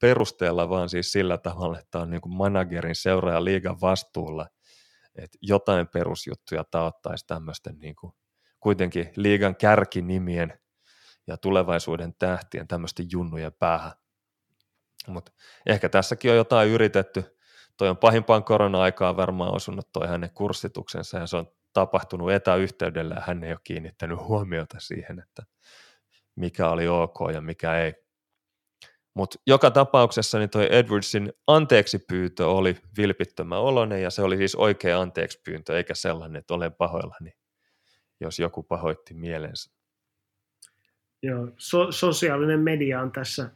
perusteella, 0.00 0.68
vaan 0.68 0.88
siis 0.88 1.12
sillä 1.12 1.38
tavalla, 1.38 1.78
että 1.78 1.98
on 1.98 2.10
niin 2.10 2.20
kuin 2.20 2.36
managerin 2.36 2.94
seuraaja 2.94 3.44
liigan 3.44 3.80
vastuulla, 3.80 4.46
että 5.14 5.38
jotain 5.42 5.88
perusjuttuja 5.88 6.64
taottaisi 6.64 7.26
tämmöisten 7.26 7.78
niin 7.78 7.96
kuin 7.96 8.12
kuitenkin 8.60 9.10
liigan 9.16 9.56
kärkinimien 9.56 10.60
ja 11.26 11.36
tulevaisuuden 11.36 12.14
tähtien 12.18 12.68
tämmöisten 12.68 13.06
junnujen 13.12 13.52
päähän. 13.58 13.92
Mutta 15.06 15.32
ehkä 15.66 15.88
tässäkin 15.88 16.30
on 16.30 16.36
jotain 16.36 16.68
yritetty– 16.68 17.24
toi 17.78 17.88
on 17.88 17.96
pahimpaan 17.96 18.44
korona-aikaan 18.44 19.16
varmaan 19.16 19.54
osunut 19.54 19.88
toi 19.92 20.08
hänen 20.08 20.30
kurssituksensa 20.34 21.18
ja 21.18 21.26
se 21.26 21.36
on 21.36 21.46
tapahtunut 21.72 22.32
etäyhteydellä 22.32 23.14
ja 23.14 23.22
hän 23.26 23.44
ei 23.44 23.52
ole 23.52 23.60
kiinnittänyt 23.64 24.18
huomiota 24.18 24.80
siihen, 24.80 25.18
että 25.20 25.42
mikä 26.36 26.68
oli 26.68 26.88
ok 26.88 27.18
ja 27.32 27.40
mikä 27.40 27.78
ei. 27.78 27.94
Mutta 29.14 29.38
joka 29.46 29.70
tapauksessa 29.70 30.38
niin 30.38 30.50
toi 30.50 30.68
Edwardsin 30.70 31.32
anteeksi 31.46 31.98
pyyntö 31.98 32.46
oli 32.46 32.76
vilpittömän 32.96 33.60
oloinen 33.60 34.02
ja 34.02 34.10
se 34.10 34.22
oli 34.22 34.36
siis 34.36 34.54
oikea 34.54 35.00
anteeksi 35.00 35.40
pyyntö 35.44 35.76
eikä 35.76 35.94
sellainen, 35.94 36.36
että 36.36 36.54
olen 36.54 36.72
pahoillani, 36.72 37.32
jos 38.20 38.38
joku 38.38 38.62
pahoitti 38.62 39.14
mielensä. 39.14 39.70
Joo, 41.22 41.48
so- 41.56 41.92
sosiaalinen 41.92 42.60
media 42.60 43.00
on 43.00 43.12
tässä, 43.12 43.50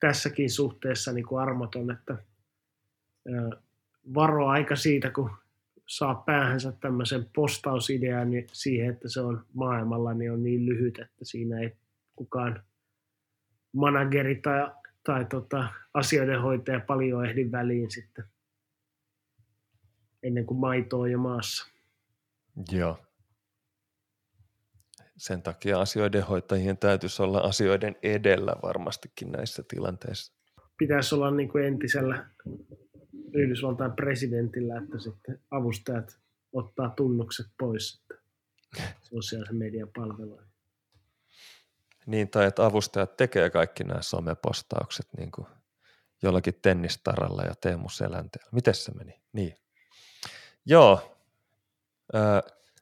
tässäkin 0.00 0.50
suhteessa 0.50 1.12
niin 1.12 1.26
kuin 1.26 1.42
armoton, 1.42 1.90
että 1.90 2.16
varo 4.14 4.48
aika 4.48 4.76
siitä, 4.76 5.10
kun 5.10 5.30
saa 5.86 6.14
päähänsä 6.14 6.72
tämmöisen 6.72 7.30
postausidean 7.34 8.30
niin 8.30 8.46
siihen, 8.52 8.90
että 8.90 9.08
se 9.08 9.20
on 9.20 9.44
maailmalla, 9.54 10.14
niin 10.14 10.32
on 10.32 10.42
niin 10.42 10.66
lyhyt, 10.66 10.98
että 10.98 11.24
siinä 11.24 11.60
ei 11.60 11.76
kukaan 12.16 12.62
manageri 13.72 14.34
tai, 14.34 14.70
tai 15.04 15.24
tota, 15.24 15.68
asioiden 15.94 16.40
hoitaja 16.42 16.80
paljon 16.80 17.26
ehdi 17.26 17.50
väliin 17.52 17.90
sitten 17.90 18.24
ennen 20.24 20.46
kuin 20.46 20.60
maito 20.60 21.00
on 21.00 21.10
jo 21.10 21.18
maassa. 21.18 21.72
Joo. 22.72 22.98
Sen 25.16 25.42
takia 25.42 25.80
asioiden 25.80 26.22
hoitajien 26.22 26.78
täytyisi 26.78 27.22
olla 27.22 27.38
asioiden 27.38 27.96
edellä 28.02 28.56
varmastikin 28.62 29.32
näissä 29.32 29.62
tilanteissa. 29.68 30.34
Pitäisi 30.78 31.14
olla 31.14 31.30
niin 31.30 31.48
kuin 31.48 31.64
entisellä 31.64 32.26
Yhdysvaltain 33.34 33.92
presidentillä, 33.92 34.78
että 34.78 34.98
sitten 34.98 35.40
avustajat 35.50 36.18
ottaa 36.52 36.90
tunnukset 36.90 37.46
pois 37.58 38.04
sosiaalisen 39.02 39.56
median 39.56 39.88
palveluihin. 39.96 40.48
Niin, 42.06 42.30
tai 42.30 42.46
että 42.46 42.66
avustajat 42.66 43.16
tekee 43.16 43.50
kaikki 43.50 43.84
nämä 43.84 44.02
somepostaukset 44.02 45.06
niin 45.16 45.30
kuin 45.30 45.46
jollakin 46.22 46.54
tennistaralla 46.62 47.42
ja 47.42 47.54
Teemu 47.60 47.88
Selänteellä. 47.88 48.48
Miten 48.52 48.74
se 48.74 48.92
meni? 48.92 49.20
Niin. 49.32 49.56
Joo. 50.66 51.18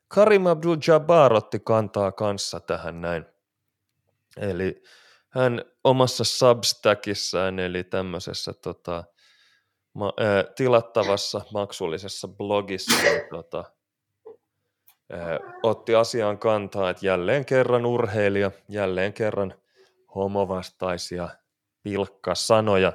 Karim 0.09 0.43
Abdul-Jabbar 0.43 1.33
otti 1.33 1.61
kantaa 1.61 2.12
kanssa 2.12 2.61
tähän 2.61 3.01
näin. 3.01 3.27
Eli 4.37 4.83
hän 5.29 5.65
omassa 5.85 6.24
Substackissään, 6.24 7.59
eli 7.59 7.85
tämmöisessä 7.85 8.53
tota, 8.53 9.05
ma- 9.94 10.12
ää, 10.16 10.44
tilattavassa 10.56 11.40
maksullisessa 11.52 12.28
blogissa 12.28 13.02
niin, 13.02 13.23
tota, 13.31 13.64
ää, 15.10 15.39
otti 15.62 15.94
asiaan 15.94 16.39
kantaa, 16.39 16.90
että 16.90 17.06
jälleen 17.06 17.44
kerran 17.44 17.86
urheilija, 17.86 18.51
jälleen 18.69 19.12
kerran 19.12 19.55
homovastaisia 20.14 21.28
pilkkasanoja. 21.82 22.93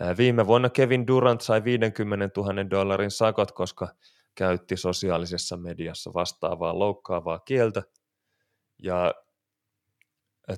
Ää, 0.00 0.16
viime 0.16 0.46
vuonna 0.46 0.70
Kevin 0.70 1.06
Durant 1.06 1.40
sai 1.40 1.64
50 1.64 2.40
000 2.40 2.70
dollarin 2.70 3.10
sakot, 3.10 3.52
koska 3.52 3.88
käytti 4.34 4.76
sosiaalisessa 4.76 5.56
mediassa 5.56 6.14
vastaavaa 6.14 6.78
loukkaavaa 6.78 7.38
kieltä. 7.38 7.82
Ja 8.82 9.14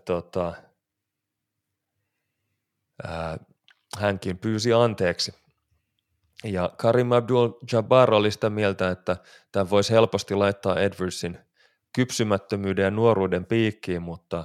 tota, 0.04 0.52
ää, 3.04 3.38
hänkin 3.98 4.38
pyysi 4.38 4.72
anteeksi. 4.72 5.32
Ja 6.44 6.70
Karim 6.76 7.08
Abdul-Jabbar 7.08 8.14
oli 8.14 8.30
sitä 8.30 8.50
mieltä, 8.50 8.90
että 8.90 9.16
tämä 9.52 9.70
voisi 9.70 9.92
helposti 9.92 10.34
laittaa 10.34 10.80
Edwardsin 10.80 11.38
kypsymättömyyden 11.94 12.82
ja 12.82 12.90
nuoruuden 12.90 13.46
piikkiin, 13.46 14.02
mutta 14.02 14.44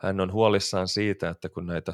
hän 0.00 0.20
on 0.20 0.32
huolissaan 0.32 0.88
siitä, 0.88 1.28
että 1.28 1.48
kun 1.48 1.66
näitä 1.66 1.92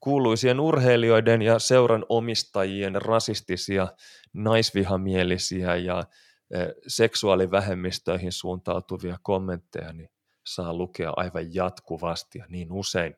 kuuluisien 0.00 0.60
urheilijoiden 0.60 1.42
ja 1.42 1.58
seuran 1.58 2.06
omistajien 2.08 3.02
rasistisia, 3.02 3.88
naisvihamielisiä 4.32 5.76
ja 5.76 6.04
e, 6.50 6.58
seksuaalivähemmistöihin 6.86 8.32
suuntautuvia 8.32 9.18
kommentteja, 9.22 9.92
niin 9.92 10.10
saa 10.44 10.74
lukea 10.74 11.12
aivan 11.16 11.54
jatkuvasti 11.54 12.38
ja 12.38 12.46
niin 12.48 12.72
usein. 12.72 13.16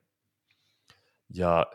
Ja 1.35 1.67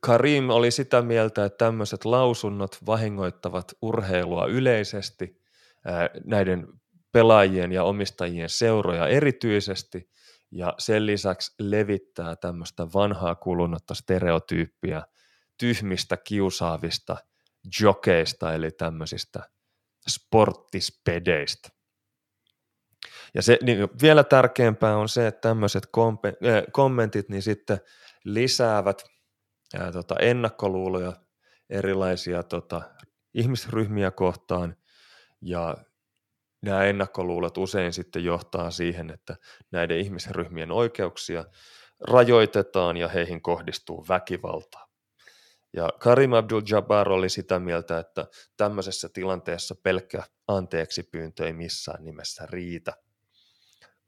Karim 0.00 0.50
oli 0.50 0.70
sitä 0.70 1.02
mieltä, 1.02 1.44
että 1.44 1.64
tämmöiset 1.64 2.04
lausunnot 2.04 2.78
vahingoittavat 2.86 3.72
urheilua 3.82 4.46
yleisesti, 4.46 5.40
näiden 6.24 6.68
pelaajien 7.12 7.72
ja 7.72 7.84
omistajien 7.84 8.48
seuroja 8.48 9.08
erityisesti, 9.08 10.10
ja 10.50 10.74
sen 10.78 11.06
lisäksi 11.06 11.54
levittää 11.58 12.36
tämmöistä 12.36 12.86
vanhaa 12.94 13.34
kulunutta 13.34 13.94
stereotyyppiä 13.94 15.02
tyhmistä, 15.58 16.16
kiusaavista 16.16 17.16
jokeista, 17.80 18.54
eli 18.54 18.70
tämmöisistä 18.70 19.40
sporttispedeistä. 20.08 21.68
Ja 23.34 23.42
se, 23.42 23.58
niin 23.62 23.88
vielä 24.02 24.24
tärkeämpää 24.24 24.96
on 24.96 25.08
se, 25.08 25.26
että 25.26 25.40
tämmöiset 25.48 25.88
kommentit 26.72 27.28
niin 27.28 27.42
sitten 27.42 27.78
lisäävät 28.24 29.02
ää, 29.74 29.92
tota, 29.92 30.14
ennakkoluuloja 30.20 31.12
erilaisia 31.70 32.42
tota, 32.42 32.82
ihmisryhmiä 33.34 34.10
kohtaan 34.10 34.76
ja 35.40 35.76
nämä 36.62 36.84
ennakkoluulot 36.84 37.58
usein 37.58 37.92
sitten 37.92 38.24
johtaa 38.24 38.70
siihen, 38.70 39.10
että 39.10 39.36
näiden 39.72 39.98
ihmisryhmien 39.98 40.72
oikeuksia 40.72 41.44
rajoitetaan 42.00 42.96
ja 42.96 43.08
heihin 43.08 43.42
kohdistuu 43.42 44.06
väkivaltaa. 44.08 44.86
Ja 45.72 45.88
Karim 45.98 46.30
Abdul-Jabbar 46.30 47.08
oli 47.08 47.28
sitä 47.28 47.58
mieltä, 47.58 47.98
että 47.98 48.26
tämmöisessä 48.56 49.08
tilanteessa 49.08 49.74
pelkkä 49.82 50.22
anteeksi 50.48 51.02
pyyntö 51.02 51.46
ei 51.46 51.52
missään 51.52 52.04
nimessä 52.04 52.46
riitä. 52.46 52.92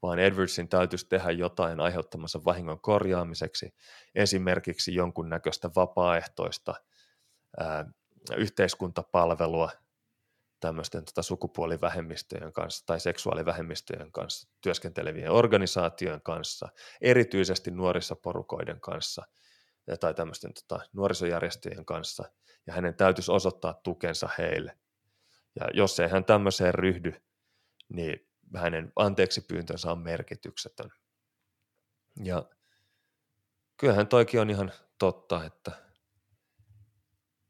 Vaan 0.01 0.19
Edwardsin 0.19 0.69
täytyisi 0.69 1.07
tehdä 1.09 1.31
jotain 1.31 1.79
aiheuttamansa 1.79 2.45
vahingon 2.45 2.79
korjaamiseksi, 2.79 3.73
esimerkiksi 4.15 4.95
jonkunnäköistä 4.95 5.69
vapaaehtoista 5.75 6.73
ää, 7.57 7.85
yhteiskuntapalvelua 8.37 9.71
tämmöisten 10.59 11.05
tota, 11.05 11.21
sukupuolivähemmistöjen 11.21 12.53
kanssa 12.53 12.85
tai 12.85 12.99
seksuaalivähemmistöjen 12.99 14.11
kanssa 14.11 14.49
työskentelevien 14.61 15.31
organisaatioiden 15.31 16.21
kanssa, 16.21 16.69
erityisesti 17.01 17.71
nuorissa 17.71 18.15
porukoiden 18.15 18.81
kanssa 18.81 19.25
tai 19.99 20.13
tämmöisten 20.13 20.51
tota, 20.53 20.85
nuorisojärjestöjen 20.93 21.85
kanssa, 21.85 22.23
ja 22.67 22.73
hänen 22.73 22.95
täytyisi 22.95 23.31
osoittaa 23.31 23.73
tukensa 23.73 24.29
heille. 24.37 24.77
Ja 25.55 25.67
jos 25.73 25.99
ei 25.99 26.07
hän 26.07 26.25
tämmöiseen 26.25 26.73
ryhdy, 26.73 27.13
niin 27.89 28.28
hänen 28.55 28.91
anteeksi 28.95 29.41
pyyntönsä 29.41 29.91
on 29.91 29.99
merkityksetön. 29.99 30.89
Ja 32.23 32.45
kyllähän 33.77 34.07
toikin 34.07 34.41
on 34.41 34.49
ihan 34.49 34.71
totta, 34.99 35.45
että 35.45 35.71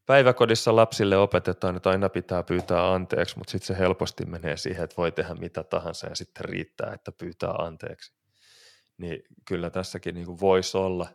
päiväkodissa 0.06 0.76
lapsille 0.76 1.18
opetetaan, 1.18 1.76
että 1.76 1.90
aina 1.90 2.10
pitää 2.10 2.44
pyytää 2.44 2.94
anteeksi, 2.94 3.38
mutta 3.38 3.52
sitten 3.52 3.68
se 3.68 3.78
helposti 3.78 4.26
menee 4.26 4.58
siihen, 4.58 4.84
että 4.84 4.98
voi 4.98 5.12
tehdä 5.12 5.36
mitä 5.36 5.64
tahansa 5.64 6.08
ja 6.08 6.16
sitten 6.16 6.46
riittää, 6.46 6.94
että 6.94 7.12
pyytää 7.12 7.52
anteeksi. 7.52 8.14
Niin 8.98 9.24
kyllä 9.48 9.70
tässäkin 9.70 10.16
niin 10.16 10.40
voisi 10.40 10.78
olla 10.78 11.10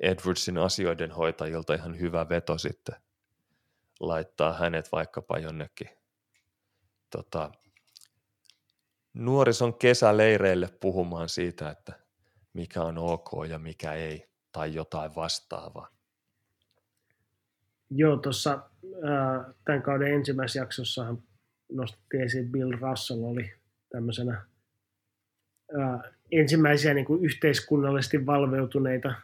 Edwardsin 0.00 0.58
asioiden 0.58 1.10
hoitajilta 1.12 1.74
ihan 1.74 2.00
hyvä 2.00 2.28
veto 2.28 2.58
sitten 2.58 2.96
laittaa 4.00 4.52
hänet 4.52 4.92
vaikkapa 4.92 5.38
jonnekin 5.38 5.88
tota, 7.10 7.50
nuorison 9.14 9.74
kesäleireille 9.74 10.68
puhumaan 10.80 11.28
siitä, 11.28 11.70
että 11.70 11.92
mikä 12.52 12.82
on 12.82 12.98
ok 12.98 13.30
ja 13.48 13.58
mikä 13.58 13.92
ei, 13.92 14.28
tai 14.52 14.74
jotain 14.74 15.14
vastaavaa. 15.16 15.88
Joo, 17.90 18.16
tuossa 18.16 18.62
tämän 19.64 19.82
kauden 19.82 20.14
ensimmäisessä 20.14 20.60
jaksossahan 20.60 21.22
nostettiin 21.72 22.22
esiin 22.22 22.52
Bill 22.52 22.72
Russell 22.80 23.24
oli 23.24 23.52
tämmöisenä 23.92 24.42
ää, 25.78 26.12
ensimmäisiä 26.32 26.94
niin 26.94 27.06
kuin 27.06 27.24
yhteiskunnallisesti 27.24 28.26
valveutuneita 28.26 29.14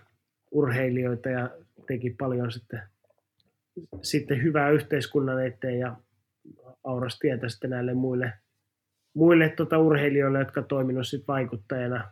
urheilijoita 0.51 1.29
ja 1.29 1.51
teki 1.87 2.11
paljon 2.11 2.53
sitten, 2.53 2.83
sitten 4.03 4.43
hyvää 4.43 4.71
yhteiskunnan 4.71 5.47
eteen 5.47 5.79
ja 5.79 5.97
auras 6.85 7.19
tietä 7.19 7.49
sitten 7.49 7.71
näille 7.71 7.95
muille, 7.95 8.33
muille 9.15 9.49
tota 9.49 9.79
urheilijoille, 9.79 10.39
jotka 10.39 10.63
toiminut 10.63 11.07
sitten 11.07 11.27
vaikuttajana. 11.27 12.11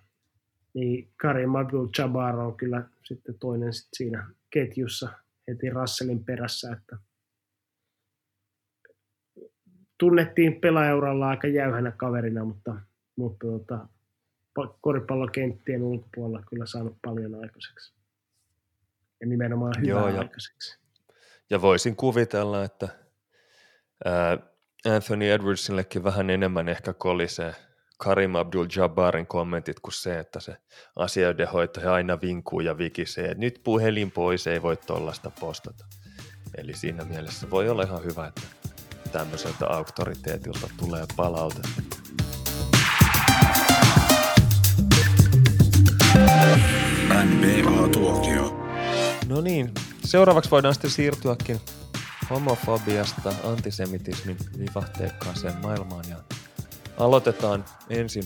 Niin 0.74 1.10
Karim 1.16 1.50
Abdul-Jabbar 1.50 2.36
on 2.36 2.56
kyllä 2.56 2.82
sitten 3.04 3.38
toinen 3.38 3.72
sit 3.72 3.88
siinä 3.92 4.30
ketjussa 4.50 5.08
heti 5.48 5.70
Russellin 5.70 6.24
perässä, 6.24 6.72
että 6.72 6.96
tunnettiin 9.98 10.60
pelaajauralla 10.60 11.28
aika 11.28 11.46
jäyhänä 11.46 11.90
kaverina, 11.90 12.44
mutta, 12.44 12.74
mutta 13.16 13.46
tota, 13.46 13.88
koripallokenttien 14.80 15.82
ulkopuolella 15.82 16.42
kyllä 16.50 16.66
saanut 16.66 16.96
paljon 17.04 17.34
aikaiseksi. 17.34 17.92
Ja 19.20 19.26
nimenomaan 19.26 19.74
hyvää 19.80 19.88
Joo, 19.88 20.08
ja, 20.08 20.20
aikaiseksi. 20.20 20.78
Ja 21.50 21.62
voisin 21.62 21.96
kuvitella, 21.96 22.64
että 22.64 22.88
ää, 24.04 24.38
Anthony 24.84 25.30
Edwardsillekin 25.30 26.04
vähän 26.04 26.30
enemmän 26.30 26.68
ehkä 26.68 26.92
kolisee 26.92 27.54
Karim 27.96 28.32
Abdul-Jabbarin 28.34 29.26
kommentit 29.26 29.80
kuin 29.80 29.94
se, 29.94 30.18
että 30.18 30.40
se 30.40 30.56
asioiden 30.96 31.48
hoitaja 31.48 31.92
aina 31.92 32.20
vinkuu 32.20 32.60
ja 32.60 32.78
vikisee, 32.78 33.24
että 33.24 33.38
nyt 33.38 33.60
puhelin 33.64 34.10
pois, 34.10 34.46
ei 34.46 34.62
voi 34.62 34.76
tollasta 34.76 35.30
postata. 35.40 35.84
Eli 36.56 36.74
siinä 36.74 37.04
mielessä 37.04 37.50
voi 37.50 37.68
olla 37.68 37.82
ihan 37.82 38.04
hyvä, 38.04 38.26
että 38.26 38.42
tämmöiseltä 39.12 39.66
auktoriteetilta 39.66 40.68
tulee 40.76 41.04
palautetta. 41.16 41.82
NBA-tuokio. 47.24 48.60
No 49.28 49.40
niin, 49.40 49.74
seuraavaksi 50.04 50.50
voidaan 50.50 50.74
sitten 50.74 50.90
siirtyäkin 50.90 51.60
homofobiasta 52.30 53.34
antisemitismin 53.44 54.36
vivahteikkaaseen 54.58 55.56
maailmaan 55.62 56.04
ja 56.10 56.16
aloitetaan 56.98 57.64
ensin 57.90 58.24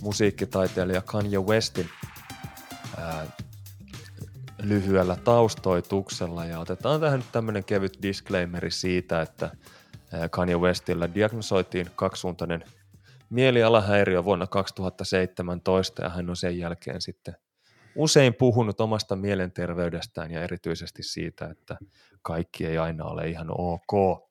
musiikkitaiteilija 0.00 1.02
Kanye 1.02 1.38
Westin 1.38 1.88
ää, 2.96 3.26
lyhyellä 4.62 5.16
taustoituksella. 5.16 6.44
Ja 6.44 6.58
otetaan 6.58 7.00
tähän 7.00 7.18
nyt 7.18 7.32
tämmöinen 7.32 7.64
kevyt 7.64 7.98
disclaimeri 8.02 8.70
siitä, 8.70 9.22
että 9.22 9.50
Kanye 10.30 10.56
Westillä 10.56 11.14
diagnosoitiin 11.14 11.90
kaksisuuntainen 11.96 12.64
mielialahäiriö 13.30 14.24
vuonna 14.24 14.46
2017 14.46 16.02
ja 16.02 16.08
hän 16.08 16.30
on 16.30 16.36
sen 16.36 16.58
jälkeen 16.58 17.00
sitten 17.00 17.34
usein 17.96 18.34
puhunut 18.34 18.80
omasta 18.80 19.16
mielenterveydestään 19.16 20.30
ja 20.30 20.42
erityisesti 20.42 21.02
siitä, 21.02 21.46
että 21.46 21.76
kaikki 22.26 22.66
ei 22.66 22.78
aina 22.78 23.04
ole 23.04 23.28
ihan 23.28 23.46
ok. 23.50 24.22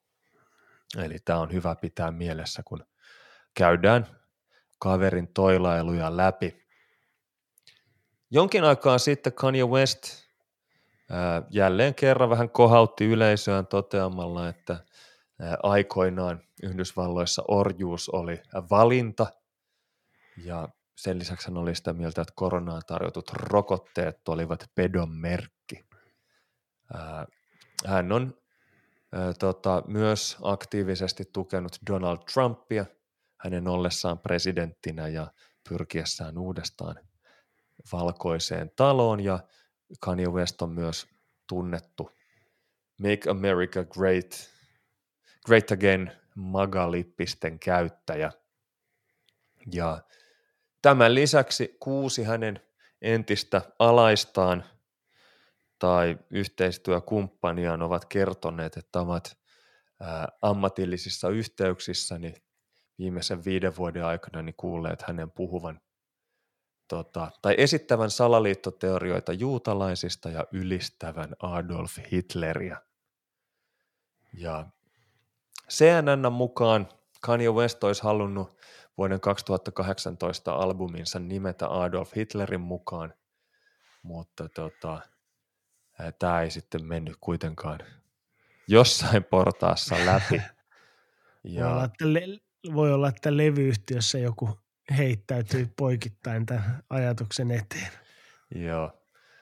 Eli 0.98 1.20
tämä 1.26 1.40
on 1.40 1.52
hyvä 1.52 1.76
pitää 1.76 2.12
mielessä, 2.12 2.64
kun 2.64 2.86
käydään 3.54 4.08
kaverin 4.80 5.28
toilailuja 5.34 6.18
läpi. 6.18 6.66
Jonkin 8.32 8.64
aikaa 8.64 8.98
sitten 8.98 9.34
Kanye 9.34 9.64
West 9.64 10.26
jälleen 11.50 11.96
kerran 11.96 12.30
vähän 12.30 12.50
kohautti 12.50 13.06
yleisöään 13.06 13.68
toteamalla, 13.68 14.50
että 14.50 14.86
aikoinaan 15.64 16.42
Yhdysvalloissa 16.64 17.44
orjuus 17.48 18.10
oli 18.10 18.42
valinta 18.70 19.28
ja 20.38 20.70
sen 20.96 21.20
lisäksi 21.20 21.48
hän 21.48 21.58
oli 21.58 21.76
sitä 21.76 21.94
mieltä, 21.94 22.22
että 22.22 22.34
koronaan 22.36 22.82
tarjotut 22.88 23.32
rokotteet 23.34 24.28
olivat 24.28 24.70
pedon 24.76 25.10
merkki. 25.12 25.86
Hän 27.86 28.12
on 28.12 28.38
tota, 29.40 29.84
myös 29.88 30.38
aktiivisesti 30.42 31.24
tukenut 31.34 31.78
Donald 31.92 32.18
Trumpia 32.34 32.86
hänen 33.38 33.68
ollessaan 33.68 34.20
presidenttinä 34.20 35.08
ja 35.08 35.28
pyrkiessään 35.70 36.38
uudestaan 36.38 36.96
valkoiseen 37.92 38.72
taloon 38.76 39.20
ja 39.20 39.40
Kanye 40.00 40.28
West 40.28 40.62
on 40.62 40.70
myös 40.70 41.08
tunnettu 41.48 42.12
Make 43.02 43.30
America 43.30 43.84
Great, 43.84 44.50
Great 45.46 45.72
Again 45.72 46.12
magalippisten 46.36 47.60
käyttäjä. 47.60 48.32
Ja 49.74 50.02
Tämän 50.86 51.16
lisäksi 51.16 51.78
kuusi 51.80 52.24
hänen 52.24 52.62
entistä 53.02 53.62
alaistaan 53.80 54.64
tai 55.80 56.18
yhteistyökumppaniaan 56.30 57.82
ovat 57.82 58.06
kertoneet, 58.06 58.78
että 58.78 59.00
ovat 59.00 59.38
ammatillisissa 60.42 61.30
yhteyksissä 61.30 62.20
niin 62.20 62.36
viimeisen 63.00 63.46
viiden 63.46 63.78
vuoden 63.78 64.06
aikana 64.06 64.42
niin 64.42 64.56
kuulleet 64.58 65.02
hänen 65.02 65.32
puhuvan 65.32 65.82
tota, 66.88 67.32
tai 67.42 67.56
esittävän 67.58 68.12
salaliittoteorioita 68.12 69.34
juutalaisista 69.34 70.30
ja 70.30 70.46
ylistävän 70.52 71.36
Adolf 71.40 71.98
Hitleriä. 72.12 72.82
Ja 74.34 74.66
CNN 75.70 76.32
mukaan 76.32 76.88
Kanye 77.22 77.50
West 77.50 77.84
olisi 77.84 78.04
halunnut 78.04 78.58
vuoden 78.98 79.20
2018 79.20 80.54
albuminsa 80.54 81.20
nimetä 81.20 81.68
Adolf 81.70 82.16
Hitlerin 82.16 82.62
mukaan, 82.62 83.14
mutta 84.04 84.50
tota, 84.50 85.00
tämä 86.20 86.42
ei 86.42 86.52
sitten 86.52 86.86
mennyt 86.86 87.16
kuitenkaan 87.22 87.80
jossain 88.68 89.24
portaassa 89.24 89.96
läpi. 90.06 90.42
Ja... 91.48 91.64
Voi, 91.66 91.72
olla, 91.72 91.84
että 91.86 92.14
le- 92.14 92.74
voi 92.74 92.94
olla, 92.94 93.10
että 93.10 93.38
levyyhtiössä 93.38 94.18
joku 94.18 94.60
heittäytyy 94.98 95.74
poikittain 95.78 96.46
tämän 96.46 96.84
ajatuksen 96.90 97.52
eteen. 97.52 97.92
Joo, 98.56 98.92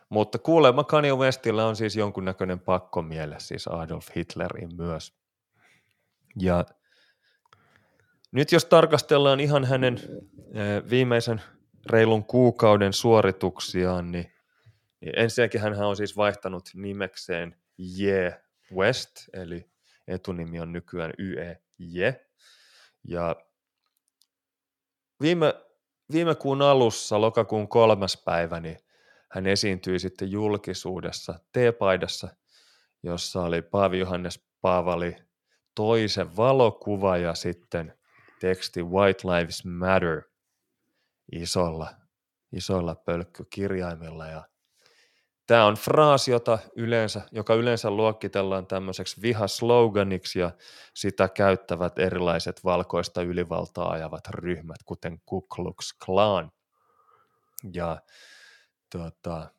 mutta 0.09 0.39
kuulemma 0.39 0.83
Kanye 0.83 1.15
Westillä 1.15 1.65
on 1.65 1.75
siis 1.75 1.95
jonkunnäköinen 1.95 2.59
pakkomiele 2.59 3.35
siis 3.39 3.67
Adolf 3.67 4.07
Hitlerin 4.15 4.75
myös. 4.75 5.13
Ja 6.39 6.65
nyt 8.31 8.51
jos 8.51 8.65
tarkastellaan 8.65 9.39
ihan 9.39 9.65
hänen 9.65 9.99
viimeisen 10.89 11.41
reilun 11.89 12.25
kuukauden 12.25 12.93
suorituksiaan, 12.93 14.11
niin, 14.11 14.32
niin 15.03 15.19
ensinnäkin 15.19 15.61
hän 15.61 15.73
on 15.73 15.95
siis 15.95 16.17
vaihtanut 16.17 16.69
nimekseen 16.73 17.55
Je 17.77 18.43
West, 18.75 19.11
eli 19.33 19.69
etunimi 20.07 20.59
on 20.59 20.71
nykyään 20.71 21.13
YE 21.19 21.61
Je. 21.77 22.25
Ja 23.03 23.35
viime 25.21 25.53
viime 26.11 26.35
kuun 26.35 26.61
alussa, 26.61 27.21
lokakuun 27.21 27.67
kolmas 27.67 28.23
päivä, 28.25 28.59
niin 28.59 28.77
hän 29.31 29.47
esiintyi 29.47 29.99
sitten 29.99 30.31
julkisuudessa 30.31 31.39
T-paidassa, 31.51 32.27
jossa 33.03 33.41
oli 33.41 33.61
Paavi 33.61 33.99
Johannes 33.99 34.45
Paavali 34.61 35.15
toisen 35.75 36.37
valokuva 36.37 37.17
ja 37.17 37.35
sitten 37.35 37.97
teksti 38.39 38.83
White 38.83 39.27
Lives 39.27 39.65
Matter 39.65 40.21
isolla, 41.31 41.89
isoilla 42.51 42.95
pölkkykirjaimilla 42.95 44.27
ja 44.27 44.43
Tämä 45.47 45.65
on 45.65 45.75
fraasi, 45.75 46.31
jota 46.31 46.59
yleensä, 46.75 47.21
joka 47.31 47.53
yleensä 47.53 47.91
luokitellaan 47.91 48.67
tämmöiseksi 48.67 49.21
vihasloganiksi 49.21 50.39
ja 50.39 50.51
sitä 50.93 51.29
käyttävät 51.29 51.99
erilaiset 51.99 52.63
valkoista 52.63 53.21
ylivaltaa 53.21 53.91
ajavat 53.91 54.27
ryhmät, 54.29 54.83
kuten 54.85 55.21
Ku 55.25 55.41
Klux 55.41 55.93
Klan. 56.05 56.51
Ja 57.73 58.01
tota, 58.89 59.51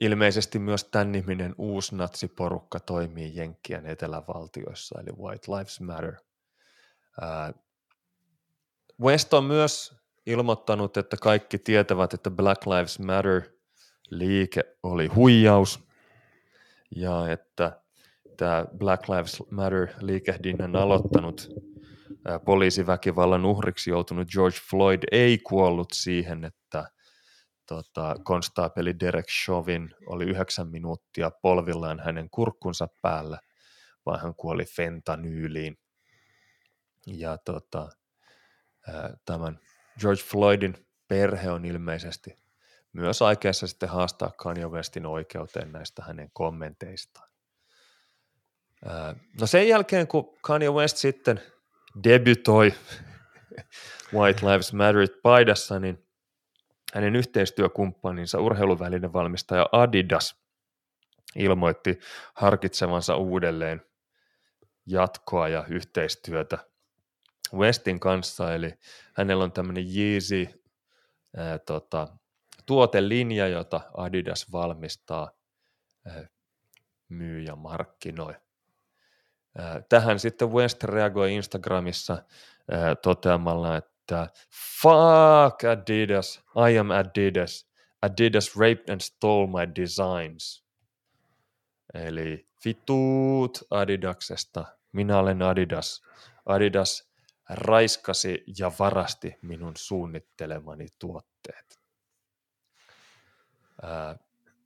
ilmeisesti 0.00 0.58
myös 0.58 0.84
tämän 0.84 1.12
niminen 1.12 1.54
uusi 1.58 1.96
natsiporukka 1.96 2.80
toimii 2.80 3.32
Jenkkien 3.34 3.86
etelävaltioissa, 3.86 5.00
eli 5.00 5.10
White 5.18 5.52
Lives 5.52 5.80
Matter. 5.80 6.14
West 9.00 9.34
on 9.34 9.44
myös 9.44 9.94
ilmoittanut, 10.26 10.96
että 10.96 11.16
kaikki 11.16 11.58
tietävät, 11.58 12.14
että 12.14 12.30
Black 12.30 12.66
Lives 12.66 12.98
Matter– 12.98 13.42
liike 14.18 14.64
oli 14.82 15.06
huijaus 15.06 15.84
ja 16.96 17.32
että 17.32 17.80
tämä 18.36 18.64
Black 18.78 19.08
Lives 19.08 19.42
Matter-liikehdinnän 19.50 20.76
aloittanut 20.76 21.48
poliisiväkivallan 22.44 23.44
uhriksi 23.44 23.90
joutunut 23.90 24.28
George 24.28 24.58
Floyd 24.70 25.02
ei 25.12 25.38
kuollut 25.38 25.88
siihen, 25.92 26.44
että 26.44 26.90
tota, 27.66 28.16
konstaapeli 28.24 29.00
Derek 29.00 29.26
Chauvin 29.26 29.94
oli 30.06 30.24
yhdeksän 30.24 30.68
minuuttia 30.68 31.30
polvillaan 31.42 32.00
hänen 32.00 32.30
kurkkunsa 32.30 32.88
päällä, 33.02 33.38
vaan 34.06 34.20
hän 34.20 34.34
kuoli 34.34 34.64
fentanyyliin. 34.64 35.78
Ja 37.06 37.38
tota, 37.38 37.88
tämän 39.24 39.60
George 40.00 40.22
Floydin 40.22 40.86
perhe 41.08 41.50
on 41.50 41.64
ilmeisesti 41.64 42.41
myös 42.92 43.22
aikeessa 43.22 43.66
sitten 43.66 43.88
haastaa 43.88 44.30
Kanye 44.36 44.66
Westin 44.66 45.06
oikeuteen 45.06 45.72
näistä 45.72 46.02
hänen 46.02 46.30
kommenteistaan. 46.32 47.28
No 49.40 49.46
sen 49.46 49.68
jälkeen, 49.68 50.06
kun 50.06 50.38
Kanye 50.42 50.70
West 50.70 50.96
sitten 50.96 51.40
debytoi 52.04 52.74
White 54.14 54.46
Lives 54.46 54.72
Matter 54.72 55.08
paidassa, 55.22 55.78
niin 55.78 56.06
hänen 56.94 57.16
yhteistyökumppaninsa 57.16 58.40
urheiluvälinen 58.40 59.12
valmistaja 59.12 59.68
Adidas 59.72 60.42
ilmoitti 61.36 62.00
harkitsevansa 62.34 63.16
uudelleen 63.16 63.82
jatkoa 64.86 65.48
ja 65.48 65.64
yhteistyötä 65.68 66.58
Westin 67.54 68.00
kanssa, 68.00 68.54
eli 68.54 68.74
hänellä 69.14 69.44
on 69.44 69.52
tämmöinen 69.52 69.84
Yeezy 69.96 70.48
ää, 71.36 71.58
tota, 71.58 72.08
tuotelinja, 72.72 73.48
jota 73.48 73.80
Adidas 73.94 74.52
valmistaa, 74.52 75.30
eh, 76.06 76.28
myy 77.08 77.40
ja 77.40 77.56
markkinoi. 77.56 78.32
Eh, 78.32 79.84
tähän 79.88 80.18
sitten 80.18 80.52
West 80.52 80.84
reagoi 80.84 81.34
Instagramissa 81.34 82.12
eh, 82.14 82.96
toteamalla, 83.02 83.76
että 83.76 84.28
fuck 84.82 85.64
Adidas, 85.64 86.44
I 86.70 86.78
am 86.78 86.90
Adidas, 86.90 87.70
Adidas 88.02 88.56
raped 88.56 88.88
and 88.92 89.00
stole 89.00 89.46
my 89.46 89.74
designs. 89.74 90.64
Eli 91.94 92.48
vituut 92.64 93.58
Adidaksesta, 93.70 94.64
minä 94.92 95.18
olen 95.18 95.42
Adidas. 95.42 96.02
Adidas 96.46 97.12
raiskasi 97.48 98.44
ja 98.58 98.72
varasti 98.78 99.38
minun 99.42 99.72
suunnittelemani 99.76 100.86
tuotteet 100.98 101.81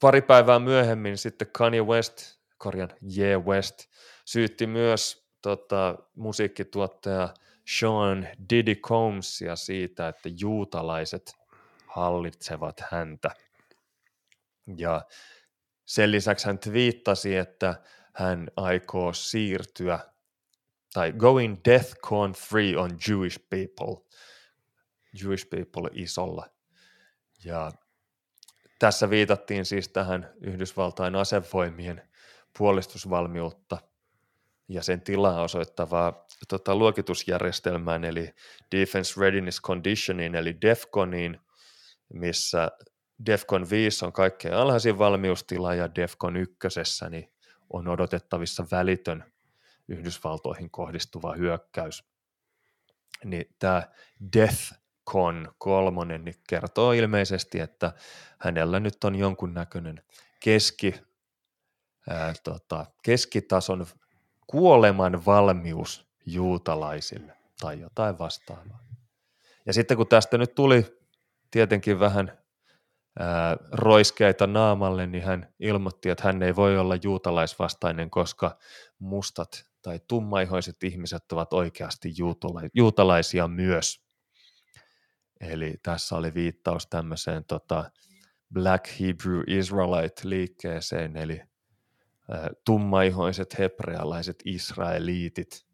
pari 0.01 0.23
päivää 0.23 0.59
myöhemmin 0.59 1.19
sitten 1.19 1.49
Kanye 1.53 1.83
West, 1.83 2.39
korjan 2.59 2.89
Ye 3.19 3.39
West, 3.39 3.85
syytti 4.25 4.67
myös 4.67 5.29
tota, 5.43 5.99
musiikkituottaja 6.15 7.35
Sean 7.79 8.29
Diddy 8.51 8.75
Combsia 8.75 9.57
siitä, 9.57 10.09
että 10.09 10.29
juutalaiset 10.41 11.37
hallitsevat 11.87 12.81
häntä. 12.91 13.31
Ja 14.77 15.03
sen 15.85 16.13
lisäksi 16.13 16.47
hän 16.47 16.59
twiittasi, 16.59 17.37
että 17.37 17.83
hän 18.15 18.49
aikoo 18.57 19.13
siirtyä 19.13 19.99
tai 20.93 21.13
going 21.13 21.57
con 22.01 22.33
free 22.33 22.77
on 22.77 22.91
Jewish 23.09 23.39
people, 23.51 24.05
Jewish 25.23 25.49
people 25.51 25.91
isolla. 25.93 26.51
Ja 27.45 27.71
tässä 28.79 29.11
viitattiin 29.11 29.65
siis 29.65 29.89
tähän 29.89 30.33
Yhdysvaltain 30.41 31.15
asevoimien 31.15 32.03
puolustusvalmiutta 32.59 33.79
ja 34.69 34.83
sen 34.83 35.01
tilaa 35.01 35.43
osoittavaa 35.43 36.27
tota, 36.49 36.77
luokitusjärjestelmään, 36.77 38.05
eli 38.05 38.35
Defense 38.73 39.21
Readiness 39.21 39.63
Conditioning, 39.63 40.35
eli 40.35 40.57
DEFCONiin, 40.61 41.41
missä 42.13 42.71
DEFCON 43.27 43.71
5 43.71 44.05
on 44.05 44.13
kaikkein 44.13 44.55
alhaisin 44.55 44.99
valmiustila 44.99 45.75
ja 45.75 45.95
DEFCON 45.95 46.37
1 46.37 46.57
niin 47.11 47.33
on 47.71 47.89
odotettavissa 47.89 48.67
välitön 48.71 49.25
Yhdysvaltoihin 49.89 50.71
kohdistuva 50.71 51.35
hyökkäys. 51.35 52.05
Niin 53.25 53.55
tämä 53.59 53.83
Death 54.37 54.86
Con 55.11 55.55
kolmonen 55.59 56.25
niin 56.25 56.35
kertoo 56.49 56.93
ilmeisesti, 56.93 57.61
että 57.61 57.93
hänellä 58.39 58.81
nyt 58.81 59.05
on 59.05 59.15
jonkunnäköinen 59.15 60.03
keski, 60.41 60.95
ää, 62.11 62.35
tota, 62.45 62.87
keskitason 63.03 63.87
kuoleman 64.47 65.27
valmius 65.27 66.07
juutalaisille 66.27 67.37
tai 67.61 67.81
jotain 67.81 68.19
vastaavaa. 68.19 68.87
Ja 69.67 69.73
sitten 69.73 69.97
kun 69.97 70.07
tästä 70.07 70.39
nyt 70.39 70.55
tuli 70.55 70.87
tietenkin 71.51 72.01
vähän 72.01 72.39
ää, 73.19 73.57
roiskeita 73.73 74.47
naamalle, 74.47 75.07
niin 75.07 75.25
hän 75.25 75.55
ilmoitti, 75.61 76.11
että 76.11 76.25
hän 76.25 76.43
ei 76.43 76.57
voi 76.57 76.79
olla 76.79 76.97
juutalaisvastainen, 77.03 78.11
koska 78.11 78.59
mustat 78.99 79.67
tai 79.83 80.01
tummaihoiset 80.09 80.85
ihmiset 80.85 81.33
ovat 81.33 81.53
oikeasti 81.53 82.15
juutalaisia 82.75 83.49
myös. 83.49 84.06
Eli 85.41 85.75
tässä 85.83 86.17
oli 86.17 86.35
viittaus 86.35 86.87
tämmöiseen 86.87 87.45
tota, 87.45 87.91
Black 88.53 89.01
Hebrew 89.01 89.43
Israelite-liikkeeseen, 89.47 91.17
eli 91.17 91.41
äh, 92.35 92.49
tummaihoiset 92.65 93.59
hebrealaiset 93.59 94.37
israeliitit. 94.45 95.67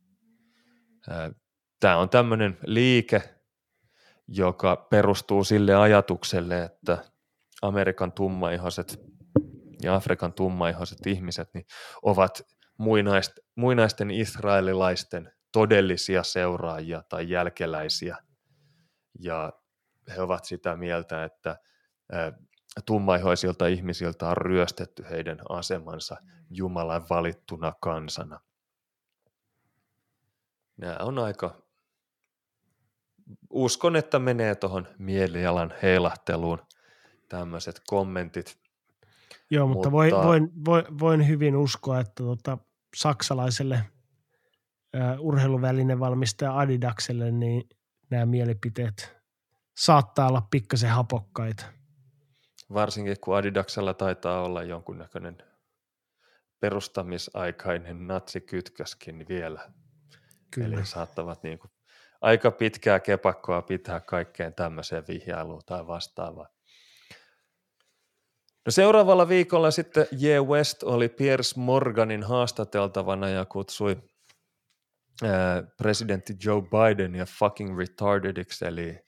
Tämä 1.81 1.97
on 1.97 2.09
tämmöinen 2.09 2.59
liike, 2.67 3.23
joka 4.29 4.77
perustuu 4.77 5.45
sille 5.45 5.75
ajatukselle, 5.75 6.63
että 6.63 7.05
Amerikan 7.63 8.13
tummaihoiset 8.13 9.01
ja 9.83 9.95
Afrikan 9.95 10.33
tummaihoiset 10.33 11.07
ihmiset 11.07 11.49
niin 11.55 11.67
ovat 12.03 12.43
muinaist, 12.79 13.33
muinaisten 13.57 14.11
israelilaisten 14.11 15.33
todellisia 15.53 16.23
seuraajia 16.23 17.03
tai 17.09 17.31
jälkeläisiä– 17.31 18.17
ja 19.19 19.53
he 20.17 20.23
ovat 20.23 20.45
sitä 20.45 20.77
mieltä, 20.77 21.25
että 21.25 21.59
tummaihoisilta 22.87 23.67
ihmisiltä 23.67 24.29
on 24.29 24.37
ryöstetty 24.37 25.05
heidän 25.11 25.39
asemansa 25.49 26.17
Jumalan 26.51 27.05
valittuna 27.11 27.73
kansana. 27.81 28.41
Nämä 30.77 30.97
on 31.01 31.19
aika, 31.19 31.63
uskon, 33.51 33.97
että 33.97 34.19
menee 34.19 34.55
tuohon 34.55 34.89
mielialan 34.99 35.75
heilahteluun 35.83 36.59
tämmöiset 37.29 37.83
kommentit. 37.87 38.59
Joo, 39.51 39.67
mutta, 39.67 39.91
mutta... 39.91 40.17
Voin, 40.17 40.27
voin, 40.27 40.65
voin, 40.65 40.99
voin 40.99 41.29
hyvin 41.29 41.57
uskoa, 41.57 42.01
että 42.01 42.13
tuota, 42.15 42.59
saksalaiselle 42.97 43.85
uh, 44.97 45.27
urheiluvälinen 45.27 46.01
valmistaja 46.01 46.59
Adidakselle, 46.59 47.31
niin 47.31 47.69
nämä 48.13 48.27
mielipiteet 48.27 49.17
saattaa 49.77 50.29
olla 50.29 50.47
pikkasen 50.51 50.91
hapokkaita. 50.91 51.65
Varsinkin 52.75 53.17
kun 53.21 53.37
Adidaksella 53.37 53.95
taitaa 53.95 54.43
olla 54.43 54.63
jonkunnäköinen 54.63 55.39
perustamisaikainen 56.61 58.07
natsikytköskin 58.07 59.27
vielä. 59.29 59.71
Kyllä. 60.51 60.77
Eli 60.77 60.87
saattavat 60.87 61.43
niin 61.43 61.59
kuin 61.59 61.71
aika 62.21 62.51
pitkää 62.51 63.01
kepakkoa 63.01 63.63
pitää 63.63 64.01
kaikkeen 64.01 64.55
tämmöiseen 64.55 65.05
vihjailuun 65.09 65.63
tai 65.67 65.87
vastaavaan. 65.87 66.49
No 68.67 68.71
seuraavalla 68.73 69.29
viikolla 69.29 69.71
sitten 69.71 70.07
J. 70.13 70.29
West 70.29 70.83
oli 70.83 71.09
Piers 71.09 71.57
Morganin 71.57 72.23
haastateltavana 72.23 73.29
ja 73.29 73.45
kutsui 73.45 73.97
presidentti 75.77 76.37
Joe 76.45 76.63
Bidenia 76.63 77.27
fucking 77.27 77.79
retardediksi, 77.79 78.65
eli 78.65 78.99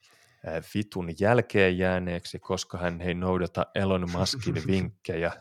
ää, 0.47 0.63
vitun 0.75 1.09
jälkeen 1.21 1.79
jääneeksi, 1.79 2.39
koska 2.39 2.79
hän 2.79 3.01
ei 3.01 3.15
noudata 3.15 3.67
Elon 3.75 4.11
Muskin 4.11 4.63
vinkkejä. 4.67 5.33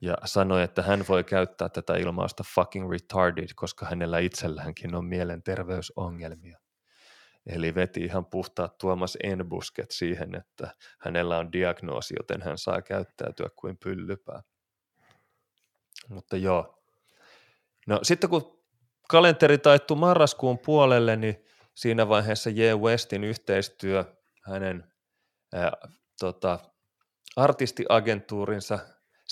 Ja 0.00 0.16
sanoi, 0.24 0.62
että 0.62 0.82
hän 0.82 1.04
voi 1.08 1.24
käyttää 1.24 1.68
tätä 1.68 1.96
ilmausta 1.96 2.44
fucking 2.54 2.90
retarded, 2.90 3.48
koska 3.54 3.86
hänellä 3.86 4.18
itselläänkin 4.18 4.94
on 4.94 5.04
mielenterveysongelmia. 5.04 6.58
Eli 7.46 7.74
veti 7.74 8.04
ihan 8.04 8.26
puhtaat 8.26 8.78
Tuomas 8.78 9.18
Enbusket 9.22 9.90
siihen, 9.90 10.34
että 10.34 10.74
hänellä 11.00 11.38
on 11.38 11.52
diagnoosi, 11.52 12.14
joten 12.18 12.42
hän 12.42 12.58
saa 12.58 12.82
käyttäytyä 12.82 13.48
kuin 13.56 13.78
pyllypää. 13.84 14.42
Mutta 16.08 16.36
joo. 16.36 16.82
No 17.86 18.00
sitten 18.02 18.30
kun 18.30 18.55
kalenteri 19.08 19.58
taittui 19.58 19.96
marraskuun 19.96 20.58
puolelle, 20.58 21.16
niin 21.16 21.44
siinä 21.74 22.08
vaiheessa 22.08 22.50
J. 22.50 22.62
Westin 22.80 23.24
yhteistyö 23.24 24.04
hänen 24.42 24.92
ää, 25.52 25.72
tota, 26.20 26.58
artistiagentuurinsa 27.36 28.78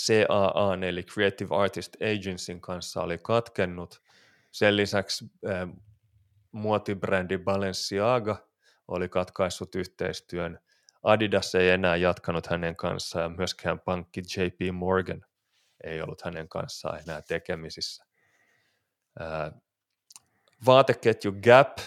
CAA, 0.06 0.74
eli 0.88 1.02
Creative 1.02 1.56
Artist 1.56 1.96
Agencyn 1.96 2.60
kanssa 2.60 3.02
oli 3.02 3.18
katkennut. 3.18 4.02
Sen 4.50 4.76
lisäksi 4.76 5.24
ää, 5.46 5.68
muotibrändi 6.52 7.38
Balenciaga 7.38 8.48
oli 8.88 9.08
katkaissut 9.08 9.74
yhteistyön. 9.74 10.58
Adidas 11.02 11.54
ei 11.54 11.70
enää 11.70 11.96
jatkanut 11.96 12.46
hänen 12.46 12.76
kanssaan 12.76 13.22
ja 13.22 13.36
myöskään 13.36 13.80
pankki 13.80 14.20
JP 14.20 14.74
Morgan 14.74 15.24
ei 15.84 16.02
ollut 16.02 16.22
hänen 16.22 16.48
kanssaan 16.48 17.00
enää 17.00 17.22
tekemisissä. 17.22 18.04
Ää, 19.20 19.52
vaateketju 20.66 21.32
Gap 21.32 21.78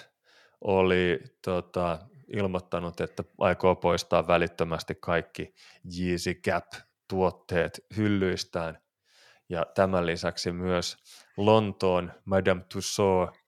oli 0.61 1.19
tota, 1.41 1.99
ilmoittanut, 2.27 3.01
että 3.01 3.23
aikoo 3.39 3.75
poistaa 3.75 4.27
välittömästi 4.27 4.95
kaikki 4.95 5.53
Yeezy 5.99 6.33
Gap-tuotteet 6.33 7.85
hyllyistään. 7.97 8.77
Ja 9.49 9.65
tämän 9.75 10.05
lisäksi 10.05 10.51
myös 10.51 10.97
Lontoon 11.37 12.11
Madame 12.25 12.61
Tussauds 12.73 13.39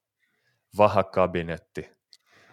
vahakabinetti 0.78 1.90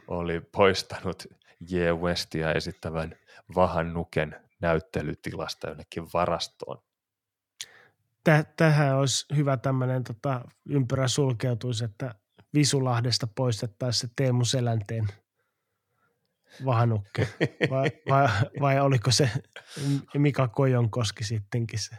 oli 0.08 0.40
poistanut 0.40 1.26
J. 1.70 1.76
Westia 1.76 2.52
esittävän 2.52 3.14
vahan 3.54 3.92
nuken 3.92 4.36
näyttelytilasta 4.60 5.68
jonnekin 5.68 6.06
varastoon. 6.14 6.82
Tähän 8.56 8.96
olisi 8.96 9.26
hyvä 9.36 9.56
tämmöinen 9.56 10.04
tota, 10.04 10.40
ympyrä 10.68 11.08
sulkeutuisi, 11.08 11.84
että 11.84 12.14
Visulahdesta 12.56 13.26
poistettaisiin 13.34 14.00
se 14.00 14.14
Teemu 14.16 14.44
Selänteen 14.44 15.08
vahanukke. 16.64 17.28
Vai, 17.70 17.90
vai, 18.08 18.28
vai 18.60 18.80
oliko 18.80 19.10
se 19.10 19.30
Mika 20.14 20.48
Kojonkoski 20.48 21.24
sittenkin 21.24 21.78
se, 21.78 21.96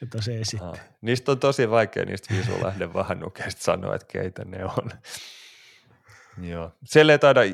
jota 0.00 0.22
se 0.22 0.40
esitti? 0.40 0.66
Ah, 0.66 0.80
niistä 1.00 1.32
on 1.32 1.38
tosi 1.38 1.70
vaikea 1.70 2.04
niistä 2.04 2.34
Visulahden 2.34 2.94
vahannukeista 2.94 3.62
sanoa, 3.62 3.94
että 3.94 4.06
keitä 4.12 4.44
ne 4.44 4.64
on. 4.64 4.90
Joo. 6.40 6.72
Siellä 6.84 7.12
ei 7.12 7.18
taida 7.18 7.40
äh, 7.40 7.46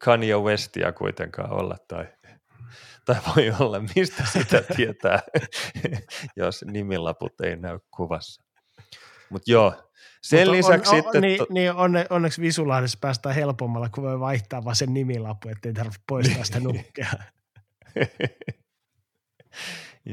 Kanye 0.00 0.36
Westia 0.36 0.92
kuitenkaan 0.92 1.52
olla 1.52 1.76
tai, 1.88 2.06
tai 3.04 3.16
voi 3.36 3.52
olla, 3.60 3.80
mistä 3.96 4.24
sitä 4.32 4.62
tietää, 4.76 5.22
jos 6.36 6.64
nimilaput 6.70 7.40
ei 7.40 7.56
näy 7.56 7.78
kuvassa. 7.90 8.47
Mutta 9.30 9.52
joo, 9.52 9.72
sen 10.22 10.46
Mut 10.46 10.56
lisäksi 10.56 10.96
on, 10.96 11.02
sitten... 11.02 11.22
Niin, 11.22 11.38
to... 11.38 11.46
niin 11.50 11.72
onne, 11.72 12.06
onneksi 12.10 12.40
Visulahdessa 12.40 12.98
päästään 13.00 13.34
helpommalla, 13.34 13.88
kun 13.88 14.04
voi 14.04 14.20
vaihtaa 14.20 14.64
vaan 14.64 14.76
sen 14.76 14.94
nimilapu, 14.94 15.48
ettei 15.48 15.72
tarvitse 15.72 16.00
poistaa 16.08 16.44
sitä 16.44 16.60
nukkea. 16.60 17.10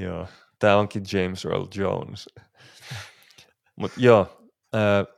joo, 0.03 0.27
tämä 0.59 0.77
onkin 0.77 1.03
James 1.13 1.45
Earl 1.45 1.65
Jones. 1.75 2.29
Mutta 3.75 3.99
joo, 3.99 4.47
äh, 4.75 5.15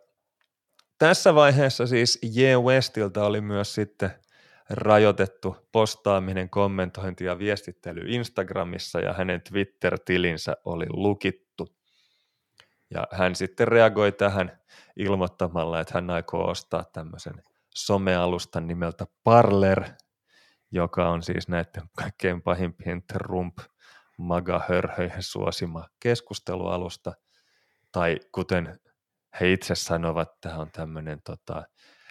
tässä 0.97 1.35
vaiheessa 1.35 1.87
siis 1.87 2.19
J. 2.23 2.41
Westiltä 2.65 3.23
oli 3.23 3.41
myös 3.41 3.75
sitten 3.75 4.11
rajoitettu 4.69 5.55
postaaminen, 5.71 6.49
kommentointi 6.49 7.25
ja 7.25 7.39
viestittely 7.39 8.01
Instagramissa 8.07 8.99
ja 8.99 9.13
hänen 9.13 9.41
Twitter-tilinsä 9.41 10.57
oli 10.65 10.85
lukittu. 10.89 11.76
Ja 12.89 13.07
hän 13.11 13.35
sitten 13.35 13.67
reagoi 13.67 14.11
tähän 14.11 14.61
ilmoittamalla, 14.95 15.79
että 15.79 15.93
hän 15.93 16.09
aikoo 16.09 16.49
ostaa 16.49 16.83
tämmöisen 16.93 17.43
somealustan 17.75 18.67
nimeltä 18.67 19.05
Parler, 19.23 19.83
joka 20.71 21.09
on 21.09 21.23
siis 21.23 21.47
näiden 21.47 21.89
kaikkein 21.97 22.41
pahimpien 22.41 23.03
Trump 23.03 23.57
maga 24.17 24.61
suosima 25.19 25.87
keskustelualusta, 25.99 27.13
tai 27.91 28.19
kuten 28.31 28.79
he 29.39 29.51
itse 29.51 29.75
sanovat, 29.75 30.41
tämä 30.41 30.55
on 30.55 30.71
tämmöinen 30.71 31.21
tota, 31.23 31.63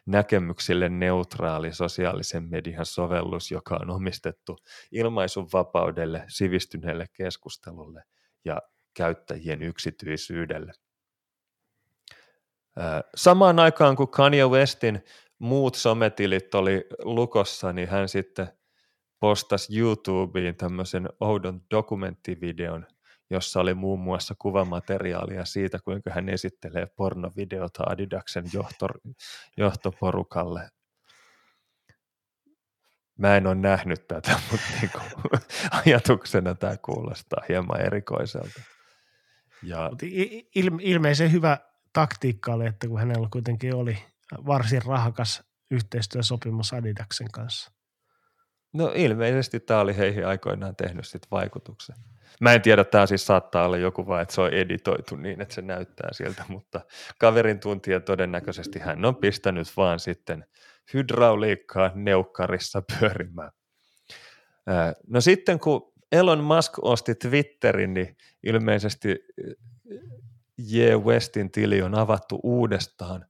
näkemyksille 0.07 0.89
neutraali 0.89 1.73
sosiaalisen 1.73 2.43
median 2.43 2.87
sovellus, 2.87 3.51
joka 3.51 3.79
on 3.83 3.91
omistettu 3.91 4.59
ilmaisun 4.93 5.49
vapaudelle, 5.53 6.25
sivistyneelle 6.29 7.07
keskustelulle. 7.13 8.03
Ja 8.45 8.63
käyttäjien 8.97 9.63
yksityisyydelle. 9.63 10.73
Samaan 13.15 13.59
aikaan 13.59 13.97
kun 13.97 14.11
Kanye 14.11 14.47
Westin 14.47 15.05
muut 15.39 15.75
sometilit 15.75 16.55
oli 16.55 16.87
lukossa, 17.03 17.73
niin 17.73 17.89
hän 17.89 18.09
sitten 18.09 18.49
postasi 19.21 19.79
YouTubeen 19.79 20.57
tämmöisen 20.57 21.09
oudon 21.21 21.63
dokumenttivideon, 21.71 22.87
jossa 23.31 23.61
oli 23.61 23.75
muun 23.75 24.01
muassa 24.01 24.35
kuvamateriaalia 24.39 25.45
siitä, 25.45 25.79
kuinka 25.85 26.11
hän 26.11 26.29
esittelee 26.29 26.87
pornovideota 26.87 27.83
Adidaksen 27.87 28.45
johtor, 28.53 28.91
johtoporukalle. 29.57 30.71
Mä 33.19 33.37
en 33.37 33.47
ole 33.47 33.55
nähnyt 33.55 34.09
tätä, 34.09 34.41
mutta 34.51 34.67
niin 34.81 34.91
kuin, 34.93 35.41
ajatuksena 35.87 36.55
tämä 36.55 36.77
kuulostaa 36.77 37.43
hieman 37.49 37.81
erikoiselta. 37.81 38.76
Ja... 39.63 39.91
ilmeisen 40.81 41.33
hyvä 41.33 41.59
taktiikka 41.93 42.53
oli, 42.55 42.67
että 42.67 42.89
kun 42.89 42.99
hänellä 42.99 43.29
kuitenkin 43.33 43.75
oli 43.75 43.99
varsin 44.47 44.83
rahakas 44.83 45.43
yhteistyösopimus 45.71 46.73
Adidaksen 46.73 47.31
kanssa. 47.33 47.73
No 48.73 48.93
ilmeisesti 48.95 49.61
tämä 49.61 49.81
oli 49.81 49.97
heihin 49.97 50.27
aikoinaan 50.27 50.77
tehnyt 50.77 51.07
sit 51.07 51.27
vaikutuksen. 51.31 51.97
Mä 52.41 52.53
en 52.53 52.63
tiedä, 52.63 52.85
tämä 52.85 53.07
siis 53.07 53.27
saattaa 53.27 53.67
olla 53.67 53.77
joku 53.77 54.07
vaan, 54.07 54.23
että 54.23 54.35
se 54.35 54.41
on 54.41 54.53
editoitu 54.53 55.17
niin, 55.17 55.41
että 55.41 55.55
se 55.55 55.63
näyttää 55.63 56.09
sieltä, 56.13 56.45
mutta 56.49 56.81
kaverin 57.19 57.61
tuntien 57.61 58.03
todennäköisesti 58.03 58.79
hän 58.79 59.05
on 59.05 59.17
pistänyt 59.17 59.77
vaan 59.77 60.01
sitten 60.01 60.45
hydrauliikkaa 60.95 61.91
neukkarissa 61.95 62.83
pyörimään. 62.83 63.51
No 65.07 65.21
sitten 65.21 65.59
kun 65.59 65.93
Elon 66.13 66.45
Musk 66.45 66.73
osti 66.83 67.15
Twitterin, 67.15 67.95
niin 67.95 68.17
ilmeisesti 68.43 69.17
J. 70.59 70.81
Westin 71.05 71.51
tili 71.51 71.83
on 71.83 71.95
avattu 71.95 72.41
uudestaan, 72.43 73.27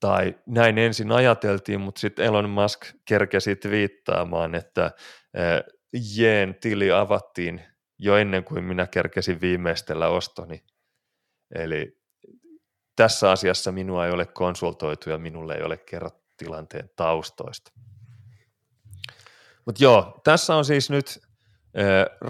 tai 0.00 0.38
näin 0.46 0.78
ensin 0.78 1.12
ajateltiin, 1.12 1.80
mutta 1.80 2.00
sitten 2.00 2.24
Elon 2.24 2.50
Musk 2.50 2.80
kerkesi 3.04 3.58
viittaamaan, 3.70 4.54
että 4.54 4.90
Jeen 6.16 6.54
tili 6.54 6.92
avattiin 6.92 7.60
jo 7.98 8.16
ennen 8.16 8.44
kuin 8.44 8.64
minä 8.64 8.86
kerkesin 8.86 9.40
viimeistellä 9.40 10.08
ostoni. 10.08 10.64
Eli 11.54 12.00
tässä 12.96 13.30
asiassa 13.30 13.72
minua 13.72 14.06
ei 14.06 14.12
ole 14.12 14.26
konsultoitu 14.26 15.10
ja 15.10 15.18
minulle 15.18 15.54
ei 15.54 15.62
ole 15.62 15.76
kerrottu 15.76 16.20
tilanteen 16.36 16.90
taustoista. 16.96 17.72
Mutta 19.66 19.84
joo, 19.84 20.20
tässä 20.24 20.54
on 20.54 20.64
siis 20.64 20.90
nyt 20.90 21.20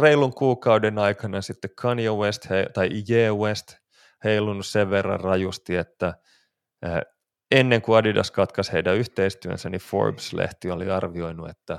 reilun 0.00 0.34
kuukauden 0.34 0.98
aikana 0.98 1.40
sitten 1.40 1.70
Kanye 1.76 2.10
West 2.10 2.50
he, 2.50 2.66
tai 2.74 2.88
J. 2.88 3.14
West 3.38 3.74
heilunut 4.24 4.66
sen 4.66 4.90
verran 4.90 5.20
rajusti, 5.20 5.76
että 5.76 6.14
ennen 7.50 7.82
kuin 7.82 7.98
Adidas 7.98 8.30
katkaisi 8.30 8.72
heidän 8.72 8.96
yhteistyönsä, 8.96 9.70
niin 9.70 9.80
Forbes-lehti 9.80 10.70
oli 10.70 10.90
arvioinut, 10.90 11.48
että 11.48 11.78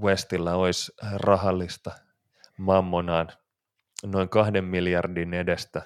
Westillä 0.00 0.54
olisi 0.54 0.92
rahallista 1.16 1.90
mammonaan 2.58 3.28
noin 4.06 4.28
kahden 4.28 4.64
miljardin 4.64 5.34
edestä. 5.34 5.82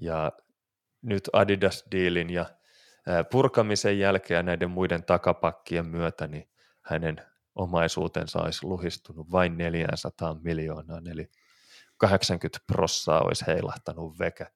Ja 0.00 0.32
nyt 1.02 1.28
Adidas-diilin 1.32 2.30
ja 2.30 2.46
purkamisen 3.30 3.98
jälkeen 3.98 4.46
näiden 4.46 4.70
muiden 4.70 5.04
takapakkien 5.04 5.86
myötä, 5.86 6.26
niin 6.26 6.48
hänen 6.82 7.22
omaisuutensa 7.56 8.42
olisi 8.42 8.66
luhistunut 8.66 9.32
vain 9.32 9.56
400 9.56 10.34
miljoonaa, 10.34 11.00
eli 11.10 11.30
80 11.96 12.58
prossaa 12.66 13.20
olisi 13.20 13.46
heilahtanut 13.46 14.18
veke. 14.18 14.46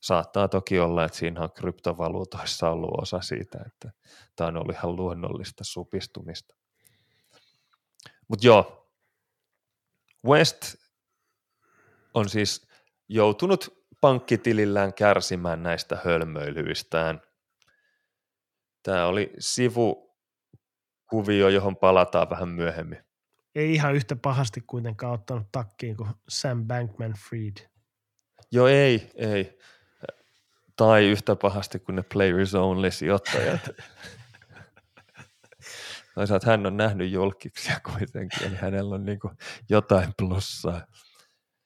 Saattaa 0.00 0.48
toki 0.48 0.78
olla, 0.78 1.04
että 1.04 1.18
siinä 1.18 1.40
on 1.40 1.52
kryptovaluutoissa 1.52 2.70
ollut 2.70 3.00
osa 3.02 3.20
siitä, 3.20 3.58
että 3.66 3.92
tämä 4.36 4.48
on 4.48 4.56
ollut 4.56 4.74
ihan 4.74 4.96
luonnollista 4.96 5.64
supistumista. 5.64 6.54
Mutta 8.28 8.46
joo, 8.46 8.90
West 10.26 10.74
on 12.14 12.28
siis 12.28 12.68
joutunut 13.08 13.86
pankkitilillään 14.00 14.94
kärsimään 14.94 15.62
näistä 15.62 15.98
hölmöilyistään. 16.04 17.22
Tämä 18.82 19.06
oli 19.06 19.32
sivukuvio, 21.08 21.48
johon 21.48 21.76
palataan 21.76 22.30
vähän 22.30 22.48
myöhemmin. 22.48 22.98
Ei 23.54 23.74
ihan 23.74 23.94
yhtä 23.94 24.16
pahasti 24.16 24.60
kuitenkaan 24.66 25.12
ottanut 25.12 25.46
takkiin 25.52 25.96
kuin 25.96 26.10
Sam 26.28 26.66
Bankman-Fried. 26.66 27.68
Joo, 28.52 28.66
ei, 28.66 29.10
ei. 29.14 29.58
Tai 30.76 31.06
yhtä 31.08 31.36
pahasti 31.36 31.78
kuin 31.78 31.96
ne 31.96 32.02
players 32.12 32.54
only 32.54 32.90
sijoittajat. 32.90 33.60
Toisaalta 36.14 36.50
hän 36.50 36.66
on 36.66 36.76
nähnyt 36.76 37.10
julkiksia 37.10 37.80
kuitenkin, 37.80 38.42
eli 38.46 38.56
hänellä 38.56 38.94
on 38.94 39.04
niin 39.04 39.18
jotain 39.70 40.08
plussaa. 40.18 40.86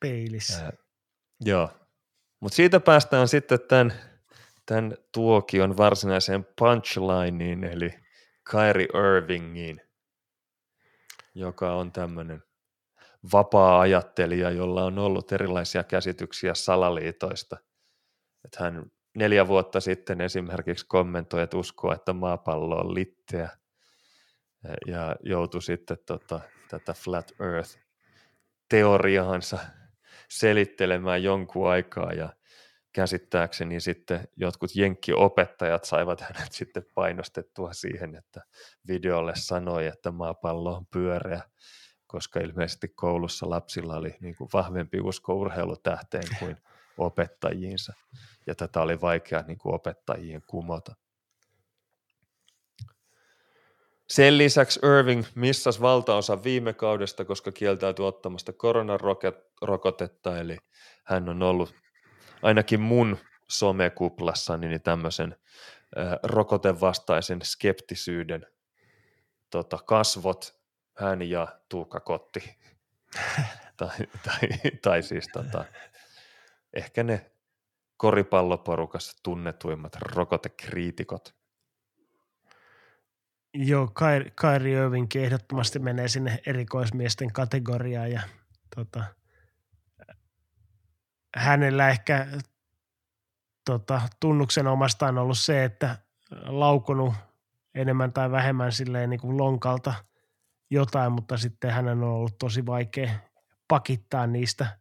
Peilissä. 0.01 0.65
Ää, 0.65 0.73
joo, 1.41 1.71
mutta 2.41 2.57
siitä 2.57 2.81
päästään 2.81 3.29
sitten 3.29 3.59
tämän, 3.69 3.93
tämän 4.67 4.97
tuokion 5.15 5.77
varsinaiseen 5.77 6.47
punchlineen, 6.59 7.65
eli 7.65 8.02
Kyrie 8.51 8.89
Irvingiin, 8.95 9.81
joka 11.35 11.73
on 11.73 11.93
tämmöinen 11.93 12.43
vapaa-ajattelija, 13.33 14.51
jolla 14.51 14.85
on 14.85 14.99
ollut 14.99 15.33
erilaisia 15.33 15.85
käsityksiä 15.85 16.55
salaliitoista. 16.55 17.57
Että 18.45 18.65
hän 18.65 18.91
neljä 19.15 19.49
vuotta 19.49 19.81
sitten 19.81 20.21
esimerkiksi 20.21 20.87
kommentoi, 20.89 21.43
että 21.43 21.57
uskoo, 21.57 21.93
että 21.93 22.13
maapallo 22.13 22.77
on 22.77 22.95
litteä 22.95 23.49
ja 24.87 25.17
joutui 25.21 25.63
sitten 25.63 25.99
tota, 26.07 26.41
tätä 26.69 26.93
flat 26.93 27.33
earth 27.41 27.79
teoriaansa 28.69 29.59
selittelemään 30.29 31.23
jonkun 31.23 31.71
aikaa 31.71 32.13
ja 32.13 32.29
käsittääkseni 32.93 33.81
sitten 33.81 34.29
jotkut 34.37 34.77
jenkkiopettajat 34.77 35.85
saivat 35.85 36.21
hänet 36.31 36.53
sitten 36.53 36.87
painostettua 36.95 37.73
siihen, 37.73 38.17
että 38.17 38.43
videolle 38.89 39.33
sanoi, 39.37 39.87
että 39.87 40.11
maapallo 40.11 40.77
on 40.77 40.87
pyöreä, 40.87 41.43
koska 42.07 42.41
ilmeisesti 42.41 42.89
koulussa 42.89 43.51
lapsilla 43.51 43.97
oli 43.97 44.17
niin 44.21 44.37
kuin 44.37 44.51
vahvempi 44.53 45.01
usko 45.01 45.35
urheilutähteen 45.35 46.29
kuin 46.39 46.57
opettajiinsa, 46.99 47.93
ja 48.47 48.55
tätä 48.55 48.81
oli 48.81 49.01
vaikea 49.01 49.45
niin 49.47 49.59
kuin 49.59 49.75
opettajien 49.75 50.43
kumota. 50.47 50.95
Sen 54.09 54.39
lisäksi 54.39 54.81
Irving 54.83 55.25
missasi 55.35 55.81
valtaosa 55.81 56.43
viime 56.43 56.73
kaudesta, 56.73 57.25
koska 57.25 57.53
kieltäytyi 57.53 58.05
ottamasta 58.05 58.53
koronarokotetta, 58.53 60.39
eli 60.39 60.57
hän 61.05 61.29
on 61.29 61.43
ollut 61.43 61.75
ainakin 62.43 62.81
mun 62.81 63.19
somekuplassani 63.49 64.69
niin 64.69 64.83
tämmöisen 64.83 65.37
äh, 65.99 66.19
rokotevastaisen 66.23 67.43
skeptisyyden 67.43 68.47
tota, 69.51 69.79
kasvot, 69.87 70.63
hän 70.99 71.23
ja 71.23 71.49
Tuukka 71.69 72.01
Kotti. 72.01 72.59
tai, 73.77 73.99
tai, 74.23 74.49
tai 74.83 75.03
siis 75.03 75.29
tota, 75.33 75.65
ehkä 76.75 77.03
ne 77.03 77.31
koripalloporukassa 77.97 79.19
tunnetuimmat 79.23 79.97
rokotekriitikot. 79.97 81.35
Joo, 83.55 83.93
Kyrie 84.41 84.79
Irvingkin 84.79 85.25
ehdottomasti 85.25 85.79
menee 85.79 86.09
sinne 86.09 86.39
erikoismiesten 86.47 87.33
kategoriaan 87.33 88.13
ja 88.13 88.23
tota, 88.77 89.05
hänellä 91.37 91.89
ehkä 91.89 92.27
tota, 93.65 94.01
tunnuksen 94.21 94.67
omasta 94.67 95.07
on 95.07 95.19
ollut 95.19 95.39
se, 95.39 95.65
että 95.65 95.99
laukunut 96.47 97.15
enemmän 97.75 98.13
tai 98.13 98.31
vähemmän 98.31 98.73
silleen 98.73 99.11
niin 99.11 99.21
kuin 99.21 99.37
lonkalta 99.37 99.95
jotain, 100.71 101.13
mutta 101.13 101.37
sitten 101.37 101.71
hänen 101.71 102.03
on 102.03 102.11
ollut 102.11 102.39
tosi 102.39 102.67
vaikea 102.67 103.11
pakittaa 103.69 104.27
niistä 104.27 104.79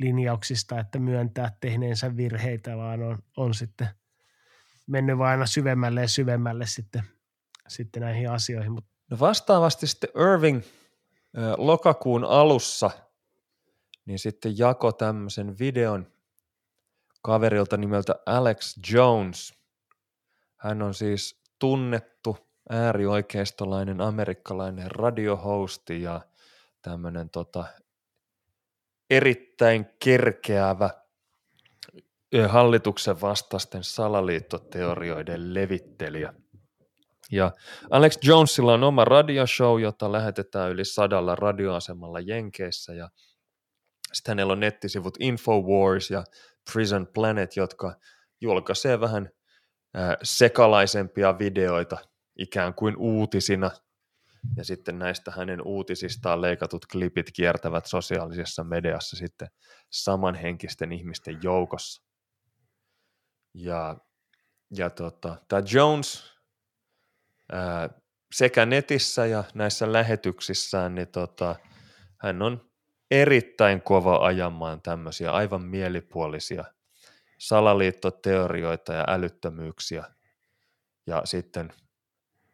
linjauksista, 0.00 0.80
että 0.80 0.98
myöntää 0.98 1.52
tehneensä 1.60 2.16
virheitä, 2.16 2.76
vaan 2.76 3.02
on, 3.02 3.18
on 3.36 3.54
sitten 3.54 3.88
mennyt 4.86 5.18
vain 5.18 5.30
aina 5.30 5.46
syvemmälle 5.46 6.00
ja 6.00 6.08
syvemmälle 6.08 6.66
sitten– 6.66 7.02
sitten 7.68 8.02
näihin 8.02 8.30
asioihin. 8.30 8.74
No 9.10 9.18
vastaavasti 9.20 9.86
sitten 9.86 10.10
Irving 10.32 10.62
lokakuun 11.56 12.24
alussa 12.24 12.90
niin 14.04 14.18
sitten 14.18 14.58
jako 14.58 14.92
tämmöisen 14.92 15.58
videon 15.58 16.12
kaverilta 17.22 17.76
nimeltä 17.76 18.14
Alex 18.26 18.76
Jones. 18.92 19.54
Hän 20.56 20.82
on 20.82 20.94
siis 20.94 21.42
tunnettu 21.58 22.36
äärioikeistolainen 22.70 24.00
amerikkalainen 24.00 24.90
radiohosti 24.90 26.02
ja 26.02 26.20
tämmöinen 26.82 27.30
tota, 27.30 27.64
erittäin 29.10 29.86
kerkeävä 30.04 30.90
hallituksen 32.48 33.20
vastaisten 33.20 33.84
salaliittoteorioiden 33.84 35.54
levittelijä. 35.54 36.34
Ja 37.32 37.52
Alex 37.90 38.18
Jonesilla 38.22 38.74
on 38.74 38.84
oma 38.84 39.04
radioshow, 39.04 39.80
jota 39.80 40.12
lähetetään 40.12 40.70
yli 40.70 40.84
sadalla 40.84 41.34
radioasemalla 41.36 42.20
Jenkeissä 42.20 42.94
ja 42.94 43.08
sitten 44.12 44.32
hänellä 44.32 44.52
on 44.52 44.60
nettisivut 44.60 45.16
Infowars 45.20 46.10
ja 46.10 46.24
Prison 46.72 47.06
Planet, 47.14 47.56
jotka 47.56 47.96
julkaisee 48.40 49.00
vähän 49.00 49.28
äh, 49.96 50.16
sekalaisempia 50.22 51.38
videoita 51.38 51.96
ikään 52.38 52.74
kuin 52.74 52.96
uutisina. 52.98 53.70
Ja 54.56 54.64
sitten 54.64 54.98
näistä 54.98 55.30
hänen 55.30 55.62
uutisistaan 55.66 56.40
leikatut 56.40 56.86
klipit 56.86 57.30
kiertävät 57.32 57.86
sosiaalisessa 57.86 58.64
mediassa 58.64 59.16
sitten 59.16 59.48
samanhenkisten 59.90 60.92
ihmisten 60.92 61.38
joukossa. 61.42 62.02
Ja, 63.54 63.96
ja 64.76 64.90
tota, 64.90 65.36
tämä 65.48 65.62
Jones 65.72 66.32
sekä 68.32 68.66
netissä 68.66 69.26
ja 69.26 69.44
näissä 69.54 69.92
lähetyksissään, 69.92 70.94
niin 70.94 71.08
tota, 71.08 71.56
hän 72.20 72.42
on 72.42 72.71
erittäin 73.12 73.82
kova 73.82 74.26
ajamaan 74.26 74.82
tämmöisiä 74.82 75.32
aivan 75.32 75.62
mielipuolisia 75.62 76.64
salaliittoteorioita 77.38 78.92
ja 78.92 79.04
älyttömyyksiä. 79.08 80.04
Ja 81.06 81.22
sitten 81.24 81.72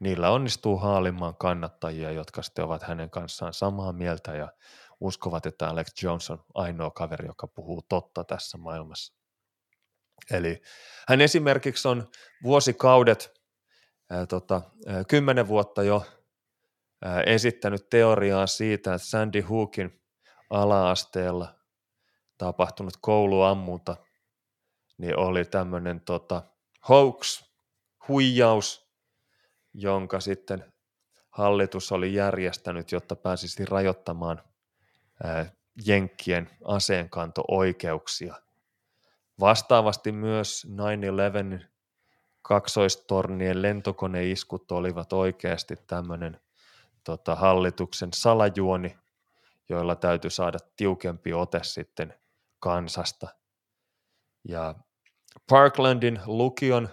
niillä 0.00 0.30
onnistuu 0.30 0.76
haalimaan 0.76 1.36
kannattajia, 1.36 2.10
jotka 2.10 2.42
sitten 2.42 2.64
ovat 2.64 2.82
hänen 2.82 3.10
kanssaan 3.10 3.54
samaa 3.54 3.92
mieltä 3.92 4.34
ja 4.34 4.48
uskovat, 5.00 5.46
että 5.46 5.68
Alex 5.68 6.02
Jones 6.02 6.30
on 6.30 6.44
ainoa 6.54 6.90
kaveri, 6.90 7.26
joka 7.26 7.46
puhuu 7.46 7.82
totta 7.88 8.24
tässä 8.24 8.58
maailmassa. 8.58 9.14
Eli 10.30 10.62
hän 11.08 11.20
esimerkiksi 11.20 11.88
on 11.88 12.08
vuosikaudet 12.42 13.40
ää, 14.10 14.26
tota, 14.26 14.62
ää, 14.86 15.04
kymmenen 15.04 15.48
vuotta 15.48 15.82
jo 15.82 16.06
ää, 17.04 17.22
esittänyt 17.22 17.90
teoriaa 17.90 18.46
siitä, 18.46 18.94
että 18.94 19.08
Sandy 19.08 19.40
Hookin 19.40 20.00
ala-asteella 20.50 21.54
tapahtunut 22.38 22.94
kouluammunta 23.00 23.96
niin 24.98 25.18
oli 25.18 25.44
tämmöinen 25.44 26.00
tota, 26.00 26.42
hoax, 26.88 27.44
huijaus, 28.08 28.88
jonka 29.74 30.20
sitten 30.20 30.72
hallitus 31.30 31.92
oli 31.92 32.14
järjestänyt, 32.14 32.92
jotta 32.92 33.16
pääsisi 33.16 33.64
rajoittamaan 33.64 34.42
ää, 35.24 35.52
Jenkkien 35.86 36.50
aseenkanto-oikeuksia. 36.64 38.34
Vastaavasti 39.40 40.12
myös 40.12 40.66
9-11 41.62 41.64
kaksoistornien 42.42 43.62
lentokoneiskut 43.62 44.72
olivat 44.72 45.12
oikeasti 45.12 45.76
tämmöinen 45.86 46.40
tota, 47.04 47.34
hallituksen 47.34 48.08
salajuoni, 48.14 48.96
joilla 49.68 49.96
täytyy 49.96 50.30
saada 50.30 50.58
tiukempi 50.76 51.32
ote 51.32 51.60
sitten 51.62 52.14
kansasta. 52.60 53.28
Ja 54.44 54.74
Parklandin 55.50 56.20
lukion 56.26 56.88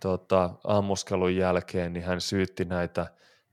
tota, 0.00 0.50
ammuskelun 0.64 1.36
jälkeen, 1.36 1.92
niin 1.92 2.04
hän 2.04 2.20
syytti 2.20 2.64
näitä 2.64 3.06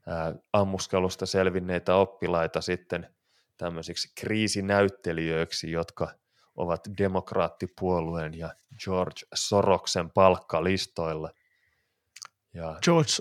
ää, 0.08 0.36
ammuskelusta 0.54 1.26
selvinneitä 1.26 1.96
oppilaita 1.96 2.62
sitten 2.62 3.16
tämmöisiksi 3.58 4.12
kriisinäyttelijöiksi, 4.16 5.72
jotka 5.72 6.08
ovat 6.56 6.82
demokraattipuolueen 6.98 8.34
ja 8.34 8.54
George 8.84 9.22
Soroksen 9.36 10.12
palkkalistoilla. 10.12 11.30
Ja, 12.54 12.80
George, 12.84 13.12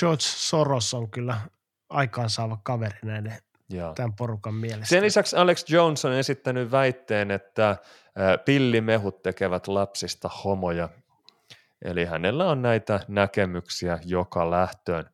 George 0.00 0.22
Soros 0.22 0.94
on 0.94 1.10
kyllä 1.10 1.40
aikaansaava 1.88 2.58
kaveri 2.62 2.98
näiden 3.02 3.38
ja. 3.70 3.92
tämän 3.96 4.16
porukan 4.16 4.54
mielestä. 4.54 4.86
Sen 4.86 5.02
lisäksi 5.02 5.36
Alex 5.36 5.64
Jones 5.68 6.04
on 6.04 6.12
esittänyt 6.12 6.70
väitteen, 6.70 7.30
että 7.30 7.76
pillimehut 8.44 9.22
tekevät 9.22 9.68
lapsista 9.68 10.30
homoja. 10.44 10.88
Eli 11.84 12.04
hänellä 12.04 12.50
on 12.50 12.62
näitä 12.62 13.00
näkemyksiä 13.08 13.98
joka 14.04 14.50
lähtöön. 14.50 15.04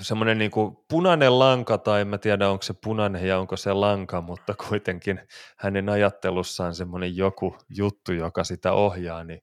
Semmoinen 0.00 0.38
niin 0.38 0.50
kuin 0.50 0.76
punainen 0.88 1.38
lanka, 1.38 1.78
tai 1.78 2.00
en 2.00 2.08
mä 2.08 2.18
tiedä 2.18 2.48
onko 2.48 2.62
se 2.62 2.74
punainen 2.84 3.26
ja 3.26 3.38
onko 3.38 3.56
se 3.56 3.72
lanka, 3.72 4.20
mutta 4.20 4.54
kuitenkin 4.68 5.20
hänen 5.56 5.88
ajattelussaan 5.88 6.74
semmoinen 6.74 7.16
joku 7.16 7.56
juttu, 7.68 8.12
joka 8.12 8.44
sitä 8.44 8.72
ohjaa, 8.72 9.24
niin 9.24 9.42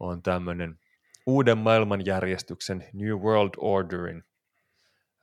on 0.00 0.22
tämmöinen 0.22 0.78
uuden 1.26 1.58
maailmanjärjestyksen 1.58 2.84
New 2.92 3.12
World 3.12 3.54
Orderin 3.56 4.24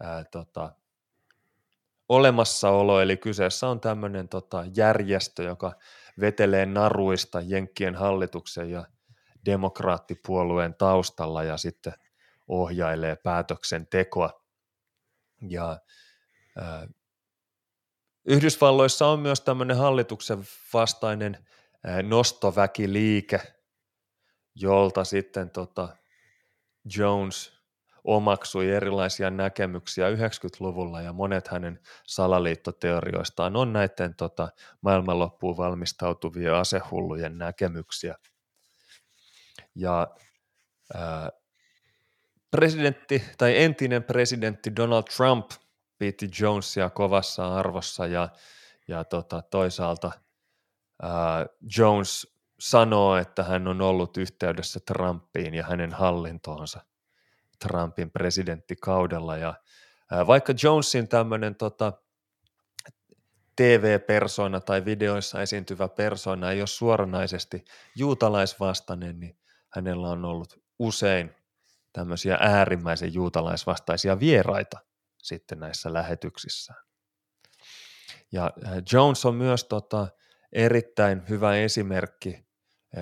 ää, 0.03 0.23
tota, 0.23 0.75
olemassaolo, 2.09 3.01
eli 3.01 3.17
kyseessä 3.17 3.67
on 3.67 3.79
tämmöinen 3.79 4.29
tota, 4.29 4.63
järjestö, 4.75 5.43
joka 5.43 5.73
vetelee 6.19 6.65
naruista 6.65 7.41
Jenkkien 7.41 7.95
hallituksen 7.95 8.69
ja 8.69 8.85
demokraattipuolueen 9.45 10.75
taustalla 10.75 11.43
ja 11.43 11.57
sitten 11.57 11.93
ohjailee 12.47 13.15
päätöksentekoa. 13.15 14.43
Ja 15.49 15.79
ää, 16.57 16.87
Yhdysvalloissa 18.25 19.07
on 19.07 19.19
myös 19.19 19.41
tämmöinen 19.41 19.77
hallituksen 19.77 20.43
vastainen 20.73 21.47
ää, 21.83 22.01
nostoväkiliike, 22.01 23.41
jolta 24.55 25.03
sitten 25.03 25.49
tota 25.49 25.89
Jones 26.97 27.62
omaksui 28.03 28.69
erilaisia 28.69 29.29
näkemyksiä 29.29 30.09
90-luvulla 30.09 31.01
ja 31.01 31.13
monet 31.13 31.47
hänen 31.47 31.79
salaliittoteorioistaan 32.07 33.55
on 33.55 33.73
näiden 33.73 34.15
tota, 34.15 34.49
maailmanloppuun 34.81 35.57
valmistautuvien 35.57 36.53
asehullujen 36.53 37.37
näkemyksiä. 37.37 38.15
Ja 39.75 40.07
ää, 40.93 41.29
presidentti 42.51 43.23
tai 43.37 43.61
entinen 43.63 44.03
presidentti 44.03 44.75
Donald 44.75 45.03
Trump 45.17 45.51
piti 45.97 46.29
Jonesia 46.39 46.89
kovassa 46.89 47.55
arvossa 47.55 48.07
ja, 48.07 48.29
ja 48.87 49.03
tota, 49.03 49.41
toisaalta 49.41 50.11
ää, 51.01 51.45
Jones 51.77 52.33
sanoo, 52.59 53.17
että 53.17 53.43
hän 53.43 53.67
on 53.67 53.81
ollut 53.81 54.17
yhteydessä 54.17 54.79
Trumpiin 54.87 55.53
ja 55.53 55.63
hänen 55.63 55.93
hallintoonsa 55.93 56.81
Trumpin 57.67 58.11
presidenttikaudella. 58.11 59.37
Ja 59.37 59.53
vaikka 60.27 60.53
Jonesin 60.63 61.07
tämmöinen 61.07 61.55
tota, 61.55 61.93
TV-persona 63.55 64.59
tai 64.59 64.85
videoissa 64.85 65.41
esiintyvä 65.41 65.87
persona 65.87 66.51
ei 66.51 66.61
ole 66.61 66.67
suoranaisesti 66.67 67.65
juutalaisvastainen, 67.95 69.19
niin 69.19 69.37
hänellä 69.69 70.09
on 70.09 70.25
ollut 70.25 70.63
usein 70.79 71.35
tämmöisiä 71.93 72.37
äärimmäisen 72.41 73.13
juutalaisvastaisia 73.13 74.19
vieraita 74.19 74.79
sitten 75.17 75.59
näissä 75.59 75.93
lähetyksissään. 75.93 76.83
Ja 78.31 78.51
Jones 78.91 79.25
on 79.25 79.35
myös 79.35 79.63
tota, 79.63 80.07
erittäin 80.51 81.23
hyvä 81.29 81.55
esimerkki 81.55 82.45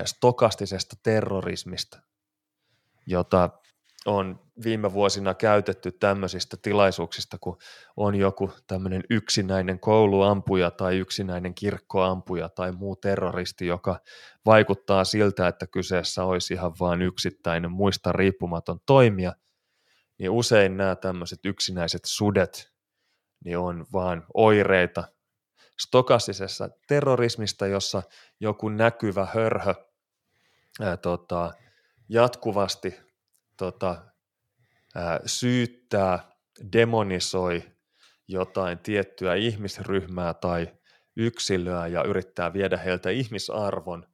stokastisesta 0.05 0.95
terrorismista, 1.03 2.01
jota 3.05 3.49
on 4.05 4.39
viime 4.63 4.93
vuosina 4.93 5.33
käytetty 5.33 5.91
tämmöisistä 5.91 6.57
tilaisuuksista, 6.61 7.37
kun 7.41 7.57
on 7.97 8.15
joku 8.15 8.51
tämmöinen 8.67 9.03
yksinäinen 9.09 9.79
kouluampuja 9.79 10.71
tai 10.71 10.97
yksinäinen 10.97 11.55
kirkkoampuja 11.55 12.49
tai 12.49 12.71
muu 12.71 12.95
terroristi, 12.95 13.67
joka 13.67 13.99
vaikuttaa 14.45 15.03
siltä, 15.03 15.47
että 15.47 15.67
kyseessä 15.67 16.23
olisi 16.23 16.53
ihan 16.53 16.73
vain 16.79 17.01
yksittäinen 17.01 17.71
muista 17.71 18.11
riippumaton 18.11 18.79
toimija, 18.85 19.33
niin 20.19 20.29
usein 20.29 20.77
nämä 20.77 20.95
tämmöiset 20.95 21.39
yksinäiset 21.45 22.01
sudet 22.05 22.71
niin 23.45 23.57
on 23.57 23.85
vaan 23.93 24.25
oireita 24.33 25.03
stokastisessa 25.79 26.69
terrorismista, 26.87 27.67
jossa 27.67 28.03
joku 28.39 28.69
näkyvä 28.69 29.27
hörhö 29.33 29.73
ää, 30.81 30.97
tota, 30.97 31.51
jatkuvasti 32.09 33.10
tota, 33.61 34.05
ää, 34.95 35.19
syyttää, 35.25 36.31
demonisoi 36.73 37.63
jotain 38.27 38.79
tiettyä 38.79 39.35
ihmisryhmää 39.35 40.33
tai 40.33 40.67
yksilöä 41.17 41.87
ja 41.87 42.03
yrittää 42.03 42.53
viedä 42.53 42.77
heiltä 42.77 43.09
ihmisarvon. 43.09 44.05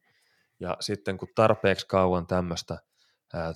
Ja 0.60 0.76
sitten 0.80 1.16
kun 1.18 1.28
tarpeeksi 1.34 1.86
kauan 1.86 2.26
tämmöistä 2.26 2.78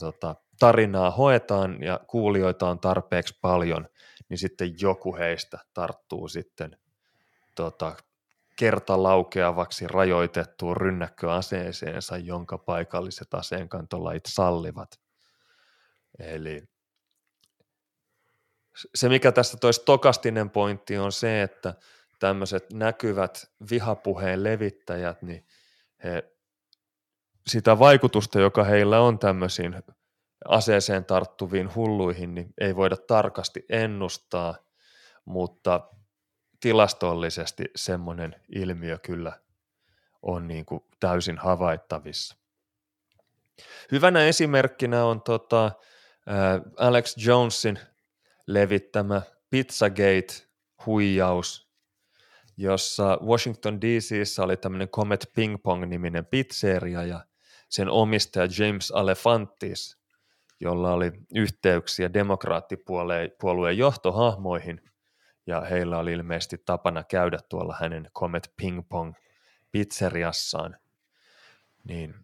tota, 0.00 0.34
tarinaa 0.58 1.10
hoetaan 1.10 1.82
ja 1.82 2.00
kuulijoita 2.06 2.68
on 2.68 2.78
tarpeeksi 2.80 3.38
paljon, 3.40 3.88
niin 4.28 4.38
sitten 4.38 4.74
joku 4.80 5.16
heistä 5.16 5.58
tarttuu 5.74 6.28
sitten 6.28 6.78
tota, 7.54 7.96
kertalaukeavaksi 8.56 9.88
rajoitettuun 9.88 10.76
rynnäkköaseeseensa, 10.76 12.16
jonka 12.16 12.58
paikalliset 12.58 13.34
aseenkantolait 13.34 14.22
sallivat. 14.26 15.02
Eli 16.18 16.62
se, 18.94 19.08
mikä 19.08 19.32
tässä 19.32 19.56
toisi 19.56 19.82
tokastinen 19.84 20.50
pointti, 20.50 20.98
on 20.98 21.12
se, 21.12 21.42
että 21.42 21.74
tämmöiset 22.18 22.72
näkyvät 22.72 23.52
vihapuheen 23.70 24.44
levittäjät, 24.44 25.22
niin 25.22 25.46
he, 26.04 26.32
sitä 27.46 27.78
vaikutusta, 27.78 28.40
joka 28.40 28.64
heillä 28.64 29.00
on 29.00 29.18
tämmöisiin 29.18 29.82
aseeseen 30.48 31.04
tarttuviin 31.04 31.74
hulluihin, 31.74 32.34
niin 32.34 32.54
ei 32.60 32.76
voida 32.76 32.96
tarkasti 32.96 33.64
ennustaa, 33.68 34.54
mutta 35.24 35.88
tilastollisesti 36.60 37.64
semmoinen 37.76 38.36
ilmiö 38.54 38.98
kyllä 38.98 39.40
on 40.22 40.48
niin 40.48 40.64
kuin 40.64 40.84
täysin 41.00 41.38
havaittavissa. 41.38 42.36
Hyvänä 43.92 44.24
esimerkkinä 44.24 45.04
on 45.04 45.22
tota, 45.22 45.72
Alex 46.76 47.14
Jonesin 47.26 47.78
levittämä 48.46 49.22
Pizzagate-huijaus, 49.50 51.68
jossa 52.56 53.18
Washington 53.26 53.80
DCissä 53.80 54.42
oli 54.42 54.56
tämmöinen 54.56 54.88
Comet 54.88 55.30
Ping 55.34 55.56
Pong-niminen 55.62 56.26
pizzeria 56.26 57.04
ja 57.04 57.20
sen 57.68 57.88
omistaja 57.88 58.48
James 58.58 58.90
Alefantis, 58.90 59.98
jolla 60.60 60.92
oli 60.92 61.12
yhteyksiä 61.34 62.12
demokraattipuolueen 62.12 63.78
johtohahmoihin– 63.78 64.80
ja 65.46 65.60
heillä 65.60 65.98
oli 65.98 66.12
ilmeisesti 66.12 66.58
tapana 66.58 67.04
käydä 67.04 67.38
tuolla 67.48 67.76
hänen 67.80 68.10
Comet 68.18 68.52
Ping 68.56 68.88
Pong 68.88 69.14
pizzeriassaan. 69.72 70.76
Niin 71.84 72.14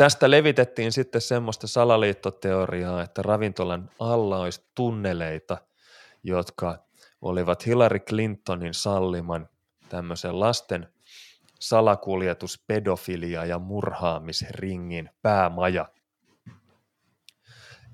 tästä 0.00 0.30
levitettiin 0.30 0.92
sitten 0.92 1.20
semmoista 1.20 1.66
salaliittoteoriaa, 1.66 3.02
että 3.02 3.22
ravintolan 3.22 3.90
alla 3.98 4.38
olisi 4.38 4.64
tunneleita, 4.74 5.58
jotka 6.22 6.78
olivat 7.22 7.66
Hillary 7.66 7.98
Clintonin 7.98 8.74
salliman 8.74 9.48
tämmöisen 9.88 10.40
lasten 10.40 10.88
salakuljetus, 11.58 12.64
pedofilia 12.66 13.44
ja 13.44 13.58
murhaamisringin 13.58 15.10
päämaja. 15.22 15.88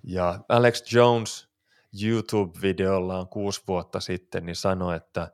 Ja 0.03 0.41
Alex 0.49 0.93
Jones 0.93 1.49
YouTube-videollaan 2.03 3.29
kuusi 3.29 3.63
vuotta 3.69 4.01
sitten, 4.01 4.47
niin 4.47 4.57
sanoi, 4.57 4.97
että, 4.97 5.33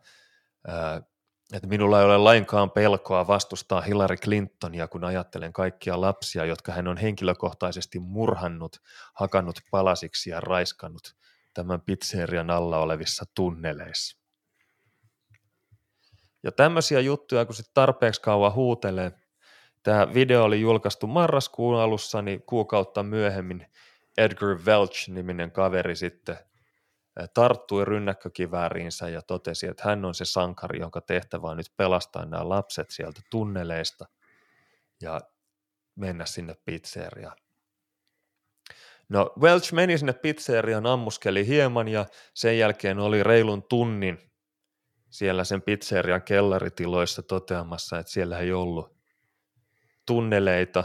että 1.53 1.69
minulla 1.69 1.99
ei 1.99 2.05
ole 2.05 2.19
lainkaan 2.19 2.71
pelkoa 2.71 3.27
vastustaa 3.27 3.81
Hillary 3.81 4.17
Clintonia, 4.17 4.89
kun 4.89 5.05
ajattelen 5.05 5.53
kaikkia 5.53 6.01
lapsia, 6.01 6.45
jotka 6.45 6.73
hän 6.73 6.89
on 6.89 6.97
henkilökohtaisesti 6.97 7.99
murhannut, 7.99 8.77
hakannut 9.15 9.61
palasiksi 9.71 10.31
ja 10.31 10.41
raiskannut 10.41 11.17
tämän 11.55 11.81
pizzerian 11.81 12.51
alla 12.51 12.79
olevissa 12.79 13.25
tunneleissa. 13.35 14.19
Ja 16.43 16.53
tämmöisiä 16.53 17.01
juttuja, 17.01 17.45
kun 17.45 17.55
sitten 17.55 17.75
tarpeeksi 17.75 18.21
kauan 18.21 18.55
huutelee, 18.55 19.13
Tämä 19.83 20.15
video 20.15 20.45
oli 20.45 20.61
julkaistu 20.61 21.07
marraskuun 21.07 21.81
alussa, 21.81 22.23
niin 22.23 22.43
kuukautta 22.43 23.03
myöhemmin 23.03 23.67
Edgar 24.19 24.59
Welch-niminen 24.67 25.51
kaveri 25.51 25.97
sitten 25.97 26.39
tarttui 27.35 27.85
rynnäkkökivääriinsä 27.85 29.09
ja 29.09 29.23
totesi, 29.23 29.67
että 29.67 29.83
hän 29.85 30.05
on 30.05 30.15
se 30.15 30.25
sankari, 30.25 30.81
jonka 30.81 31.01
tehtävä 31.01 31.47
on 31.47 31.57
nyt 31.57 31.73
pelastaa 31.77 32.25
nämä 32.25 32.49
lapset 32.49 32.91
sieltä 32.91 33.21
tunneleista 33.31 34.07
ja 35.01 35.21
mennä 35.95 36.27
sinne 36.27 36.57
pizzeriaan. 36.65 37.37
No 39.09 39.33
Welch 39.41 39.73
meni 39.73 39.99
sinne 39.99 40.13
pizzeriaan, 40.13 40.87
ammuskeli 40.87 41.47
hieman 41.47 41.89
ja 41.89 42.07
sen 42.35 42.59
jälkeen 42.59 42.99
oli 42.99 43.23
reilun 43.23 43.63
tunnin 43.63 44.19
siellä 45.11 45.45
sen 45.45 45.63
pizzerian 45.63 46.23
kellaritiloissa 46.23 47.23
toteamassa, 47.23 47.99
että 47.99 48.13
siellä 48.13 48.39
ei 48.39 48.53
ollut 48.53 48.97
tunneleita 50.07 50.85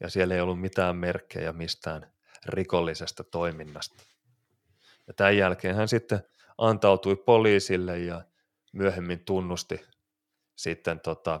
ja 0.00 0.10
siellä 0.10 0.34
ei 0.34 0.40
ollut 0.40 0.60
mitään 0.60 0.96
merkkejä 0.96 1.52
mistään 1.52 2.12
rikollisesta 2.46 3.24
toiminnasta. 3.24 4.07
Ja 5.08 5.14
tämän 5.14 5.36
jälkeen 5.36 5.74
hän 5.74 5.88
sitten 5.88 6.20
antautui 6.58 7.16
poliisille 7.16 7.98
ja 7.98 8.24
myöhemmin 8.72 9.24
tunnusti 9.24 9.86
sitten 10.56 11.00
tota, 11.00 11.40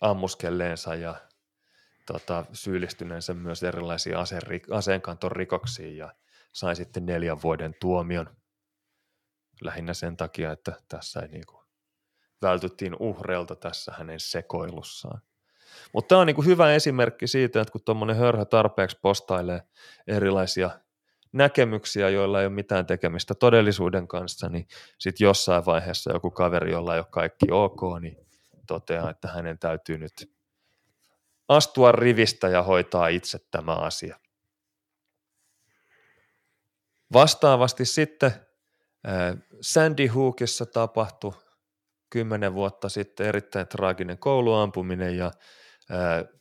ammuskelleensa 0.00 0.94
ja 0.94 1.14
tota, 2.06 2.44
syyllistyneensä 2.52 3.34
myös 3.34 3.62
erilaisiin 3.62 4.16
aseenkanton 4.70 5.32
rikoksiin 5.32 5.96
ja 5.96 6.14
sai 6.52 6.76
sitten 6.76 7.06
neljän 7.06 7.42
vuoden 7.42 7.74
tuomion 7.80 8.36
lähinnä 9.60 9.94
sen 9.94 10.16
takia, 10.16 10.52
että 10.52 10.72
tässä 10.88 11.20
ei 11.20 11.28
niinku 11.28 11.64
vältyttiin 12.42 12.96
uhreilta 12.98 13.56
tässä 13.56 13.92
hänen 13.98 14.20
sekoilussaan. 14.20 15.20
Mutta 15.92 16.08
tämä 16.08 16.20
on 16.20 16.26
niinku 16.26 16.42
hyvä 16.42 16.74
esimerkki 16.74 17.26
siitä, 17.26 17.60
että 17.60 17.72
kun 17.72 17.80
tuommoinen 17.84 18.16
hörhä 18.16 18.44
tarpeeksi 18.44 18.98
postailee 19.02 19.62
erilaisia 20.06 20.70
näkemyksiä, 21.32 22.08
joilla 22.08 22.40
ei 22.40 22.46
ole 22.46 22.54
mitään 22.54 22.86
tekemistä 22.86 23.34
todellisuuden 23.34 24.08
kanssa, 24.08 24.48
niin 24.48 24.66
sitten 24.98 25.24
jossain 25.24 25.66
vaiheessa 25.66 26.12
joku 26.12 26.30
kaveri, 26.30 26.72
jolla 26.72 26.94
ei 26.94 27.00
ole 27.00 27.06
kaikki 27.10 27.46
ok, 27.50 27.80
niin 28.00 28.16
toteaa, 28.66 29.10
että 29.10 29.28
hänen 29.28 29.58
täytyy 29.58 29.98
nyt 29.98 30.32
astua 31.48 31.92
rivistä 31.92 32.48
ja 32.48 32.62
hoitaa 32.62 33.08
itse 33.08 33.38
tämä 33.50 33.74
asia. 33.74 34.16
Vastaavasti 37.12 37.84
sitten 37.84 38.32
Sandy 39.60 40.06
Hookissa 40.06 40.66
tapahtui 40.66 41.32
kymmenen 42.10 42.54
vuotta 42.54 42.88
sitten 42.88 43.26
erittäin 43.26 43.68
traaginen 43.68 44.18
kouluampuminen 44.18 45.16
ja 45.16 45.30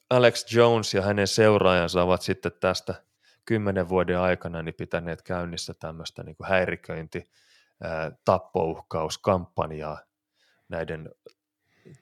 Alex 0.10 0.54
Jones 0.54 0.94
ja 0.94 1.02
hänen 1.02 1.28
seuraajansa 1.28 2.04
ovat 2.04 2.22
sitten 2.22 2.52
tästä 2.60 3.09
kymmenen 3.50 3.90
vuoden 3.90 4.20
aikana 4.20 4.64
niin 4.64 4.76
pitäneet 4.76 5.22
käynnissä 5.22 5.74
tämmöistä 5.74 6.24
niin 6.24 6.36
häiriköinti, 6.44 7.32
tappouhkauskampanjaa 8.26 9.98
näiden 10.68 11.10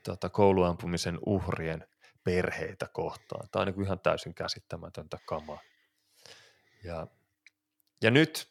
tota, 0.03 0.29
kouluampumisen 0.29 1.19
uhrien 1.25 1.87
perheitä 2.23 2.87
kohtaan. 2.93 3.47
Tämä 3.51 3.61
on 3.61 3.67
niin 3.67 3.83
ihan 3.83 3.99
täysin 3.99 4.33
käsittämätöntä 4.33 5.17
kamaa. 5.25 5.59
Ja, 6.83 7.07
ja 8.01 8.11
nyt 8.11 8.47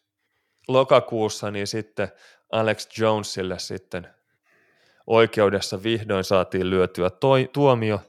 lokakuussa 0.68 1.50
niin 1.50 1.66
sitten 1.66 2.08
Alex 2.52 2.98
Jonesille 2.98 3.58
sitten 3.58 4.14
oikeudessa 5.06 5.82
vihdoin 5.82 6.24
saatiin 6.24 6.70
lyötyä 6.70 7.10
toi, 7.10 7.50
tuomio, 7.52 8.00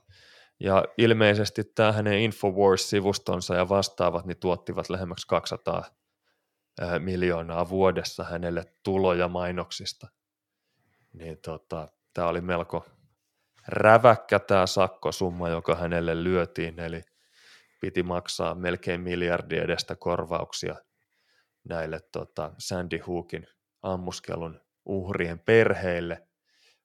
ja 0.59 0.85
ilmeisesti 0.97 1.63
tämä 1.63 1.91
hänen 1.91 2.19
Infowars-sivustonsa 2.19 3.55
ja 3.55 3.69
vastaavat 3.69 4.25
niin 4.25 4.39
tuottivat 4.39 4.89
lähemmäksi 4.89 5.27
200 5.27 5.83
miljoonaa 6.99 7.69
vuodessa 7.69 8.23
hänelle 8.23 8.63
tuloja 8.83 9.27
mainoksista. 9.27 10.07
Niin 11.13 11.37
tota, 11.41 11.87
tämä 12.13 12.27
oli 12.27 12.41
melko 12.41 12.85
räväkkä 13.67 14.39
tämä 14.39 14.67
sakkosumma, 14.67 15.49
joka 15.49 15.75
hänelle 15.75 16.23
lyötiin, 16.23 16.79
eli 16.79 17.01
piti 17.81 18.03
maksaa 18.03 18.55
melkein 18.55 19.01
miljardi 19.01 19.57
edestä 19.57 19.95
korvauksia 19.95 20.75
näille 21.63 21.99
tota, 22.11 22.51
Sandy 22.57 22.97
Hookin 22.97 23.47
ammuskelun 23.81 24.61
uhrien 24.85 25.39
perheille, 25.39 26.27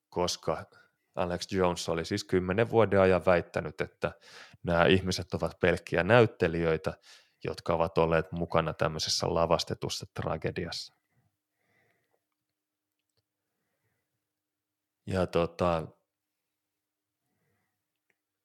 koska 0.09 0.65
Alex 1.15 1.53
Jones 1.53 1.89
oli 1.89 2.05
siis 2.05 2.25
kymmenen 2.25 2.71
vuoden 2.71 3.01
ajan 3.01 3.27
väittänyt, 3.27 3.81
että 3.81 4.13
nämä 4.63 4.87
ihmiset 4.87 5.35
ovat 5.35 5.61
pelkkiä 5.61 6.03
näyttelijöitä, 6.03 6.95
jotka 7.45 7.75
ovat 7.75 7.99
olleet 7.99 8.33
mukana 8.33 8.73
tämmöisessä 8.73 9.35
lavastetussa 9.35 10.07
tragediassa. 10.15 10.95
Ja, 15.07 15.27
tota, 15.27 15.87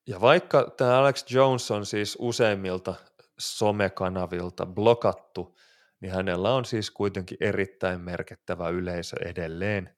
ja 0.08 0.22
vaikka 0.22 0.74
tämä 0.78 1.00
Alex 1.00 1.32
Jones 1.32 1.72
on 1.72 1.86
siis 1.86 2.18
useimmilta 2.20 2.96
somekanavilta 3.40 4.66
blokattu, 4.66 5.58
niin 6.00 6.14
hänellä 6.14 6.54
on 6.54 6.66
siis 6.66 6.92
kuitenkin 6.92 7.38
erittäin 7.42 8.02
merkittävä 8.02 8.70
yleisö 8.70 9.16
edelleen. 9.26 9.98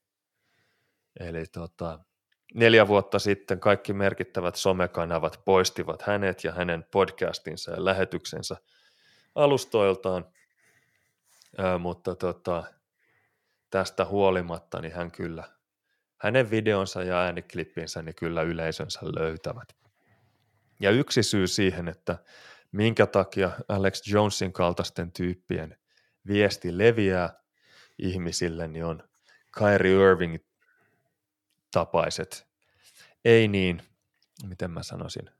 Eli 1.20 1.46
tota, 1.46 1.98
neljä 2.54 2.88
vuotta 2.88 3.18
sitten 3.18 3.60
kaikki 3.60 3.92
merkittävät 3.92 4.56
somekanavat 4.56 5.40
poistivat 5.44 6.02
hänet 6.02 6.44
ja 6.44 6.52
hänen 6.52 6.84
podcastinsa 6.90 7.70
ja 7.70 7.84
lähetyksensä 7.84 8.56
alustoiltaan, 9.34 10.26
Ö, 11.58 11.78
mutta 11.78 12.14
tota, 12.14 12.64
tästä 13.70 14.04
huolimatta 14.04 14.80
niin 14.80 14.92
hän 14.92 15.10
kyllä, 15.10 15.44
hänen 16.18 16.50
videonsa 16.50 17.02
ja 17.02 17.20
ääniklippinsä 17.20 18.02
niin 18.02 18.14
kyllä 18.14 18.42
yleisönsä 18.42 19.00
löytävät. 19.02 19.76
Ja 20.80 20.90
yksi 20.90 21.22
syy 21.22 21.46
siihen, 21.46 21.88
että 21.88 22.18
minkä 22.72 23.06
takia 23.06 23.50
Alex 23.68 24.08
Jonesin 24.08 24.52
kaltaisten 24.52 25.12
tyyppien 25.12 25.76
viesti 26.26 26.78
leviää 26.78 27.40
ihmisille, 27.98 28.68
niin 28.68 28.84
on 28.84 29.02
Kyrie 29.58 30.10
Irving 30.10 30.36
tapaiset, 31.70 32.46
ei 33.24 33.48
niin, 33.48 33.82
miten 34.46 34.70
mä 34.70 34.82
sanoisin, 34.82 35.30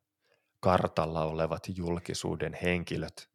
kartalla 0.60 1.24
olevat 1.24 1.62
julkisuuden 1.76 2.58
henkilöt. 2.62 3.30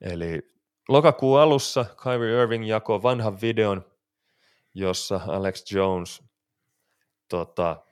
Eli 0.00 0.56
lokakuun 0.88 1.40
alussa 1.40 1.84
Kyrie 2.02 2.42
Irving 2.42 2.68
jakoi 2.68 3.02
vanhan 3.02 3.40
videon, 3.40 3.92
jossa 4.74 5.20
Alex 5.26 5.72
Jones 5.72 6.22
tota, 7.28 7.84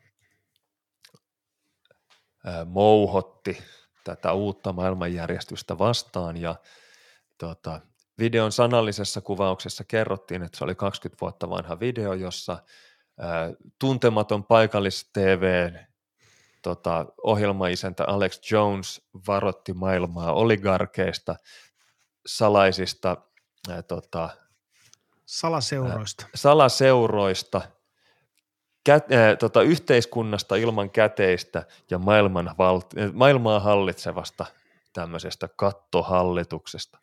mouhotti 2.66 3.58
tätä 4.04 4.32
uutta 4.32 4.72
maailmanjärjestystä 4.72 5.78
vastaan 5.78 6.36
ja 6.36 6.56
tota, 7.38 7.80
videon 8.18 8.52
sanallisessa 8.52 9.20
kuvauksessa 9.20 9.84
kerrottiin, 9.84 10.42
että 10.42 10.58
se 10.58 10.64
oli 10.64 10.74
20 10.74 11.20
vuotta 11.20 11.50
vanha 11.50 11.80
video, 11.80 12.12
jossa 12.12 12.58
tuntematon 13.78 14.44
paikallis-TV 14.44 15.70
tota, 16.62 17.06
ohjelmaisäntä 17.22 18.04
Alex 18.06 18.50
Jones 18.50 19.02
varotti 19.28 19.72
maailmaa 19.72 20.32
oligarkeista, 20.32 21.36
salaisista 22.26 23.16
ää, 23.70 23.82
tota, 23.82 24.28
salaseuroista, 25.26 26.24
ää, 26.24 26.30
salaseuroista 26.34 27.60
kä, 28.84 28.94
ää, 28.94 29.36
tota, 29.36 29.62
yhteiskunnasta 29.62 30.56
ilman 30.56 30.90
käteistä 30.90 31.62
ja 31.90 31.98
maailman 31.98 32.54
val, 32.58 32.80
maailmaa 33.12 33.60
hallitsevasta 33.60 34.46
tämmöisestä 34.94 35.48
kattohallituksesta. 35.56 36.98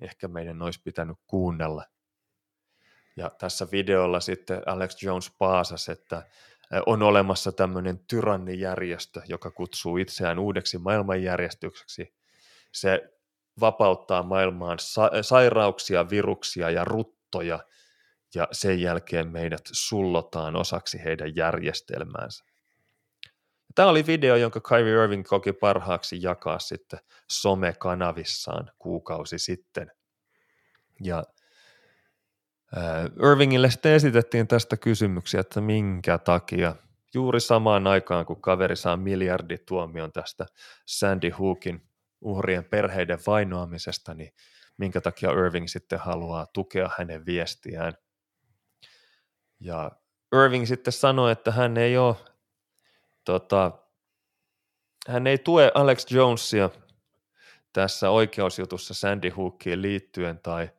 Ehkä 0.00 0.28
meidän 0.28 0.62
olisi 0.62 0.80
pitänyt 0.84 1.16
kuunnella. 1.26 1.84
Ja 3.16 3.30
tässä 3.30 3.66
videolla 3.72 4.20
sitten 4.20 4.62
Alex 4.66 5.02
Jones 5.02 5.32
paasasi, 5.38 5.92
että 5.92 6.22
on 6.86 7.02
olemassa 7.02 7.52
tämmöinen 7.52 7.98
tyrannijärjestö, 7.98 9.22
joka 9.28 9.50
kutsuu 9.50 9.96
itseään 9.96 10.38
uudeksi 10.38 10.78
maailmanjärjestykseksi. 10.78 12.14
Se 12.72 13.10
vapauttaa 13.60 14.22
maailmaan 14.22 14.78
sa- 14.78 15.10
sairauksia, 15.22 16.10
viruksia 16.10 16.70
ja 16.70 16.84
ruttoja, 16.84 17.58
ja 18.34 18.48
sen 18.52 18.80
jälkeen 18.80 19.28
meidät 19.28 19.62
sullotaan 19.72 20.56
osaksi 20.56 21.04
heidän 21.04 21.36
järjestelmäänsä. 21.36 22.44
Tämä 23.74 23.88
oli 23.88 24.06
video, 24.06 24.36
jonka 24.36 24.60
Kyrie 24.60 25.04
Irving 25.04 25.24
koki 25.26 25.52
parhaaksi 25.52 26.18
jakaa 26.22 26.58
sitten 26.58 26.98
somekanavissaan 27.30 28.70
kuukausi 28.78 29.38
sitten. 29.38 29.90
Ja 31.04 31.24
Irvingille 33.30 33.70
sitten 33.70 33.92
esitettiin 33.92 34.48
tästä 34.48 34.76
kysymyksiä, 34.76 35.40
että 35.40 35.60
minkä 35.60 36.18
takia 36.18 36.76
juuri 37.14 37.40
samaan 37.40 37.86
aikaan, 37.86 38.26
kun 38.26 38.40
kaveri 38.40 38.76
saa 38.76 38.96
miljardituomion 38.96 40.12
tästä 40.12 40.46
Sandy 40.86 41.30
Hookin 41.30 41.82
uhrien 42.20 42.64
perheiden 42.64 43.18
vainoamisesta, 43.26 44.14
niin 44.14 44.32
minkä 44.78 45.00
takia 45.00 45.30
Irving 45.30 45.68
sitten 45.68 45.98
haluaa 45.98 46.46
tukea 46.52 46.90
hänen 46.98 47.26
viestiään. 47.26 47.94
Ja 49.60 49.90
Irving 50.44 50.66
sitten 50.66 50.92
sanoi, 50.92 51.32
että 51.32 51.50
hän 51.50 51.76
ei 51.76 51.98
ole, 51.98 52.16
tota, 53.24 53.72
hän 55.08 55.26
ei 55.26 55.38
tue 55.38 55.72
Alex 55.74 56.10
Jonesia 56.10 56.70
tässä 57.72 58.10
oikeusjutussa 58.10 58.94
Sandy 58.94 59.28
Hookiin 59.28 59.82
liittyen 59.82 60.38
tai, 60.38 60.70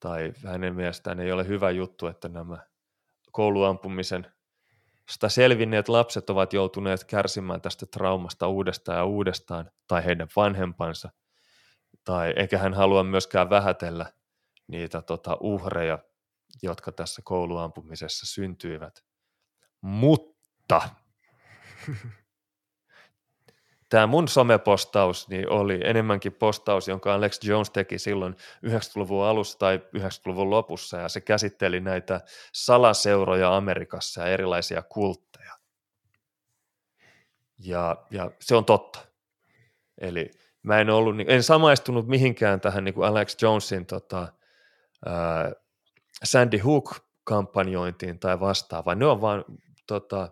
tai 0.00 0.32
hänen 0.46 0.74
mielestään 0.74 1.20
ei 1.20 1.32
ole 1.32 1.46
hyvä 1.46 1.70
juttu, 1.70 2.06
että 2.06 2.28
nämä 2.28 2.58
kouluampumisen 3.32 4.26
sitä 5.10 5.28
selvinneet 5.28 5.88
lapset 5.88 6.30
ovat 6.30 6.52
joutuneet 6.52 7.04
kärsimään 7.04 7.60
tästä 7.60 7.86
traumasta 7.86 8.48
uudestaan 8.48 8.98
ja 8.98 9.04
uudestaan, 9.04 9.70
tai 9.86 10.04
heidän 10.04 10.28
vanhempansa, 10.36 11.10
tai 12.04 12.32
eikä 12.36 12.58
hän 12.58 12.74
halua 12.74 13.04
myöskään 13.04 13.50
vähätellä 13.50 14.06
niitä 14.66 15.02
tota, 15.02 15.36
uhreja, 15.40 15.98
jotka 16.62 16.92
tässä 16.92 17.22
kouluampumisessa 17.24 18.26
syntyivät. 18.26 19.04
Mutta 19.80 20.80
tämä 23.90 24.06
mun 24.06 24.28
somepostaus 24.28 25.28
niin 25.28 25.50
oli 25.50 25.80
enemmänkin 25.84 26.32
postaus, 26.32 26.88
jonka 26.88 27.14
Alex 27.14 27.44
Jones 27.44 27.70
teki 27.70 27.98
silloin 27.98 28.36
90-luvun 28.66 29.24
alussa 29.24 29.58
tai 29.58 29.80
90-luvun 29.96 30.50
lopussa, 30.50 30.96
ja 30.96 31.08
se 31.08 31.20
käsitteli 31.20 31.80
näitä 31.80 32.20
salaseuroja 32.52 33.56
Amerikassa 33.56 34.20
ja 34.20 34.26
erilaisia 34.26 34.82
kultteja. 34.82 35.54
Ja, 37.58 37.96
ja 38.10 38.30
se 38.40 38.54
on 38.54 38.64
totta. 38.64 39.00
Eli 39.98 40.30
mä 40.62 40.80
en 40.80 40.90
ollut, 40.90 41.16
en 41.26 41.42
samaistunut 41.42 42.06
mihinkään 42.06 42.60
tähän 42.60 42.84
niin 42.84 42.94
kuin 42.94 43.08
Alex 43.08 43.42
Jonesin 43.42 43.86
tota, 43.86 44.32
ää, 45.06 45.52
Sandy 46.24 46.58
Hook-kampanjointiin 46.58 48.18
tai 48.18 48.40
vastaavaan. 48.40 48.98
Ne 48.98 49.06
on 49.06 49.20
vaan 49.20 49.44
tota, 49.86 50.28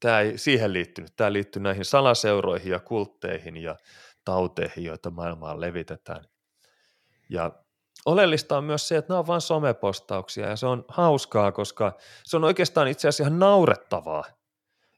tämä 0.00 0.20
ei 0.20 0.38
siihen 0.38 0.72
liittynyt. 0.72 1.16
Tämä 1.16 1.32
liittyy 1.32 1.62
näihin 1.62 1.84
salaseuroihin 1.84 2.72
ja 2.72 2.80
kultteihin 2.80 3.56
ja 3.56 3.76
tauteihin, 4.24 4.84
joita 4.84 5.10
maailmaan 5.10 5.60
levitetään. 5.60 6.24
Ja 7.28 7.52
oleellista 8.06 8.58
on 8.58 8.64
myös 8.64 8.88
se, 8.88 8.96
että 8.96 9.12
nämä 9.12 9.18
on 9.18 9.26
vain 9.26 9.40
somepostauksia 9.40 10.48
ja 10.48 10.56
se 10.56 10.66
on 10.66 10.84
hauskaa, 10.88 11.52
koska 11.52 11.96
se 12.24 12.36
on 12.36 12.44
oikeastaan 12.44 12.88
itse 12.88 13.08
asiassa 13.08 13.22
ihan 13.22 13.38
naurettavaa, 13.38 14.24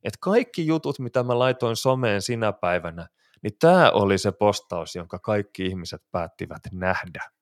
että 0.04 0.18
kaikki 0.20 0.66
jutut, 0.66 0.98
mitä 0.98 1.22
mä 1.22 1.38
laitoin 1.38 1.76
someen 1.76 2.22
sinä 2.22 2.52
päivänä, 2.52 3.08
niin 3.42 3.52
tämä 3.60 3.90
oli 3.90 4.18
se 4.18 4.32
postaus, 4.32 4.94
jonka 4.94 5.18
kaikki 5.18 5.66
ihmiset 5.66 6.02
päättivät 6.10 6.62
nähdä. 6.72 7.37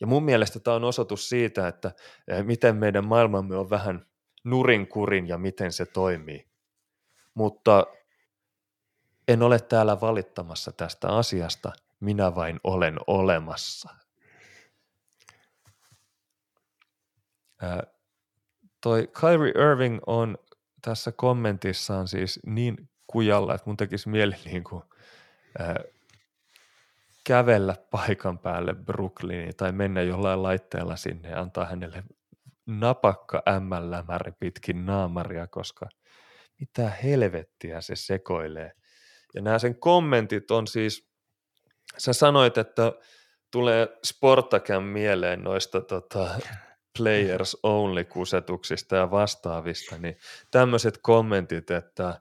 Ja 0.00 0.06
mun 0.06 0.24
mielestä 0.24 0.60
tämä 0.60 0.74
on 0.74 0.84
osoitus 0.84 1.28
siitä, 1.28 1.68
että 1.68 1.92
eh, 2.28 2.44
miten 2.44 2.76
meidän 2.76 3.06
maailmamme 3.06 3.56
on 3.56 3.70
vähän 3.70 4.06
nurinkurin 4.44 5.28
ja 5.28 5.38
miten 5.38 5.72
se 5.72 5.86
toimii. 5.86 6.48
Mutta 7.34 7.86
en 9.28 9.42
ole 9.42 9.60
täällä 9.60 10.00
valittamassa 10.00 10.72
tästä 10.72 11.08
asiasta, 11.08 11.72
minä 12.00 12.34
vain 12.34 12.60
olen 12.64 12.96
olemassa. 13.06 13.94
Ää, 17.62 17.82
toi 18.80 19.10
Kyrie 19.20 19.70
Irving 19.70 19.98
on 20.06 20.38
tässä 20.82 21.12
kommentissaan 21.12 22.08
siis 22.08 22.40
niin 22.46 22.88
kujalla, 23.06 23.54
että 23.54 23.66
mun 23.66 23.76
tekisi 23.76 24.08
mieli 24.08 24.34
niin 24.44 24.64
kuin, 24.64 24.82
ää, 25.58 25.76
kävellä 27.26 27.74
paikan 27.90 28.38
päälle 28.38 28.74
Brooklyniin 28.74 29.56
tai 29.56 29.72
mennä 29.72 30.02
jollain 30.02 30.42
laitteella 30.42 30.96
sinne 30.96 31.28
ja 31.28 31.40
antaa 31.40 31.64
hänelle 31.64 32.02
napakka 32.66 33.42
ämmänlämäri 33.48 34.32
pitkin 34.40 34.86
naamaria, 34.86 35.46
koska 35.46 35.88
mitä 36.60 36.90
helvettiä 36.90 37.80
se 37.80 37.96
sekoilee. 37.96 38.72
Ja 39.34 39.42
nämä 39.42 39.58
sen 39.58 39.78
kommentit 39.78 40.50
on 40.50 40.66
siis, 40.66 41.10
sä 41.98 42.12
sanoit, 42.12 42.58
että 42.58 42.92
tulee 43.50 43.88
Sportacan 44.04 44.82
mieleen 44.82 45.44
noista 45.44 45.80
tota, 45.80 46.28
players 46.98 47.56
only 47.62 48.04
kusetuksista 48.04 48.96
ja 48.96 49.10
vastaavista, 49.10 49.98
niin 49.98 50.16
tämmöiset 50.50 50.98
kommentit, 51.02 51.70
että, 51.70 52.20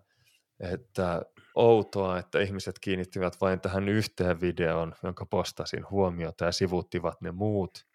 että 0.59 1.21
outoa, 1.55 2.19
että 2.19 2.39
ihmiset 2.39 2.79
kiinnittivät 2.79 3.41
vain 3.41 3.61
tähän 3.61 3.89
yhteen 3.89 4.41
videoon, 4.41 4.95
jonka 5.03 5.25
postasin 5.25 5.89
huomiota 5.89 6.45
ja 6.45 6.51
sivuttivat 6.51 7.21
ne 7.21 7.31
muut– 7.31 7.71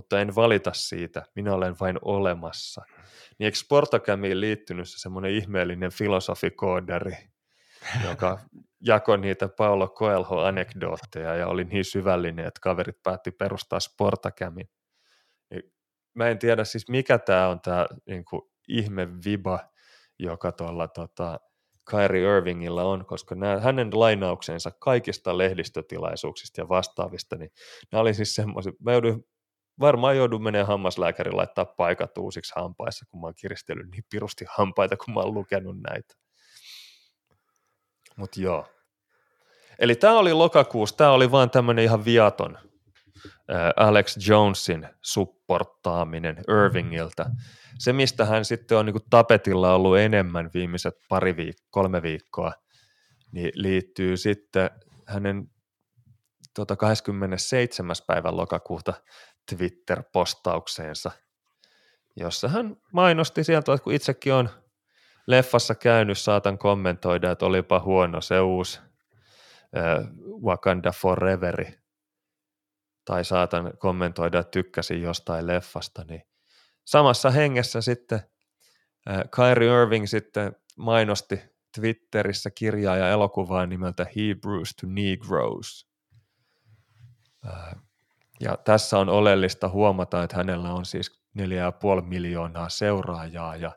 mutta 0.00 0.20
en 0.20 0.34
valita 0.34 0.72
siitä, 0.74 1.22
minä 1.34 1.54
olen 1.54 1.76
vain 1.80 1.98
olemassa. 2.02 2.82
Niin 3.38 3.44
eikö 3.44 3.58
Sportacamiin 3.58 4.40
liittynyt 4.40 4.88
se 4.88 4.98
semmoinen 4.98 5.30
ihmeellinen 5.30 5.92
filosofikoodari, 5.92 7.12
joka 8.04 8.38
jakoi 8.80 9.18
niitä 9.18 9.48
Paolo 9.48 9.88
Coelho-anekdootteja 9.88 11.34
ja 11.36 11.46
oli 11.46 11.64
niin 11.64 11.84
syvällinen, 11.84 12.46
että 12.46 12.60
kaverit 12.62 13.02
päätti 13.02 13.30
perustaa 13.30 13.80
Sportacamin. 13.80 14.68
Niin 15.50 15.62
mä 16.14 16.28
en 16.28 16.38
tiedä 16.38 16.64
siis 16.64 16.88
mikä 16.88 17.18
tämä 17.18 17.48
on 17.48 17.60
tämä 17.60 17.86
niin 18.06 18.24
ihme 18.68 19.08
viba, 19.24 19.58
joka 20.18 20.52
tuolla 20.52 20.88
tota, 20.88 21.40
Kyrie 21.90 22.36
Irvingillä 22.36 22.84
on, 22.84 23.06
koska 23.06 23.34
nämä, 23.34 23.60
hänen 23.60 23.90
lainauksensa 23.92 24.70
kaikista 24.70 25.38
lehdistötilaisuuksista 25.38 26.60
ja 26.60 26.68
vastaavista, 26.68 27.36
niin 27.36 27.50
nämä 27.92 28.00
oli 28.02 28.14
siis 28.14 28.34
semmoisia, 28.34 28.72
mä 28.84 28.92
jouduin 28.92 29.24
varmaan 29.80 30.16
joudun 30.16 30.42
menemään 30.42 30.66
hammaslääkärin 30.66 31.36
laittaa 31.36 31.64
paikat 31.64 32.18
uusiksi 32.18 32.52
hampaissa, 32.56 33.06
kun 33.10 33.20
mä 33.20 33.26
oon 33.26 33.34
kiristellyt 33.40 33.90
niin 33.90 34.04
pirusti 34.10 34.44
hampaita, 34.48 34.96
kun 34.96 35.14
mä 35.14 35.20
oon 35.20 35.34
lukenut 35.34 35.76
näitä. 35.90 36.14
Mutta 38.16 38.40
joo. 38.40 38.66
Eli 39.78 39.94
tämä 39.94 40.18
oli 40.18 40.32
lokakuussa, 40.32 40.96
tämä 40.96 41.10
oli 41.10 41.30
vaan 41.30 41.50
tämmöinen 41.50 41.84
ihan 41.84 42.04
viaton 42.04 42.69
Alex 43.76 44.28
Jonesin 44.28 44.88
supportaaminen 45.02 46.36
Irvingiltä. 46.48 47.26
Se, 47.78 47.92
mistä 47.92 48.24
hän 48.24 48.44
sitten 48.44 48.78
on 48.78 48.86
niin 48.86 48.96
tapetilla 49.10 49.74
ollut 49.74 49.98
enemmän 49.98 50.50
viimeiset 50.54 50.94
pari 51.08 51.32
viik- 51.32 51.66
kolme 51.70 52.02
viikkoa, 52.02 52.52
niin 53.32 53.50
liittyy 53.54 54.16
sitten 54.16 54.70
hänen 55.06 55.50
tota 56.54 56.76
27. 56.76 57.96
päivän 58.06 58.36
lokakuuta 58.36 58.94
Twitter-postaukseensa, 59.50 61.10
jossa 62.16 62.48
hän 62.48 62.76
mainosti 62.92 63.44
sieltä, 63.44 63.72
että 63.72 63.84
kun 63.84 63.92
itsekin 63.92 64.32
on 64.32 64.48
leffassa 65.26 65.74
käynyt, 65.74 66.18
saatan 66.18 66.58
kommentoida, 66.58 67.30
että 67.30 67.46
olipa 67.46 67.80
huono 67.80 68.20
se 68.20 68.40
uusi 68.40 68.80
äh, 69.76 70.06
Wakanda 70.42 70.92
Foreveri, 70.92 71.79
tai 73.10 73.24
saatan 73.24 73.72
kommentoida, 73.78 74.38
että 74.38 74.50
tykkäsin 74.50 75.02
jostain 75.02 75.46
leffasta, 75.46 76.04
niin 76.08 76.22
samassa 76.84 77.30
hengessä 77.30 77.80
sitten 77.80 78.20
äh, 79.10 79.22
Kyrie 79.36 79.82
Irving 79.82 80.06
sitten 80.06 80.56
mainosti 80.76 81.40
Twitterissä 81.74 82.50
kirjaa 82.50 82.96
ja 82.96 83.08
elokuvaa 83.08 83.66
nimeltä 83.66 84.06
Hebrews 84.16 84.76
to 84.76 84.86
Negroes. 84.86 85.86
Äh, 87.46 87.76
ja 88.40 88.56
tässä 88.56 88.98
on 88.98 89.08
oleellista 89.08 89.68
huomata, 89.68 90.22
että 90.22 90.36
hänellä 90.36 90.72
on 90.72 90.84
siis 90.84 91.22
4,5 91.38 91.44
miljoonaa 92.02 92.68
seuraajaa 92.68 93.56
ja 93.56 93.72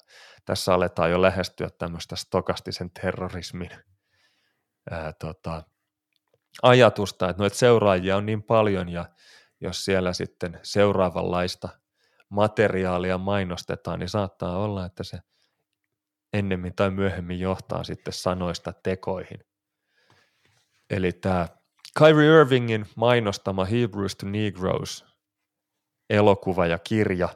tässä 0.46 0.74
aletaan 0.74 1.12
jo 1.12 1.22
lähestyä 1.22 1.70
tämmöistä 1.78 2.16
stokastisen 2.16 2.92
terrorismin 2.92 3.72
ää, 4.92 5.14
tota, 5.14 5.64
ajatusta, 6.62 7.30
että 7.30 7.42
noita 7.44 7.58
seuraajia 7.58 8.18
on 8.18 8.26
niin 8.26 8.44
paljon 8.44 8.90
ja 8.90 9.06
jos 9.62 9.86
siellä 9.86 10.14
sitten 10.14 10.60
seuraavanlaista 10.64 11.70
materiaalia 12.30 13.18
mainostetaan, 13.18 14.00
niin 14.00 14.10
saattaa 14.10 14.58
olla, 14.58 14.86
että 14.86 15.04
se 15.04 15.20
ennemmin 16.34 16.76
tai 16.76 16.92
myöhemmin 16.92 17.40
johtaa 17.40 17.84
sitten 17.84 18.14
sanoista 18.14 18.74
tekoihin. 18.74 19.40
Eli 20.90 21.12
tämä 21.12 21.48
Kyrie 21.98 22.42
Irvingin 22.42 22.86
mainostama 22.96 23.66
Hebrews 23.66 24.16
to 24.16 24.26
Negroes 24.26 25.06
elokuva 26.10 26.66
ja 26.66 26.80
kirja 26.80 27.30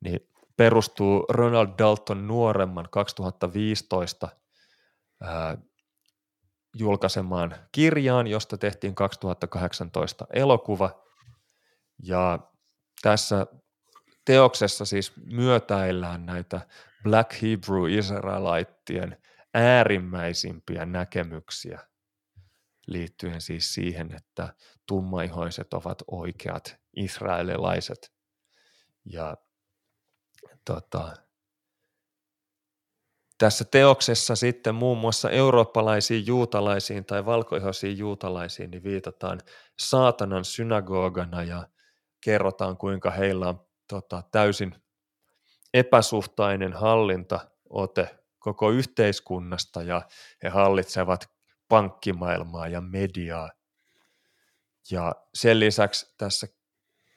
niin 0.00 0.28
perustuu 0.56 1.26
Ronald 1.28 1.68
Dalton 1.78 2.26
nuoremman 2.26 2.88
2015 2.90 4.28
ää, 5.20 5.58
julkaisemaan 6.74 7.54
kirjaan, 7.72 8.26
josta 8.26 8.58
tehtiin 8.58 8.94
2018 8.94 10.26
elokuva. 10.32 11.04
Ja 12.02 12.38
tässä 13.02 13.46
teoksessa 14.24 14.84
siis 14.84 15.12
myötäillään 15.16 16.26
näitä 16.26 16.60
Black 17.02 17.42
Hebrew 17.42 17.90
Israelitien 17.98 19.22
äärimmäisimpiä 19.54 20.84
näkemyksiä 20.84 21.88
liittyen 22.86 23.40
siis 23.40 23.74
siihen, 23.74 24.14
että 24.14 24.54
tummaihoiset 24.86 25.74
ovat 25.74 26.02
oikeat 26.10 26.76
israelilaiset. 26.96 28.12
Ja 29.04 29.36
tota, 30.64 31.16
tässä 33.38 33.64
teoksessa 33.64 34.36
sitten 34.36 34.74
muun 34.74 34.98
muassa 34.98 35.30
eurooppalaisiin 35.30 36.26
juutalaisiin 36.26 37.04
tai 37.04 37.26
valkoihoisiin 37.26 37.98
juutalaisiin 37.98 38.70
niin 38.70 38.82
viitataan 38.82 39.40
saatanan 39.78 40.44
synagogana 40.44 41.42
ja 41.42 41.68
kerrotaan, 42.24 42.76
kuinka 42.76 43.10
heillä 43.10 43.48
on 43.48 43.66
tota, 43.88 44.22
täysin 44.32 44.74
epäsuhtainen 45.74 46.72
hallintaote 46.72 48.18
koko 48.38 48.70
yhteiskunnasta 48.70 49.82
ja 49.82 50.02
he 50.42 50.48
hallitsevat 50.48 51.30
pankkimaailmaa 51.68 52.68
ja 52.68 52.80
mediaa. 52.80 53.50
Ja 54.90 55.14
sen 55.34 55.60
lisäksi 55.60 56.14
tässä 56.18 56.46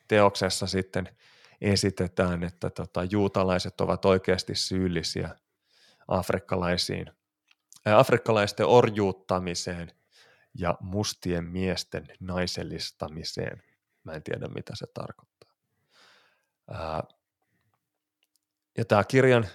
teoksessa 0.07 0.67
sitten 0.67 1.09
esitetään, 1.61 2.43
että 2.43 2.69
tota, 2.69 3.03
juutalaiset 3.03 3.81
ovat 3.81 4.05
oikeasti 4.05 4.55
syyllisiä 4.55 5.35
afrikkalaisiin, 6.11 7.11
ää, 7.85 7.99
afrikkalaisten 7.99 8.65
orjuuttamiseen 8.65 9.91
ja 10.57 10.77
mustien 10.79 11.43
miesten 11.43 12.07
naisellistamiseen. 12.19 13.63
Mä 14.03 14.13
en 14.13 14.23
tiedä, 14.23 14.47
mitä 14.47 14.73
se 14.75 14.87
tarkoittaa. 14.93 15.51
Ja 18.77 18.85
tämä 18.85 19.03
kirjan 19.03 19.47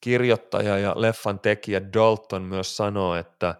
kirjoittaja 0.00 0.78
ja 0.78 0.94
leffan 0.96 1.40
tekijä 1.40 1.92
Dalton 1.92 2.42
myös 2.42 2.76
sanoo, 2.76 3.14
että 3.14 3.54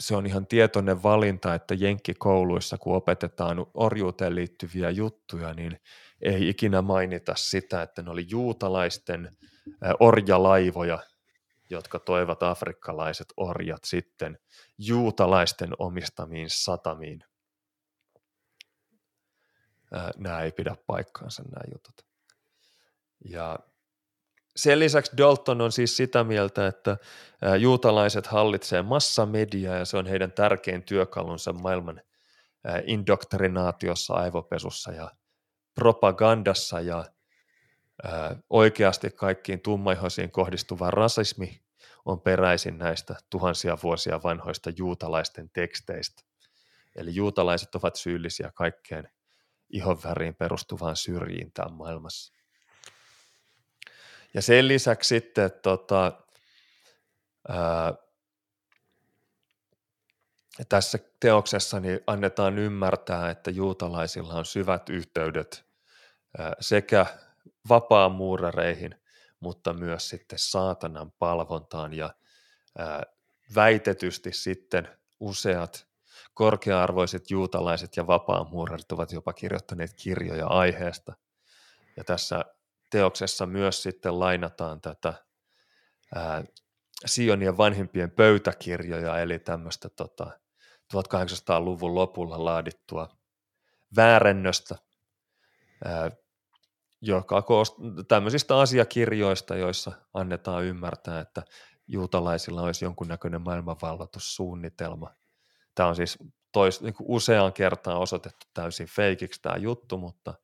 se 0.00 0.16
on 0.16 0.26
ihan 0.26 0.46
tietoinen 0.46 1.02
valinta, 1.02 1.54
että 1.54 1.74
jenkkikouluissa, 1.74 2.78
kun 2.78 2.96
opetetaan 2.96 3.66
orjuuteen 3.74 4.34
liittyviä 4.34 4.90
juttuja, 4.90 5.54
niin 5.54 5.80
ei 6.20 6.48
ikinä 6.48 6.82
mainita 6.82 7.32
sitä, 7.36 7.82
että 7.82 8.02
ne 8.02 8.10
oli 8.10 8.26
juutalaisten 8.28 9.36
orjalaivoja, 10.00 10.98
jotka 11.70 11.98
toivat 11.98 12.42
afrikkalaiset 12.42 13.26
orjat 13.36 13.84
sitten 13.84 14.38
juutalaisten 14.78 15.70
omistamiin 15.78 16.50
satamiin. 16.50 17.24
Nämä 20.16 20.40
ei 20.40 20.52
pidä 20.52 20.76
paikkaansa 20.86 21.42
nämä 21.42 21.64
jutut. 21.72 22.06
Ja 23.24 23.58
sen 24.56 24.78
lisäksi 24.78 25.16
Dalton 25.16 25.60
on 25.60 25.72
siis 25.72 25.96
sitä 25.96 26.24
mieltä, 26.24 26.66
että 26.66 26.96
juutalaiset 27.58 28.26
hallitsee 28.26 28.82
massamediaa 28.82 29.76
ja 29.76 29.84
se 29.84 29.96
on 29.96 30.06
heidän 30.06 30.32
tärkein 30.32 30.82
työkalunsa 30.82 31.52
maailman 31.52 32.02
indoktrinaatiossa, 32.86 34.14
aivopesussa 34.14 34.92
ja 34.92 35.10
propagandassa 35.74 36.80
ja 36.80 37.04
oikeasti 38.50 39.10
kaikkiin 39.10 39.60
tummaihoisiin 39.60 40.30
kohdistuva 40.30 40.90
rasismi 40.90 41.62
on 42.04 42.20
peräisin 42.20 42.78
näistä 42.78 43.16
tuhansia 43.30 43.78
vuosia 43.82 44.20
vanhoista 44.22 44.70
juutalaisten 44.76 45.50
teksteistä. 45.50 46.22
Eli 46.96 47.14
juutalaiset 47.14 47.74
ovat 47.74 47.96
syyllisiä 47.96 48.52
kaikkeen 48.54 49.08
ihonväriin 49.70 50.34
perustuvaan 50.34 50.96
syrjintään 50.96 51.72
maailmassa. 51.72 52.32
Ja 54.34 54.42
sen 54.42 54.68
lisäksi 54.68 55.08
sitten 55.08 55.50
tota, 55.62 56.12
ää, 57.48 57.94
tässä 60.68 60.98
teoksessa 61.20 61.80
niin 61.80 62.00
annetaan 62.06 62.58
ymmärtää, 62.58 63.30
että 63.30 63.50
juutalaisilla 63.50 64.34
on 64.34 64.44
syvät 64.44 64.88
yhteydet 64.88 65.64
ää, 66.38 66.52
sekä 66.60 67.06
vapaamuurareihin, 67.68 68.94
mutta 69.40 69.72
myös 69.72 70.08
sitten 70.08 70.38
saatanan 70.38 71.12
palvontaan 71.18 71.92
ja 71.94 72.14
ää, 72.78 73.02
väitetysti 73.54 74.32
sitten 74.32 74.88
useat 75.20 75.86
korkea-arvoiset 76.34 77.30
juutalaiset 77.30 77.96
ja 77.96 78.06
vapaamuurarit 78.06 78.92
ovat 78.92 79.12
jopa 79.12 79.32
kirjoittaneet 79.32 79.94
kirjoja 79.96 80.46
aiheesta. 80.46 81.12
Ja 81.96 82.04
tässä 82.04 82.44
teoksessa 82.90 83.46
myös 83.46 83.82
sitten 83.82 84.20
lainataan 84.20 84.80
tätä 84.80 85.14
ää, 86.14 86.44
Sionien 87.06 87.56
vanhimpien 87.56 88.10
pöytäkirjoja, 88.10 89.18
eli 89.18 89.38
tämmöistä 89.38 89.88
tota, 89.88 90.30
1800-luvun 90.96 91.94
lopulla 91.94 92.44
laadittua 92.44 93.08
väärennöstä, 93.96 94.76
ää, 95.84 96.10
joka 97.02 97.42
koost, 97.42 97.74
tämmöisistä 98.08 98.58
asiakirjoista, 98.58 99.56
joissa 99.56 99.92
annetaan 100.14 100.64
ymmärtää, 100.64 101.20
että 101.20 101.42
juutalaisilla 101.88 102.62
olisi 102.62 102.84
jonkunnäköinen 102.84 103.42
maailmanvalloitussuunnitelma. 103.42 105.14
Tämä 105.74 105.88
on 105.88 105.96
siis 105.96 106.18
tois, 106.52 106.80
niin 106.80 106.94
kuin 106.94 107.06
useaan 107.10 107.52
kertaan 107.52 107.98
osoitettu 107.98 108.46
täysin 108.54 108.86
feikiksi 108.86 109.42
tämä 109.42 109.56
juttu, 109.56 109.98
mutta 109.98 110.34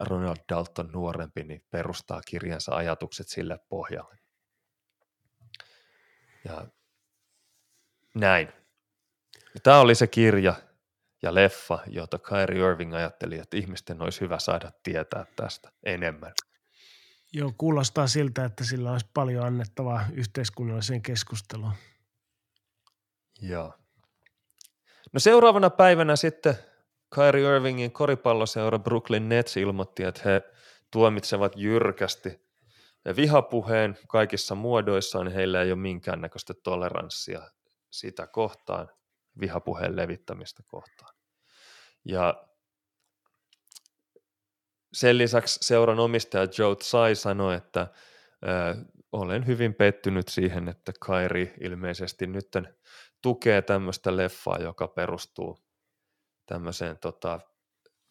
Ronald 0.00 0.36
Dalton 0.48 0.92
nuorempi 0.92 1.44
niin 1.44 1.64
perustaa 1.70 2.20
kirjansa 2.26 2.74
ajatukset 2.74 3.28
sille 3.28 3.58
pohjalle. 3.68 4.18
Ja 6.44 6.66
näin. 8.14 8.52
Tämä 9.62 9.80
oli 9.80 9.94
se 9.94 10.06
kirja 10.06 10.54
ja 11.22 11.34
leffa, 11.34 11.78
jota 11.86 12.18
Kyrie 12.18 12.70
Irving 12.70 12.94
ajatteli, 12.94 13.38
että 13.38 13.56
ihmisten 13.56 14.02
olisi 14.02 14.20
hyvä 14.20 14.38
saada 14.38 14.72
tietää 14.82 15.26
tästä 15.36 15.72
enemmän. 15.82 16.32
Joo, 17.32 17.52
kuulostaa 17.58 18.06
siltä, 18.06 18.44
että 18.44 18.64
sillä 18.64 18.92
olisi 18.92 19.06
paljon 19.14 19.46
annettavaa 19.46 20.04
yhteiskunnalliseen 20.12 21.02
keskusteluun. 21.02 21.72
Joo. 23.42 23.74
No 25.12 25.20
seuraavana 25.20 25.70
päivänä 25.70 26.16
sitten 26.16 26.54
Kyrie 27.14 27.56
Irvingin 27.56 27.92
koripalloseura 27.92 28.78
Brooklyn 28.78 29.28
Nets 29.28 29.56
ilmoitti, 29.56 30.02
että 30.02 30.20
he 30.24 30.42
tuomitsevat 30.90 31.52
jyrkästi 31.56 32.40
vihapuheen 33.16 33.98
kaikissa 34.08 34.54
muodoissaan, 34.54 35.32
heillä 35.32 35.62
ei 35.62 35.72
ole 35.72 35.80
minkäännäköistä 35.80 36.54
toleranssia 36.54 37.50
sitä 37.90 38.26
kohtaan, 38.26 38.88
vihapuheen 39.40 39.96
levittämistä 39.96 40.62
kohtaan. 40.66 41.11
Ja 42.04 42.48
sen 44.92 45.18
lisäksi 45.18 45.58
seuran 45.62 45.98
omistaja 45.98 46.48
Joe 46.58 46.76
Tsai 46.76 47.14
sanoi, 47.14 47.54
että 47.54 47.80
ö, 47.80 47.86
olen 49.12 49.46
hyvin 49.46 49.74
pettynyt 49.74 50.28
siihen, 50.28 50.68
että 50.68 50.92
Kairi 51.00 51.54
ilmeisesti 51.60 52.26
nyt 52.26 52.48
tukee 53.22 53.62
tämmöistä 53.62 54.16
leffaa, 54.16 54.58
joka 54.58 54.88
perustuu 54.88 55.58
tämmöiseen 56.46 56.98
tota, 56.98 57.40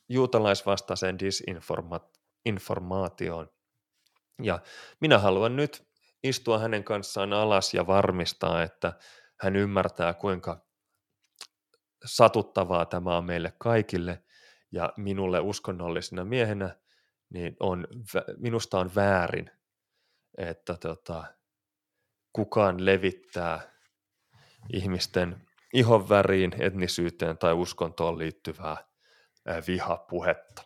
juutalaisvastaiseen 0.09 1.17
disinformaatioon. 1.19 3.49
Ja 4.43 4.59
minä 4.99 5.19
haluan 5.19 5.55
nyt 5.55 5.87
istua 6.23 6.59
hänen 6.59 6.83
kanssaan 6.83 7.33
alas 7.33 7.73
ja 7.73 7.87
varmistaa, 7.87 8.63
että 8.63 8.93
hän 9.39 9.55
ymmärtää, 9.55 10.13
kuinka 10.13 10.65
satuttavaa 12.05 12.85
tämä 12.85 13.17
on 13.17 13.25
meille 13.25 13.53
kaikille. 13.57 14.23
Ja 14.71 14.93
minulle 14.97 15.39
uskonnollisena 15.39 16.25
miehenä 16.25 16.75
niin 17.29 17.55
on, 17.59 17.87
minusta 18.37 18.79
on 18.79 18.91
väärin, 18.95 19.51
että 20.37 20.77
tota, 20.77 21.23
kukaan 22.33 22.85
levittää 22.85 23.71
ihmisten 24.73 25.47
ihonväriin, 25.73 26.51
etnisyyteen 26.59 27.37
tai 27.37 27.53
uskontoon 27.53 28.17
liittyvää 28.17 28.77
vihapuhetta. 29.67 30.63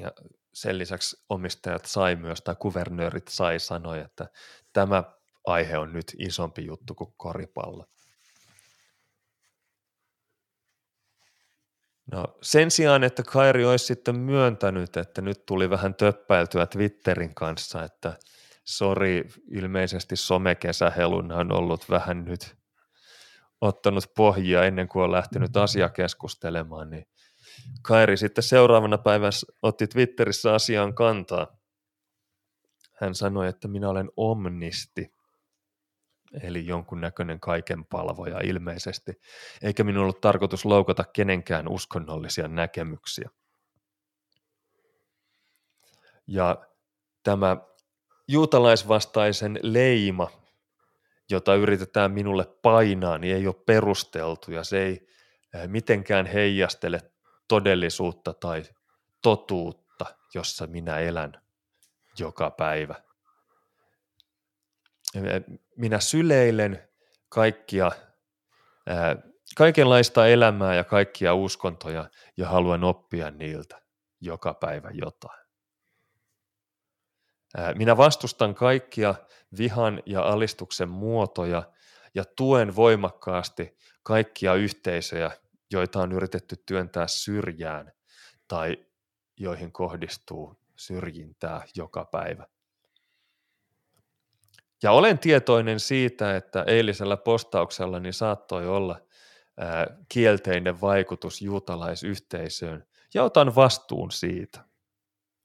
Ja 0.00 0.12
sen 0.54 0.78
lisäksi 0.78 1.24
omistajat 1.28 1.84
sai 1.84 2.16
myös, 2.16 2.42
tai 2.42 2.56
kuvernöörit 2.58 3.28
sai 3.28 3.58
sanoi, 3.58 4.00
että 4.00 4.28
tämä 4.72 5.04
aihe 5.46 5.78
on 5.78 5.92
nyt 5.92 6.12
isompi 6.18 6.66
juttu 6.66 6.94
kuin 6.94 7.14
koripallo. 7.16 7.86
No 12.12 12.24
sen 12.42 12.70
sijaan, 12.70 13.04
että 13.04 13.22
Kairi 13.22 13.64
olisi 13.64 13.84
sitten 13.84 14.18
myöntänyt, 14.18 14.96
että 14.96 15.22
nyt 15.22 15.46
tuli 15.46 15.70
vähän 15.70 15.94
töppäiltyä 15.94 16.66
Twitterin 16.66 17.34
kanssa, 17.34 17.82
että 17.82 18.18
sori, 18.64 19.24
ilmeisesti 19.50 20.16
somekesäheluna 20.16 21.36
on 21.36 21.52
ollut 21.52 21.90
vähän 21.90 22.24
nyt 22.24 22.56
ottanut 23.60 24.04
pohjia 24.16 24.64
ennen 24.64 24.88
kuin 24.88 25.02
on 25.02 25.12
lähtenyt 25.12 25.56
asia 25.56 25.88
keskustelemaan, 25.88 26.90
niin 26.90 27.06
Kairi 27.82 28.16
sitten 28.16 28.44
seuraavana 28.44 28.98
päivänä 28.98 29.30
otti 29.62 29.86
Twitterissä 29.86 30.54
asiaan 30.54 30.94
kantaa. 30.94 31.46
Hän 33.00 33.14
sanoi, 33.14 33.48
että 33.48 33.68
minä 33.68 33.88
olen 33.88 34.10
omnisti, 34.16 35.15
eli 36.42 36.66
jonkunnäköinen 36.66 37.40
kaiken 37.40 37.84
palvoja 37.84 38.40
ilmeisesti, 38.44 39.20
eikä 39.62 39.84
minun 39.84 40.02
ollut 40.02 40.20
tarkoitus 40.20 40.64
loukata 40.64 41.04
kenenkään 41.04 41.68
uskonnollisia 41.68 42.48
näkemyksiä. 42.48 43.30
Ja 46.26 46.66
tämä 47.22 47.56
juutalaisvastaisen 48.28 49.58
leima, 49.62 50.30
jota 51.30 51.54
yritetään 51.54 52.12
minulle 52.12 52.44
painaa, 52.62 53.18
niin 53.18 53.36
ei 53.36 53.46
ole 53.46 53.62
perusteltu 53.66 54.52
ja 54.52 54.64
se 54.64 54.82
ei 54.82 55.08
eh, 55.54 55.68
mitenkään 55.68 56.26
heijastele 56.26 57.00
todellisuutta 57.48 58.34
tai 58.34 58.62
totuutta, 59.22 60.06
jossa 60.34 60.66
minä 60.66 60.98
elän 60.98 61.42
joka 62.18 62.50
päivä. 62.50 62.94
Minä 65.76 66.00
syleilen 66.00 66.88
kaikkia, 67.28 67.90
eh, 68.86 69.32
kaikenlaista 69.56 70.26
elämää 70.26 70.74
ja 70.74 70.84
kaikkia 70.84 71.34
uskontoja 71.34 72.10
ja 72.36 72.48
haluan 72.48 72.84
oppia 72.84 73.30
niiltä 73.30 73.82
joka 74.20 74.54
päivä 74.54 74.90
jotain. 74.92 75.46
Minä 77.74 77.96
vastustan 77.96 78.54
kaikkia 78.54 79.14
vihan 79.58 80.02
ja 80.06 80.22
alistuksen 80.22 80.88
muotoja 80.88 81.62
ja 82.14 82.24
tuen 82.36 82.76
voimakkaasti 82.76 83.76
kaikkia 84.02 84.54
yhteisöjä, 84.54 85.30
joita 85.70 86.00
on 86.00 86.12
yritetty 86.12 86.56
työntää 86.66 87.06
syrjään 87.06 87.92
tai 88.48 88.86
joihin 89.36 89.72
kohdistuu 89.72 90.60
syrjintää 90.76 91.62
joka 91.74 92.04
päivä. 92.04 92.46
Ja 94.82 94.92
olen 94.92 95.18
tietoinen 95.18 95.80
siitä, 95.80 96.36
että 96.36 96.62
eilisellä 96.66 97.16
postauksellani 97.16 98.12
saattoi 98.12 98.66
olla 98.68 99.00
kielteinen 100.08 100.80
vaikutus 100.80 101.42
juutalaisyhteisöön, 101.42 102.86
ja 103.14 103.24
otan 103.24 103.54
vastuun 103.54 104.10
siitä. 104.10 104.60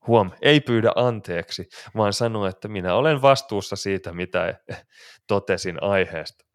Huom, 0.08 0.32
ei 0.42 0.60
pyydä 0.60 0.92
anteeksi, 0.96 1.70
vaan 1.96 2.14
sanoo, 2.14 2.46
että 2.46 2.68
minä 2.68 2.96
olen 2.96 3.22
vastuussa 3.22 3.76
siitä, 3.76 4.14
mitä 4.14 4.60
totesin 5.28 5.84
aiheesta. 5.84 6.46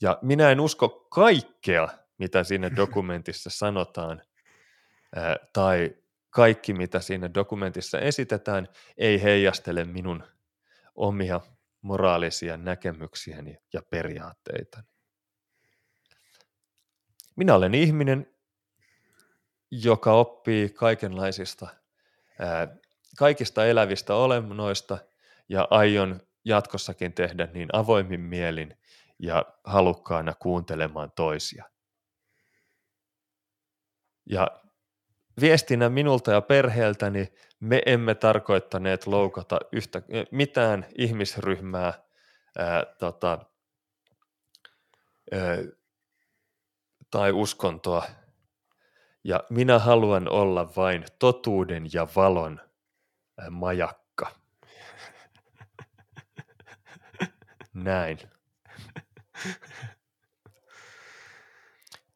Ja 0.00 0.18
minä 0.22 0.50
en 0.50 0.60
usko 0.60 0.88
kaikkea, 0.88 1.88
mitä 2.18 2.44
siinä 2.44 2.70
dokumentissa 2.76 3.50
sanotaan, 3.50 4.22
tai 5.52 5.96
kaikki, 6.30 6.74
mitä 6.74 7.00
siinä 7.00 7.34
dokumentissa 7.34 7.98
esitetään, 7.98 8.68
ei 8.98 9.22
heijastele 9.22 9.84
minun 9.84 10.24
omia 11.00 11.40
moraalisia 11.82 12.56
näkemyksiäni 12.56 13.56
ja 13.72 13.82
periaatteitani. 13.90 14.86
Minä 17.36 17.54
olen 17.54 17.74
ihminen, 17.74 18.34
joka 19.70 20.12
oppii 20.12 20.68
kaikenlaisista, 20.68 21.68
ää, 22.38 22.76
kaikista 23.18 23.66
elävistä 23.66 24.14
olennoista 24.14 24.98
ja 25.48 25.68
aion 25.70 26.20
jatkossakin 26.44 27.12
tehdä 27.12 27.48
niin 27.52 27.68
avoimin 27.72 28.20
mielin 28.20 28.76
ja 29.18 29.44
halukkaana 29.64 30.34
kuuntelemaan 30.34 31.12
toisia. 31.16 31.64
Ja 34.26 34.62
viestinä 35.40 35.88
minulta 35.88 36.32
ja 36.32 36.40
perheeltäni 36.40 37.32
me 37.60 37.82
emme 37.86 38.14
tarkoittaneet 38.14 39.06
loukata 39.06 39.58
yhtä, 39.72 40.02
mitään 40.30 40.86
ihmisryhmää 40.98 41.92
ää, 42.58 42.84
tota, 42.98 43.38
ää, 45.32 45.56
tai 47.10 47.32
uskontoa 47.32 48.04
ja 49.24 49.44
minä 49.50 49.78
haluan 49.78 50.28
olla 50.28 50.72
vain 50.76 51.04
totuuden 51.18 51.86
ja 51.92 52.08
valon 52.16 52.60
majakka. 53.50 54.30
Näin. 57.74 58.18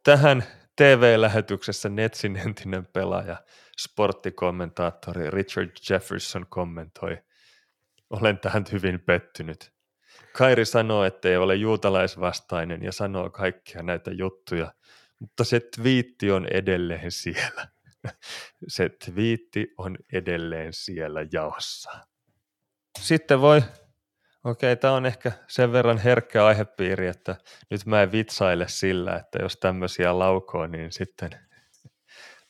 Tähän 0.04 0.44
TV-lähetyksessä 0.76 1.88
Netsin 1.88 2.36
entinen 2.36 2.86
pelaaja, 2.86 3.36
sporttikommentaattori 3.78 5.30
Richard 5.30 5.70
Jefferson 5.90 6.46
kommentoi, 6.48 7.18
olen 8.10 8.38
tähän 8.38 8.64
hyvin 8.72 9.00
pettynyt. 9.00 9.72
Kairi 10.32 10.64
sanoo, 10.64 11.04
että 11.04 11.28
ei 11.28 11.36
ole 11.36 11.54
juutalaisvastainen 11.54 12.82
ja 12.82 12.92
sanoo 12.92 13.30
kaikkia 13.30 13.82
näitä 13.82 14.10
juttuja, 14.10 14.74
mutta 15.18 15.44
se 15.44 15.60
twiitti 15.60 16.30
on 16.30 16.46
edelleen 16.46 17.10
siellä. 17.12 17.68
Se 18.68 18.88
twiitti 18.88 19.74
on 19.78 19.96
edelleen 20.12 20.72
siellä 20.72 21.26
jaossa. 21.32 21.90
Sitten 22.98 23.40
voi, 23.40 23.62
okei, 24.44 24.76
tämä 24.76 24.94
on 24.94 25.06
ehkä 25.06 25.32
sen 25.48 25.72
verran 25.72 25.98
herkkä 25.98 26.46
aihepiiri, 26.46 27.06
että 27.06 27.36
nyt 27.70 27.86
mä 27.86 28.02
en 28.02 28.12
vitsaile 28.12 28.68
sillä, 28.68 29.16
että 29.16 29.38
jos 29.42 29.56
tämmöisiä 29.56 30.18
laukoo, 30.18 30.66
niin 30.66 30.92
sitten 30.92 31.30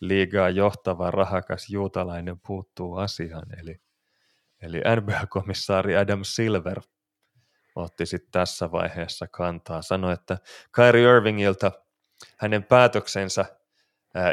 liigaa 0.00 0.50
johtava 0.50 1.10
rahakas 1.10 1.70
juutalainen 1.70 2.40
puuttuu 2.47 2.97
asiaan. 2.97 3.47
Eli, 3.60 3.81
eli 4.62 4.78
NBA-komissaari 4.78 5.97
Adam 5.97 6.20
Silver 6.23 6.81
otti 7.74 8.06
sitten 8.06 8.32
tässä 8.32 8.73
vaiheessa 8.73 9.26
kantaa. 9.26 9.82
Sanoi, 9.82 10.12
että 10.12 10.39
Kyrie 10.73 11.16
Irvingilta– 11.16 11.73
hänen 12.36 12.64
päätöksensä 12.64 13.44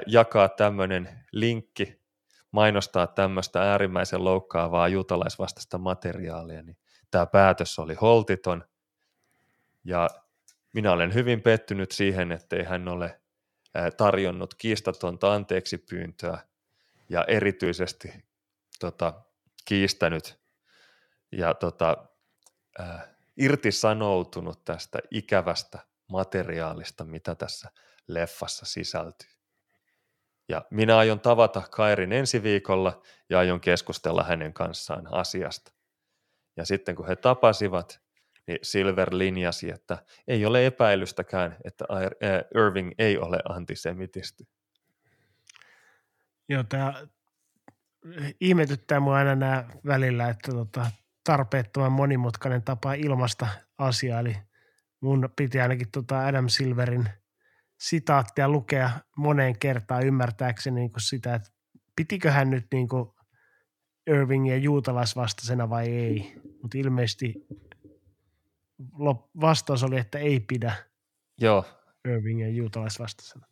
jakaa 0.08 0.50
tämmöinen 0.50 1.10
linkki, 1.32 2.02
mainostaa 2.52 3.08
tämmöistä 3.08 3.72
äärimmäisen 3.72 4.24
loukkaavaa 4.24 4.88
juutalaisvastaista 4.88 5.78
materiaalia, 5.78 6.62
niin 6.62 6.78
tämä 7.12 7.26
päätös 7.26 7.80
oli 7.80 7.94
holtiton. 7.94 8.64
Ja 9.84 10.10
minä 10.74 10.92
olen 10.92 11.14
hyvin 11.14 11.42
pettynyt 11.42 11.92
siihen, 11.92 12.32
ettei 12.32 12.64
hän 12.64 12.88
ole 12.88 13.22
tarjonnut 13.98 14.54
kiistatonta 14.54 15.34
anteeksi 15.34 15.78
pyyntöä 15.78 16.38
ja 17.10 17.26
erityisesti 17.28 18.26
tota, 18.80 19.14
kiistänyt 19.66 20.40
ja 21.32 21.54
tota, 21.54 22.08
äh, 22.80 23.08
irtisanoutunut 23.38 24.66
tästä 24.66 25.00
ikävästä 25.12 25.80
materiaalista, 26.08 27.04
mitä 27.04 27.36
tässä 27.36 27.70
leffassa 28.08 28.66
sisältyy. 28.66 29.30
Ja 30.50 30.66
minä 30.70 30.98
aion 30.98 31.20
tavata 31.20 31.62
Kairin 31.72 32.14
ensi 32.14 32.44
viikolla 32.44 33.02
ja 33.30 33.40
aion 33.40 33.62
keskustella 33.62 34.24
hänen 34.24 34.54
kanssaan 34.54 35.14
asiasta. 35.14 35.72
Ja 36.62 36.66
sitten 36.66 36.96
kun 36.96 37.08
he 37.08 37.16
tapasivat, 37.16 38.02
niin 38.48 38.60
Silver 38.62 39.10
linjasi, 39.12 39.72
että 39.72 39.98
ei 40.28 40.46
ole 40.46 40.66
epäilystäkään, 40.66 41.58
että 41.66 41.86
Irving 42.56 42.92
ei 42.98 43.18
ole 43.18 43.40
antisemitisti. 43.50 44.44
Joo, 46.50 46.64
tämä 46.64 47.08
ihmetyttää 48.42 49.00
mua 49.00 49.16
aina 49.16 49.36
nämä 49.36 49.66
välillä, 49.86 50.30
että 50.30 50.52
tota, 50.52 50.92
tarpeettoman 51.24 51.92
monimutkainen 51.92 52.64
tapa 52.64 52.94
ilmasta 52.94 53.48
asiaa, 53.78 54.20
eli 54.20 54.38
mun 55.02 55.30
piti 55.36 55.62
ainakin 55.62 55.92
tota 55.92 56.26
Adam 56.26 56.50
Silverin 56.50 57.10
sitaattia 57.80 58.50
lukea 58.50 58.90
moneen 59.18 59.60
kertaan 59.60 60.06
ymmärtääkseni 60.06 60.80
niin 60.80 60.92
kuin 60.92 61.02
sitä, 61.02 61.36
että 61.36 61.50
pitikö 61.96 62.32
hän 62.32 62.50
nyt 62.50 62.68
niin 62.72 62.88
kuin 62.88 63.10
Irvingia 64.08 64.58
juutalaisvastaisena 64.58 65.70
vai 65.70 65.88
ei. 65.88 66.34
Mutta 66.62 66.78
ilmeisesti 66.78 67.48
vastaus 69.42 69.84
oli, 69.84 69.98
että 69.98 70.20
ei 70.20 70.40
pidä 70.40 70.74
Joo. 71.42 71.66
Irvingia 72.08 72.50
juutalaisvastaisena. 72.50 73.48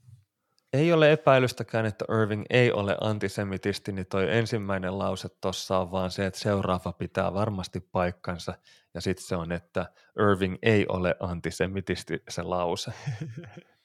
Ei 0.73 0.93
ole 0.93 1.11
epäilystäkään, 1.11 1.85
että 1.85 2.05
Irving 2.21 2.43
ei 2.49 2.71
ole 2.71 2.97
antisemitisti, 3.01 3.91
niin 3.91 4.05
toi 4.07 4.37
ensimmäinen 4.37 4.97
lause 4.97 5.29
tuossa 5.41 5.77
on 5.77 5.91
vaan 5.91 6.11
se, 6.11 6.25
että 6.25 6.39
seuraava 6.39 6.93
pitää 6.93 7.33
varmasti 7.33 7.79
paikkansa, 7.79 8.53
ja 8.93 9.01
sitten 9.01 9.25
se 9.25 9.35
on, 9.35 9.51
että 9.51 9.85
Irving 10.19 10.57
ei 10.61 10.85
ole 10.89 11.15
antisemitisti 11.19 12.23
se 12.29 12.43
lause. 12.43 12.91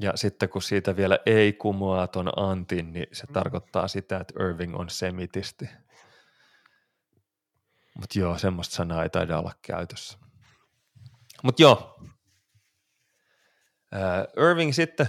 ja 0.00 0.12
sitten 0.14 0.48
kun 0.48 0.62
siitä 0.62 0.96
vielä 0.96 1.18
ei 1.26 1.52
kumoaa 1.52 2.06
ton 2.06 2.32
antin, 2.36 2.92
niin 2.92 3.06
se 3.12 3.26
tarkoittaa 3.26 3.88
sitä, 3.88 4.16
että 4.16 4.44
Irving 4.44 4.76
on 4.76 4.90
semitisti. 4.90 5.68
Mutta 7.98 8.18
joo, 8.18 8.38
semmoista 8.38 8.74
sanaa 8.74 9.02
ei 9.02 9.10
taida 9.10 9.38
olla 9.38 9.52
käytössä. 9.62 10.18
Mutta 11.42 11.62
joo, 11.62 12.00
Irving 14.50 14.72
sitten 14.72 15.06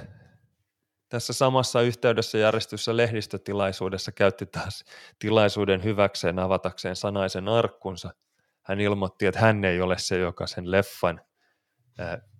tässä 1.10 1.34
samassa 1.34 1.82
yhteydessä 1.82 2.38
järjestyssä 2.38 2.98
lehdistötilaisuudessa 2.98 4.12
käytti 4.12 4.46
taas 4.46 4.84
tilaisuuden 5.20 5.84
hyväkseen 5.84 6.40
avatakseen 6.40 6.96
sanaisen 6.96 7.48
arkkunsa. 7.48 8.14
Hän 8.62 8.80
ilmoitti, 8.80 9.26
että 9.26 9.40
hän 9.40 9.66
ei 9.66 9.82
ole 9.82 9.98
se, 9.98 10.18
joka 10.18 10.48
sen 10.48 10.72
leffan, 10.72 11.22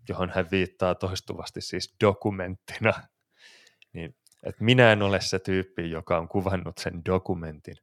johon 0.10 0.32
hän 0.36 0.52
viittaa 0.52 0.96
toistuvasti 0.96 1.62
siis 1.62 1.96
dokumenttina, 2.04 2.94
niin 3.94 4.16
että 4.44 4.64
minä 4.64 4.92
en 4.92 5.02
ole 5.02 5.22
se 5.22 5.40
tyyppi, 5.40 5.92
joka 5.92 6.18
on 6.18 6.28
kuvannut 6.28 6.78
sen 6.78 7.06
dokumentin. 7.06 7.76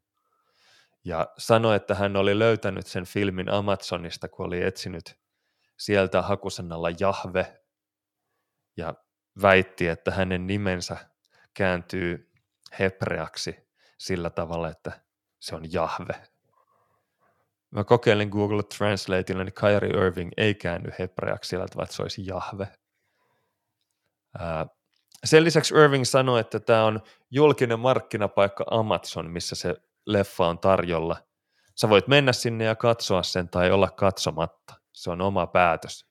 Ja 1.05 1.29
sanoi, 1.39 1.77
että 1.77 1.95
hän 1.95 2.17
oli 2.17 2.39
löytänyt 2.39 2.87
sen 2.87 3.05
filmin 3.05 3.51
Amazonista, 3.51 4.29
kun 4.29 4.47
oli 4.47 4.63
etsinyt 4.63 5.19
sieltä 5.79 6.23
hakusanalla 6.23 6.89
Jahve 7.01 7.61
ja 8.77 8.95
väitti, 9.43 9.89
että 9.89 10.11
hänen 10.11 10.47
nimensä 10.47 10.97
kääntyy 11.55 12.33
hebreaksi 12.79 13.57
sillä 13.99 14.31
tavalla, 14.31 14.69
että 14.69 15.01
se 15.39 15.55
on 15.55 15.73
Jahve. 15.73 16.15
Mä 17.71 17.85
kokeilin 17.85 18.29
Google 18.29 18.63
Translateilla, 18.63 19.45
niin 19.45 19.55
Kyrie 19.55 20.07
Irving 20.07 20.31
ei 20.37 20.55
käänny 20.55 20.91
hebreaksi 20.99 21.49
sillä 21.49 21.69
tavalla, 21.69 21.85
että 21.85 21.97
se 21.97 22.03
olisi 22.03 22.27
Jahve. 22.27 22.69
sen 25.25 25.45
lisäksi 25.45 25.75
Irving 25.75 26.05
sanoi, 26.05 26.41
että 26.41 26.61
tämä 26.61 26.85
on 26.85 27.01
julkinen 27.31 27.81
markkinapaikka 27.81 28.65
Amazon, 28.71 29.31
missä 29.31 29.57
se 29.57 29.77
leffa 30.07 30.47
on 30.47 30.59
tarjolla. 30.59 31.17
Sä 31.75 31.89
voit 31.89 32.09
mennä 32.09 32.33
sinne 32.33 32.65
ja 32.65 32.77
katsoa 32.77 33.23
sen 33.23 33.49
tai 33.49 33.71
olla 33.71 33.91
katsomatta. 33.91 34.75
Se 34.93 35.11
on 35.11 35.21
oma 35.21 35.47
päätös. 35.47 36.07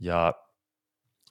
Ja 0.00 0.34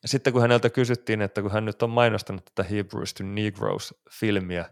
sitten 0.06 0.34
kun 0.34 0.42
häneltä 0.42 0.70
kysyttiin, 0.70 1.22
että 1.22 1.42
kun 1.42 1.52
hän 1.52 1.66
nyt 1.66 1.84
on 1.84 1.90
mainostanut 1.90 2.46
tätä 2.46 2.70
Hebrews 2.70 3.14
to 3.14 3.24
Negroes-filmiä, 3.24 4.66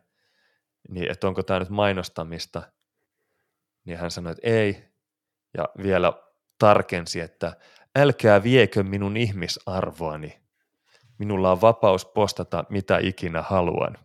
niin 0.90 1.12
että 1.12 1.28
onko 1.28 1.44
tämä 1.44 1.60
nyt 1.60 1.70
mainostamista, 1.70 2.72
niin 3.86 3.98
hän 3.98 4.12
sanoi, 4.12 4.32
että 4.32 4.48
ei, 4.48 4.92
ja 5.58 5.70
vielä 5.84 6.14
tarkensi, 6.58 7.20
että 7.20 7.56
älkää 7.96 8.44
viekö 8.44 8.84
minun 8.84 9.18
ihmisarvoani. 9.18 10.42
Minulla 11.18 11.52
on 11.52 11.62
vapaus 11.62 12.06
postata 12.06 12.64
mitä 12.70 12.98
ikinä 12.98 13.42
haluan. 13.42 13.98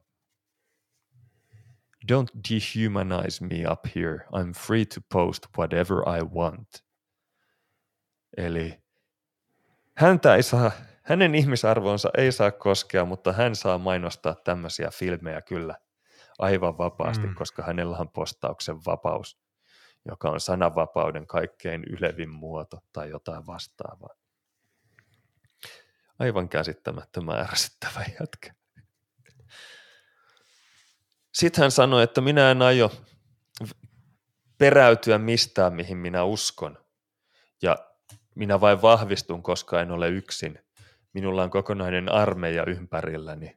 Don't 2.12 2.40
dehumanize 2.50 3.44
me 3.44 3.72
up 3.72 3.80
here. 3.94 4.16
I'm 4.16 4.52
free 4.66 4.84
to 4.84 5.00
post 5.12 5.46
whatever 5.58 5.96
I 6.18 6.22
want. 6.22 6.68
Eli 8.36 8.82
häntä 9.96 10.34
ei 10.34 10.42
saa, 10.42 10.70
hänen 11.02 11.34
ihmisarvonsa 11.34 12.10
ei 12.16 12.32
saa 12.32 12.50
koskea, 12.50 13.04
mutta 13.04 13.32
hän 13.32 13.56
saa 13.56 13.78
mainostaa 13.78 14.34
tämmöisiä 14.34 14.90
filmejä 14.90 15.42
kyllä 15.42 15.74
aivan 16.38 16.78
vapaasti, 16.78 17.26
mm. 17.26 17.34
koska 17.34 17.62
hänellä 17.62 17.96
on 17.96 18.10
postauksen 18.10 18.76
vapaus, 18.86 19.45
joka 20.08 20.30
on 20.30 20.40
sananvapauden 20.40 21.26
kaikkein 21.26 21.84
ylevin 21.84 22.30
muoto 22.30 22.78
tai 22.92 23.10
jotain 23.10 23.46
vastaavaa. 23.46 24.14
Aivan 26.18 26.48
käsittämättömän 26.48 27.40
ärsyttävä 27.40 28.04
jätkä. 28.20 28.54
Sitten 31.34 31.62
hän 31.62 31.70
sanoi, 31.70 32.02
että 32.02 32.20
minä 32.20 32.50
en 32.50 32.62
aio 32.62 32.92
peräytyä 34.58 35.18
mistään, 35.18 35.72
mihin 35.72 35.96
minä 35.96 36.24
uskon. 36.24 36.78
Ja 37.62 37.76
minä 38.34 38.60
vain 38.60 38.82
vahvistun, 38.82 39.42
koska 39.42 39.80
en 39.80 39.90
ole 39.90 40.08
yksin. 40.08 40.58
Minulla 41.12 41.42
on 41.42 41.50
kokonainen 41.50 42.12
armeija 42.12 42.64
ympärilläni. 42.66 43.56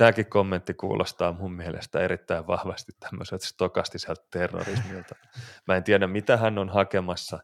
Tämäkin 0.00 0.26
kommentti 0.26 0.74
kuulostaa 0.74 1.32
mun 1.32 1.52
mielestä 1.52 2.00
erittäin 2.00 2.46
vahvasti 2.46 2.92
tämmöiseltä 3.00 3.46
stokastiselta 3.46 4.26
terrorismilta. 4.30 5.14
Mä 5.66 5.76
en 5.76 5.84
tiedä, 5.84 6.06
mitä 6.06 6.36
hän 6.36 6.58
on 6.58 6.68
hakemassa, 6.68 7.38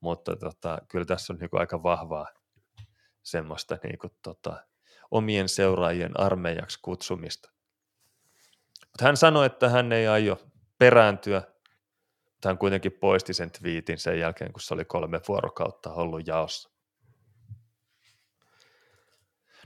mutta 0.00 0.36
tota, 0.36 0.78
kyllä 0.88 1.04
tässä 1.04 1.32
on 1.32 1.38
niinku 1.38 1.56
aika 1.56 1.82
vahvaa 1.82 2.26
semmoista 3.22 3.78
niinku 3.82 4.08
tota, 4.22 4.64
omien 5.10 5.48
seuraajien 5.48 6.20
armeijaksi 6.20 6.78
kutsumista. 6.82 7.50
Mutta 8.86 9.04
hän 9.04 9.16
sanoi, 9.16 9.46
että 9.46 9.68
hän 9.68 9.92
ei 9.92 10.08
aio 10.08 10.40
perääntyä. 10.78 11.42
Hän 12.44 12.58
kuitenkin 12.58 12.92
poisti 12.92 13.34
sen 13.34 13.50
twiitin 13.50 13.98
sen 13.98 14.18
jälkeen, 14.18 14.52
kun 14.52 14.60
se 14.60 14.74
oli 14.74 14.84
kolme 14.84 15.20
vuorokautta 15.28 15.92
ollut 15.92 16.26
jaossa. 16.26 16.70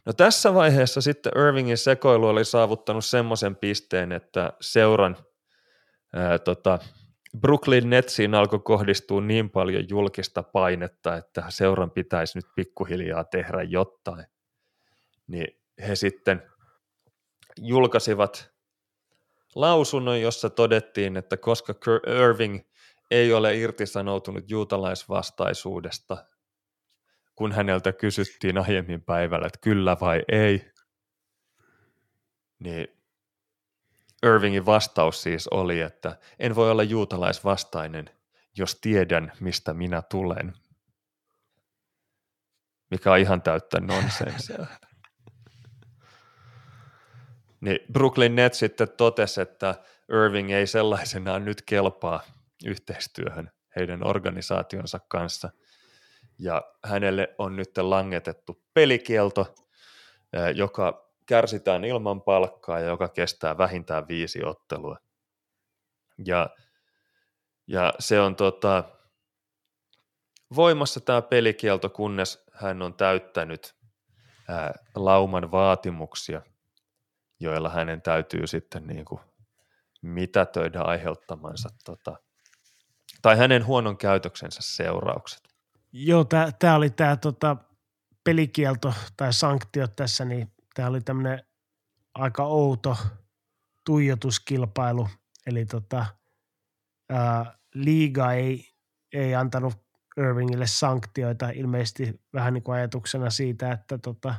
No 0.06 0.12
tässä 0.12 0.54
vaiheessa 0.54 1.00
sitten 1.00 1.32
Irvingin 1.36 1.78
sekoilu 1.78 2.26
oli 2.26 2.44
saavuttanut 2.44 3.04
semmoisen 3.04 3.56
pisteen, 3.56 4.12
että 4.12 4.52
seuran 4.60 5.16
ää, 6.12 6.38
tota, 6.38 6.78
Brooklyn 7.40 7.90
Netsiin 7.90 8.34
alkoi 8.34 8.60
kohdistua 8.64 9.20
niin 9.20 9.50
paljon 9.50 9.88
julkista 9.88 10.42
painetta, 10.42 11.16
että 11.16 11.44
seuran 11.48 11.90
pitäisi 11.90 12.38
nyt 12.38 12.46
pikkuhiljaa 12.56 13.24
tehdä 13.24 13.62
jotain. 13.62 14.26
Niin 15.26 15.60
he 15.88 15.96
sitten 15.96 16.42
julkaisivat 17.60 18.50
lausunnon, 19.54 20.20
jossa 20.20 20.50
todettiin, 20.50 21.16
että 21.16 21.36
koska 21.36 21.74
Irving 22.06 22.60
ei 23.10 23.32
ole 23.32 23.56
irtisanoutunut 23.56 24.50
juutalaisvastaisuudesta, 24.50 26.16
kun 27.34 27.52
häneltä 27.52 27.92
kysyttiin 27.92 28.58
aiemmin 28.58 29.02
päivällä, 29.02 29.46
että 29.46 29.58
kyllä 29.62 29.96
vai 30.00 30.22
ei, 30.28 30.72
niin 32.58 32.88
Irvingin 34.26 34.66
vastaus 34.66 35.22
siis 35.22 35.48
oli, 35.48 35.80
että 35.80 36.18
en 36.38 36.54
voi 36.54 36.70
olla 36.70 36.82
juutalaisvastainen, 36.82 38.10
jos 38.56 38.78
tiedän, 38.80 39.32
mistä 39.40 39.74
minä 39.74 40.02
tulen. 40.02 40.52
Mikä 42.90 43.12
on 43.12 43.18
ihan 43.18 43.42
täyttä 43.42 43.80
nonsensia. 43.80 44.66
Niin 47.60 47.78
Brooklyn 47.92 48.34
Nets 48.34 48.58
sitten 48.58 48.88
totesi, 48.96 49.40
että 49.40 49.74
Irving 50.08 50.50
ei 50.50 50.66
sellaisenaan 50.66 51.44
nyt 51.44 51.62
kelpaa 51.62 52.22
yhteistyöhön 52.64 53.50
heidän 53.76 54.06
organisaationsa 54.06 55.00
kanssa. 55.08 55.50
Ja 56.38 56.62
hänelle 56.84 57.34
on 57.38 57.56
nyt 57.56 57.78
langetettu 57.78 58.62
pelikielto, 58.74 59.54
joka 60.54 61.10
kärsitään 61.26 61.84
ilman 61.84 62.22
palkkaa 62.22 62.80
ja 62.80 62.86
joka 62.86 63.08
kestää 63.08 63.58
vähintään 63.58 64.08
viisi 64.08 64.44
ottelua. 64.44 64.98
Ja, 66.26 66.50
ja 67.66 67.94
se 67.98 68.20
on 68.20 68.36
tota, 68.36 68.84
voimassa 70.56 71.00
tämä 71.00 71.22
pelikielto, 71.22 71.90
kunnes 71.90 72.44
hän 72.52 72.82
on 72.82 72.94
täyttänyt 72.94 73.74
ää, 74.48 74.74
lauman 74.94 75.50
vaatimuksia– 75.50 76.42
joilla 77.40 77.68
hänen 77.68 78.02
täytyy 78.02 78.46
sitten 78.46 78.86
niin 78.86 79.04
kuin 79.04 79.20
mitätöidä 80.02 80.80
aiheuttamansa 80.80 81.68
tota, 81.84 82.16
tai 83.22 83.36
hänen 83.36 83.66
huonon 83.66 83.96
käytöksensä 83.96 84.60
seuraukset. 84.62 85.53
Joo, 85.96 86.24
tämä 86.58 86.74
oli 86.74 86.90
tämä 86.90 87.16
tota, 87.16 87.56
pelikielto 88.24 88.94
tai 89.16 89.32
sanktiot 89.32 89.96
tässä, 89.96 90.24
niin 90.24 90.52
tämä 90.74 90.88
oli 90.88 91.00
tämmöinen 91.00 91.42
aika 92.14 92.44
outo 92.44 92.96
tuijotuskilpailu, 93.86 95.08
eli 95.46 95.66
tota, 95.66 96.06
ää, 97.10 97.58
liiga 97.74 98.32
ei, 98.32 98.68
ei 99.12 99.34
antanut 99.34 99.74
Irvingille 100.16 100.66
sanktioita, 100.66 101.50
ilmeisesti 101.50 102.20
vähän 102.32 102.54
niin 102.54 102.62
kuin 102.62 102.76
ajatuksena 102.76 103.30
siitä, 103.30 103.72
että 103.72 103.98
tota, 103.98 104.34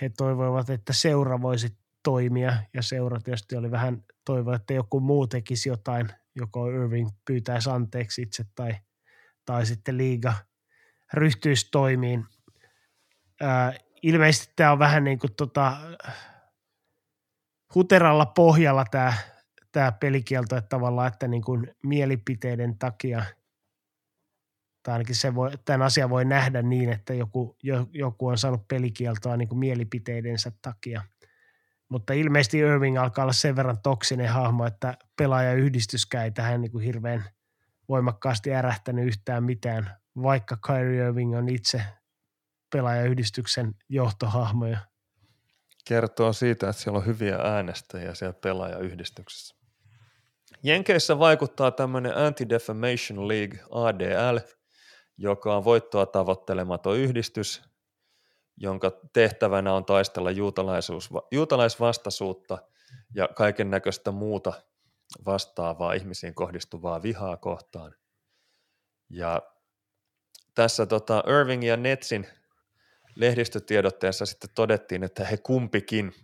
he 0.00 0.08
toivoivat, 0.08 0.70
että 0.70 0.92
seura 0.92 1.42
voisi 1.42 1.78
toimia. 2.02 2.56
Ja 2.74 2.82
seura 2.82 3.20
tietysti 3.20 3.56
oli 3.56 3.70
vähän 3.70 4.04
toivoa, 4.24 4.56
että 4.56 4.74
joku 4.74 5.00
muu 5.00 5.26
tekisi 5.26 5.68
jotain, 5.68 6.08
joko 6.36 6.70
Irving 6.70 7.08
pyytäisi 7.26 7.70
anteeksi 7.70 8.22
itse 8.22 8.44
tai, 8.54 8.76
tai 9.44 9.66
sitten 9.66 9.96
liiga 9.96 10.34
ryhtyisi 11.12 11.68
toimiin. 11.70 12.24
Ää, 13.40 13.72
ilmeisesti 14.02 14.52
tämä 14.56 14.72
on 14.72 14.78
vähän 14.78 15.04
niin 15.04 15.18
kuin 15.18 15.34
tota, 15.36 15.76
huteralla 17.74 18.26
pohjalla 18.26 18.84
tämä, 18.90 19.12
tämä 19.72 19.92
pelikielto, 19.92 20.56
että 20.56 20.68
tavallaan, 20.68 21.12
että 21.12 21.28
niin 21.28 21.42
kuin 21.42 21.74
mielipiteiden 21.82 22.78
takia 22.78 23.24
tai 24.82 24.92
ainakin 24.92 25.14
se 25.14 25.34
voi, 25.34 25.50
tämän 25.64 25.86
asian 25.86 26.10
voi 26.10 26.24
nähdä 26.24 26.62
niin, 26.62 26.92
että 26.92 27.14
joku, 27.14 27.56
joku 27.92 28.26
on 28.26 28.38
saanut 28.38 28.68
pelikieltoa 28.68 29.36
niin 29.36 29.48
kuin 29.48 29.58
mielipiteidensä 29.58 30.52
takia– 30.62 31.02
mutta 31.88 32.12
ilmeisesti 32.12 32.58
Irving 32.58 32.98
alkaa 32.98 33.22
olla 33.22 33.32
sen 33.32 33.56
verran 33.56 33.82
toksinen 33.82 34.28
hahmo, 34.28 34.66
että 34.66 34.98
pelaajayhdistyskään 35.18 36.24
ei 36.24 36.30
tähän 36.30 36.60
niin 36.60 36.72
kuin 36.72 36.84
hirveän 36.84 37.24
voimakkaasti 37.88 38.54
ärähtänyt 38.54 39.06
yhtään 39.06 39.44
mitään, 39.44 39.90
vaikka 40.22 40.56
Kyrie 40.66 41.06
Irving 41.06 41.36
on 41.36 41.48
itse 41.48 41.82
pelaajayhdistyksen 42.72 43.74
johtohahmoja. 43.88 44.78
kertoo 45.88 46.32
siitä, 46.32 46.68
että 46.68 46.82
siellä 46.82 46.98
on 46.98 47.06
hyviä 47.06 47.36
äänestäjiä 47.36 48.14
siellä 48.14 48.38
pelaajayhdistyksessä. 48.42 49.56
Jenkeissä 50.62 51.18
vaikuttaa 51.18 51.70
tämmöinen 51.70 52.16
Anti-Defamation 52.16 53.28
League, 53.28 53.58
ADL, 53.70 54.38
joka 55.16 55.56
on 55.56 55.64
voittoa 55.64 56.06
tavoittelematon 56.06 56.96
yhdistys, 56.96 57.62
jonka 58.56 58.92
tehtävänä 59.12 59.74
on 59.74 59.84
taistella 59.84 60.30
juutalaisuus, 60.30 61.10
juutalaisvastaisuutta 61.32 62.58
ja 63.14 63.28
kaiken 63.28 63.70
näköistä 63.70 64.10
muuta 64.10 64.52
vastaavaa 65.26 65.92
ihmisiin 65.92 66.34
kohdistuvaa 66.34 67.02
vihaa 67.02 67.36
kohtaan. 67.36 67.94
Ja 69.10 69.42
tässä 70.56 70.86
tota 70.86 71.22
Irving 71.26 71.64
ja 71.64 71.76
Netsin 71.76 72.26
lehdistötiedotteessa 73.14 74.26
sitten 74.26 74.50
todettiin, 74.54 75.02
että 75.02 75.24
he 75.24 75.36
kumpikin 75.36 76.14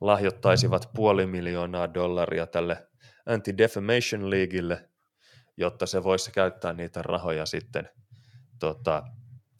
lahjoittaisivat 0.00 0.90
puoli 0.94 1.26
miljoonaa 1.26 1.94
dollaria 1.94 2.46
tälle 2.46 2.86
Anti-Defamation 3.26 4.30
Leagueille, 4.30 4.88
jotta 5.56 5.86
se 5.86 6.02
voisi 6.02 6.30
käyttää 6.32 6.72
niitä 6.72 7.02
rahoja 7.02 7.46
sitten 7.46 7.90
tota, 8.58 9.02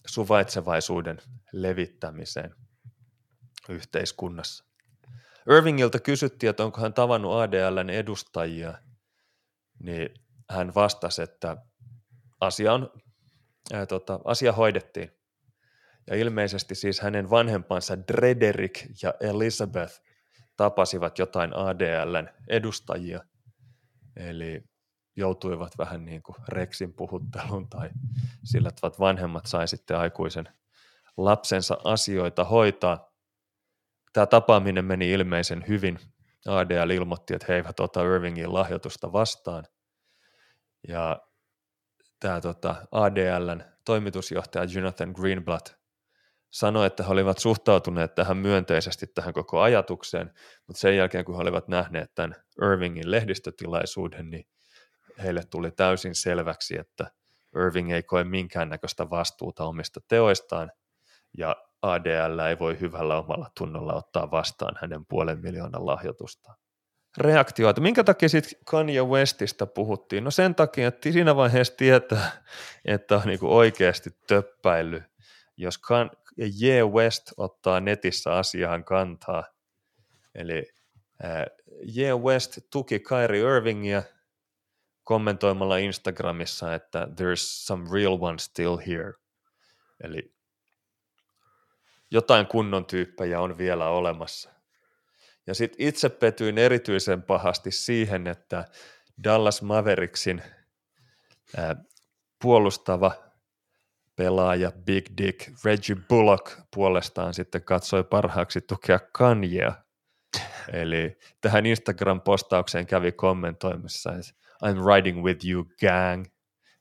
suvaitsevaisuuden 0.06 1.18
levittämiseen 1.52 2.54
yhteiskunnassa. 3.68 4.64
Irvingiltä 5.50 6.00
kysyttiin, 6.00 6.50
että 6.50 6.64
onko 6.64 6.80
hän 6.80 6.94
tavannut 6.94 7.32
ADLn 7.32 7.90
edustajia, 7.90 8.78
niin 9.78 10.08
hän 10.50 10.74
vastasi, 10.74 11.22
että 11.22 11.56
asia, 12.40 12.72
on, 12.72 12.90
ää, 13.72 13.86
tota, 13.86 14.20
asia 14.24 14.52
hoidettiin. 14.52 15.10
Ja 16.06 16.16
ilmeisesti 16.16 16.74
siis 16.74 17.00
hänen 17.00 17.30
vanhempansa 17.30 17.98
Drederick 17.98 19.02
ja 19.02 19.14
Elizabeth 19.20 20.02
tapasivat 20.56 21.18
jotain 21.18 21.56
ADLn 21.56 22.28
edustajia, 22.48 23.20
eli 24.16 24.64
joutuivat 25.16 25.78
vähän 25.78 26.04
niin 26.04 26.22
kuin 26.22 26.36
Rexin 26.48 26.94
puhutteluun 26.94 27.68
tai 27.68 27.90
sillä, 28.44 28.68
että 28.68 28.90
vanhemmat 28.98 29.46
sai 29.46 29.68
sitten 29.68 29.98
aikuisen 29.98 30.48
lapsensa 31.16 31.78
asioita 31.84 32.44
hoitaa. 32.44 33.12
Tämä 34.12 34.26
tapaaminen 34.26 34.84
meni 34.84 35.10
ilmeisen 35.10 35.64
hyvin. 35.68 35.98
ADL 36.46 36.90
ilmoitti, 36.90 37.34
että 37.34 37.46
he 37.48 37.54
eivät 37.54 37.80
ota 37.80 38.02
Irvingin 38.02 38.54
lahjoitusta 38.54 39.12
vastaan. 39.12 39.64
Ja 40.88 41.20
tämä 42.24 42.40
tota, 42.40 42.74
ADLn 42.92 43.62
toimitusjohtaja 43.84 44.64
Jonathan 44.74 45.10
Greenblatt 45.10 45.68
sanoi, 46.50 46.86
että 46.86 47.02
he 47.02 47.12
olivat 47.12 47.38
suhtautuneet 47.38 48.14
tähän 48.14 48.36
myönteisesti 48.36 49.06
tähän 49.06 49.34
koko 49.34 49.60
ajatukseen, 49.60 50.32
mutta 50.66 50.80
sen 50.80 50.96
jälkeen 50.96 51.24
kun 51.24 51.34
he 51.34 51.42
olivat 51.42 51.68
nähneet 51.68 52.14
tämän 52.14 52.34
Irvingin 52.62 53.10
lehdistötilaisuuden, 53.10 54.30
niin 54.30 54.46
heille 55.22 55.42
tuli 55.50 55.70
täysin 55.70 56.14
selväksi, 56.14 56.78
että 56.78 57.10
Irving 57.56 57.92
ei 57.92 58.02
koe 58.02 58.24
minkäännäköistä 58.24 59.10
vastuuta 59.10 59.64
omista 59.64 60.00
teoistaan, 60.08 60.72
ja 61.38 61.56
ADL 61.82 62.38
ei 62.38 62.58
voi 62.58 62.80
hyvällä 62.80 63.18
omalla 63.18 63.50
tunnolla 63.58 63.94
ottaa 63.94 64.30
vastaan 64.30 64.74
hänen 64.80 65.06
puolen 65.06 65.40
miljoonan 65.40 65.86
lahjoitustaan. 65.86 66.56
Reaktioita. 67.18 67.80
Minkä 67.80 68.04
takia 68.04 68.28
sitten 68.28 68.58
Kanye 68.64 69.02
Westistä 69.02 69.66
puhuttiin? 69.66 70.24
No 70.24 70.30
sen 70.30 70.54
takia, 70.54 70.88
että 70.88 71.12
siinä 71.12 71.36
vaiheessa 71.36 71.76
tietää, 71.76 72.44
että 72.84 73.16
on 73.16 73.22
niinku 73.26 73.56
oikeasti 73.56 74.10
töppäily. 74.26 75.02
Jos 75.56 75.80
Ye 76.62 76.84
West 76.84 77.32
ottaa 77.36 77.80
netissä 77.80 78.32
asiaan 78.32 78.84
kantaa, 78.84 79.44
eli 80.34 80.72
Ye 81.96 82.14
West 82.14 82.58
tuki 82.70 83.00
Kyrie 83.00 83.56
Irvingia 83.56 84.02
kommentoimalla 85.04 85.76
Instagramissa, 85.76 86.74
että 86.74 87.08
there's 87.10 87.40
some 87.40 87.88
real 87.92 88.18
one 88.20 88.38
still 88.38 88.76
here. 88.76 89.12
Eli 90.04 90.34
jotain 92.10 92.46
kunnon 92.46 92.86
tyyppejä 92.86 93.40
on 93.40 93.58
vielä 93.58 93.88
olemassa. 93.88 94.50
Ja 95.46 95.54
sitten 95.54 95.86
itse 95.86 96.08
petyin 96.08 96.58
erityisen 96.58 97.22
pahasti 97.22 97.70
siihen, 97.70 98.26
että 98.26 98.64
Dallas 99.24 99.62
Mavericksin 99.62 100.42
ää, 101.56 101.76
puolustava 102.42 103.12
pelaaja 104.16 104.72
Big 104.72 105.06
Dick 105.18 105.64
Reggie 105.64 105.96
Bullock 106.08 106.52
puolestaan 106.74 107.34
sitten 107.34 107.64
katsoi 107.64 108.04
parhaaksi 108.04 108.60
tukea 108.60 108.98
Kanyea. 109.12 109.72
Eli 110.72 111.16
tähän 111.40 111.66
Instagram-postaukseen 111.66 112.86
kävi 112.86 113.12
kommentoimassa, 113.12 114.12
että 114.12 114.32
I'm 114.64 114.94
riding 114.94 115.24
with 115.24 115.46
you 115.46 115.64
gang, 115.80 116.24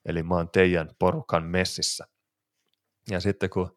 eli 0.05 0.23
mä 0.23 0.35
oon 0.35 0.49
teidän 0.49 0.89
porukan 0.99 1.43
messissä. 1.43 2.07
Ja 3.09 3.19
sitten 3.19 3.49
kun 3.49 3.75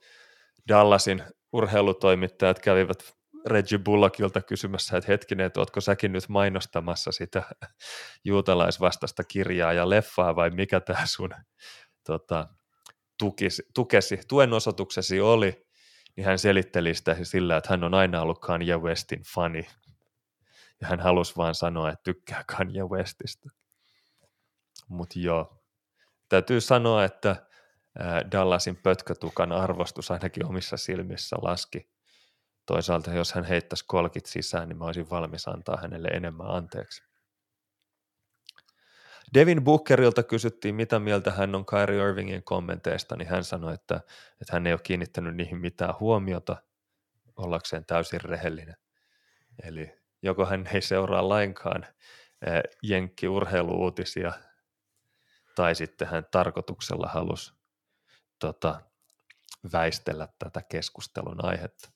Dallasin 0.69 1.23
urheilutoimittajat 1.53 2.59
kävivät 2.59 3.16
Reggie 3.47 3.79
Bullockilta 3.79 4.41
kysymässä, 4.41 4.97
että 4.97 5.13
hetkinen, 5.13 5.47
että 5.47 5.61
ootko 5.61 5.81
säkin 5.81 6.13
nyt 6.13 6.29
mainostamassa 6.29 7.13
sitä 7.13 7.43
juutalaisvastasta 8.25 9.25
kirjaa 9.25 9.73
ja 9.73 9.91
leffaa 9.91 10.37
vai 10.37 10.51
mikä 10.51 10.81
tämä 10.81 11.07
sun 11.07 11.31
tota, 12.07 12.49
tukisi, 13.19 13.63
tukesi, 13.75 14.21
tuen 14.29 14.53
osoituksesi 14.53 15.21
oli, 15.21 15.67
niin 16.17 16.25
hän 16.25 16.39
selitteli 16.39 16.95
sitä 16.95 17.17
sillä, 17.23 17.57
että 17.57 17.71
hän 17.71 17.85
on 17.85 17.95
aina 17.95 18.23
ollut 18.23 18.39
Kanye 18.39 18.77
Westin 18.77 19.23
fani. 19.35 19.67
Ja 20.81 20.89
hän 20.89 21.01
halusi 21.01 21.37
vaan 21.37 21.55
sanoa, 21.55 21.91
että 21.91 22.03
tykkää 22.03 22.45
Kanye 22.57 22.83
Westistä. 22.83 23.51
Mutta 24.89 25.19
joo, 25.19 25.65
täytyy 26.29 26.61
sanoa, 26.61 27.05
että 27.05 27.47
Dallasin 28.33 28.77
pötkötukan 28.77 29.53
arvostus 29.53 30.11
ainakin 30.11 30.47
omissa 30.47 30.77
silmissä 30.77 31.37
laski. 31.43 31.96
Toisaalta 32.67 33.13
jos 33.13 33.33
hän 33.33 33.45
heittäisi 33.45 33.85
kolkit 33.89 34.27
sisään, 34.27 34.69
niin 34.69 34.79
mä 34.79 34.85
olisin 34.85 35.11
valmis 35.11 35.49
antaa 35.49 35.79
hänelle 35.83 36.09
enemmän 36.09 36.47
anteeksi. 36.47 37.03
Devin 39.35 39.65
Bookerilta 39.65 40.23
kysyttiin, 40.23 40.75
mitä 40.75 40.99
mieltä 40.99 41.31
hän 41.31 41.55
on 41.55 41.67
Kyrie 41.67 42.09
Irvingin 42.09 42.43
kommenteista, 42.43 43.17
niin 43.17 43.29
hän 43.29 43.45
sanoi, 43.45 43.75
että, 43.75 43.97
että 44.41 44.53
hän 44.53 44.67
ei 44.67 44.73
ole 44.73 44.81
kiinnittänyt 44.83 45.37
niihin 45.37 45.59
mitään 45.59 45.95
huomiota 46.01 46.57
ollakseen 47.37 47.85
täysin 47.85 48.21
rehellinen. 48.21 48.77
Eli 49.63 49.95
joko 50.23 50.47
hän 50.47 50.69
ei 50.75 50.83
seuraa 50.83 51.29
lainkaan 51.29 51.87
jenkki-urheiluuutisia, 52.83 54.33
tai 55.55 55.75
sitten 55.75 56.09
hän 56.09 56.27
tarkoituksella 56.31 57.09
halusi 57.09 57.53
tota, 58.39 58.81
väistellä 59.73 60.29
tätä 60.39 60.63
keskustelun 60.63 61.45
aihetta. 61.45 61.96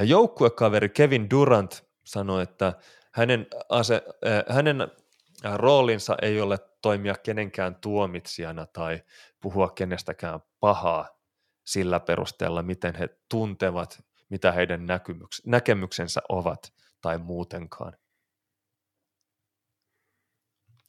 Joukkuekaveri 0.00 0.88
Kevin 0.88 1.30
Durant 1.30 1.84
sanoi, 2.04 2.42
että 2.42 2.72
hänen, 3.12 3.46
ase, 3.68 4.02
äh, 4.26 4.56
hänen 4.56 4.88
roolinsa 5.54 6.16
ei 6.22 6.40
ole 6.40 6.58
toimia 6.82 7.14
kenenkään 7.14 7.74
tuomitsijana 7.74 8.66
tai 8.66 9.02
puhua 9.40 9.68
kenestäkään 9.68 10.40
pahaa 10.60 11.08
sillä 11.64 12.00
perusteella, 12.00 12.62
miten 12.62 12.94
he 12.94 13.08
tuntevat, 13.28 14.04
mitä 14.28 14.52
heidän 14.52 14.86
näkemyksensä 15.46 16.20
ovat 16.28 16.72
tai 17.00 17.18
muutenkaan. 17.18 17.96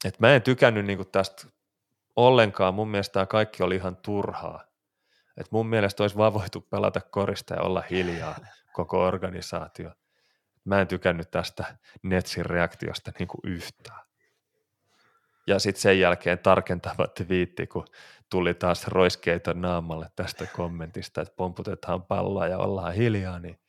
Et 0.04 0.20
mä 0.20 0.34
en 0.34 0.42
tykännyt 0.42 0.86
niinku 0.86 1.04
tästä 1.04 1.46
ollenkaan. 2.16 2.74
Mun 2.74 2.88
mielestä 2.88 3.12
tämä 3.12 3.26
kaikki 3.26 3.62
oli 3.62 3.76
ihan 3.76 3.96
turhaa. 3.96 4.64
Et 5.36 5.46
mun 5.50 5.66
mielestä 5.66 6.02
olisi 6.02 6.16
vaan 6.16 6.34
voitu 6.34 6.60
pelata 6.60 7.00
korista 7.00 7.54
ja 7.54 7.62
olla 7.62 7.82
hiljaa 7.90 8.38
koko 8.74 9.06
organisaatio. 9.06 9.90
Mä 10.64 10.80
en 10.80 10.86
tykännyt 10.86 11.30
tästä 11.30 11.78
Netsin 12.02 12.46
reaktiosta 12.46 13.12
niinku 13.18 13.38
yhtään. 13.44 14.00
Ja 15.46 15.58
sitten 15.58 15.82
sen 15.82 16.00
jälkeen 16.00 16.38
tarkentava 16.38 17.06
twiitti, 17.06 17.66
kun 17.66 17.86
tuli 18.30 18.54
taas 18.54 18.88
roiskeita 18.88 19.54
naamalle 19.54 20.08
tästä 20.16 20.46
kommentista, 20.46 21.20
että 21.20 21.34
pomputetaan 21.36 22.02
palloa 22.02 22.46
ja 22.48 22.58
ollaan 22.58 22.94
hiljaa, 22.94 23.38
niin 23.38 23.60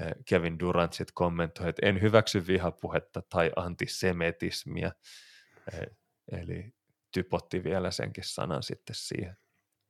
eh, 0.00 0.12
Kevin 0.28 0.58
Durant 0.58 0.92
sitten 0.92 1.14
kommentoi, 1.14 1.68
että 1.68 1.86
en 1.86 2.00
hyväksy 2.00 2.46
vihapuhetta 2.46 3.22
tai 3.28 3.50
antisemetismia. 3.56 4.92
Eh, 5.72 5.86
eli 6.32 6.74
typotti 7.12 7.64
vielä 7.64 7.90
senkin 7.90 8.24
sanan 8.24 8.62
sitten 8.62 8.96
siihen. 8.96 9.36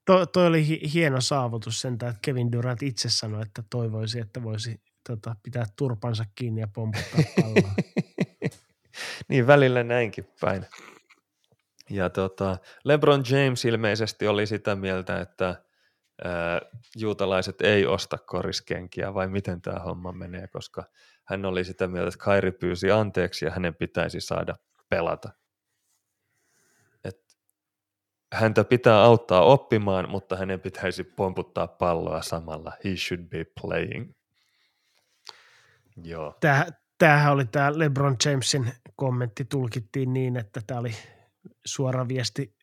To, 0.06 0.26
toi 0.26 0.46
oli 0.46 0.92
hieno 0.92 1.20
saavutus 1.20 1.80
sen, 1.80 1.92
että 1.92 2.14
Kevin 2.22 2.52
Durant 2.52 2.82
itse 2.82 3.10
sanoi, 3.10 3.42
että 3.42 3.62
toivoisi, 3.70 4.20
että 4.20 4.42
voisi 4.42 4.80
tota, 5.08 5.36
pitää 5.42 5.66
turpansa 5.76 6.24
kiinni 6.34 6.60
ja 6.60 6.68
pomputtaa 6.74 7.20
palloa. 7.40 7.72
niin 9.28 9.46
välillä 9.46 9.82
näinkin 9.82 10.26
päin. 10.40 10.66
Ja 11.90 12.10
tota, 12.10 12.56
LeBron 12.84 13.24
James 13.30 13.64
ilmeisesti 13.64 14.26
oli 14.26 14.46
sitä 14.46 14.76
mieltä, 14.76 15.20
että 15.20 15.62
ää, 16.24 16.60
juutalaiset 16.96 17.60
ei 17.60 17.86
osta 17.86 18.18
koriskenkiä 18.18 19.14
vai 19.14 19.28
miten 19.28 19.62
tämä 19.62 19.78
homma 19.78 20.12
menee, 20.12 20.48
koska 20.48 20.84
hän 21.24 21.44
oli 21.44 21.64
sitä 21.64 21.86
mieltä, 21.86 22.08
että 22.08 22.24
Kairi 22.24 22.52
pyysi 22.52 22.90
anteeksi 22.90 23.44
ja 23.44 23.50
hänen 23.50 23.74
pitäisi 23.74 24.20
saada 24.20 24.54
pelata. 24.88 25.30
Häntä 28.32 28.64
pitää 28.64 29.02
auttaa 29.02 29.42
oppimaan, 29.42 30.10
mutta 30.10 30.36
hänen 30.36 30.60
pitäisi 30.60 31.04
pomputtaa 31.04 31.66
palloa 31.66 32.22
samalla. 32.22 32.72
He 32.84 32.96
should 32.96 33.24
be 33.28 33.44
playing. 33.60 34.12
Joo. 36.04 36.36
Tää, 36.40 36.66
tämähän 36.98 37.32
oli 37.32 37.44
tämä 37.44 37.78
LeBron 37.78 38.16
Jamesin 38.24 38.72
kommentti, 38.96 39.44
tulkittiin 39.44 40.12
niin, 40.12 40.36
että 40.36 40.60
tämä 40.66 40.80
oli 40.80 40.94
suora 41.66 42.08
viesti 42.08 42.56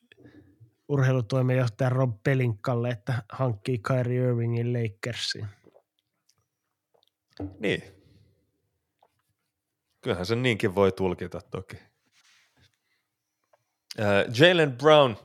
urheilutoimenjohtaja 0.88 1.90
Rob 1.90 2.24
Pelinkalle, 2.24 2.90
että 2.90 3.24
hankkii 3.32 3.80
Kyrie 3.80 4.24
Irvingin 4.24 4.74
Lakersiin. 4.74 5.48
Niin. 7.60 7.84
Kyllähän 10.02 10.26
se 10.26 10.36
niinkin 10.36 10.76
voi 10.76 10.92
tulkita 10.92 11.42
toki. 11.42 11.78
Äh, 14.00 14.06
Jalen 14.40 14.72
Brown, 14.72 15.16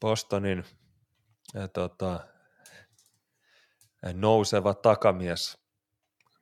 Bostonin 0.00 0.64
äh, 1.56 1.70
tota, 1.72 2.20
äh, 4.06 4.14
nouseva 4.14 4.74
takamies, 4.74 5.60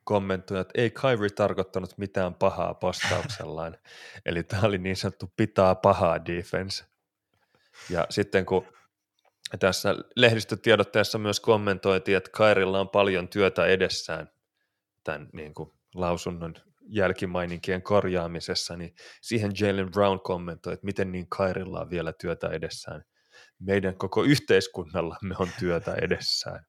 kommentoi, 0.03 0.59
että 0.59 0.81
ei 0.81 0.89
Kyrie 0.89 1.29
tarkoittanut 1.29 1.97
mitään 1.97 2.33
pahaa 2.33 2.73
postauksellaan. 2.73 3.77
Eli 4.25 4.43
tämä 4.43 4.61
oli 4.63 4.77
niin 4.77 4.95
sanottu 4.95 5.33
pitää 5.37 5.75
pahaa 5.75 6.25
defense. 6.25 6.85
Ja 7.89 8.07
sitten 8.09 8.45
kun 8.45 8.67
tässä 9.59 9.95
lehdistötiedotteessa 10.15 11.17
myös 11.17 11.39
kommentoitiin, 11.39 12.17
että 12.17 12.29
Kairilla 12.33 12.79
on 12.79 12.89
paljon 12.89 13.27
työtä 13.27 13.65
edessään 13.65 14.29
tämän 15.03 15.29
niin 15.33 15.53
kuin, 15.53 15.71
lausunnon 15.95 16.55
jälkimaininkien 16.81 17.81
korjaamisessa, 17.81 18.77
niin 18.77 18.95
siihen 19.21 19.51
Jalen 19.59 19.91
Brown 19.91 20.19
kommentoi, 20.19 20.73
että 20.73 20.85
miten 20.85 21.11
niin 21.11 21.27
Kairilla 21.29 21.81
on 21.81 21.89
vielä 21.89 22.13
työtä 22.13 22.47
edessään. 22.47 23.03
Meidän 23.59 23.97
koko 23.97 24.23
yhteiskunnallamme 24.23 25.35
on 25.39 25.49
työtä 25.59 25.95
edessään. 26.01 26.65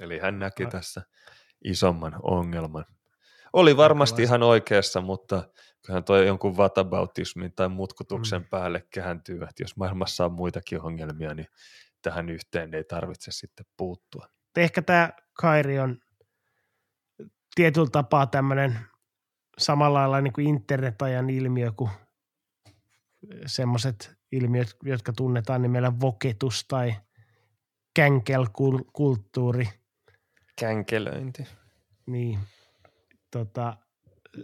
Eli 0.00 0.18
hän 0.18 0.38
näki 0.38 0.66
tässä 0.66 1.02
isomman 1.64 2.14
ongelman. 2.22 2.84
Oli 3.52 3.76
varmasti 3.76 4.22
ihan 4.22 4.42
oikeassa, 4.42 5.00
mutta 5.00 5.48
kyllähän 5.86 6.04
tuo 6.04 6.16
jonkun 6.16 6.56
vatabautismin 6.56 7.52
tai 7.52 7.68
mutkutuksen 7.68 8.42
mm. 8.42 8.48
päälle 8.50 8.86
kääntyy, 8.90 9.42
että 9.42 9.62
jos 9.62 9.76
maailmassa 9.76 10.24
on 10.24 10.32
muitakin 10.32 10.80
ongelmia, 10.80 11.34
niin 11.34 11.46
tähän 12.02 12.28
yhteen 12.28 12.74
ei 12.74 12.84
tarvitse 12.84 13.32
sitten 13.32 13.66
puuttua. 13.76 14.28
Ehkä 14.56 14.82
tämä 14.82 15.10
Kairi 15.32 15.78
on 15.78 15.98
tietyllä 17.54 17.90
tapaa 17.92 18.26
tämmöinen 18.26 18.78
samalla 19.58 19.98
lailla 19.98 20.20
niin 20.20 20.32
kuin 20.32 20.46
internetajan 20.46 21.30
ilmiö 21.30 21.72
kuin 21.76 21.90
semmoiset 23.46 24.16
ilmiöt, 24.32 24.76
jotka 24.82 25.12
tunnetaan 25.12 25.62
nimellä 25.62 26.00
voketus 26.00 26.64
tai 26.68 26.94
känkelkulttuuri. 27.94 29.68
Känkelöinti. 30.58 31.46
Niin, 32.06 32.38
tota, 33.30 33.76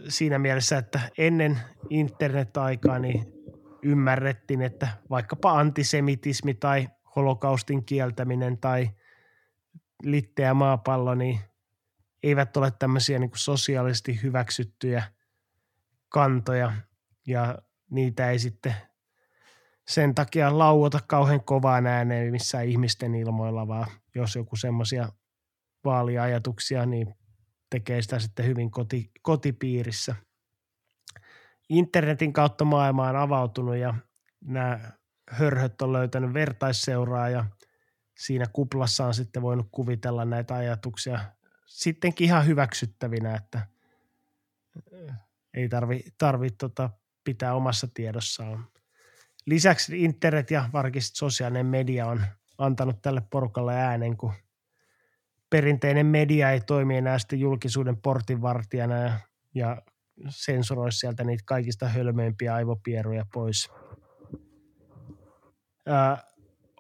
siinä 0.09 0.39
mielessä, 0.39 0.79
että 0.79 1.01
ennen 1.19 1.59
internet-aikaa 1.91 2.99
niin 2.99 3.33
ymmärrettiin, 3.83 4.63
että 4.63 4.89
vaikkapa 5.11 5.59
antisemitismi 5.59 6.55
tai 6.55 6.89
holokaustin 7.17 7.85
kieltäminen 7.85 8.59
tai 8.59 8.91
litteä 10.03 10.55
maapallo, 10.55 11.15
niin 11.15 11.41
eivät 12.23 12.57
ole 12.57 12.71
tämmöisiä 12.79 13.19
niin 13.19 13.31
kuin 13.31 13.39
sosiaalisesti 13.39 14.23
hyväksyttyjä 14.23 15.03
kantoja 16.09 16.73
ja 17.27 17.59
niitä 17.91 18.31
ei 18.31 18.39
sitten 18.39 18.75
sen 19.89 20.15
takia 20.15 20.59
lauota 20.59 20.99
kauhean 21.07 21.45
kovaan 21.45 21.87
ääneen 21.87 22.33
missään 22.33 22.67
ihmisten 22.67 23.15
ilmoilla, 23.15 23.69
vaan 23.69 23.87
jos 24.15 24.37
joku 24.37 24.57
semmoisia 24.57 25.09
vaaliajatuksia, 25.85 26.87
niin 26.87 27.15
tekee 27.71 28.03
sitä 28.03 28.19
sitten 28.19 28.47
hyvin 28.47 28.71
koti, 28.71 29.11
kotipiirissä. 29.23 30.17
Internetin 31.69 32.33
kautta 32.33 32.65
maailma 32.65 33.09
on 33.09 33.17
avautunut 33.17 33.77
ja 33.77 33.95
nämä 34.45 34.81
hörhöt 35.31 35.83
on 35.83 35.93
löytänyt 35.93 36.35
vertaisseuraa 36.35 37.29
ja 37.29 37.45
siinä 38.19 38.45
kuplassa 38.53 39.07
on 39.07 39.15
sitten 39.15 39.43
voinut 39.43 39.69
kuvitella 39.71 40.25
näitä 40.25 40.55
ajatuksia 40.55 41.21
sittenkin 41.67 42.25
ihan 42.25 42.47
hyväksyttävinä, 42.47 43.35
että 43.35 43.67
ei 45.55 45.69
tarvi, 45.69 46.05
tarvi 46.19 46.51
tota 46.51 46.91
pitää 47.31 47.55
omassa 47.55 47.89
tiedossaan. 47.95 48.67
Lisäksi 49.47 50.05
internet 50.05 50.51
ja 50.51 50.69
varsinkin 50.73 51.03
sosiaalinen 51.03 51.67
media 51.67 52.07
on 52.07 52.23
antanut 52.59 53.03
tälle 53.03 53.23
porukalle 53.31 53.75
äänen, 53.75 54.17
kun 54.17 54.33
perinteinen 55.51 56.07
media 56.07 56.51
ei 56.51 56.61
toimi 56.61 56.97
enää 56.97 57.19
sitten 57.19 57.41
julkisuuden 57.41 57.97
portinvartijana 57.97 58.95
ja, 58.95 59.21
ja 59.55 59.83
sensuroi 60.29 60.93
sieltä 60.93 61.25
niitä 61.25 61.43
kaikista 61.47 61.89
hölmöimpiä 61.89 62.55
aivopieruja 62.55 63.27
pois. 63.33 63.71
Ää, 65.87 66.25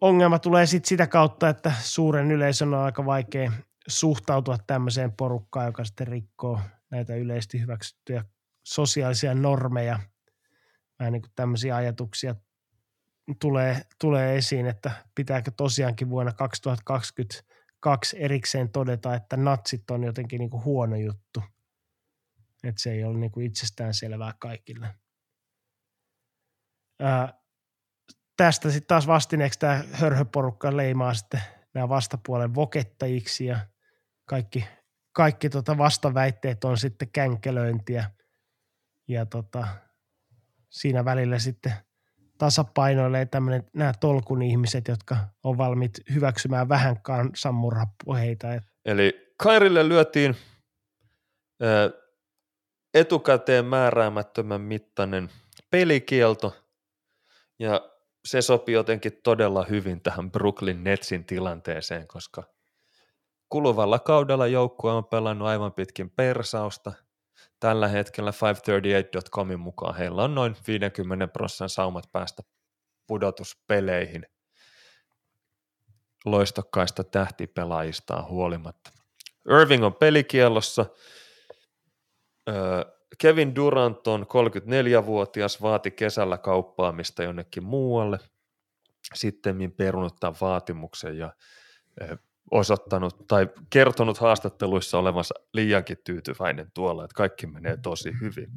ongelma 0.00 0.38
tulee 0.38 0.66
sitten 0.66 0.88
sitä 0.88 1.06
kautta, 1.06 1.48
että 1.48 1.72
suuren 1.80 2.30
yleisön 2.30 2.74
on 2.74 2.80
aika 2.80 3.06
vaikea 3.06 3.52
suhtautua 3.88 4.58
tämmöiseen 4.66 5.12
porukkaan, 5.12 5.66
joka 5.66 5.84
sitten 5.84 6.06
rikkoo 6.06 6.60
näitä 6.90 7.14
yleisesti 7.14 7.60
hyväksyttyjä 7.60 8.24
sosiaalisia 8.64 9.34
normeja. 9.34 9.98
Vähän 11.00 11.12
niin 11.12 11.22
kuin 11.22 11.32
tämmöisiä 11.36 11.76
ajatuksia 11.76 12.34
tulee, 13.40 13.82
tulee 14.00 14.36
esiin, 14.36 14.66
että 14.66 14.90
pitääkö 15.14 15.50
tosiaankin 15.56 16.10
vuonna 16.10 16.32
2022 16.32 18.16
erikseen 18.18 18.72
todeta, 18.72 19.14
että 19.14 19.36
natsit 19.36 19.90
on 19.90 20.04
jotenkin 20.04 20.38
niin 20.38 20.50
kuin 20.50 20.64
huono 20.64 20.96
juttu. 20.96 21.42
Että 22.64 22.82
se 22.82 22.92
ei 22.92 23.04
ole 23.04 23.18
niin 23.18 23.32
kuin 23.32 23.46
itsestään 23.46 23.94
selvää 23.94 24.34
kaikille. 24.38 24.94
Ää, 27.00 27.40
tästä 28.36 28.70
sitten 28.70 28.88
taas 28.88 29.06
vastineeksi 29.06 29.58
tämä 29.58 29.84
hörhöporukka 29.92 30.76
leimaa 30.76 31.14
sitten 31.14 31.40
nämä 31.74 31.88
vastapuolen 31.88 32.54
vokettajiksi 32.54 33.46
ja 33.46 33.66
kaikki, 34.24 34.66
kaikki 35.12 35.50
tota 35.50 35.78
vastaväitteet 35.78 36.64
on 36.64 36.78
sitten 36.78 37.10
känkelöintiä 37.12 38.10
ja 39.08 39.26
tota, 39.26 39.68
siinä 40.70 41.04
välillä 41.04 41.38
sitten 41.38 41.72
tasapainoilee 42.38 43.26
tämmöinen, 43.26 43.64
nämä 43.74 43.92
tolkun 44.00 44.42
ihmiset, 44.42 44.88
jotka 44.88 45.16
on 45.44 45.58
valmiit 45.58 45.92
hyväksymään 46.14 46.68
vähän 46.68 47.02
kansanmurhapuheita. 47.02 48.46
Eli 48.84 49.34
Kairille 49.36 49.88
lyötiin 49.88 50.36
ää, 51.62 51.90
etukäteen 52.94 53.64
määräämättömän 53.64 54.60
mittainen 54.60 55.30
pelikielto 55.70 56.56
ja 57.58 57.90
se 58.24 58.42
sopii 58.42 58.74
jotenkin 58.74 59.12
todella 59.24 59.64
hyvin 59.70 60.00
tähän 60.00 60.30
Brooklyn 60.30 60.84
Netsin 60.84 61.24
tilanteeseen, 61.24 62.06
koska 62.06 62.44
kuluvalla 63.48 63.98
kaudella 63.98 64.46
joukkue 64.46 64.92
on 64.92 65.04
pelannut 65.04 65.48
aivan 65.48 65.72
pitkin 65.72 66.10
persausta. 66.10 66.92
Tällä 67.60 67.88
hetkellä 67.88 68.30
538.comin 68.30 69.60
mukaan 69.60 69.96
heillä 69.96 70.22
on 70.22 70.34
noin 70.34 70.56
50 70.66 71.28
prosentin 71.28 71.68
saumat 71.68 72.04
päästä 72.12 72.42
pudotuspeleihin 73.06 74.26
loistokkaista 76.24 77.04
tähtipelaajistaan 77.04 78.28
huolimatta. 78.28 78.90
Irving 79.60 79.84
on 79.84 79.94
pelikielossa. 79.94 80.86
Kevin 83.18 83.54
Durant 83.54 84.06
on 84.06 84.26
34-vuotias, 85.02 85.62
vaati 85.62 85.90
kesällä 85.90 86.38
kauppaamista 86.38 87.22
jonnekin 87.22 87.64
muualle. 87.64 88.18
Sitten 89.14 89.72
perunut 89.76 90.16
tämän 90.20 90.36
vaatimuksen 90.40 91.18
ja 91.18 91.32
osoittanut 92.50 93.26
tai 93.28 93.48
kertonut 93.70 94.18
haastatteluissa 94.18 94.98
olevansa 94.98 95.34
liiankin 95.52 95.98
tyytyväinen 96.04 96.70
tuolla, 96.74 97.04
että 97.04 97.14
kaikki 97.14 97.46
menee 97.46 97.76
tosi 97.76 98.12
hyvin. 98.20 98.50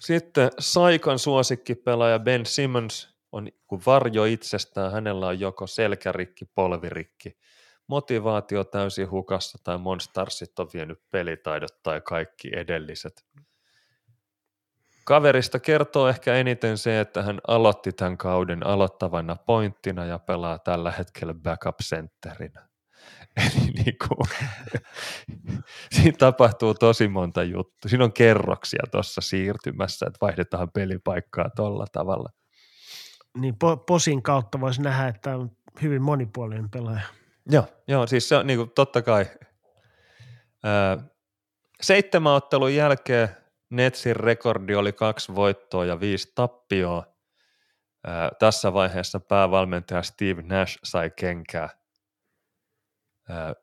Sitten 0.00 0.50
Saikan 0.58 1.18
suosikkipelaaja 1.18 2.18
Ben 2.18 2.46
Simmons 2.46 3.16
on 3.32 3.48
kuin 3.66 3.82
varjo 3.86 4.24
itsestään. 4.24 4.92
Hänellä 4.92 5.26
on 5.26 5.40
joko 5.40 5.66
selkärikki, 5.66 6.44
polvirikki, 6.54 7.38
motivaatio 7.86 8.64
täysin 8.64 9.10
hukassa 9.10 9.58
tai 9.64 9.78
Monstarsit 9.78 10.58
on 10.58 10.68
vienyt 10.74 11.00
pelitaidot 11.10 11.82
tai 11.82 12.00
kaikki 12.00 12.50
edelliset. 12.56 13.24
Kaverista 15.06 15.58
kertoo 15.58 16.08
ehkä 16.08 16.34
eniten 16.34 16.78
se, 16.78 17.00
että 17.00 17.22
hän 17.22 17.40
aloitti 17.48 17.92
tämän 17.92 18.18
kauden 18.18 18.66
aloittavana 18.66 19.36
pointtina 19.36 20.04
ja 20.04 20.18
pelaa 20.18 20.58
tällä 20.58 20.90
hetkellä 20.90 21.34
backup 21.34 21.76
centerinä. 21.82 22.68
Eli 23.36 23.70
niin 23.70 23.96
kuin, 24.08 24.28
siinä 25.94 26.16
tapahtuu 26.18 26.74
tosi 26.74 27.08
monta 27.08 27.42
juttua. 27.42 27.88
Siinä 27.88 28.04
on 28.04 28.12
kerroksia 28.12 28.82
tuossa 28.90 29.20
siirtymässä, 29.20 30.06
että 30.06 30.18
vaihdetaan 30.20 30.68
pelipaikkaa 30.74 31.50
tuolla 31.56 31.86
tavalla. 31.92 32.28
Niin 33.38 33.54
po- 33.54 33.84
posin 33.86 34.22
kautta 34.22 34.60
voisi 34.60 34.82
nähdä, 34.82 35.08
että 35.08 35.36
on 35.36 35.50
hyvin 35.82 36.02
monipuolinen 36.02 36.70
pelaaja. 36.70 37.06
Joo, 37.50 37.64
joo 37.88 38.06
siis 38.06 38.28
se 38.28 38.36
on 38.36 38.46
niin 38.46 38.58
kuin, 38.58 38.70
totta 38.74 39.02
kai. 39.02 39.26
Ää, 40.64 40.98
seitsemän 41.80 42.32
ottelun 42.32 42.74
jälkeen 42.74 43.28
Netsin 43.76 44.16
rekordi 44.16 44.74
oli 44.74 44.92
kaksi 44.92 45.34
voittoa 45.34 45.84
ja 45.84 46.00
viisi 46.00 46.32
tappioa. 46.34 47.06
Tässä 48.38 48.72
vaiheessa 48.72 49.20
päävalmentaja 49.20 50.02
Steve 50.02 50.42
Nash 50.42 50.78
sai 50.84 51.10
kenkää. 51.10 51.68
Ää, 53.28 53.54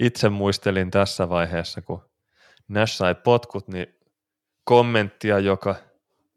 itse 0.00 0.28
muistelin 0.28 0.90
tässä 0.90 1.28
vaiheessa, 1.28 1.82
kun 1.82 2.10
Nash 2.68 2.96
sai 2.96 3.14
potkut, 3.14 3.68
niin 3.68 3.86
kommenttia, 4.64 5.38
joka 5.38 5.74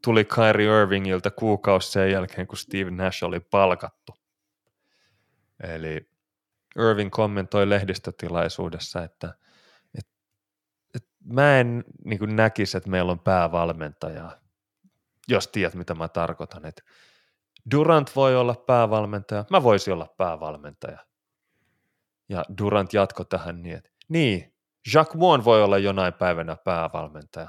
tuli 0.04 0.26
Kyrie 0.26 0.82
Irvingiltä 0.82 1.32
kuukausi 1.32 1.92
sen 1.92 2.12
jälkeen, 2.12 2.48
kun 2.48 2.58
Steve 2.58 2.92
Nash 2.92 3.24
oli 3.24 3.40
palkattu. 3.40 4.14
Eli 5.64 6.10
Irving 6.80 7.12
kommentoi 7.12 7.70
lehdistötilaisuudessa, 7.70 9.04
että 9.04 9.34
mä 11.26 11.60
en 11.60 11.84
niin 12.06 12.36
näkisi, 12.36 12.78
että 12.78 12.90
meillä 12.90 13.12
on 13.12 13.20
päävalmentaja, 13.20 14.38
jos 15.28 15.48
tiedät, 15.48 15.76
mitä 15.76 15.94
mä 15.94 16.08
tarkoitan. 16.08 16.66
Että 16.66 16.84
Durant 17.72 18.16
voi 18.16 18.36
olla 18.36 18.56
päävalmentaja, 18.56 19.46
mä 19.50 19.64
voisin 19.64 19.94
olla 19.94 20.14
päävalmentaja. 20.18 21.00
Ja 22.30 22.44
Durant 22.58 22.94
jatko 22.94 23.24
tähän 23.24 23.62
niin, 23.62 23.76
että 23.76 23.90
niin, 24.10 24.54
Jacques 24.94 25.20
Vaughn 25.20 25.46
voi 25.46 25.64
olla 25.64 25.78
jonain 25.78 26.14
päivänä 26.14 26.56
päävalmentaja. 26.56 27.48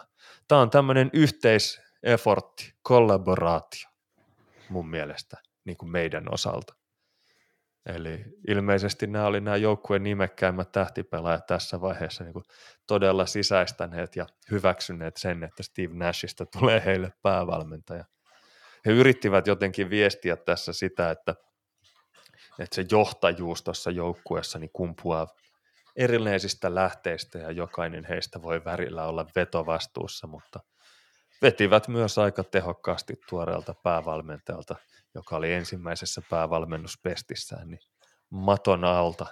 Tämä 0.48 0.60
on 0.60 0.70
tämmöinen 0.70 1.10
yhteisefortti, 1.12 2.74
kollaboraatio 2.82 3.88
mun 4.68 4.88
mielestä 4.88 5.36
niin 5.64 5.76
kuin 5.76 5.90
meidän 5.90 6.34
osalta. 6.34 6.75
Eli 7.86 8.24
ilmeisesti 8.48 9.06
nämä 9.06 9.26
oli 9.26 9.40
nämä 9.40 9.56
joukkueen 9.56 10.02
nimekkäimmät 10.02 10.72
tähtipelaajat 10.72 11.46
tässä 11.46 11.80
vaiheessa 11.80 12.24
niin 12.24 12.32
kuin 12.32 12.44
todella 12.86 13.26
sisäistäneet 13.26 14.16
ja 14.16 14.26
hyväksyneet 14.50 15.16
sen, 15.16 15.44
että 15.44 15.62
Steve 15.62 15.94
Nashista 15.94 16.46
tulee 16.46 16.82
heille 16.84 17.12
päävalmentaja. 17.22 18.04
He 18.86 18.90
yrittivät 18.92 19.46
jotenkin 19.46 19.90
viestiä 19.90 20.36
tässä 20.36 20.72
sitä, 20.72 21.10
että, 21.10 21.34
että 22.58 22.74
se 22.74 22.84
johtajuus 22.90 23.62
tuossa 23.62 23.90
joukkueessa 23.90 24.58
niin 24.58 24.70
kumpuaa 24.72 25.26
erilaisista 25.96 26.74
lähteistä 26.74 27.38
ja 27.38 27.50
jokainen 27.50 28.04
heistä 28.04 28.42
voi 28.42 28.64
värillä 28.64 29.06
olla 29.06 29.26
vetovastuussa, 29.36 30.26
mutta 30.26 30.60
vetivät 31.42 31.88
myös 31.88 32.18
aika 32.18 32.44
tehokkaasti 32.44 33.20
tuoreelta 33.28 33.74
päävalmentajalta, 33.82 34.76
joka 35.16 35.36
oli 35.36 35.52
ensimmäisessä 35.52 36.22
päävalmennuspestissään, 36.30 37.68
niin 37.68 37.80
maton 38.30 38.84
alta 38.84 39.26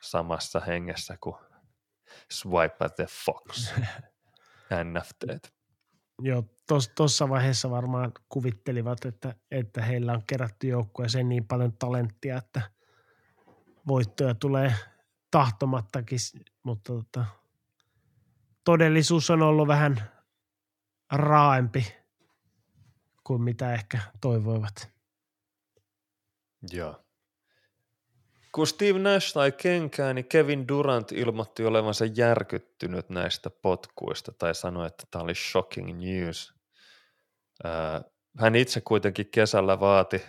samassa 0.00 0.60
hengessä 0.60 1.16
kuin 1.20 1.36
Swipe 2.30 2.76
at 2.84 2.94
the 2.96 3.06
Fox, 3.24 3.72
NFT. 4.84 5.52
Joo, 6.22 6.44
tuossa 6.94 7.28
vaiheessa 7.28 7.70
varmaan 7.70 8.12
kuvittelivat, 8.28 9.04
että, 9.04 9.34
että 9.50 9.82
heillä 9.82 10.12
on 10.12 10.22
kerätty 10.26 10.66
joukkueeseen 10.66 11.28
niin 11.28 11.46
paljon 11.46 11.72
talenttia, 11.78 12.36
että 12.36 12.62
voittoja 13.86 14.34
tulee 14.34 14.74
tahtomattakin, 15.30 16.18
mutta 16.62 16.92
tota, 16.92 17.24
todellisuus 18.64 19.30
on 19.30 19.42
ollut 19.42 19.68
vähän 19.68 20.10
raaempi 21.12 21.94
kuin 23.24 23.42
mitä 23.42 23.74
ehkä 23.74 23.98
toivoivat. 24.20 24.91
Joo. 26.70 27.04
Kun 28.52 28.66
Steve 28.66 28.98
Nash 28.98 29.28
sai 29.28 29.52
kenkään, 29.52 30.14
niin 30.14 30.28
Kevin 30.28 30.68
Durant 30.68 31.12
ilmoitti 31.12 31.64
olevansa 31.64 32.04
järkyttynyt 32.04 33.10
näistä 33.10 33.50
potkuista 33.50 34.32
tai 34.32 34.54
sanoi, 34.54 34.86
että 34.86 35.04
tämä 35.10 35.22
oli 35.22 35.34
shocking 35.34 35.98
news. 35.98 36.54
Hän 38.38 38.54
itse 38.54 38.80
kuitenkin 38.80 39.30
kesällä 39.30 39.80
vaati 39.80 40.22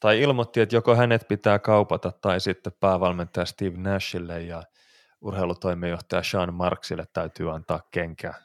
tai 0.00 0.20
ilmoitti, 0.20 0.60
että 0.60 0.76
joko 0.76 0.96
hänet 0.96 1.28
pitää 1.28 1.58
kaupata 1.58 2.12
tai 2.12 2.40
sitten 2.40 2.72
päävalmentaja 2.80 3.46
Steve 3.46 3.78
Nashille 3.78 4.42
ja 4.42 4.62
urheilutoimenjohtaja 5.20 6.22
Sean 6.22 6.54
Marksille 6.54 7.06
täytyy 7.12 7.54
antaa 7.54 7.80
kenkää. 7.90 8.42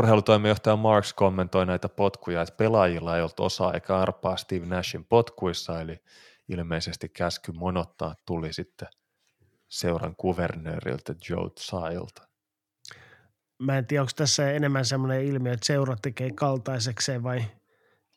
Urheilutoimenjohtaja 0.00 0.76
Marks 0.76 1.12
kommentoi 1.12 1.66
näitä 1.66 1.88
potkuja, 1.88 2.42
että 2.42 2.54
pelaajilla 2.56 3.16
ei 3.16 3.22
ollut 3.22 3.40
osaa 3.40 3.72
eikä 3.72 3.96
arpaa 3.96 4.36
Steve 4.36 4.66
Nashin 4.66 5.04
potkuissa, 5.04 5.80
eli 5.80 6.00
ilmeisesti 6.48 7.08
käsky 7.08 7.52
monottaa 7.52 8.14
tuli 8.26 8.52
sitten 8.52 8.88
seuran 9.68 10.16
kuvernööriltä 10.16 11.14
Joe 11.28 11.50
Tsailta. 11.50 12.28
Mä 13.58 13.78
en 13.78 13.86
tiedä, 13.86 14.02
onko 14.02 14.12
tässä 14.16 14.50
enemmän 14.50 14.84
semmoinen 14.84 15.24
ilmiö, 15.24 15.52
että 15.52 15.66
seura 15.66 15.96
tekee 16.02 16.30
kaltaisekseen 16.30 17.22
vai, 17.22 17.44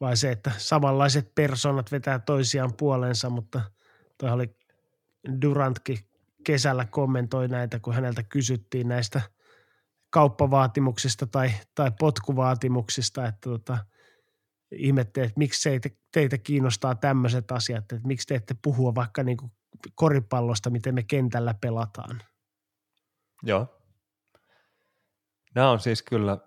vai 0.02 0.18
se, 0.18 0.32
että 0.32 0.52
samanlaiset 0.58 1.36
persoonat 1.36 1.92
vetää 1.92 2.20
toisiaan 2.20 2.74
puolensa, 2.74 3.30
mutta 3.30 3.62
toi 4.18 4.30
oli 4.30 4.56
Durantkin 5.42 6.00
kesällä 6.44 6.86
kommentoi 6.86 7.48
näitä, 7.48 7.80
kun 7.80 7.94
häneltä 7.94 8.24
kysyttiin 8.24 8.88
näistä– 8.88 9.22
kauppavaatimuksista 10.14 11.28
tai, 11.28 11.52
tai 11.76 11.92
potkuvaatimuksista, 12.00 13.26
että 13.28 13.50
tota, 13.50 13.78
ihmettelee, 14.72 15.28
että 15.28 15.40
miksi 15.40 15.70
teitä, 15.70 15.90
teitä 16.12 16.38
kiinnostaa 16.38 16.96
tämmöiset 16.96 17.52
asiat, 17.52 17.92
että 17.92 18.08
miksi 18.08 18.28
te 18.28 18.36
ette 18.36 18.56
puhua 18.62 18.96
vaikka 18.96 19.24
niin 19.24 19.38
kuin 19.38 19.52
koripallosta, 19.96 20.70
miten 20.70 20.96
me 20.96 21.04
kentällä 21.04 21.54
pelataan. 21.62 22.22
Joo. 23.44 23.80
Nämä 25.56 25.72
on 25.72 25.80
siis 25.80 26.04
kyllä 26.04 26.38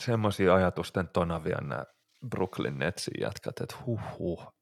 semmoisia 0.00 0.54
ajatusten 0.54 1.08
tonavia 1.08 1.58
nämä 1.60 1.84
Brooklyn 2.28 2.78
Netsin 2.78 3.20
jätkät, 3.20 3.60
että 3.60 3.76
huh 3.86 4.00
huh. 4.18 4.54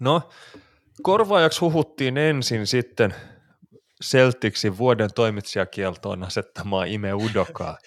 No, 0.00 0.28
korvaajaksi 1.02 1.60
huhuttiin 1.60 2.18
ensin 2.18 2.66
sitten– 2.66 3.14
Celticsin 4.04 4.78
vuoden 4.78 5.10
toimitsijakieltoon 5.14 6.22
asettamaa 6.22 6.84
Ime 6.84 7.14
Udokaa. 7.14 7.78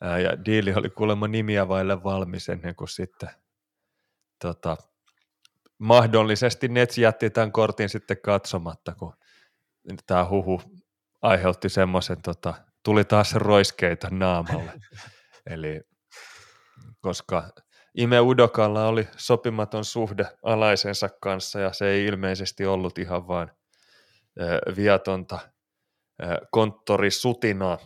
Ja 0.00 0.44
diili 0.44 0.74
oli 0.74 0.90
kuulemma 0.90 1.28
nimiä 1.28 1.68
vaille 1.68 2.02
valmis 2.02 2.48
ennen 2.48 2.76
kuin 2.76 2.88
sitten 2.88 3.28
tota, 4.42 4.76
mahdollisesti 5.78 6.68
Nets 6.68 6.98
jätti 6.98 7.30
tämän 7.30 7.52
kortin 7.52 7.88
sitten 7.88 8.16
katsomatta, 8.22 8.94
kun 8.94 9.14
tämä 10.06 10.28
huhu 10.28 10.62
aiheutti 11.22 11.68
semmoisen, 11.68 12.22
tota, 12.22 12.54
tuli 12.84 13.04
taas 13.04 13.34
roiskeita 13.34 14.08
naamalle. 14.10 14.72
Eli 15.50 15.80
koska 17.00 17.50
Ime 17.94 18.20
Udokalla 18.20 18.86
oli 18.86 19.08
sopimaton 19.16 19.84
suhde 19.84 20.26
alaisensa 20.42 21.08
kanssa 21.20 21.60
ja 21.60 21.72
se 21.72 21.88
ei 21.88 22.06
ilmeisesti 22.06 22.66
ollut 22.66 22.98
ihan 22.98 23.28
vain 23.28 23.50
viatonta 24.76 25.38
konttorisutinaa, 26.50 27.78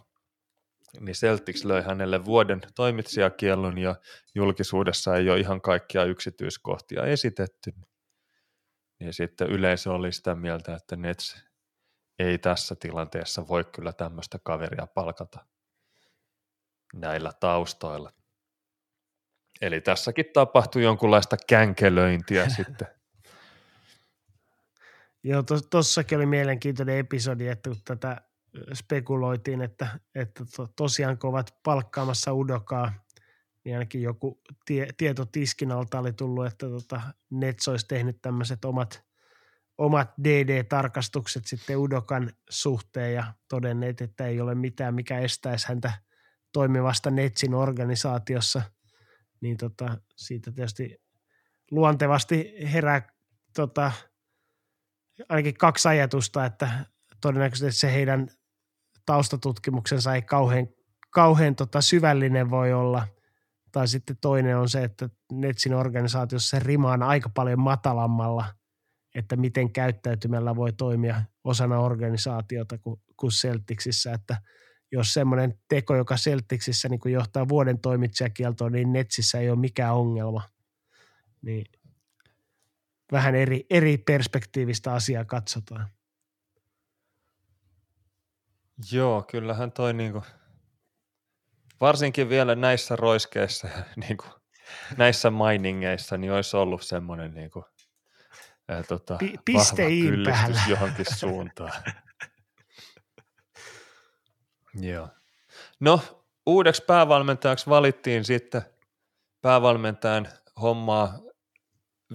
niin 1.00 1.14
Celtics 1.14 1.64
löi 1.64 1.82
hänelle 1.82 2.24
vuoden 2.24 2.60
toimitsijakiellon 2.74 3.78
ja 3.78 3.96
julkisuudessa 4.34 5.16
ei 5.16 5.30
ole 5.30 5.40
ihan 5.40 5.60
kaikkia 5.60 6.04
yksityiskohtia 6.04 7.04
esitetty. 7.04 7.72
Ja 9.00 9.12
sitten 9.12 9.48
yleisö 9.48 9.92
oli 9.92 10.12
sitä 10.12 10.34
mieltä, 10.34 10.74
että 10.74 10.96
Nets 10.96 11.44
ei 12.18 12.38
tässä 12.38 12.74
tilanteessa 12.80 13.48
voi 13.48 13.64
kyllä 13.64 13.92
tämmöistä 13.92 14.38
kaveria 14.44 14.86
palkata 14.86 15.44
näillä 16.94 17.32
taustoilla. 17.40 18.12
Eli 19.60 19.80
tässäkin 19.80 20.26
tapahtui 20.32 20.82
jonkunlaista 20.82 21.36
känkelöintiä 21.46 22.48
sitten 22.56 22.88
Joo, 25.24 25.42
tossakin 25.70 26.18
oli 26.18 26.26
mielenkiintoinen 26.26 26.98
episodi, 26.98 27.48
että 27.48 27.70
kun 27.70 27.78
tätä 27.84 28.20
spekuloitiin, 28.74 29.62
että, 29.62 29.98
että 30.14 30.44
to, 30.56 30.66
tosiaan 30.76 31.18
kun 31.18 31.30
ovat 31.30 31.54
palkkaamassa 31.62 32.34
Udokaa, 32.34 32.92
niin 33.64 33.76
ainakin 33.76 34.02
joku 34.02 34.40
tie, 34.66 34.88
tieto 34.96 35.24
tiskin 35.24 35.72
alta 35.72 35.98
oli 35.98 36.12
tullut, 36.12 36.46
että 36.46 36.66
tota, 36.66 37.00
Nets 37.30 37.68
olisi 37.68 37.86
tehnyt 37.88 38.22
tämmöiset 38.22 38.64
omat, 38.64 39.04
omat 39.78 40.10
DD-tarkastukset 40.24 41.46
sitten 41.46 41.78
Udokan 41.78 42.30
suhteen 42.50 43.14
ja 43.14 43.34
todenneet, 43.48 44.00
että 44.00 44.26
ei 44.26 44.40
ole 44.40 44.54
mitään, 44.54 44.94
mikä 44.94 45.18
estäisi 45.18 45.68
häntä 45.68 45.92
toimivasta 46.52 47.10
Netsin 47.10 47.54
organisaatiossa. 47.54 48.62
Niin 49.40 49.56
tota, 49.56 49.98
siitä 50.16 50.52
tietysti 50.52 51.02
luontevasti 51.70 52.54
herää 52.72 53.08
tota, 53.56 53.92
ainakin 55.28 55.54
kaksi 55.54 55.88
ajatusta, 55.88 56.44
että 56.44 56.86
todennäköisesti 57.20 57.80
se 57.80 57.92
heidän 57.92 58.28
taustatutkimuksensa 59.06 60.14
ei 60.14 60.22
kauhean, 60.22 60.68
kauhean 61.10 61.56
tota 61.56 61.80
syvällinen 61.80 62.50
voi 62.50 62.72
olla. 62.72 63.08
Tai 63.72 63.88
sitten 63.88 64.16
toinen 64.20 64.56
on 64.56 64.68
se, 64.68 64.84
että 64.84 65.08
Netsin 65.32 65.74
organisaatiossa 65.74 66.56
se 66.56 66.64
rima 66.64 66.92
on 66.92 67.02
aika 67.02 67.28
paljon 67.34 67.60
matalammalla, 67.60 68.44
että 69.14 69.36
miten 69.36 69.72
käyttäytymällä 69.72 70.56
voi 70.56 70.72
toimia 70.72 71.22
osana 71.44 71.80
organisaatiota 71.80 72.78
kuin, 72.78 73.00
kuin 73.16 73.30
Celticsissä, 73.30 74.12
että 74.12 74.36
jos 74.92 75.14
semmoinen 75.14 75.58
teko, 75.68 75.96
joka 75.96 76.14
Celticsissä 76.14 76.88
niin 76.88 77.00
johtaa 77.12 77.48
vuoden 77.48 77.80
toimitsijakieltoon, 77.80 78.72
niin 78.72 78.92
Netsissä 78.92 79.38
ei 79.38 79.50
ole 79.50 79.58
mikään 79.58 79.94
ongelma. 79.94 80.42
Niin 81.42 81.66
vähän 83.12 83.34
eri, 83.34 83.66
eri 83.70 83.98
perspektiivistä 83.98 84.92
asiaa 84.92 85.24
katsotaan. 85.24 85.88
Joo, 88.92 89.22
kyllähän 89.22 89.72
toi 89.72 89.94
niinku, 89.94 90.22
varsinkin 91.80 92.28
vielä 92.28 92.54
näissä 92.54 92.96
roiskeissa 92.96 93.68
ja 93.68 93.84
niinku, 94.08 94.24
näissä 94.96 95.30
miningeissa, 95.30 96.16
niin 96.16 96.32
olisi 96.32 96.56
ollut 96.56 96.82
semmoinen 96.82 97.34
niinku, 97.34 97.64
ää, 98.68 98.82
tota, 98.82 99.16
Pi- 99.18 99.38
pisteen 99.44 100.22
päällä. 100.24 100.60
johonkin 100.70 101.06
suuntaan. 101.18 101.82
Joo. 104.74 105.08
No, 105.80 106.00
uudeksi 106.46 106.84
päävalmentajaksi 106.86 107.70
valittiin 107.70 108.24
sitten 108.24 108.62
päävalmentajan 109.42 110.28
hommaa 110.60 111.18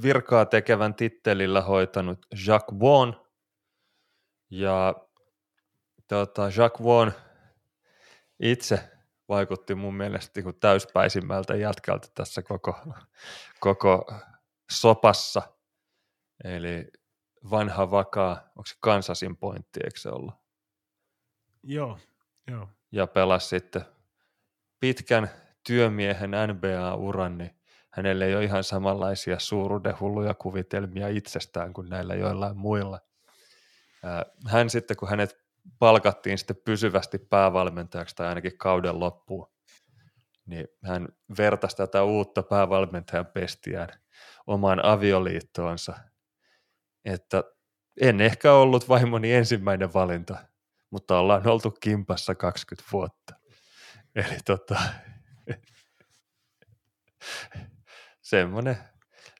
virkaa 0.02 0.46
tekevän 0.46 0.96
tittelillä 0.96 1.62
hoitanut 1.62 2.26
Jacques 2.48 2.80
Vaughan. 2.80 3.22
Ja 4.50 4.96
tota, 6.08 6.42
Jacques 6.42 6.84
Vaughan 6.84 7.14
itse 8.40 8.90
vaikutti 9.30 9.76
mun 9.76 9.96
mielestä 9.96 10.42
niin 10.42 10.60
täyspäisimmältä 10.60 11.56
jätkältä 11.56 12.08
tässä 12.16 12.42
koko, 12.42 12.76
koko 13.60 14.06
sopassa. 14.72 15.42
Eli 16.44 16.88
vanha 17.50 17.92
vakaa, 17.92 18.34
onko 18.34 18.66
se 18.66 18.76
Kansasin 18.80 19.38
pointti, 19.38 19.80
eikö 19.84 20.00
se 20.00 20.10
ollut? 20.10 20.34
Joo, 21.64 22.00
joo. 22.48 22.70
Ja 22.92 23.08
pelasi 23.08 23.48
sitten 23.48 23.82
pitkän 24.80 25.30
työmiehen 25.68 26.32
NBA-uran, 26.32 27.38
niin 27.38 27.57
hänelle 27.98 28.26
ei 28.26 28.36
ole 28.36 28.44
ihan 28.44 28.64
samanlaisia 28.64 29.40
suuruudenhulluja 29.40 30.34
kuvitelmia 30.34 31.08
itsestään 31.08 31.74
kuin 31.74 31.90
näillä 31.90 32.16
joillain 32.16 32.58
muilla. 32.58 33.00
Hän 34.48 34.70
sitten, 34.70 34.98
kun 34.98 35.10
hänet 35.10 35.38
palkattiin 35.80 36.38
sitten 36.38 36.62
pysyvästi 36.66 37.18
päävalmentajaksi 37.18 38.16
tai 38.16 38.28
ainakin 38.28 38.58
kauden 38.58 39.00
loppuun, 39.00 39.52
niin 40.46 40.68
hän 40.84 41.08
vertasi 41.38 41.78
tätä 41.78 42.04
uutta 42.04 42.44
päävalmentajan 42.44 43.26
pestiään 43.26 43.90
omaan 44.48 44.86
avioliittoonsa, 44.86 45.98
että 47.06 47.44
en 48.02 48.22
ehkä 48.22 48.54
ollut 48.54 48.90
vaimoni 48.90 49.34
ensimmäinen 49.34 49.94
valinta, 49.94 50.38
mutta 50.90 51.20
ollaan 51.20 51.48
oltu 51.48 51.72
kimpassa 51.72 52.36
20 52.36 52.90
vuotta. 52.92 53.36
Eli 54.16 54.38
tota, 54.46 54.80
semmoinen 58.30 58.78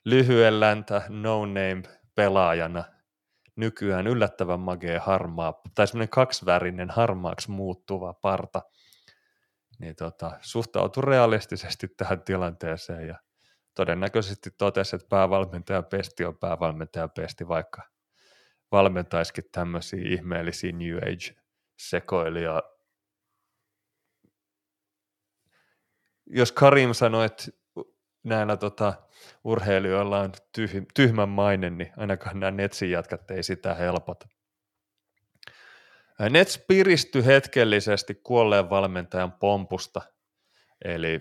lyhyen 0.04 0.60
läntä 0.60 1.02
no 1.08 1.46
name 1.46 1.82
pelaajana 2.14 2.84
nykyään 3.56 4.06
yllättävän 4.06 4.60
magea 4.60 5.00
harmaa, 5.00 5.60
tai 5.74 5.86
semmoinen 5.86 6.08
kaksivärinen 6.08 6.90
harmaaksi 6.90 7.50
muuttuva 7.50 8.14
parta, 8.14 8.62
niin 9.78 9.96
tota, 9.96 10.38
suhtautui 10.40 11.02
realistisesti 11.02 11.88
tähän 11.88 12.22
tilanteeseen 12.22 13.08
ja 13.08 13.18
todennäköisesti 13.74 14.50
totesi, 14.58 14.96
että 14.96 15.08
päävalmentaja 15.08 15.82
pesti 15.82 16.24
on 16.24 16.38
päävalmentaja 16.38 17.08
pesti, 17.08 17.48
vaikka 17.48 17.82
valmentaisikin 18.72 19.44
tämmöisiä 19.52 20.00
ihmeellisiä 20.04 20.72
New 20.72 20.96
Age-sekoilia. 20.96 22.62
Jos 26.26 26.52
Karim 26.52 26.92
sanoi, 26.92 27.26
että 27.26 27.44
näillä 28.24 28.56
tota, 28.56 28.94
urheilijoilla 29.44 30.20
on 30.20 30.32
tyh, 30.52 30.70
tyhmän 30.94 31.28
maine, 31.28 31.70
niin 31.70 31.92
ainakaan 31.96 32.40
nämä 32.40 32.50
Netsin 32.50 32.90
jätkät 32.90 33.30
ei 33.30 33.42
sitä 33.42 33.74
helpota. 33.74 34.28
Nets 36.30 36.64
piristyi 36.68 37.26
hetkellisesti 37.26 38.14
kuolleen 38.14 38.70
valmentajan 38.70 39.32
pompusta, 39.32 40.02
eli 40.84 41.20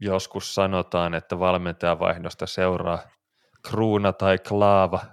joskus 0.00 0.54
sanotaan, 0.54 1.14
että 1.14 1.38
valmentajan 1.38 1.98
vaihdosta 1.98 2.46
seuraa 2.46 2.98
kruuna 3.70 4.12
tai 4.12 4.38
klaava. 4.38 5.04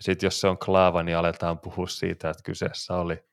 Sitten 0.00 0.26
jos 0.26 0.40
se 0.40 0.48
on 0.48 0.58
klaava, 0.58 1.02
niin 1.02 1.16
aletaan 1.16 1.58
puhua 1.58 1.86
siitä, 1.86 2.30
että 2.30 2.42
kyseessä 2.42 2.94
oli 2.94 3.24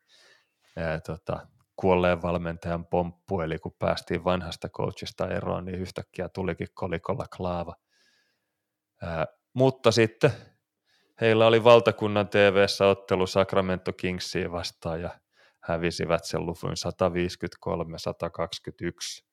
ää, 0.77 0.99
tota, 0.99 1.48
kuolleen 1.80 2.22
valmentajan 2.22 2.85
pomppu, 2.85 3.41
eli 3.41 3.59
kun 3.59 3.75
päästiin 3.80 4.24
vanhasta 4.24 4.69
coachista 4.69 5.27
eroon, 5.27 5.66
niin 5.66 5.80
yhtäkkiä 5.80 6.30
tulikin 6.30 6.67
kolikolla 6.74 7.25
klaava. 7.38 7.75
Ää, 9.01 9.27
mutta 9.53 9.91
sitten 9.91 10.32
heillä 11.22 11.48
oli 11.48 11.64
valtakunnan 11.64 12.27
TV-ssä 12.27 12.88
ottelu 12.88 13.27
Sacramento 13.27 13.93
Kingsia 13.93 14.51
vastaan 14.51 15.01
ja 15.01 15.09
hävisivät 15.59 16.25
sen 16.25 16.45
luvun 16.45 16.74
153-121, 19.22 19.25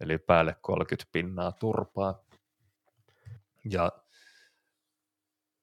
eli 0.00 0.18
päälle 0.18 0.56
30 0.60 1.08
pinnaa 1.12 1.52
turpaa. 1.52 2.24
Ja 3.70 3.92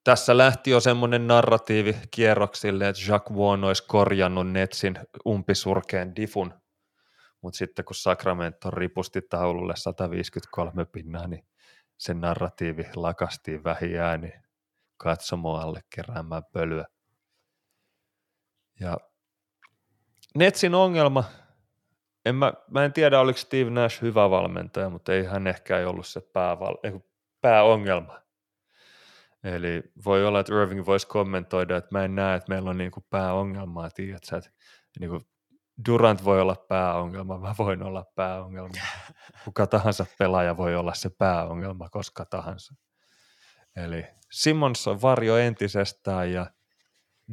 tässä 0.04 0.38
lähti 0.38 0.70
jo 0.70 0.80
semmoinen 0.80 1.26
narratiivi 1.26 1.96
kierroksille, 2.10 2.88
että 2.88 3.02
Jacques 3.08 3.38
Vaughn 3.38 3.64
olisi 3.64 3.84
korjannut 3.86 4.50
Netsin 4.50 4.98
umpisurkeen 5.26 6.16
difun, 6.16 6.54
mutta 7.40 7.56
sitten 7.56 7.84
kun 7.84 7.94
Sacramento 7.94 8.70
ripusti 8.70 9.22
taululle 9.22 9.76
153 9.76 10.84
pinnaa, 10.84 11.26
niin 11.26 11.44
se 11.96 12.14
narratiivi 12.14 12.84
lakastiin 12.96 13.64
vähin 13.64 14.00
ääni 14.00 14.32
katsomoalle 14.96 15.80
keräämään 15.94 16.42
pölyä. 16.52 16.84
Ja 18.80 18.96
Netsin 20.34 20.74
ongelma, 20.74 21.24
en 22.24 22.34
mä, 22.34 22.52
mä 22.70 22.84
en 22.84 22.92
tiedä 22.92 23.20
oliko 23.20 23.38
Steve 23.38 23.70
Nash 23.70 24.02
hyvä 24.02 24.30
valmentaja, 24.30 24.90
mutta 24.90 25.12
ei 25.12 25.24
hän 25.24 25.46
ehkä 25.46 25.78
ei 25.78 25.84
ollut 25.84 26.06
se 26.06 26.20
pääval, 26.20 26.76
pääongelma. 27.40 28.23
Eli 29.44 29.82
voi 30.04 30.26
olla, 30.26 30.40
että 30.40 30.54
Irving 30.54 30.86
voisi 30.86 31.06
kommentoida, 31.06 31.76
että 31.76 31.88
mä 31.92 32.04
en 32.04 32.14
näe, 32.14 32.36
että 32.36 32.48
meillä 32.48 32.70
on 32.70 32.78
niinku 32.78 33.06
pääongelmaa, 33.10 33.90
tiedätkö, 33.90 34.36
että 34.36 34.50
niinku 35.00 35.20
Durant 35.88 36.24
voi 36.24 36.40
olla 36.40 36.56
pääongelma, 36.68 37.38
mä 37.38 37.54
voin 37.58 37.82
olla 37.82 38.04
pääongelma. 38.14 38.74
Kuka 39.44 39.66
tahansa 39.66 40.06
pelaaja 40.18 40.56
voi 40.56 40.76
olla 40.76 40.94
se 40.94 41.10
pääongelma 41.18 41.88
koska 41.88 42.24
tahansa. 42.24 42.74
Eli 43.76 44.06
Simmons 44.30 44.88
on 44.88 45.02
varjo 45.02 45.36
entisestään 45.36 46.32
ja 46.32 46.46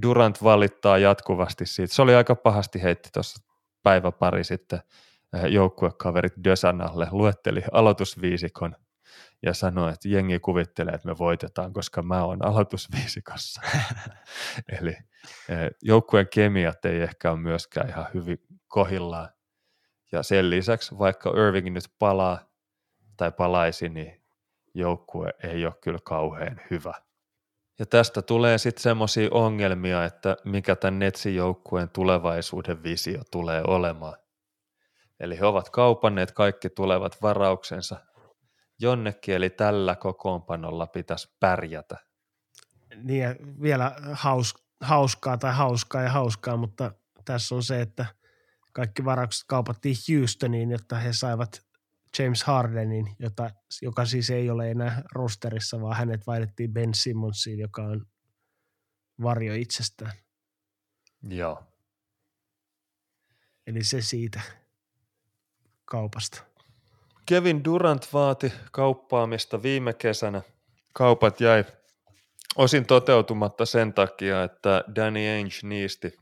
Durant 0.02 0.44
valittaa 0.44 0.98
jatkuvasti 0.98 1.66
siitä. 1.66 1.94
Se 1.94 2.02
oli 2.02 2.16
aika 2.16 2.36
pahasti 2.36 2.84
heitti 2.84 3.10
tuossa 3.14 3.40
päivä 3.84 4.12
pari 4.12 4.44
sitten 4.44 4.80
eh, 5.34 5.46
joukkuekaverit 5.46 6.34
Dösanalle, 6.44 7.08
luetteli 7.12 7.64
aloitusviisikon 7.72 8.76
ja 9.44 9.53
sanoi, 9.53 9.94
että 9.94 10.10
jengi 10.10 10.40
kuvittelee, 10.40 10.94
että 10.94 11.08
me 11.08 11.18
voitetaan, 11.18 11.74
koska 11.74 12.02
mä 12.02 12.24
oon 12.24 12.45
aloitusviisikossa. 12.45 13.61
Eli 14.80 14.90
eh, 14.90 15.70
joukkueen 15.82 16.28
kemiat 16.28 16.86
ei 16.86 17.02
ehkä 17.02 17.32
ole 17.32 17.40
myöskään 17.40 17.90
ihan 17.90 18.06
hyvin 18.14 18.38
kohillaan. 18.68 19.30
Ja 20.11 20.24
sen 20.24 20.50
lisäksi, 20.50 20.98
vaikka 21.00 21.30
Irving 21.30 21.74
nyt 21.74 21.84
palaa 22.00 22.40
tai 23.18 23.32
palaisi, 23.32 23.90
niin 23.90 24.22
joukkue 24.74 25.34
ei 25.44 25.66
ole 25.66 25.74
kyllä 25.82 26.00
kauhean 26.03 26.61
hyvä. 26.72 26.94
Ja 27.80 27.86
tästä 27.86 28.22
tulee 28.22 28.58
sitten 28.58 28.84
semmoisia 28.84 29.30
ongelmia, 29.32 30.06
että 30.06 30.38
mikä 30.45 30.76
tämän 30.76 31.00
Netsin 31.00 31.36
joukkueen 31.36 31.90
tulevaisuuden 31.90 32.84
visio 32.84 33.22
tulee 33.32 33.64
olemaan. 33.68 34.18
Eli 35.20 35.40
he 35.40 35.45
ovat 35.45 35.70
kaupanneet 35.70 36.32
kaikki 36.32 36.70
tulevat 36.70 37.22
varauksensa 37.22 37.95
jonnekin, 38.82 39.35
eli 39.35 39.50
tällä 39.50 39.95
kokoonpanolla 39.95 40.88
pitäisi 40.88 41.35
pärjätä. 41.40 41.98
Niin 42.95 43.24
ja 43.24 43.35
vielä 43.61 43.95
haus, 44.11 44.56
hauskaa 44.82 45.38
tai 45.38 45.53
hauskaa 45.53 46.01
ja 46.01 46.10
hauskaa, 46.10 46.58
mutta 46.58 46.92
tässä 47.26 47.56
on 47.56 47.64
se, 47.64 47.82
että 47.82 48.06
kaikki 48.74 49.06
varaukset 49.06 49.43
kaupattiin 49.48 49.95
Houstoniin, 50.10 50.72
jotta 50.72 50.95
he 50.95 51.14
saivat 51.14 51.61
James 52.19 52.43
Hardenin, 52.43 53.16
jota, 53.19 53.50
joka 53.82 54.06
siis 54.06 54.30
ei 54.30 54.50
ole 54.50 54.72
enää 54.72 55.01
rosterissa, 55.11 55.82
vaan 55.82 55.98
hänet 55.98 56.27
vaihdettiin 56.27 56.74
Ben 56.74 56.93
Simmonsiin, 56.93 57.60
joka 57.60 57.84
on 57.84 58.06
varjo 59.22 59.53
itsestään. 59.53 60.14
Joo. 61.30 61.64
Eli 63.68 63.84
se 63.84 64.01
siitä 64.01 64.42
kaupasta. 65.85 66.51
Kevin 67.32 67.64
Durant 67.64 68.14
vaati 68.14 68.53
kauppaamista 68.72 69.64
viime 69.64 69.93
kesänä. 69.93 70.42
Kaupat 70.93 71.42
jäi 71.42 71.66
osin 72.56 72.85
toteutumatta 72.85 73.66
sen 73.66 73.93
takia, 73.93 74.43
että 74.43 74.84
Danny 74.95 75.19
Ainge 75.30 75.56
niisti 75.64 76.18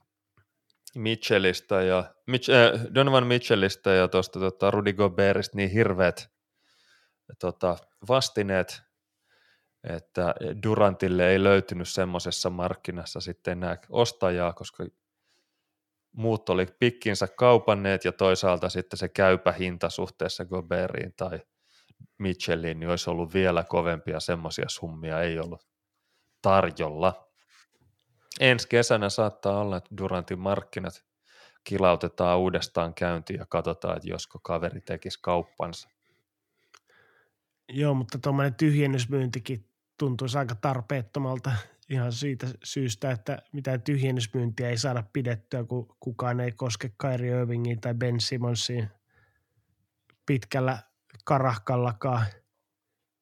Mitchellistä 0.95 1.81
ja 1.81 2.13
Mitch, 2.27 2.49
äh, 2.49 2.81
Donovan 2.95 3.27
Mitchellistä 3.27 3.89
ja 3.89 4.07
tuosta 4.07 4.39
tota, 4.39 4.71
Rudy 4.71 4.93
Gobertista 4.93 5.57
niin 5.57 5.69
hirveät 5.69 6.29
tota, 7.39 7.77
vastineet, 8.09 8.81
että 9.83 10.35
Durantille 10.63 11.29
ei 11.29 11.43
löytynyt 11.43 11.89
semmoisessa 11.89 12.49
markkinassa 12.49 13.19
sitten 13.19 13.51
enää 13.51 13.77
ostajaa, 13.89 14.53
koska 14.53 14.85
muut 16.11 16.49
oli 16.49 16.65
pikkinsä 16.79 17.27
kaupanneet 17.27 18.05
ja 18.05 18.11
toisaalta 18.11 18.69
sitten 18.69 18.97
se 18.97 19.09
käypä 19.09 19.51
hinta 19.51 19.89
suhteessa 19.89 20.45
Goberiin 20.45 21.13
tai 21.17 21.39
Mitchelliin 22.17 22.79
niin 22.79 22.89
olisi 22.89 23.09
ollut 23.09 23.33
vielä 23.33 23.63
kovempia 23.63 24.19
semmoisia 24.19 24.65
summia, 24.69 25.21
ei 25.21 25.39
ollut 25.39 25.67
tarjolla. 26.41 27.29
Ensi 28.39 28.67
kesänä 28.67 29.09
saattaa 29.09 29.61
olla, 29.61 29.77
että 29.77 29.97
Durantin 29.97 30.39
markkinat 30.39 31.05
kilautetaan 31.63 32.39
uudestaan 32.39 32.93
käyntiin 32.93 33.39
ja 33.39 33.45
katsotaan, 33.49 33.97
että 33.97 34.09
josko 34.09 34.39
kaveri 34.39 34.81
tekisi 34.81 35.19
kauppansa. 35.21 35.89
Joo, 37.69 37.93
mutta 37.93 38.19
tuommoinen 38.19 38.55
tyhjennysmyyntikin 38.55 39.65
tuntuisi 39.97 40.37
aika 40.37 40.55
tarpeettomalta 40.55 41.51
ihan 41.89 42.13
siitä 42.13 42.47
syystä, 42.63 43.11
että 43.11 43.41
mitään 43.53 43.81
tyhjennysmyyntiä 43.81 44.69
ei 44.69 44.77
saada 44.77 45.03
pidettyä, 45.13 45.63
kun 45.63 45.95
kukaan 45.99 46.39
ei 46.39 46.51
koske 46.51 46.91
Kyrie 47.01 47.41
Irvingiin 47.41 47.81
tai 47.81 47.93
Ben 47.93 48.19
Simonsiin 48.19 48.89
pitkällä 50.25 50.77
karahkallakaan. 51.25 52.25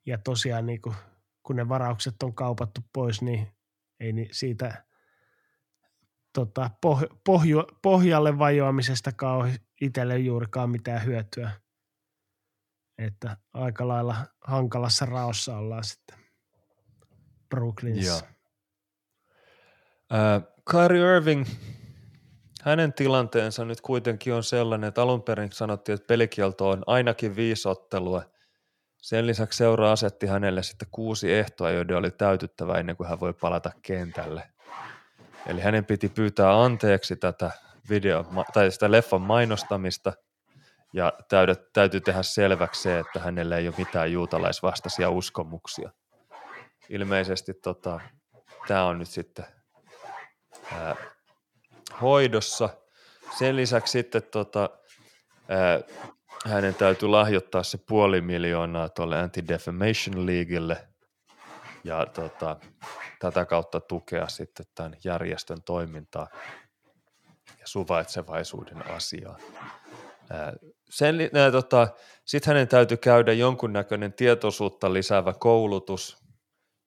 Ja 0.06 0.18
tosiaan 0.18 0.66
niin 0.66 0.82
kun, 0.82 0.96
kun 1.44 1.56
ne 1.56 1.70
varaukset 1.70 2.24
on 2.24 2.36
kaupattu 2.36 2.82
pois, 2.94 3.22
niin 3.22 3.48
ei 4.00 4.14
siitä 4.32 4.86
tota, 6.34 6.70
poh, 6.82 7.04
pohjo, 7.26 7.68
pohjalle 7.82 8.40
vajoamisestakaan 8.40 9.38
ole 9.38 9.60
itselle 9.82 10.18
juurikaan 10.18 10.70
mitään 10.70 11.06
hyötyä. 11.06 11.52
Että 12.98 13.38
aika 13.54 13.88
lailla 13.88 14.16
hankalassa 14.42 15.06
raossa 15.06 15.58
ollaan 15.58 15.84
sitten 15.84 16.18
Brooklynissa. 17.50 18.26
Joo. 18.26 18.37
Äh, 20.14 20.42
Kyrie 20.72 21.16
Irving, 21.16 21.46
hänen 22.62 22.94
tilanteensa 22.94 23.66
nyt 23.66 23.82
kuitenkin 23.82 24.34
on 24.34 24.44
sellainen, 24.44 24.88
että 24.88 25.02
alun 25.02 25.24
perin 25.24 25.52
sanottiin, 25.52 25.94
että 25.94 26.08
pelikielto 26.08 26.70
on 26.70 26.84
ainakin 26.88 27.36
viisi 27.36 27.68
ottelua. 27.68 28.24
Sen 29.02 29.28
lisäksi 29.28 29.58
seuraa 29.58 29.92
asetti 29.92 30.28
hänelle 30.28 30.64
sitten 30.64 30.88
kuusi 30.92 31.34
ehtoa, 31.34 31.72
joiden 31.72 31.98
oli 31.98 32.12
täytyttävä 32.12 32.78
ennen 32.78 32.96
kuin 32.96 33.10
hän 33.10 33.20
voi 33.20 33.34
palata 33.34 33.72
kentälle. 33.82 34.44
Eli 35.48 35.62
hänen 35.62 35.86
piti 35.86 36.10
pyytää 36.10 36.64
anteeksi 36.64 37.16
tätä 37.16 37.52
video, 37.90 38.26
tai 38.54 38.72
sitä 38.72 38.92
leffan 38.92 39.22
mainostamista, 39.22 40.14
ja 40.94 41.14
täydet, 41.30 41.74
täytyy 41.74 42.02
tehdä 42.02 42.24
selväksi 42.24 42.82
se, 42.82 43.00
että 43.00 43.20
hänellä 43.20 43.58
ei 43.58 43.68
ole 43.68 43.76
mitään 43.78 44.12
juutalaisvastaisia 44.12 45.10
uskomuksia. 45.10 45.90
Ilmeisesti 46.90 47.54
tota, 47.54 48.00
tämä 48.68 48.86
on 48.86 49.00
nyt 49.00 49.10
sitten 49.10 49.46
ää, 50.74 50.96
hoidossa. 52.02 52.70
Sen 53.40 53.56
lisäksi 53.56 53.92
sitten 53.92 54.24
tota, 54.24 54.70
ää, 55.50 55.82
hänen 56.46 56.76
täytyy 56.76 57.10
lahjoittaa 57.10 57.64
se 57.64 57.78
puoli 57.78 58.22
miljoonaa 58.22 58.90
tuolle 58.90 59.20
Anti-Defamation 59.20 60.26
Leaguelle 60.26 60.88
ja 61.84 62.06
tota, 62.06 62.58
tätä 63.20 63.46
kautta 63.46 63.80
tukea 63.80 64.28
sitten 64.28 64.66
tämän 64.76 64.94
järjestön 65.04 65.62
toimintaa 65.66 66.28
ja 67.60 67.68
suvaitsevaisuuden 67.68 68.92
asiaa. 68.92 69.38
Sen, 70.90 71.16
tota, 71.52 71.88
sitten 72.26 72.54
hänen 72.54 72.68
täytyy 72.68 72.98
käydä 72.98 73.34
jonkunnäköinen 73.34 74.14
tietoisuutta 74.14 74.94
lisäävä 74.94 75.34
koulutus, 75.34 76.18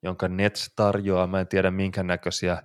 jonka 0.02 0.28
Nets 0.28 0.72
tarjoaa. 0.76 1.26
Mä 1.26 1.40
en 1.40 1.48
tiedä 1.48 1.70
minkä 1.70 2.02
näköisiä 2.02 2.62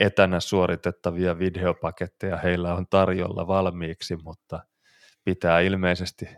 etänä 0.00 0.40
suoritettavia 0.40 1.38
videopaketteja 1.38 2.36
heillä 2.36 2.74
on 2.74 2.86
tarjolla 2.90 3.46
valmiiksi, 3.46 4.16
mutta 4.16 4.60
pitää 5.24 5.60
ilmeisesti 5.60 6.28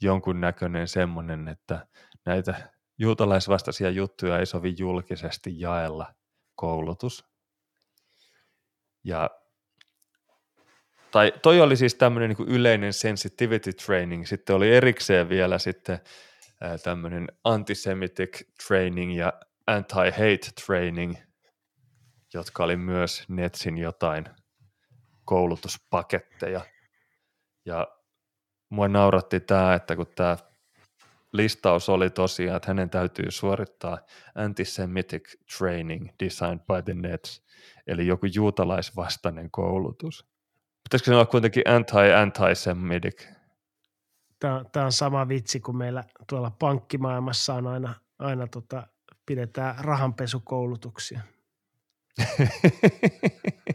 jonkunnäköinen 0.00 0.88
semmoinen, 0.88 1.48
että 1.48 1.86
näitä 2.26 2.70
juutalaisvastaisia 2.98 3.90
juttuja 3.90 4.38
ei 4.38 4.46
sovi 4.46 4.74
julkisesti 4.78 5.60
jaella 5.60 6.14
koulutus. 6.54 7.24
Ja 9.04 9.30
tai 11.10 11.32
toi 11.42 11.60
oli 11.60 11.76
siis 11.76 11.94
tämmöinen 11.94 12.30
niin 12.30 12.48
yleinen 12.48 12.92
sensitivity 12.92 13.72
training, 13.72 14.26
sitten 14.26 14.56
oli 14.56 14.74
erikseen 14.74 15.28
vielä 15.28 15.58
sitten 15.58 16.00
tämmöinen 16.82 17.28
antisemitic 17.44 18.42
training 18.66 19.16
ja 19.16 19.32
anti-hate 19.66 20.50
training, 20.66 21.14
jotka 22.34 22.64
oli 22.64 22.76
myös 22.76 23.24
Netsin 23.28 23.78
jotain 23.78 24.24
koulutuspaketteja. 25.24 26.60
Ja 27.66 27.88
mua 28.70 28.88
nauratti 28.88 29.40
tämä, 29.40 29.74
että 29.74 29.96
kun 29.96 30.06
tämä 30.14 30.36
listaus 31.32 31.88
oli 31.88 32.10
tosiaan, 32.10 32.56
että 32.56 32.68
hänen 32.68 32.90
täytyy 32.90 33.30
suorittaa 33.30 33.98
antisemitic 34.34 35.34
training 35.58 36.08
designed 36.24 36.58
by 36.58 36.82
the 36.84 36.94
Nets, 36.94 37.42
eli 37.86 38.06
joku 38.06 38.26
juutalaisvastainen 38.34 39.50
koulutus. 39.50 40.26
Pitäisikö 40.82 41.10
se 41.10 41.14
olla 41.14 41.26
kuitenkin 41.26 41.62
anti-antisemitic? 41.68 43.26
Tämä, 44.38 44.64
tämä 44.72 44.86
on 44.86 44.92
sama 44.92 45.28
vitsi 45.28 45.60
kuin 45.60 45.76
meillä 45.76 46.04
tuolla 46.28 46.50
pankkimaailmassa 46.50 47.54
on 47.54 47.66
aina, 47.66 47.94
aina 48.18 48.46
tota, 48.46 48.86
pidetään 49.26 49.74
rahanpesukoulutuksia. 49.78 51.20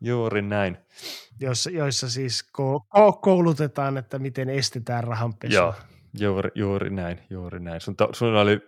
Juuri 0.00 0.42
näin. 0.42 0.78
Joissa, 1.40 1.70
joissa 1.70 2.10
siis 2.10 2.44
ko- 2.58 3.18
koulutetaan, 3.20 3.96
että 3.96 4.18
miten 4.18 4.48
estetään 4.48 5.04
rahanpesu. 5.04 5.54
Joo, 5.54 5.74
juuri, 6.18 6.50
juuri 6.54 6.90
näin, 6.90 7.20
juuri 7.30 7.60
näin. 7.60 7.80
Sun, 7.80 7.96
to, 7.96 8.08
sun 8.12 8.36
oli, 8.36 8.60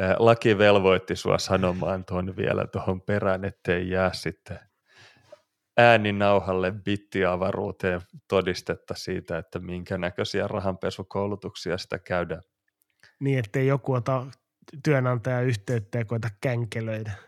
äh, 0.00 0.16
laki 0.18 0.58
velvoitti 0.58 1.16
sua 1.16 1.38
sanomaan 1.38 2.04
tuon 2.04 2.36
vielä 2.36 2.66
tuohon 2.66 3.00
perään, 3.00 3.44
ettei 3.44 3.90
jää 3.90 4.12
sitten 4.12 4.58
ääninauhalle 5.76 6.72
bittiavaruuteen 6.72 8.00
todistetta 8.28 8.94
siitä, 8.94 9.38
että 9.38 9.58
minkä 9.58 9.98
näköisiä 9.98 10.48
rahanpesukoulutuksia 10.48 11.78
sitä 11.78 11.98
käydään. 11.98 12.42
Niin, 13.20 13.38
ettei 13.38 13.66
joku 13.66 13.92
ota 13.92 14.26
työnantaja 14.84 15.40
yhteyttä 15.40 15.98
ja 15.98 16.04
koeta 16.04 16.28
känkelöidä. 16.40 17.27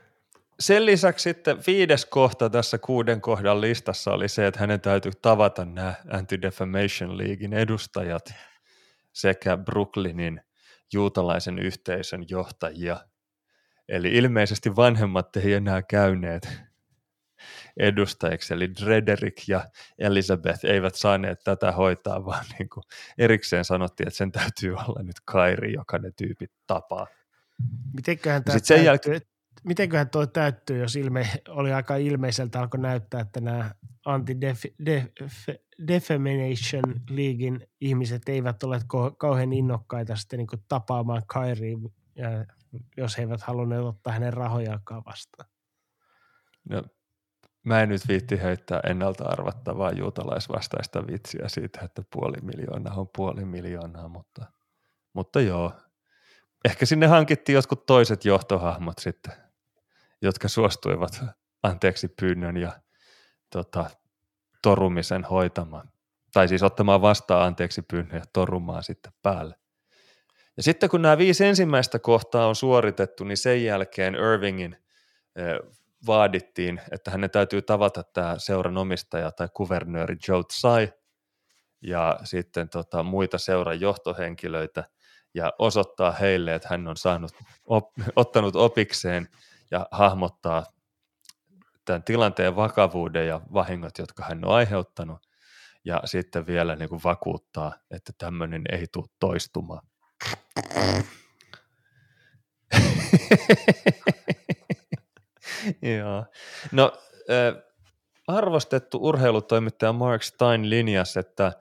Sen 0.61 0.87
lisäksi 0.87 1.23
sitten 1.23 1.59
viides 1.67 2.05
kohta 2.07 2.51
tässä 2.51 2.79
kuuden 2.79 3.21
kohdan 3.21 3.61
listassa 3.61 4.13
oli 4.13 4.29
se, 4.29 4.47
että 4.47 4.61
hänen 4.61 4.81
täytyy 4.81 5.13
tavata 5.23 5.65
nämä 5.65 5.95
Anti-Defamation 6.11 7.19
Leaguein 7.19 7.53
edustajat 7.53 8.35
sekä 9.13 9.57
Brooklynin 9.57 10.41
juutalaisen 10.93 11.59
yhteisön 11.59 12.25
johtajia. 12.29 12.97
Eli 13.89 14.13
ilmeisesti 14.13 14.77
vanhemmat 14.77 15.37
ei 15.37 15.53
enää 15.53 15.83
käyneet 15.83 16.61
edustajiksi, 17.77 18.55
eli 18.55 18.75
Drederick 18.75 19.49
ja 19.49 19.71
Elizabeth 19.99 20.65
eivät 20.65 20.95
saaneet 20.95 21.45
tätä 21.45 21.73
hoitaa, 21.73 22.25
vaan 22.25 22.45
niin 22.59 22.69
kuin 22.69 22.85
erikseen 23.19 23.65
sanottiin, 23.65 24.09
että 24.09 24.19
sen 24.19 24.33
täytyy 24.33 24.75
olla 24.75 25.03
nyt 25.03 25.17
Kairi, 25.25 25.73
joka 25.73 25.99
ne 25.99 26.11
tyypit 26.17 26.53
tapaa. 26.67 27.07
Mitenköhän, 27.95 28.45
tämä 28.45 28.59
sen 28.59 28.85
täyttyy, 28.85 29.13
jäl... 29.13 29.21
mitenköhän 29.65 30.11
tuo 30.11 30.27
täyttyy, 30.27 30.79
jos 30.79 30.97
ilme, 30.97 31.27
oli 31.49 31.73
aika 31.73 31.97
ilmeiseltä 31.97 32.61
alkoi 32.61 32.81
näyttää, 32.81 33.21
että 33.21 33.41
nämä 33.41 33.71
anti-defamation 34.05 37.01
leaguein 37.11 37.69
ihmiset 37.81 38.29
eivät 38.29 38.63
ole 38.63 38.81
kauhean 39.19 39.53
innokkaita 39.53 40.17
sitten 40.17 40.39
niin 40.39 40.49
tapaamaan 40.69 41.23
Kairia 41.27 41.79
ja 42.17 42.29
jos 42.97 43.19
he 43.19 43.23
eivät 43.23 43.43
halunneet 43.43 43.83
ottaa 43.83 44.13
hänen 44.13 44.33
rahojaakaan 44.33 45.03
vastaan. 45.07 45.49
No, 46.69 46.83
mä 47.65 47.83
en 47.83 47.89
nyt 47.89 48.09
viitti 48.09 48.43
heittää 48.43 48.81
ennalta 48.87 49.25
arvattavaa 49.25 49.93
juutalaisvastaista 49.93 51.07
vitsiä 51.07 51.49
siitä, 51.49 51.81
että 51.85 52.03
puoli 52.13 52.37
miljoonaa 52.43 52.95
on 52.95 53.09
puoli 53.17 53.45
miljoonaa, 53.45 54.09
mutta, 54.09 54.47
mutta 55.13 55.41
joo. 55.41 55.73
Ehkä 56.65 56.87
sinne 56.87 57.07
hankittiin 57.07 57.55
jotkut 57.55 57.87
toiset 57.87 58.25
johtohahmot 58.25 58.99
sitten, 58.99 59.33
jotka 60.23 60.49
suostuivat 60.49 61.25
anteeksi 61.63 62.09
pyynnön 62.09 62.57
ja 62.57 62.73
tota, 63.51 63.91
torumisen 64.63 65.25
hoitamaan. 65.25 65.91
Tai 66.33 66.49
siis 66.49 66.63
ottamaan 66.63 67.03
vastaan 67.03 67.47
anteeksi 67.47 67.83
pyynnön 67.83 68.19
ja 68.19 68.25
torumaan 68.33 68.83
sitten 68.83 69.13
päälle. 69.23 69.55
Ja 70.57 70.63
sitten 70.63 70.91
kun 70.91 71.03
nämä 71.03 71.19
viisi 71.19 71.45
ensimmäistä 71.45 71.99
kohtaa 71.99 72.47
on 72.47 72.57
suoritettu, 72.57 73.25
niin 73.25 73.37
sen 73.37 73.65
jälkeen 73.65 74.15
Irvingin 74.15 74.77
vaadittiin, 76.07 76.81
että 76.93 77.11
hänen 77.11 77.31
täytyy 77.31 77.63
tavata 77.63 78.03
tämä 78.03 78.35
seuran 78.39 78.79
omistaja 78.79 79.31
tai 79.33 79.49
kuvernööri 79.55 80.17
Joe 80.29 80.43
Tsai 80.43 80.93
ja 81.83 82.21
sitten 82.25 82.69
tota, 82.69 83.03
muita 83.03 83.39
seuran 83.39 83.81
johtohenkilöitä 83.81 84.85
ja 85.35 85.53
osoittaa 85.59 86.11
heille, 86.13 86.55
että 86.55 86.69
hän 86.71 86.89
on 86.89 86.97
saanut, 86.97 87.33
op, 87.65 87.91
ottanut 88.17 88.57
opikseen 88.57 89.29
ja 89.71 89.87
hahmottaa 89.91 90.67
tämän 91.85 92.03
tilanteen 92.03 92.57
vakavuuden 92.57 93.27
ja 93.27 93.41
vahingot, 93.53 93.99
jotka 93.99 94.25
hän 94.25 94.45
on 94.45 94.55
aiheuttanut 94.55 95.19
ja 95.85 96.01
sitten 96.05 96.47
vielä 96.47 96.77
niin 96.77 96.89
kuin 96.89 97.01
vakuuttaa, 97.05 97.73
että 97.91 98.13
tämmöinen 98.19 98.63
ei 98.73 98.87
tule 98.93 99.07
toistumaan. 99.21 99.83
Joo. 105.99 106.27
No, 106.73 106.93
äh, 107.31 107.55
arvostettu 108.27 108.99
urheilutoimittaja 109.03 109.93
Mark 109.93 110.23
Stein 110.23 110.71
linjasi, 110.71 111.19
että, 111.19 111.53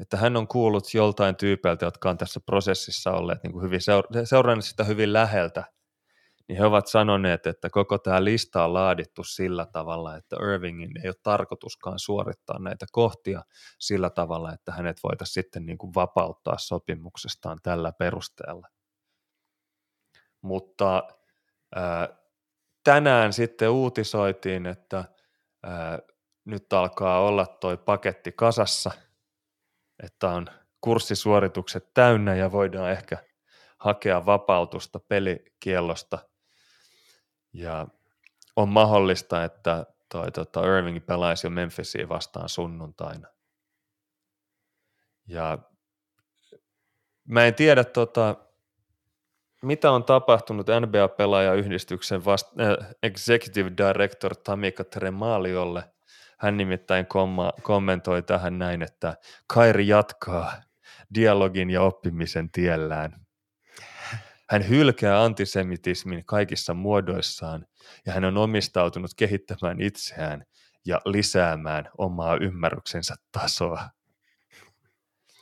että 0.00 0.16
hän 0.16 0.36
on 0.36 0.48
kuullut 0.48 0.94
joltain 0.94 1.36
tyypeiltä, 1.36 1.84
jotka 1.84 2.10
on 2.10 2.18
tässä 2.18 2.40
prosessissa 2.40 3.10
olleet 3.10 3.42
niin 3.42 3.52
kuin 3.52 3.62
hyvin 3.64 3.80
seura- 3.80 4.24
seuranneet 4.24 4.64
sitä 4.64 4.84
hyvin 4.84 5.12
läheltä, 5.12 5.64
niin 6.48 6.58
he 6.58 6.64
ovat 6.64 6.86
sanoneet, 6.86 7.46
että 7.46 7.70
koko 7.70 7.98
tämä 7.98 8.24
lista 8.24 8.64
on 8.64 8.74
laadittu 8.74 9.24
sillä 9.24 9.66
tavalla, 9.66 10.16
että 10.16 10.36
Irvingin 10.54 10.90
ei 11.04 11.08
ole 11.08 11.14
tarkoituskaan 11.22 11.98
suorittaa 11.98 12.58
näitä 12.58 12.86
kohtia 12.92 13.42
sillä 13.78 14.10
tavalla, 14.10 14.52
että 14.52 14.72
hänet 14.72 14.96
voitaisiin 15.02 15.34
sitten 15.34 15.66
niin 15.66 15.78
kuin 15.78 15.94
vapauttaa 15.94 16.58
sopimuksestaan 16.58 17.58
tällä 17.62 17.92
perusteella. 17.92 18.68
Mutta 20.42 21.08
ää, 21.74 22.08
tänään 22.84 23.32
sitten 23.32 23.70
uutisoitiin, 23.70 24.66
että 24.66 25.04
ää, 25.62 25.98
nyt 26.44 26.72
alkaa 26.72 27.20
olla 27.20 27.46
toi 27.46 27.76
paketti 27.76 28.32
kasassa, 28.32 28.90
että 30.02 30.28
on 30.28 30.46
kurssisuoritukset 30.80 31.94
täynnä 31.94 32.34
ja 32.34 32.52
voidaan 32.52 32.90
ehkä 32.90 33.18
hakea 33.78 34.26
vapautusta 34.26 35.00
pelikiellosta. 35.00 36.18
Ja 37.56 37.88
on 38.56 38.68
mahdollista, 38.68 39.44
että 39.44 39.86
toi 40.12 40.32
tota, 40.32 40.66
Irving 40.66 41.06
pelaisi 41.06 41.46
jo 41.46 41.50
Memphisiin 41.50 42.08
vastaan 42.08 42.48
sunnuntaina. 42.48 43.28
Ja 45.26 45.58
mä 47.28 47.46
en 47.46 47.54
tiedä, 47.54 47.84
tota, 47.84 48.36
mitä 49.62 49.90
on 49.90 50.04
tapahtunut 50.04 50.66
NBA-pelaajayhdistyksen 50.66 52.24
vast- 52.24 52.60
äh, 52.60 52.94
executive 53.02 53.72
director 53.78 54.36
Tamika 54.36 54.84
Tremaliolle. 54.84 55.84
Hän 56.38 56.56
nimittäin 56.56 57.06
komma- 57.06 57.52
kommentoi 57.62 58.22
tähän 58.22 58.58
näin, 58.58 58.82
että 58.82 59.16
Kairi 59.46 59.88
jatkaa 59.88 60.52
dialogin 61.14 61.70
ja 61.70 61.82
oppimisen 61.82 62.50
tiellään. 62.50 63.25
Hän 64.50 64.68
hylkää 64.68 65.22
antisemitismin 65.22 66.24
kaikissa 66.24 66.74
muodoissaan 66.74 67.66
ja 68.06 68.12
hän 68.12 68.24
on 68.24 68.36
omistautunut 68.36 69.10
kehittämään 69.16 69.80
itseään 69.80 70.44
ja 70.84 71.00
lisäämään 71.04 71.88
omaa 71.98 72.36
ymmärryksensä 72.36 73.14
tasoa. 73.32 73.88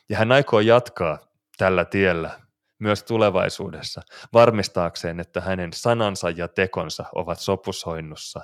Ja 0.08 0.16
hän 0.16 0.32
aikoo 0.32 0.60
jatkaa 0.60 1.18
tällä 1.58 1.84
tiellä 1.84 2.40
myös 2.78 3.02
tulevaisuudessa 3.02 4.02
varmistaakseen, 4.32 5.20
että 5.20 5.40
hänen 5.40 5.72
sanansa 5.72 6.30
ja 6.30 6.48
tekonsa 6.48 7.04
ovat 7.14 7.40
sopusoinnussa 7.40 8.40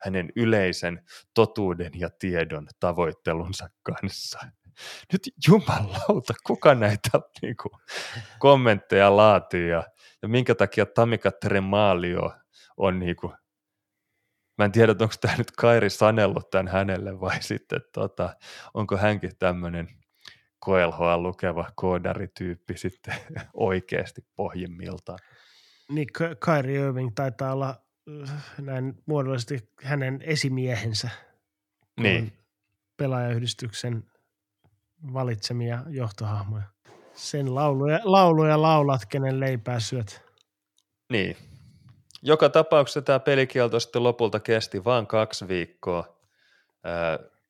hänen 0.00 0.32
yleisen 0.36 1.04
totuuden 1.34 1.92
ja 1.94 2.10
tiedon 2.10 2.68
tavoittelunsa 2.80 3.68
kanssa. 3.82 4.38
Nyt 5.12 5.22
jumalauta, 5.48 6.34
kuka 6.46 6.74
näitä 6.74 7.10
niin 7.42 7.56
kuin, 7.62 7.72
kommentteja 8.38 9.16
laatii 9.16 9.68
ja, 9.68 9.84
ja 10.22 10.28
minkä 10.28 10.54
takia 10.54 10.86
Tamika 10.86 11.30
Tremalio 11.30 12.32
on 12.76 12.98
niin 12.98 13.16
kuin, 13.16 13.32
mä 14.58 14.64
en 14.64 14.72
tiedä, 14.72 14.92
onko 14.92 15.14
tämä 15.20 15.36
nyt 15.36 15.50
Kairi 15.50 15.90
sanellut 15.90 16.50
tämän 16.50 16.68
hänelle 16.68 17.20
vai 17.20 17.42
sitten 17.52 17.80
tota, 17.92 18.36
onko 18.74 18.96
hänkin 18.96 19.32
tämmöinen 19.38 19.88
koelhoa 20.58 21.18
lukeva 21.18 21.70
koodarityyppi 21.74 22.76
sitten 22.76 23.14
oikeasti 23.54 24.26
pohjimmiltaan. 24.36 25.18
Niin 25.88 26.08
Kyrie 26.44 26.80
Irving 26.80 27.12
taitaa 27.14 27.52
olla 27.52 27.76
äh, 28.22 28.44
näin 28.60 28.94
muodollisesti 29.06 29.70
hänen 29.82 30.22
esimiehensä. 30.22 31.10
Niin. 32.00 32.32
Pelaajayhdistyksen 32.96 34.04
valitsemia 35.12 35.82
johtohahmoja. 35.88 36.64
Sen 37.12 37.54
lauluja, 37.54 38.00
lauluja 38.04 38.62
laulat, 38.62 39.06
kenen 39.08 39.40
leipää 39.40 39.80
syöt. 39.80 40.22
Niin. 41.10 41.36
Joka 42.22 42.48
tapauksessa 42.48 43.02
tämä 43.02 43.20
pelikielto 43.20 43.80
sitten 43.80 44.02
lopulta 44.02 44.40
kesti 44.40 44.84
vain 44.84 45.06
kaksi 45.06 45.48
viikkoa 45.48 46.18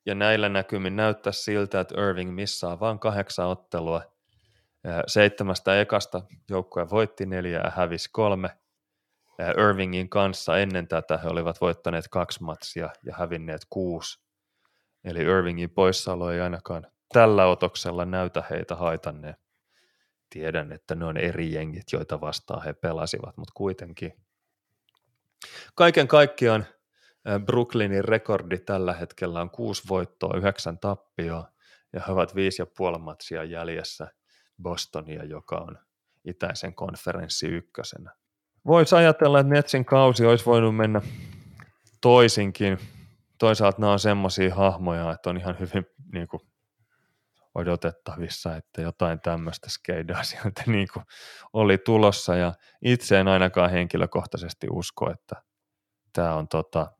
ja 0.06 0.14
näillä 0.14 0.48
näkymin 0.48 0.96
näyttää 0.96 1.32
siltä, 1.32 1.80
että 1.80 2.00
Irving 2.00 2.34
missaa 2.34 2.80
vain 2.80 2.98
kahdeksan 2.98 3.46
ottelua. 3.46 4.02
Seitsemästä 5.06 5.80
ekasta 5.80 6.22
joukkue 6.50 6.90
voitti 6.90 7.26
neljä 7.26 7.60
ja 7.64 7.72
hävisi 7.76 8.08
kolme. 8.12 8.50
Irvingin 9.58 10.08
kanssa 10.08 10.58
ennen 10.58 10.88
tätä 10.88 11.18
he 11.18 11.28
olivat 11.28 11.60
voittaneet 11.60 12.08
kaksi 12.08 12.42
matsia 12.42 12.90
ja 13.04 13.14
hävinneet 13.18 13.62
kuusi. 13.70 14.24
Eli 15.04 15.22
Irvingin 15.22 15.70
poissaolo 15.70 16.30
ei 16.30 16.40
ainakaan 16.40 16.86
tällä 17.14 17.46
otoksella 17.46 18.04
näytä 18.04 18.44
heitä 18.50 18.76
haitanneen. 18.76 19.36
Tiedän, 20.30 20.72
että 20.72 20.94
ne 20.94 21.04
on 21.04 21.16
eri 21.16 21.52
jengit, 21.52 21.92
joita 21.92 22.20
vastaan 22.20 22.64
he 22.64 22.72
pelasivat, 22.72 23.36
mutta 23.36 23.52
kuitenkin. 23.54 24.12
Kaiken 25.74 26.08
kaikkiaan 26.08 26.66
Brooklynin 27.44 28.04
rekordi 28.04 28.58
tällä 28.58 28.92
hetkellä 28.92 29.40
on 29.40 29.50
kuusi 29.50 29.82
voittoa, 29.88 30.36
yhdeksän 30.36 30.78
tappioa, 30.78 31.48
ja 31.92 32.00
he 32.06 32.12
ovat 32.12 32.34
viisi 32.34 32.62
ja 32.62 32.66
puoli 32.76 32.98
matsia 32.98 33.44
jäljessä 33.44 34.08
Bostonia, 34.62 35.24
joka 35.24 35.56
on 35.56 35.78
itäisen 36.24 36.74
konferenssi 36.74 37.46
ykkösenä. 37.46 38.12
Voisi 38.66 38.94
ajatella, 38.96 39.40
että 39.40 39.52
Netsin 39.52 39.84
kausi 39.84 40.26
olisi 40.26 40.46
voinut 40.46 40.76
mennä 40.76 41.02
toisinkin. 42.00 42.78
Toisaalta 43.38 43.80
nämä 43.80 43.92
on 43.92 43.98
semmoisia 43.98 44.54
hahmoja, 44.54 45.12
että 45.12 45.30
on 45.30 45.36
ihan 45.36 45.56
hyvin 45.60 45.86
niin 46.12 46.28
kuin, 46.28 46.40
odotettavissa, 47.54 48.56
että 48.56 48.82
jotain 48.82 49.20
tämmöistä 49.20 49.70
skeidaa 49.70 50.22
sieltä 50.22 50.62
niin 50.72 50.88
kuin, 50.92 51.04
oli 51.52 51.78
tulossa. 51.78 52.36
Ja 52.36 52.52
itse 52.84 53.20
en 53.20 53.28
ainakaan 53.28 53.70
henkilökohtaisesti 53.70 54.66
usko, 54.70 55.10
että 55.10 55.42
tämä 56.12 56.34
on 56.34 56.48
tota, 56.48 56.92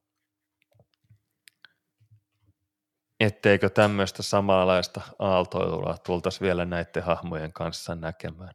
etteikö 3.20 3.70
tämmöistä 3.70 4.22
samanlaista 4.22 5.00
aaltoilua 5.18 5.96
tultaisi 6.06 6.40
vielä 6.40 6.64
näiden 6.64 7.02
hahmojen 7.02 7.52
kanssa 7.52 7.94
näkemään. 7.94 8.54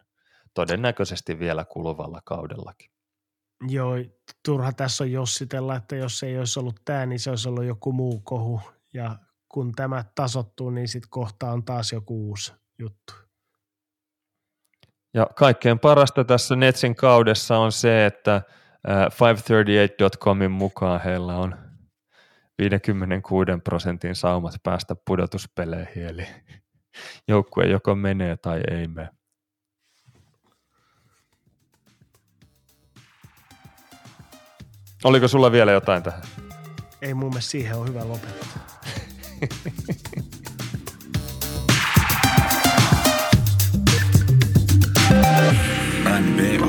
Todennäköisesti 0.53 1.39
vielä 1.39 1.65
kuluvalla 1.65 2.21
kaudellakin. 2.25 2.91
Joo, 3.67 3.93
turha 4.45 4.73
tässä 4.73 5.03
on 5.03 5.11
jossitella, 5.11 5.75
että 5.75 5.95
jos 5.95 6.23
ei 6.23 6.37
olisi 6.37 6.59
ollut 6.59 6.81
tämä, 6.85 7.05
niin 7.05 7.19
se 7.19 7.29
olisi 7.29 7.49
ollut 7.49 7.65
joku 7.65 7.91
muu 7.91 8.21
kohu. 8.23 8.61
Ja 8.93 9.15
kun 9.49 9.71
tämä 9.71 10.05
tasottuu, 10.15 10.69
niin 10.69 10.87
sitten 10.87 11.09
kohta 11.09 11.51
on 11.51 11.63
taas 11.63 11.91
joku 11.91 12.29
uusi 12.29 12.53
juttu. 12.79 13.13
Ja 15.13 15.27
kaikkein 15.35 15.79
parasta 15.79 16.23
tässä 16.23 16.55
Netsin 16.55 16.95
kaudessa 16.95 17.57
on 17.57 17.71
se, 17.71 18.05
että 18.05 18.41
538.comin 18.87 20.51
mukaan 20.51 21.01
heillä 21.03 21.35
on– 21.35 21.55
56 22.59 23.51
prosentin 23.63 24.15
saumat 24.15 24.55
päästä 24.63 24.95
pudotuspeleihin, 25.07 26.05
eli 26.05 26.27
joukkue 27.27 27.65
joko 27.65 27.95
menee 27.95 28.37
tai 28.37 28.61
ei 28.71 28.87
mene. 28.87 29.09
Oliko 35.03 35.27
sulla 35.27 35.51
vielä 35.51 35.71
jotain 35.71 36.03
tähän? 36.03 36.21
Ei 37.01 37.13
mun 37.13 37.29
mielestä 37.29 37.51
siihen 37.51 37.77
on 37.77 37.87
hyvä 37.87 38.07
lopettaa. 38.07 38.59
NBA 46.05 46.59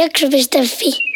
Tuokio. 0.00 0.30
Jakso.fi 0.30 1.09